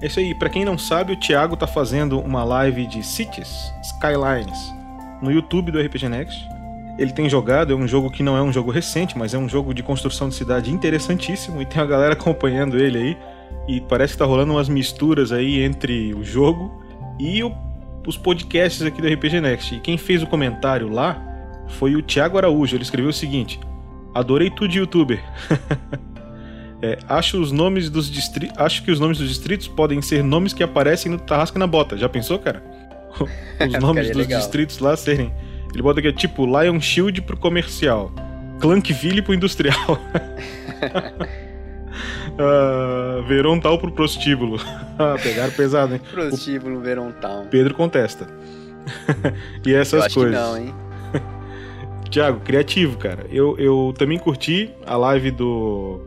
É 0.02 0.06
isso 0.06 0.18
aí. 0.20 0.34
Pra 0.34 0.48
quem 0.48 0.64
não 0.64 0.76
sabe, 0.76 1.12
o 1.12 1.16
Thiago 1.16 1.56
tá 1.56 1.66
fazendo 1.66 2.18
uma 2.20 2.44
live 2.44 2.86
de 2.86 3.02
Cities, 3.02 3.72
Skylines, 3.82 4.74
no 5.22 5.30
YouTube 5.30 5.70
do 5.72 5.80
RPG 5.80 6.08
Next. 6.08 6.46
Ele 6.98 7.12
tem 7.12 7.28
jogado, 7.28 7.72
é 7.72 7.76
um 7.76 7.86
jogo 7.86 8.10
que 8.10 8.22
não 8.22 8.36
é 8.36 8.42
um 8.42 8.52
jogo 8.52 8.70
recente, 8.70 9.16
mas 9.18 9.34
é 9.34 9.38
um 9.38 9.48
jogo 9.48 9.74
de 9.74 9.82
construção 9.82 10.28
de 10.28 10.34
cidade 10.34 10.72
interessantíssimo 10.72 11.60
e 11.60 11.66
tem 11.66 11.80
a 11.82 11.86
galera 11.86 12.12
acompanhando 12.18 12.78
ele 12.78 12.98
aí. 12.98 13.18
E 13.68 13.80
parece 13.80 14.12
que 14.14 14.18
tá 14.18 14.24
rolando 14.24 14.52
umas 14.52 14.68
misturas 14.68 15.32
aí 15.32 15.62
entre 15.62 16.14
o 16.14 16.22
jogo 16.24 16.82
e 17.18 17.42
o- 17.42 17.52
os 18.06 18.16
podcasts 18.16 18.82
aqui 18.82 19.02
do 19.02 19.08
RPG 19.08 19.40
Next. 19.40 19.74
E 19.74 19.80
quem 19.80 19.98
fez 19.98 20.22
o 20.22 20.26
comentário 20.26 20.88
lá 20.88 21.20
foi 21.68 21.96
o 21.96 22.02
Thiago 22.02 22.38
Araújo. 22.38 22.76
Ele 22.76 22.82
escreveu 22.84 23.10
o 23.10 23.14
seguinte: 23.14 23.58
Adorei 24.14 24.50
tudo 24.50 24.68
de 24.68 24.78
youtuber. 24.78 25.22
É, 26.82 26.98
acho 27.08 27.40
os 27.40 27.50
nomes 27.52 27.88
dos 27.88 28.10
distri... 28.10 28.50
acho 28.56 28.82
que 28.82 28.90
os 28.90 29.00
nomes 29.00 29.18
dos 29.18 29.28
distritos 29.28 29.66
podem 29.66 30.02
ser 30.02 30.22
nomes 30.22 30.52
que 30.52 30.62
aparecem 30.62 31.10
no 31.10 31.18
Tarrasca 31.18 31.58
na 31.58 31.66
Bota. 31.66 31.96
Já 31.96 32.08
pensou, 32.08 32.38
cara? 32.38 32.62
Os 33.66 33.80
nomes 33.80 34.08
dos 34.08 34.16
legal. 34.16 34.38
distritos 34.40 34.78
lá 34.78 34.94
serem. 34.94 35.32
Ele 35.72 35.82
bota 35.82 36.00
aqui 36.00 36.12
tipo 36.12 36.44
Lion 36.44 36.78
Shield 36.78 37.22
pro 37.22 37.36
comercial, 37.36 38.12
Clankville 38.60 39.22
pro 39.22 39.34
industrial. 39.34 39.98
Ah, 42.38 43.22
Verontal 43.26 43.78
pro 43.78 43.90
prostíbulo. 43.90 44.58
Ah, 44.98 45.16
Pegaram 45.22 45.52
pesado, 45.52 45.94
hein? 45.94 46.00
Prostíbulo 46.10 46.80
Verontal. 46.80 47.46
Pedro 47.50 47.74
contesta. 47.74 48.26
e 49.66 49.74
essas 49.74 50.12
coisas. 50.12 50.34
não, 50.34 50.56
hein? 50.56 50.74
Tiago, 52.10 52.40
criativo, 52.40 52.96
cara. 52.96 53.26
Eu, 53.30 53.58
eu 53.58 53.92
também 53.98 54.18
curti 54.18 54.70
a 54.86 54.96
live 54.96 55.30
do, 55.32 56.00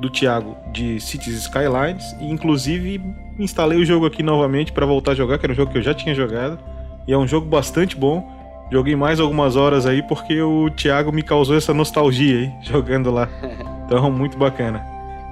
do 0.00 0.10
Thiago 0.10 0.56
de 0.72 1.00
Cities 1.00 1.36
Skylines 1.36 2.14
e 2.20 2.30
inclusive 2.30 3.00
instalei 3.38 3.78
o 3.78 3.84
jogo 3.84 4.06
aqui 4.06 4.22
novamente 4.22 4.72
pra 4.72 4.86
voltar 4.86 5.12
a 5.12 5.14
jogar, 5.14 5.38
que 5.38 5.46
era 5.46 5.52
um 5.52 5.56
jogo 5.56 5.72
que 5.72 5.78
eu 5.78 5.82
já 5.82 5.94
tinha 5.94 6.14
jogado. 6.14 6.58
E 7.06 7.12
é 7.12 7.18
um 7.18 7.26
jogo 7.26 7.46
bastante 7.46 7.96
bom. 7.96 8.34
Joguei 8.70 8.96
mais 8.96 9.20
algumas 9.20 9.54
horas 9.54 9.86
aí 9.86 10.02
porque 10.02 10.40
o 10.42 10.68
Thiago 10.70 11.12
me 11.12 11.22
causou 11.22 11.56
essa 11.56 11.72
nostalgia 11.72 12.40
aí, 12.40 12.52
jogando 12.62 13.10
lá. 13.10 13.28
Então, 13.84 14.10
muito 14.10 14.36
bacana. 14.36 14.84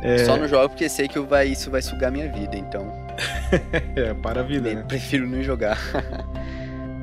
É, 0.03 0.19
Só 0.19 0.36
não 0.36 0.47
jogo 0.47 0.69
porque 0.69 0.89
sei 0.89 1.09
que 1.09 1.19
vai, 1.19 1.49
isso 1.49 1.70
vai 1.70 1.82
sugar 1.82 2.12
minha 2.12 2.31
vida, 2.31 2.57
então. 2.57 2.86
é 3.97 4.15
para 4.15 4.41
a 4.41 4.45
vida, 4.45 4.73
né? 4.73 4.85
Prefiro 4.86 5.27
não 5.27 5.43
jogar. 5.43 5.78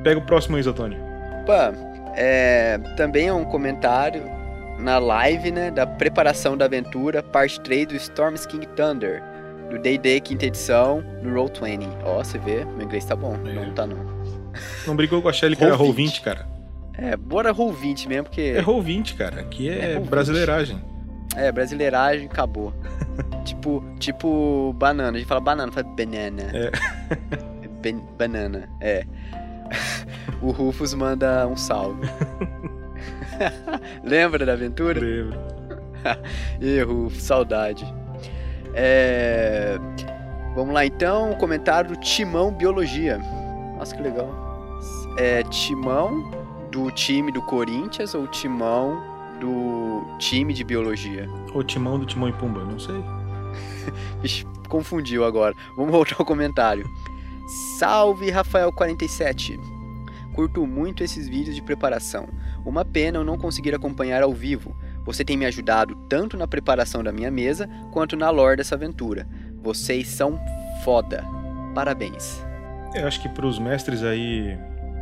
Pega 0.02 0.18
o 0.18 0.22
próximo 0.22 0.56
aí, 0.56 0.62
Zatoni. 0.62 0.96
Opa, 1.42 1.74
é, 2.14 2.78
também 2.96 3.26
é 3.26 3.32
um 3.32 3.44
comentário 3.44 4.22
na 4.82 4.98
live, 4.98 5.50
né, 5.50 5.70
da 5.70 5.86
preparação 5.86 6.56
da 6.56 6.64
aventura, 6.66 7.22
parte 7.22 7.60
3 7.60 7.86
do 7.86 7.94
Storm's 7.96 8.44
King 8.44 8.66
Thunder, 8.68 9.22
do 9.70 9.78
D&D 9.78 10.20
quinta 10.20 10.46
edição, 10.46 11.02
no 11.22 11.34
Roll20. 11.34 11.88
Ó, 12.04 12.22
você 12.22 12.38
vê, 12.38 12.64
meu 12.64 12.82
inglês 12.82 13.04
tá 13.04 13.16
bom, 13.16 13.36
não 13.36 13.72
tá 13.72 13.86
não. 13.86 13.98
Não 14.86 14.94
brigou 14.96 15.22
com 15.22 15.28
a 15.28 15.32
Shelly 15.32 15.56
que 15.56 15.64
era 15.64 15.74
Roll 15.74 15.86
Roll 15.86 15.94
20, 15.94 16.20
cara. 16.20 16.46
É, 16.98 17.16
bora 17.16 17.54
Roll20 17.54 18.06
mesmo, 18.06 18.24
porque... 18.24 18.54
É 18.56 18.60
Roll 18.60 18.82
20, 18.82 19.14
cara. 19.14 19.40
Aqui 19.40 19.68
é, 19.70 19.92
É 19.92 19.98
Roll20. 19.98 20.08
brasileiragem. 20.08 20.84
É, 21.34 21.50
brasileiragem, 21.50 22.26
acabou. 22.26 22.74
tipo, 23.46 23.82
tipo 23.98 24.74
banana, 24.74 25.16
a 25.16 25.18
gente 25.18 25.26
fala 25.26 25.40
banana, 25.40 25.72
fala 25.72 25.86
banana. 25.86 26.42
É. 26.52 26.70
Ben- 27.82 28.04
banana, 28.18 28.68
é. 28.80 29.04
o 30.42 30.50
Rufus 30.50 30.92
manda 30.94 31.46
um 31.48 31.56
salve. 31.56 32.06
Lembra 34.02 34.44
da 34.46 34.52
aventura? 34.52 35.00
Lembro. 35.00 35.38
Rufus, 36.86 37.22
saudade. 37.22 37.84
É... 38.74 39.78
Vamos 40.54 40.74
lá 40.74 40.84
então, 40.84 41.30
o 41.30 41.36
comentário 41.36 41.90
do 41.90 41.96
Timão 41.96 42.52
Biologia. 42.52 43.18
Nossa, 43.78 43.96
que 43.96 44.02
legal. 44.02 44.28
É 45.16 45.42
Timão 45.44 46.30
do 46.70 46.90
time 46.90 47.32
do 47.32 47.42
Corinthians 47.42 48.14
ou 48.14 48.26
Timão 48.26 49.02
do 49.40 50.04
time 50.18 50.54
de 50.54 50.62
Biologia? 50.62 51.28
O 51.54 51.62
timão 51.62 51.98
do 51.98 52.06
Timão 52.06 52.28
e 52.28 52.32
Pumba, 52.32 52.64
não 52.64 52.78
sei. 52.78 53.02
Ixi, 54.22 54.46
confundiu 54.68 55.24
agora. 55.24 55.54
Vamos 55.76 55.92
voltar 55.92 56.16
ao 56.18 56.24
comentário. 56.24 56.88
Salve 57.78 58.30
Rafael47. 58.30 59.58
Curto 60.34 60.66
muito 60.66 61.02
esses 61.02 61.28
vídeos 61.28 61.54
de 61.54 61.62
preparação. 61.62 62.28
Uma 62.64 62.84
pena 62.84 63.18
eu 63.18 63.24
não 63.24 63.36
conseguir 63.36 63.74
acompanhar 63.74 64.22
ao 64.22 64.32
vivo. 64.32 64.76
Você 65.04 65.24
tem 65.24 65.36
me 65.36 65.46
ajudado 65.46 65.96
tanto 66.08 66.36
na 66.36 66.46
preparação 66.46 67.02
da 67.02 67.12
minha 67.12 67.30
mesa 67.30 67.68
quanto 67.92 68.16
na 68.16 68.30
lore 68.30 68.56
dessa 68.56 68.74
aventura. 68.74 69.26
Vocês 69.60 70.08
são 70.08 70.38
foda. 70.84 71.24
Parabéns. 71.74 72.44
Eu 72.94 73.06
acho 73.06 73.20
que 73.20 73.28
pros 73.28 73.58
mestres 73.58 74.02
aí 74.02 74.56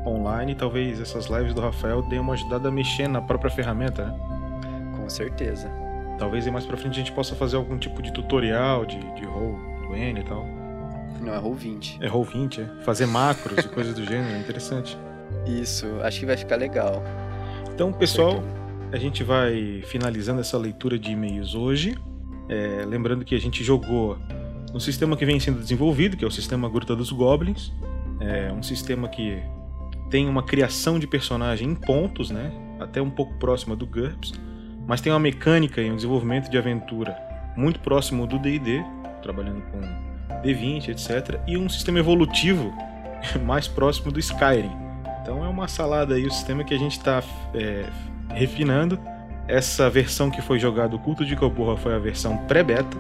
online, 0.07 0.55
talvez 0.55 1.01
essas 1.01 1.27
lives 1.27 1.53
do 1.53 1.61
Rafael 1.61 2.03
deem 2.03 2.21
uma 2.21 2.33
ajudada 2.33 2.69
a 2.69 2.73
mexer 2.73 3.09
na 3.09 3.21
própria 3.21 3.51
ferramenta, 3.51 4.07
né? 4.07 4.19
Com 4.97 5.09
certeza. 5.09 5.71
Talvez 6.19 6.47
aí 6.47 6.53
mais 6.53 6.65
pra 6.65 6.77
frente 6.77 6.95
a 6.95 6.99
gente 6.99 7.13
possa 7.13 7.35
fazer 7.35 7.57
algum 7.57 7.77
tipo 7.79 8.01
de 8.01 8.13
tutorial 8.13 8.85
de, 8.87 8.99
de 9.15 9.25
roll 9.25 9.59
do 9.87 9.97
N 9.97 10.21
e 10.21 10.25
tal. 10.25 10.47
Não, 11.21 11.35
é 11.35 11.39
roll 11.39 11.55
20. 11.55 11.99
É 12.01 12.07
roll 12.07 12.25
20, 12.25 12.61
é. 12.61 12.65
Fazer 12.85 13.07
macros 13.07 13.65
e 13.65 13.69
coisas 13.69 13.95
do 13.95 14.05
gênero, 14.05 14.35
é 14.35 14.39
interessante. 14.39 14.97
Isso, 15.47 15.87
acho 16.03 16.21
que 16.21 16.27
vai 16.27 16.37
ficar 16.37 16.57
legal. 16.57 17.03
Então, 17.81 17.95
pessoal, 17.95 18.43
a 18.93 18.99
gente 18.99 19.25
vai 19.25 19.83
finalizando 19.87 20.43
essa 20.43 20.59
leitura 20.59 20.99
de 20.99 21.13
e-mails 21.13 21.55
hoje. 21.55 21.97
É, 22.47 22.85
lembrando 22.87 23.25
que 23.25 23.35
a 23.35 23.41
gente 23.41 23.65
jogou 23.65 24.19
no 24.71 24.79
sistema 24.79 25.17
que 25.17 25.25
vem 25.25 25.41
sendo 25.41 25.61
desenvolvido, 25.61 26.15
que 26.15 26.23
é 26.23 26.29
o 26.29 26.31
sistema 26.31 26.69
Gruta 26.69 26.95
dos 26.95 27.11
Goblins. 27.11 27.73
É 28.21 28.53
um 28.53 28.63
sistema 28.63 29.09
que 29.09 29.43
tem 30.11 30.29
uma 30.29 30.43
criação 30.43 30.99
de 30.99 31.07
personagem 31.07 31.71
em 31.71 31.75
pontos, 31.75 32.31
né? 32.31 32.53
Até 32.79 33.01
um 33.01 33.09
pouco 33.09 33.33
próxima 33.39 33.75
do 33.75 33.87
GURPS, 33.87 34.35
mas 34.87 35.01
tem 35.01 35.11
uma 35.11 35.19
mecânica 35.19 35.81
e 35.81 35.91
um 35.91 35.97
desenvolvimento 35.97 36.51
de 36.51 36.59
aventura 36.59 37.17
muito 37.57 37.81
próximo 37.81 38.27
do 38.27 38.39
D&D, 38.39 38.85
trabalhando 39.23 39.63
com 39.71 39.81
D20, 40.43 40.89
etc, 40.89 41.41
e 41.49 41.57
um 41.57 41.67
sistema 41.67 41.99
evolutivo 41.99 42.75
mais 43.43 43.67
próximo 43.67 44.13
do 44.13 44.21
Skyrim. 44.21 44.90
Então 45.23 45.45
é 45.45 45.49
uma 45.49 45.69
salada 45.69 46.15
aí 46.15 46.27
o 46.27 46.31
sistema 46.33 46.65
que 46.65 46.75
a 46.75 46.79
gente 46.79 46.99
está 46.99 47.23
refinando. 48.31 48.99
Essa 49.47 49.91
versão 49.91 50.31
que 50.31 50.41
foi 50.41 50.59
jogada, 50.59 50.95
o 50.95 50.99
Culto 50.99 51.25
de 51.25 51.35
Coborra, 51.35 51.77
foi 51.77 51.95
a 51.95 51.99
versão 51.99 52.37
pré-beta. 52.37 52.97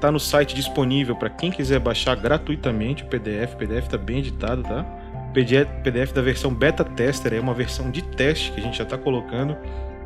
Tá 0.00 0.10
no 0.10 0.18
site 0.18 0.54
disponível 0.54 1.14
para 1.14 1.30
quem 1.30 1.50
quiser 1.50 1.78
baixar 1.78 2.16
gratuitamente 2.16 3.02
o 3.02 3.06
PDF. 3.06 3.54
O 3.54 3.56
PDF 3.56 3.88
tá 3.88 3.98
bem 3.98 4.18
editado, 4.18 4.62
tá? 4.62 4.84
PDF 5.34 6.12
da 6.12 6.22
versão 6.22 6.54
beta 6.54 6.84
tester 6.84 7.34
é 7.34 7.40
uma 7.40 7.52
versão 7.52 7.90
de 7.90 8.02
teste 8.02 8.52
que 8.52 8.60
a 8.60 8.62
gente 8.62 8.78
já 8.78 8.84
está 8.84 8.96
colocando 8.96 9.56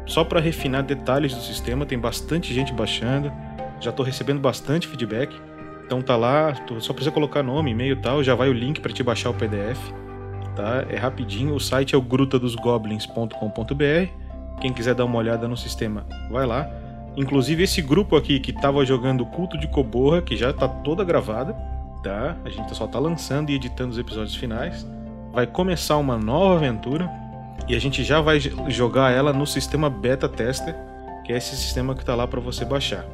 só 0.06 0.24
para 0.24 0.40
refinar 0.40 0.82
detalhes 0.82 1.34
do 1.34 1.40
sistema. 1.42 1.84
Tem 1.84 1.98
bastante 1.98 2.52
gente 2.54 2.72
baixando, 2.72 3.30
já 3.78 3.90
estou 3.90 4.04
recebendo 4.04 4.40
bastante 4.40 4.88
feedback. 4.88 5.38
Então 5.84 6.02
tá 6.02 6.16
lá, 6.16 6.54
só 6.80 6.92
precisa 6.92 7.10
colocar 7.10 7.42
nome, 7.42 7.70
e-mail 7.70 7.92
e 7.92 7.96
tal, 7.96 8.22
já 8.22 8.34
vai 8.34 8.48
o 8.48 8.52
link 8.52 8.80
para 8.80 8.92
te 8.92 9.02
baixar 9.02 9.30
o 9.30 9.34
PDF. 9.34 9.78
Tá? 10.58 10.84
É 10.90 10.96
rapidinho, 10.96 11.54
o 11.54 11.60
site 11.60 11.94
é 11.94 11.98
o 11.98 12.02
grutadosgoblins.com.br. 12.02 14.60
Quem 14.60 14.72
quiser 14.72 14.92
dar 14.92 15.04
uma 15.04 15.18
olhada 15.18 15.46
no 15.46 15.56
sistema, 15.56 16.04
vai 16.32 16.44
lá. 16.44 16.68
Inclusive 17.16 17.62
esse 17.62 17.80
grupo 17.80 18.16
aqui 18.16 18.40
que 18.40 18.50
estava 18.50 18.84
jogando 18.84 19.24
Culto 19.24 19.56
de 19.56 19.68
Coborra, 19.68 20.20
que 20.20 20.36
já 20.36 20.50
está 20.50 20.66
toda 20.66 21.04
gravada, 21.04 21.52
tá? 22.02 22.36
A 22.44 22.50
gente 22.50 22.74
só 22.74 22.86
está 22.86 22.98
lançando 22.98 23.50
e 23.50 23.54
editando 23.54 23.92
os 23.92 24.00
episódios 24.00 24.34
finais. 24.34 24.84
Vai 25.32 25.46
começar 25.46 25.96
uma 25.96 26.18
nova 26.18 26.56
aventura 26.56 27.08
e 27.68 27.76
a 27.76 27.78
gente 27.78 28.02
já 28.02 28.20
vai 28.20 28.40
jogar 28.40 29.12
ela 29.12 29.32
no 29.32 29.46
sistema 29.46 29.88
Beta 29.88 30.28
Tester, 30.28 30.74
que 31.24 31.32
é 31.32 31.36
esse 31.36 31.54
sistema 31.54 31.94
que 31.94 32.00
está 32.00 32.16
lá 32.16 32.26
para 32.26 32.40
você 32.40 32.64
baixar 32.64 33.06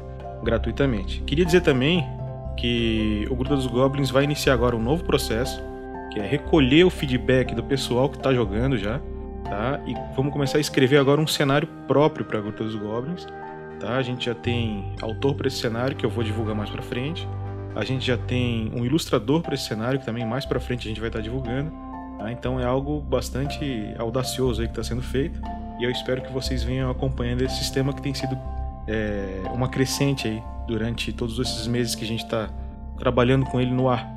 gratuitamente. 0.43 1.21
Queria 1.21 1.45
dizer 1.45 1.61
também 1.61 2.03
que 2.57 3.27
o 3.29 3.35
Gruta 3.35 3.55
dos 3.55 3.67
Goblins 3.67 4.09
vai 4.09 4.23
iniciar 4.23 4.55
agora 4.55 4.75
um 4.75 4.81
novo 4.81 5.03
processo, 5.03 5.61
que 6.15 6.21
é 6.21 6.25
recolher 6.25 6.85
o 6.85 6.89
feedback 6.89 7.53
do 7.53 7.61
pessoal 7.61 8.07
que 8.07 8.15
está 8.15 8.33
jogando 8.33 8.77
já, 8.77 8.99
tá? 9.43 9.81
E 9.85 9.93
vamos 10.15 10.31
começar 10.31 10.57
a 10.57 10.61
escrever 10.61 10.97
agora 10.97 11.19
um 11.19 11.27
cenário 11.27 11.67
próprio 11.89 12.25
para 12.25 12.39
Gruta 12.39 12.63
dos 12.63 12.73
Goblins, 12.73 13.27
tá? 13.81 13.97
A 13.97 14.01
gente 14.01 14.27
já 14.27 14.33
tem 14.33 14.95
autor 15.01 15.35
para 15.35 15.49
esse 15.49 15.57
cenário 15.57 15.93
que 15.93 16.05
eu 16.05 16.09
vou 16.09 16.23
divulgar 16.23 16.55
mais 16.55 16.69
para 16.69 16.81
frente. 16.81 17.27
A 17.75 17.83
gente 17.83 18.07
já 18.07 18.17
tem 18.17 18.71
um 18.73 18.85
ilustrador 18.85 19.41
para 19.41 19.55
esse 19.55 19.65
cenário 19.65 19.99
que 19.99 20.05
também 20.05 20.25
mais 20.25 20.45
para 20.45 20.57
frente 20.57 20.87
a 20.87 20.89
gente 20.89 21.01
vai 21.01 21.09
estar 21.09 21.19
tá 21.19 21.23
divulgando. 21.23 21.69
Tá? 22.17 22.31
Então 22.31 22.61
é 22.61 22.63
algo 22.63 23.01
bastante 23.01 23.93
audacioso 23.99 24.61
aí 24.61 24.67
que 24.67 24.71
está 24.71 24.83
sendo 24.83 25.01
feito 25.01 25.37
e 25.81 25.83
eu 25.83 25.91
espero 25.91 26.21
que 26.21 26.31
vocês 26.31 26.63
venham 26.63 26.89
acompanhando 26.89 27.41
esse 27.41 27.57
sistema 27.57 27.91
que 27.91 28.01
tem 28.01 28.13
sido 28.13 28.37
é, 28.87 29.41
uma 29.53 29.67
crescente 29.67 30.29
aí 30.29 30.41
durante 30.65 31.11
todos 31.11 31.37
esses 31.39 31.67
meses 31.67 31.93
que 31.93 32.05
a 32.05 32.07
gente 32.07 32.23
está 32.23 32.49
trabalhando 32.97 33.45
com 33.47 33.59
ele 33.59 33.71
no 33.71 33.89
ar. 33.89 34.15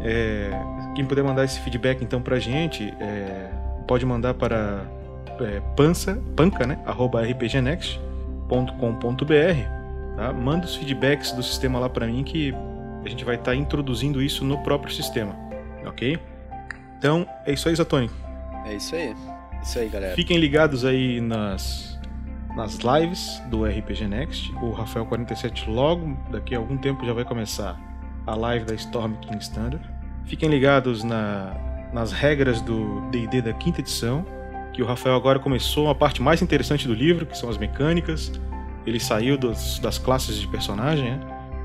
É, 0.00 0.50
quem 0.94 1.04
puder 1.04 1.24
mandar 1.24 1.44
esse 1.44 1.60
feedback 1.60 2.02
então 2.02 2.20
pra 2.20 2.38
gente, 2.38 2.94
é, 3.00 3.50
pode 3.86 4.06
mandar 4.06 4.34
para 4.34 4.84
é, 5.40 5.60
pança, 5.76 6.20
panca, 6.36 6.66
né? 6.66 6.78
arroba 6.86 7.22
rpgnext.com.br 7.22 9.82
tá? 10.16 10.32
Manda 10.32 10.66
os 10.66 10.76
feedbacks 10.76 11.32
do 11.32 11.42
sistema 11.42 11.78
lá 11.78 11.88
para 11.88 12.06
mim 12.06 12.22
que 12.22 12.54
a 13.04 13.08
gente 13.08 13.24
vai 13.24 13.34
estar 13.34 13.52
tá 13.52 13.56
introduzindo 13.56 14.22
isso 14.22 14.44
no 14.44 14.58
próprio 14.58 14.94
sistema, 14.94 15.34
ok? 15.84 16.18
Então, 16.98 17.26
é 17.44 17.52
isso 17.52 17.68
aí, 17.68 17.74
Zatoni. 17.74 18.10
É 18.64 18.74
isso 18.74 18.94
aí. 18.94 19.14
Isso 19.62 19.78
aí, 19.78 19.88
galera. 19.88 20.14
Fiquem 20.14 20.38
ligados 20.38 20.84
aí 20.84 21.20
nas, 21.20 21.98
nas 22.56 22.78
lives 22.78 23.42
do 23.48 23.64
RPG 23.64 24.06
Next. 24.06 24.52
O 24.56 24.72
Rafael47 24.72 25.66
logo, 25.66 26.16
daqui 26.30 26.54
a 26.54 26.58
algum 26.58 26.76
tempo, 26.76 27.04
já 27.04 27.12
vai 27.12 27.24
começar 27.24 27.80
a 28.24 28.34
live 28.36 28.64
da 28.64 28.74
Storm 28.74 29.14
King 29.20 29.38
Standard. 29.38 29.91
Fiquem 30.26 30.48
ligados 30.48 31.02
na, 31.02 31.54
nas 31.92 32.12
regras 32.12 32.60
do 32.60 33.00
D&D 33.10 33.42
da 33.42 33.52
quinta 33.52 33.80
edição, 33.80 34.24
que 34.72 34.82
o 34.82 34.86
Rafael 34.86 35.14
agora 35.14 35.38
começou 35.38 35.90
a 35.90 35.94
parte 35.94 36.22
mais 36.22 36.40
interessante 36.40 36.88
do 36.88 36.94
livro, 36.94 37.26
que 37.26 37.36
são 37.36 37.50
as 37.50 37.58
mecânicas. 37.58 38.32
Ele 38.86 38.98
saiu 38.98 39.36
dos, 39.36 39.78
das 39.78 39.98
classes 39.98 40.36
de 40.36 40.48
personagem, 40.48 41.04
né? 41.04 41.20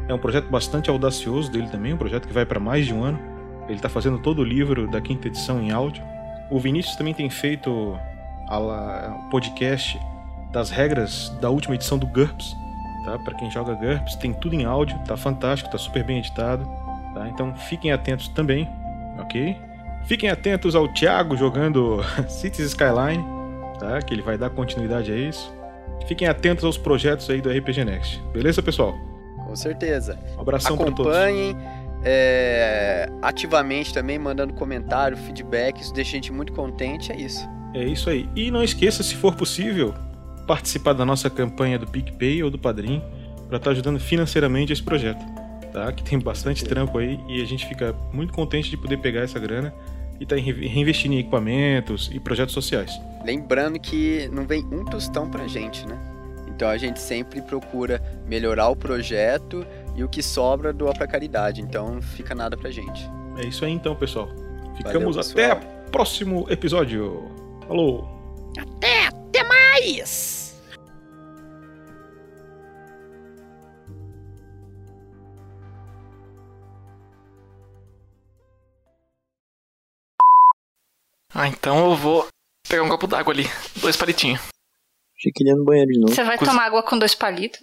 É 0.10 0.14
um 0.14 0.18
projeto 0.18 0.50
bastante 0.50 0.90
audacioso 0.90 1.52
dele 1.52 1.68
também, 1.68 1.94
um 1.94 1.98
projeto 1.98 2.28
que 2.28 2.34
vai 2.34 2.46
para 2.46 2.60
mais 2.60 2.86
de 2.86 2.94
um 2.94 3.04
ano. 3.04 3.20
Ele 3.66 3.76
está 3.76 3.90
fazendo 3.90 4.20
todo 4.20 4.40
o 4.40 4.44
livro 4.44 4.90
da 4.90 5.02
quinta 5.02 5.28
edição 5.28 5.62
em 5.62 5.72
áudio. 5.72 6.04
O 6.50 6.60
Vinícius 6.60 6.96
também 6.96 7.14
tem 7.14 7.30
feito 7.30 7.70
o 7.70 9.30
podcast 9.30 10.00
das 10.52 10.70
regras 10.70 11.30
da 11.42 11.50
última 11.50 11.76
edição 11.76 11.98
do 11.98 12.08
GURPS. 12.08 12.56
tá? 13.04 13.20
Para 13.20 13.36
quem 13.36 13.52
joga 13.52 13.74
GURPS, 13.74 14.16
tem 14.16 14.34
tudo 14.34 14.56
em 14.56 14.64
áudio, 14.64 14.98
tá 15.00 15.18
fantástico, 15.18 15.70
tá 15.70 15.78
super 15.78 16.04
bem 16.06 16.20
editado, 16.20 16.66
tá? 17.18 17.28
Então 17.28 17.54
fiquem 17.56 17.92
atentos 17.92 18.28
também, 18.30 18.68
ok? 19.20 19.58
Fiquem 20.06 20.30
atentos 20.30 20.76
ao 20.76 20.88
Thiago 20.94 21.36
jogando 21.36 22.00
Cities 22.30 22.68
Skyline, 22.68 23.24
tá? 23.80 24.02
Que 24.02 24.14
ele 24.14 24.22
vai 24.22 24.38
dar 24.38 24.50
continuidade 24.50 25.12
a 25.12 25.16
isso. 25.16 25.54
Fiquem 26.08 26.28
atentos 26.28 26.64
aos 26.64 26.78
projetos 26.78 27.30
aí 27.30 27.42
do 27.42 27.50
RPG 27.50 27.84
Next. 27.84 28.22
Beleza, 28.32 28.62
pessoal? 28.62 28.94
Com 29.46 29.56
certeza. 29.56 30.18
Um 30.38 30.42
abração 30.42 30.78
para 30.78 30.92
todos. 30.92 31.14
Acompanhem 31.14 31.58
é, 32.04 33.10
ativamente 33.22 33.94
também, 33.94 34.20
mandando 34.20 34.54
comentário, 34.54 35.18
feedback. 35.18 35.82
Isso 35.82 35.94
deixa 35.94 36.12
a 36.12 36.16
gente 36.16 36.32
muito 36.32 36.54
contente. 36.54 37.12
É 37.12 37.16
isso. 37.16 37.48
É 37.74 37.84
isso 37.84 38.10
aí. 38.10 38.30
E 38.36 38.52
não 38.52 38.64
esqueça, 38.64 39.04
se 39.04 39.16
for 39.16 39.36
possível, 39.36 39.94
participar 40.46 40.94
da 40.94 41.06
nossa 41.06 41.30
campanha 41.30 41.78
do 41.78 41.88
PicPay 41.88 42.44
ou 42.44 42.50
do 42.50 42.58
Padrim 42.58 43.02
para 43.48 43.58
estar 43.58 43.72
ajudando 43.72 44.00
financeiramente 44.00 44.72
esse 44.72 44.84
projeto, 44.84 45.24
tá? 45.78 45.92
Que 45.92 46.04
tem 46.04 46.20
bastante 46.20 46.66
trampo 46.66 46.98
aí 46.98 47.20
e 47.28 47.42
a 47.42 47.46
gente 47.46 47.68
fica 47.68 47.94
muito 48.12 48.34
contente 48.34 48.70
de 48.70 48.78
poder 48.78 48.98
pegar 48.98 49.22
essa 49.22 49.40
grana 49.40 49.74
e 50.20 50.24
estar 50.24 50.36
tá 50.36 50.42
reinvestindo 50.42 51.14
em 51.14 51.20
equipamentos 51.20 52.10
e 52.12 52.20
projetos 52.20 52.54
sociais. 52.54 53.00
Lembrando 53.24 53.80
que 53.80 54.28
não 54.32 54.48
vem 54.48 54.66
um 54.72 54.84
tostão 54.84 55.30
pra 55.30 55.48
gente, 55.48 55.86
né? 55.86 55.98
Então 56.48 56.70
a 56.70 56.78
gente 56.78 57.00
sempre 57.00 57.42
procura 57.42 58.02
melhorar 58.26 58.70
o 58.70 58.76
projeto 58.76 59.66
e 59.96 60.04
o 60.04 60.10
que 60.10 60.24
sobra 60.24 60.74
doa 60.74 60.94
pra 60.94 61.06
caridade. 61.06 61.62
Então 61.62 61.94
não 61.94 62.02
fica 62.02 62.34
nada 62.34 62.58
pra 62.58 62.72
gente. 62.72 63.08
É 63.38 63.46
isso 63.46 63.64
aí 63.64 63.72
então, 63.72 63.96
pessoal. 63.96 64.28
Ficamos 64.76 65.16
Valeu, 65.16 65.34
pessoal. 65.34 65.52
até 65.52 65.54
o 65.88 65.92
próximo 65.92 66.48
episódio. 66.50 67.30
Falou! 67.68 68.08
Até, 68.58 69.08
até 69.08 69.44
mais! 69.44 70.47
Ah, 81.40 81.48
então 81.48 81.92
eu 81.92 81.96
vou 81.96 82.28
pegar 82.68 82.82
um 82.82 82.90
copo 82.90 83.06
d'água 83.06 83.32
ali. 83.32 83.48
Dois 83.76 83.96
palitinhos. 83.96 84.40
Achei 85.16 85.32
que 85.32 85.44
ele 85.44 85.52
ia 85.52 85.56
no 85.56 85.64
banheiro 85.64 85.92
de 85.92 86.00
novo. 86.00 86.16
Você 86.16 86.24
vai 86.24 86.36
tomar 86.36 86.66
água 86.66 86.82
com 86.82 86.98
dois 86.98 87.14
palitos? 87.14 87.60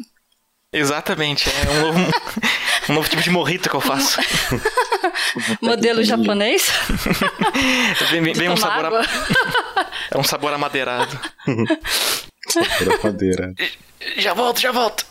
Exatamente, 0.72 1.48
é 1.50 1.70
um 1.70 1.80
novo, 1.80 1.98
um 2.88 2.94
novo 2.94 3.08
tipo 3.08 3.20
de 3.20 3.30
morrito 3.30 3.68
que 3.68 3.74
eu 3.74 3.80
faço. 3.80 4.20
Modelo 5.60 6.04
japonês? 6.04 6.68
vem, 8.10 8.22
vem, 8.22 8.32
vem 8.32 8.48
um 8.48 8.56
sabor 8.56 8.86
a... 8.86 9.90
É 10.10 10.18
um 10.18 10.24
sabor 10.24 10.52
amadeirado. 10.52 11.18
sabor 12.48 13.00
amadeirado. 13.02 13.54
Já 14.18 14.34
volto, 14.34 14.60
já 14.60 14.70
volto. 14.70 15.04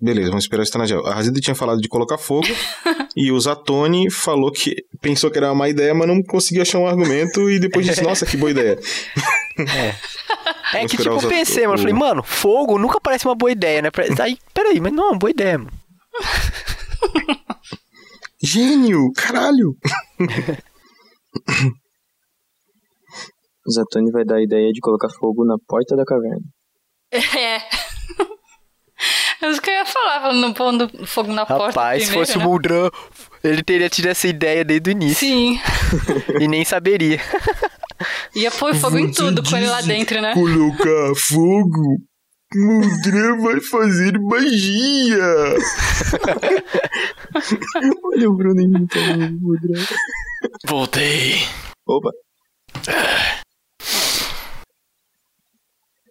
Beleza, 0.00 0.28
vamos 0.28 0.44
esperar 0.44 0.60
o 0.60 0.64
Estanagel. 0.64 1.06
A 1.06 1.14
Razida 1.14 1.40
tinha 1.40 1.54
falado 1.54 1.80
de 1.80 1.88
colocar 1.88 2.16
fogo 2.16 2.46
e 3.16 3.32
o 3.32 3.40
Zatoni 3.40 4.10
falou 4.10 4.52
que 4.52 4.76
pensou 5.00 5.30
que 5.30 5.38
era 5.38 5.48
uma 5.48 5.54
má 5.54 5.68
ideia, 5.68 5.94
mas 5.94 6.06
não 6.06 6.22
conseguia 6.22 6.62
achar 6.62 6.78
um 6.78 6.86
argumento 6.86 7.50
e 7.50 7.58
depois 7.58 7.86
disse, 7.86 8.02
nossa, 8.02 8.24
que 8.24 8.36
boa 8.36 8.50
ideia. 8.50 8.78
É, 10.74 10.78
é 10.78 10.88
que 10.88 10.96
tipo, 10.96 11.10
eu 11.10 11.28
pensei, 11.28 11.66
mano, 11.66 11.74
eu 11.74 11.78
falei, 11.78 11.92
mano, 11.92 12.22
fogo 12.22 12.78
nunca 12.78 12.98
parece 12.98 13.26
uma 13.26 13.34
boa 13.34 13.52
ideia, 13.52 13.82
né? 13.82 13.90
Aí, 14.18 14.38
peraí, 14.54 14.80
mas 14.80 14.90
não 14.90 15.04
é 15.04 15.10
uma 15.10 15.18
boa 15.18 15.30
ideia, 15.30 15.58
mano. 15.58 15.70
Gênio, 18.42 19.12
caralho! 19.14 19.76
o 23.66 23.70
Zatoni 23.70 24.10
vai 24.10 24.24
dar 24.24 24.36
a 24.36 24.42
ideia 24.42 24.72
de 24.72 24.80
colocar 24.80 25.10
fogo 25.10 25.44
na 25.44 25.56
porta 25.68 25.94
da 25.94 26.06
caverna. 26.06 26.40
É. 27.12 27.91
É 29.42 29.50
isso 29.50 29.60
que 29.60 29.68
eu 29.70 29.74
ia 29.74 29.84
falar, 29.84 30.54
pondo 30.54 30.88
fogo 31.04 31.32
na 31.32 31.42
Rapaz, 31.42 31.58
porta. 31.58 31.80
Rapaz, 31.80 32.04
se 32.04 32.12
fosse 32.12 32.38
né? 32.38 32.44
o 32.44 32.48
Muldran, 32.48 32.88
ele 33.42 33.64
teria 33.64 33.90
tido 33.90 34.06
essa 34.06 34.28
ideia 34.28 34.64
desde 34.64 34.88
o 34.88 34.92
início. 34.92 35.26
Sim. 35.26 35.58
e 36.40 36.46
nem 36.46 36.64
saberia. 36.64 37.20
Ia 38.36 38.52
pôr 38.52 38.72
fogo 38.76 38.96
Você 38.96 39.02
em 39.02 39.10
tudo 39.10 39.42
com 39.42 39.56
ele 39.56 39.68
lá 39.68 39.80
dentro, 39.80 40.20
né? 40.20 40.32
Colocar 40.32 41.12
fogo? 41.16 42.00
Muldran 42.54 43.40
vai 43.40 43.60
fazer 43.60 44.16
magia! 44.20 45.18
Olha 48.04 48.30
o 48.30 48.36
Bruno 48.36 48.60
imitando 48.60 49.26
o 49.26 49.32
Muldran. 49.40 49.84
Voltei. 50.66 51.40
Opa. 51.84 52.10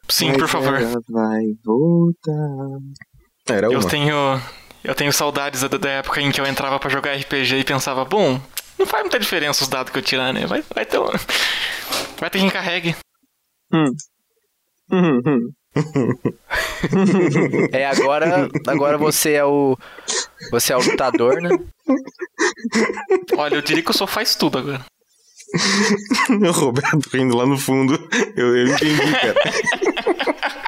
Sim, 0.10 0.34
por 0.34 0.50
favor. 0.50 0.80
Vai 1.08 1.44
voltar. 1.64 3.11
Era 3.54 3.70
uma. 3.70 3.80
Eu 3.80 3.88
tenho. 3.88 4.42
Eu 4.84 4.96
tenho 4.96 5.14
saudades 5.14 5.62
da, 5.62 5.78
da 5.78 5.90
época 5.90 6.20
em 6.22 6.32
que 6.32 6.42
eu 6.42 6.46
entrava 6.46 6.80
para 6.80 6.90
jogar 6.90 7.14
RPG 7.16 7.58
e 7.58 7.64
pensava, 7.64 8.04
bom, 8.04 8.42
não 8.80 8.86
faz 8.86 9.04
muita 9.04 9.20
diferença 9.20 9.64
os 9.64 9.70
dados 9.70 9.92
que 9.92 10.00
eu 10.00 10.02
tirar, 10.02 10.34
né? 10.34 10.48
Vai, 10.48 10.64
vai 10.74 10.86
ter. 10.86 11.00
Vai 12.20 12.30
ter 12.30 12.40
quem 12.40 12.50
carregue. 12.50 12.96
Hum. 13.72 13.96
Hum, 14.92 15.22
hum. 15.26 15.52
é, 17.72 17.86
agora, 17.86 18.50
agora 18.68 18.98
você 18.98 19.34
é 19.34 19.46
o. 19.46 19.78
Você 20.52 20.74
é 20.74 20.78
o 20.78 20.82
lutador, 20.82 21.40
né? 21.42 21.50
Olha, 23.38 23.56
eu 23.56 23.62
diria 23.62 23.84
que 23.84 23.92
o 23.92 23.94
só 23.94 24.08
faz 24.08 24.36
tudo 24.36 24.58
agora. 24.58 24.84
o 26.48 26.52
Roberto 26.52 27.10
rindo 27.14 27.36
lá 27.36 27.46
no 27.46 27.58
fundo. 27.58 27.94
Eu, 28.36 28.58
eu 28.58 28.68
entendi, 28.68 29.12
cara. 29.12 29.36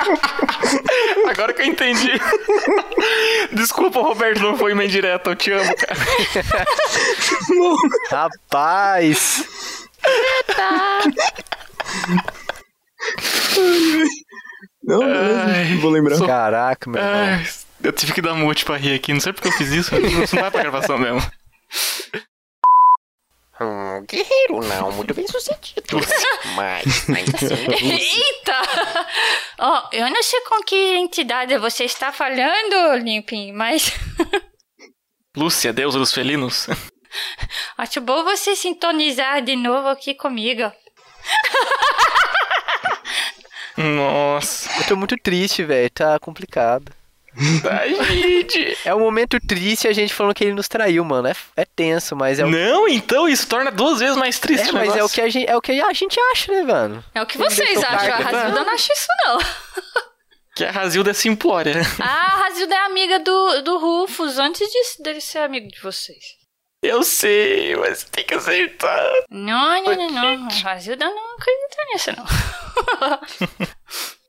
Agora 1.29 1.53
que 1.53 1.61
eu 1.61 1.65
entendi. 1.65 2.11
Desculpa, 3.51 4.01
Roberto, 4.01 4.41
não 4.41 4.57
foi 4.57 4.73
uma 4.73 4.85
indireta. 4.85 5.29
Eu 5.31 5.35
te 5.35 5.51
amo, 5.51 5.75
cara. 5.75 5.99
Rapaz! 8.09 9.45
Eita! 10.05 11.03
Não, 14.83 14.99
não 15.01 15.79
vou 15.79 15.91
lembrar. 15.91 16.17
Sou... 16.17 16.27
Caraca, 16.27 16.89
meu 16.89 17.01
Ai, 17.01 17.45
Eu 17.81 17.93
tive 17.93 18.13
que 18.13 18.21
dar 18.21 18.33
mute 18.33 18.65
pra 18.65 18.77
rir 18.77 18.95
aqui. 18.95 19.13
Não 19.13 19.19
sei 19.19 19.33
porque 19.33 19.47
eu 19.47 19.53
fiz 19.53 19.69
isso. 19.71 19.91
Não 19.95 20.41
vai 20.41 20.51
pra 20.51 20.61
gravação 20.61 20.97
mesmo. 20.97 21.21
Hum, 23.61 24.03
guerreiro 24.09 24.61
não, 24.67 24.91
muito 24.91 25.13
bem 25.13 25.27
sucedido. 25.27 25.99
Mas 26.55 27.07
ainda 27.07 27.37
assim. 27.37 27.53
Eita! 27.91 28.61
Ó, 29.59 29.83
oh, 29.83 29.95
eu 29.95 30.09
não 30.09 30.23
sei 30.23 30.41
com 30.41 30.63
que 30.63 30.75
entidade 30.75 31.57
você 31.59 31.83
está 31.83 32.11
falhando, 32.11 32.95
Limpin, 32.95 33.51
mas. 33.53 33.91
Lúcia, 35.37 35.71
deusa 35.71 35.99
dos 35.99 36.11
felinos. 36.11 36.67
Acho 37.77 38.01
bom 38.01 38.23
você 38.23 38.55
sintonizar 38.55 39.41
de 39.43 39.55
novo 39.55 39.87
aqui 39.87 40.15
comigo. 40.15 40.71
Nossa. 43.77 44.69
Eu 44.79 44.87
tô 44.87 44.95
muito 44.95 45.15
triste, 45.17 45.63
velho. 45.63 45.89
Tá 45.89 46.19
complicado. 46.19 46.91
Gente. 47.35 48.77
É 48.85 48.93
um 48.93 48.99
momento 48.99 49.39
triste 49.39 49.87
a 49.87 49.93
gente 49.93 50.13
falando 50.13 50.35
que 50.35 50.43
ele 50.43 50.53
nos 50.53 50.67
traiu, 50.67 51.03
mano. 51.03 51.27
É, 51.27 51.35
é 51.57 51.65
tenso, 51.65 52.15
mas 52.15 52.39
é 52.39 52.45
o... 52.45 52.49
Não, 52.49 52.87
então 52.87 53.27
isso 53.27 53.47
torna 53.47 53.71
duas 53.71 53.99
vezes 53.99 54.15
mais 54.15 54.39
triste. 54.39 54.69
É, 54.69 54.71
mas 54.71 54.95
é 54.95 55.03
o, 55.03 55.09
que 55.09 55.21
a 55.21 55.29
gente, 55.29 55.49
é 55.49 55.55
o 55.55 55.61
que 55.61 55.71
a 55.81 55.93
gente 55.93 56.19
acha, 56.31 56.51
né, 56.51 56.63
mano? 56.63 57.03
É 57.13 57.21
o 57.21 57.25
que 57.25 57.37
vocês 57.37 57.83
acham. 57.83 58.13
A 58.13 58.17
Razilda 58.17 58.63
não 58.63 58.73
acha 58.73 58.93
isso, 58.93 59.07
não. 59.25 59.39
Que 60.55 60.65
a 60.65 60.71
Razilda 60.71 61.09
é 61.09 61.13
simplória. 61.13 61.73
Ah, 61.99 62.35
a 62.35 62.37
Razilda 62.43 62.75
é 62.75 62.85
amiga 62.85 63.19
do, 63.19 63.61
do 63.63 63.79
Rufus 63.79 64.37
antes 64.37 64.69
de, 64.69 65.03
dele 65.03 65.19
ser 65.19 65.39
amigo 65.39 65.67
de 65.67 65.81
vocês. 65.81 66.23
Eu 66.83 67.01
sei, 67.03 67.75
mas 67.75 68.03
tem 68.03 68.23
que 68.23 68.35
acertar. 68.35 69.11
Não, 69.31 69.83
não, 69.83 69.95
não, 69.95 70.37
não. 70.37 70.47
A 70.47 70.53
Razilda 70.53 71.05
não 71.05 71.35
acredita 71.35 71.85
nisso, 71.91 72.11
não. 72.15 73.67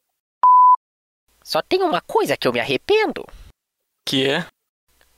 Só 1.54 1.62
tem 1.62 1.80
uma 1.84 2.00
coisa 2.00 2.36
que 2.36 2.48
eu 2.48 2.52
me 2.52 2.58
arrependo. 2.58 3.24
Que 4.04 4.28
é? 4.28 4.44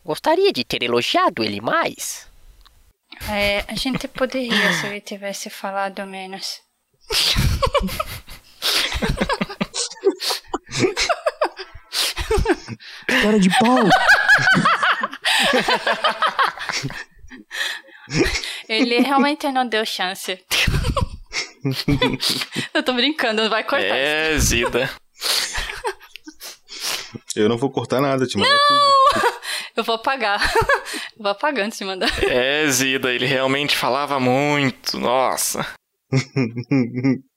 Gostaria 0.04 0.52
de 0.52 0.64
ter 0.64 0.82
elogiado 0.82 1.42
ele 1.42 1.62
mais. 1.62 2.28
É, 3.30 3.64
a 3.66 3.74
gente 3.74 4.06
poderia 4.06 4.70
se 4.74 4.86
ele 4.86 5.00
tivesse 5.00 5.48
falado 5.48 6.04
menos. 6.06 6.60
Cara 13.06 13.40
de 13.40 13.48
pau! 13.58 13.88
Ele 18.68 18.98
realmente 19.00 19.50
não 19.50 19.66
deu 19.66 19.86
chance. 19.86 20.38
Eu 22.74 22.82
tô 22.82 22.92
brincando, 22.92 23.42
não 23.42 23.48
vai 23.48 23.64
cortar. 23.64 23.96
É, 23.96 24.38
Zida. 24.38 24.90
Eu 27.36 27.48
não 27.48 27.58
vou 27.58 27.70
cortar 27.70 28.00
nada, 28.00 28.26
te 28.26 28.38
mandar 28.38 28.50
Não! 28.50 29.36
Eu 29.76 29.84
vou 29.84 29.96
apagar. 29.96 30.40
Eu 31.16 31.22
vou 31.22 31.32
apagar 31.32 31.66
antes 31.66 31.78
de 31.78 31.84
mandar. 31.84 32.10
É, 32.24 32.66
Zida, 32.66 33.12
ele 33.12 33.26
realmente 33.26 33.76
falava 33.76 34.18
muito. 34.18 34.98
Nossa. 34.98 35.66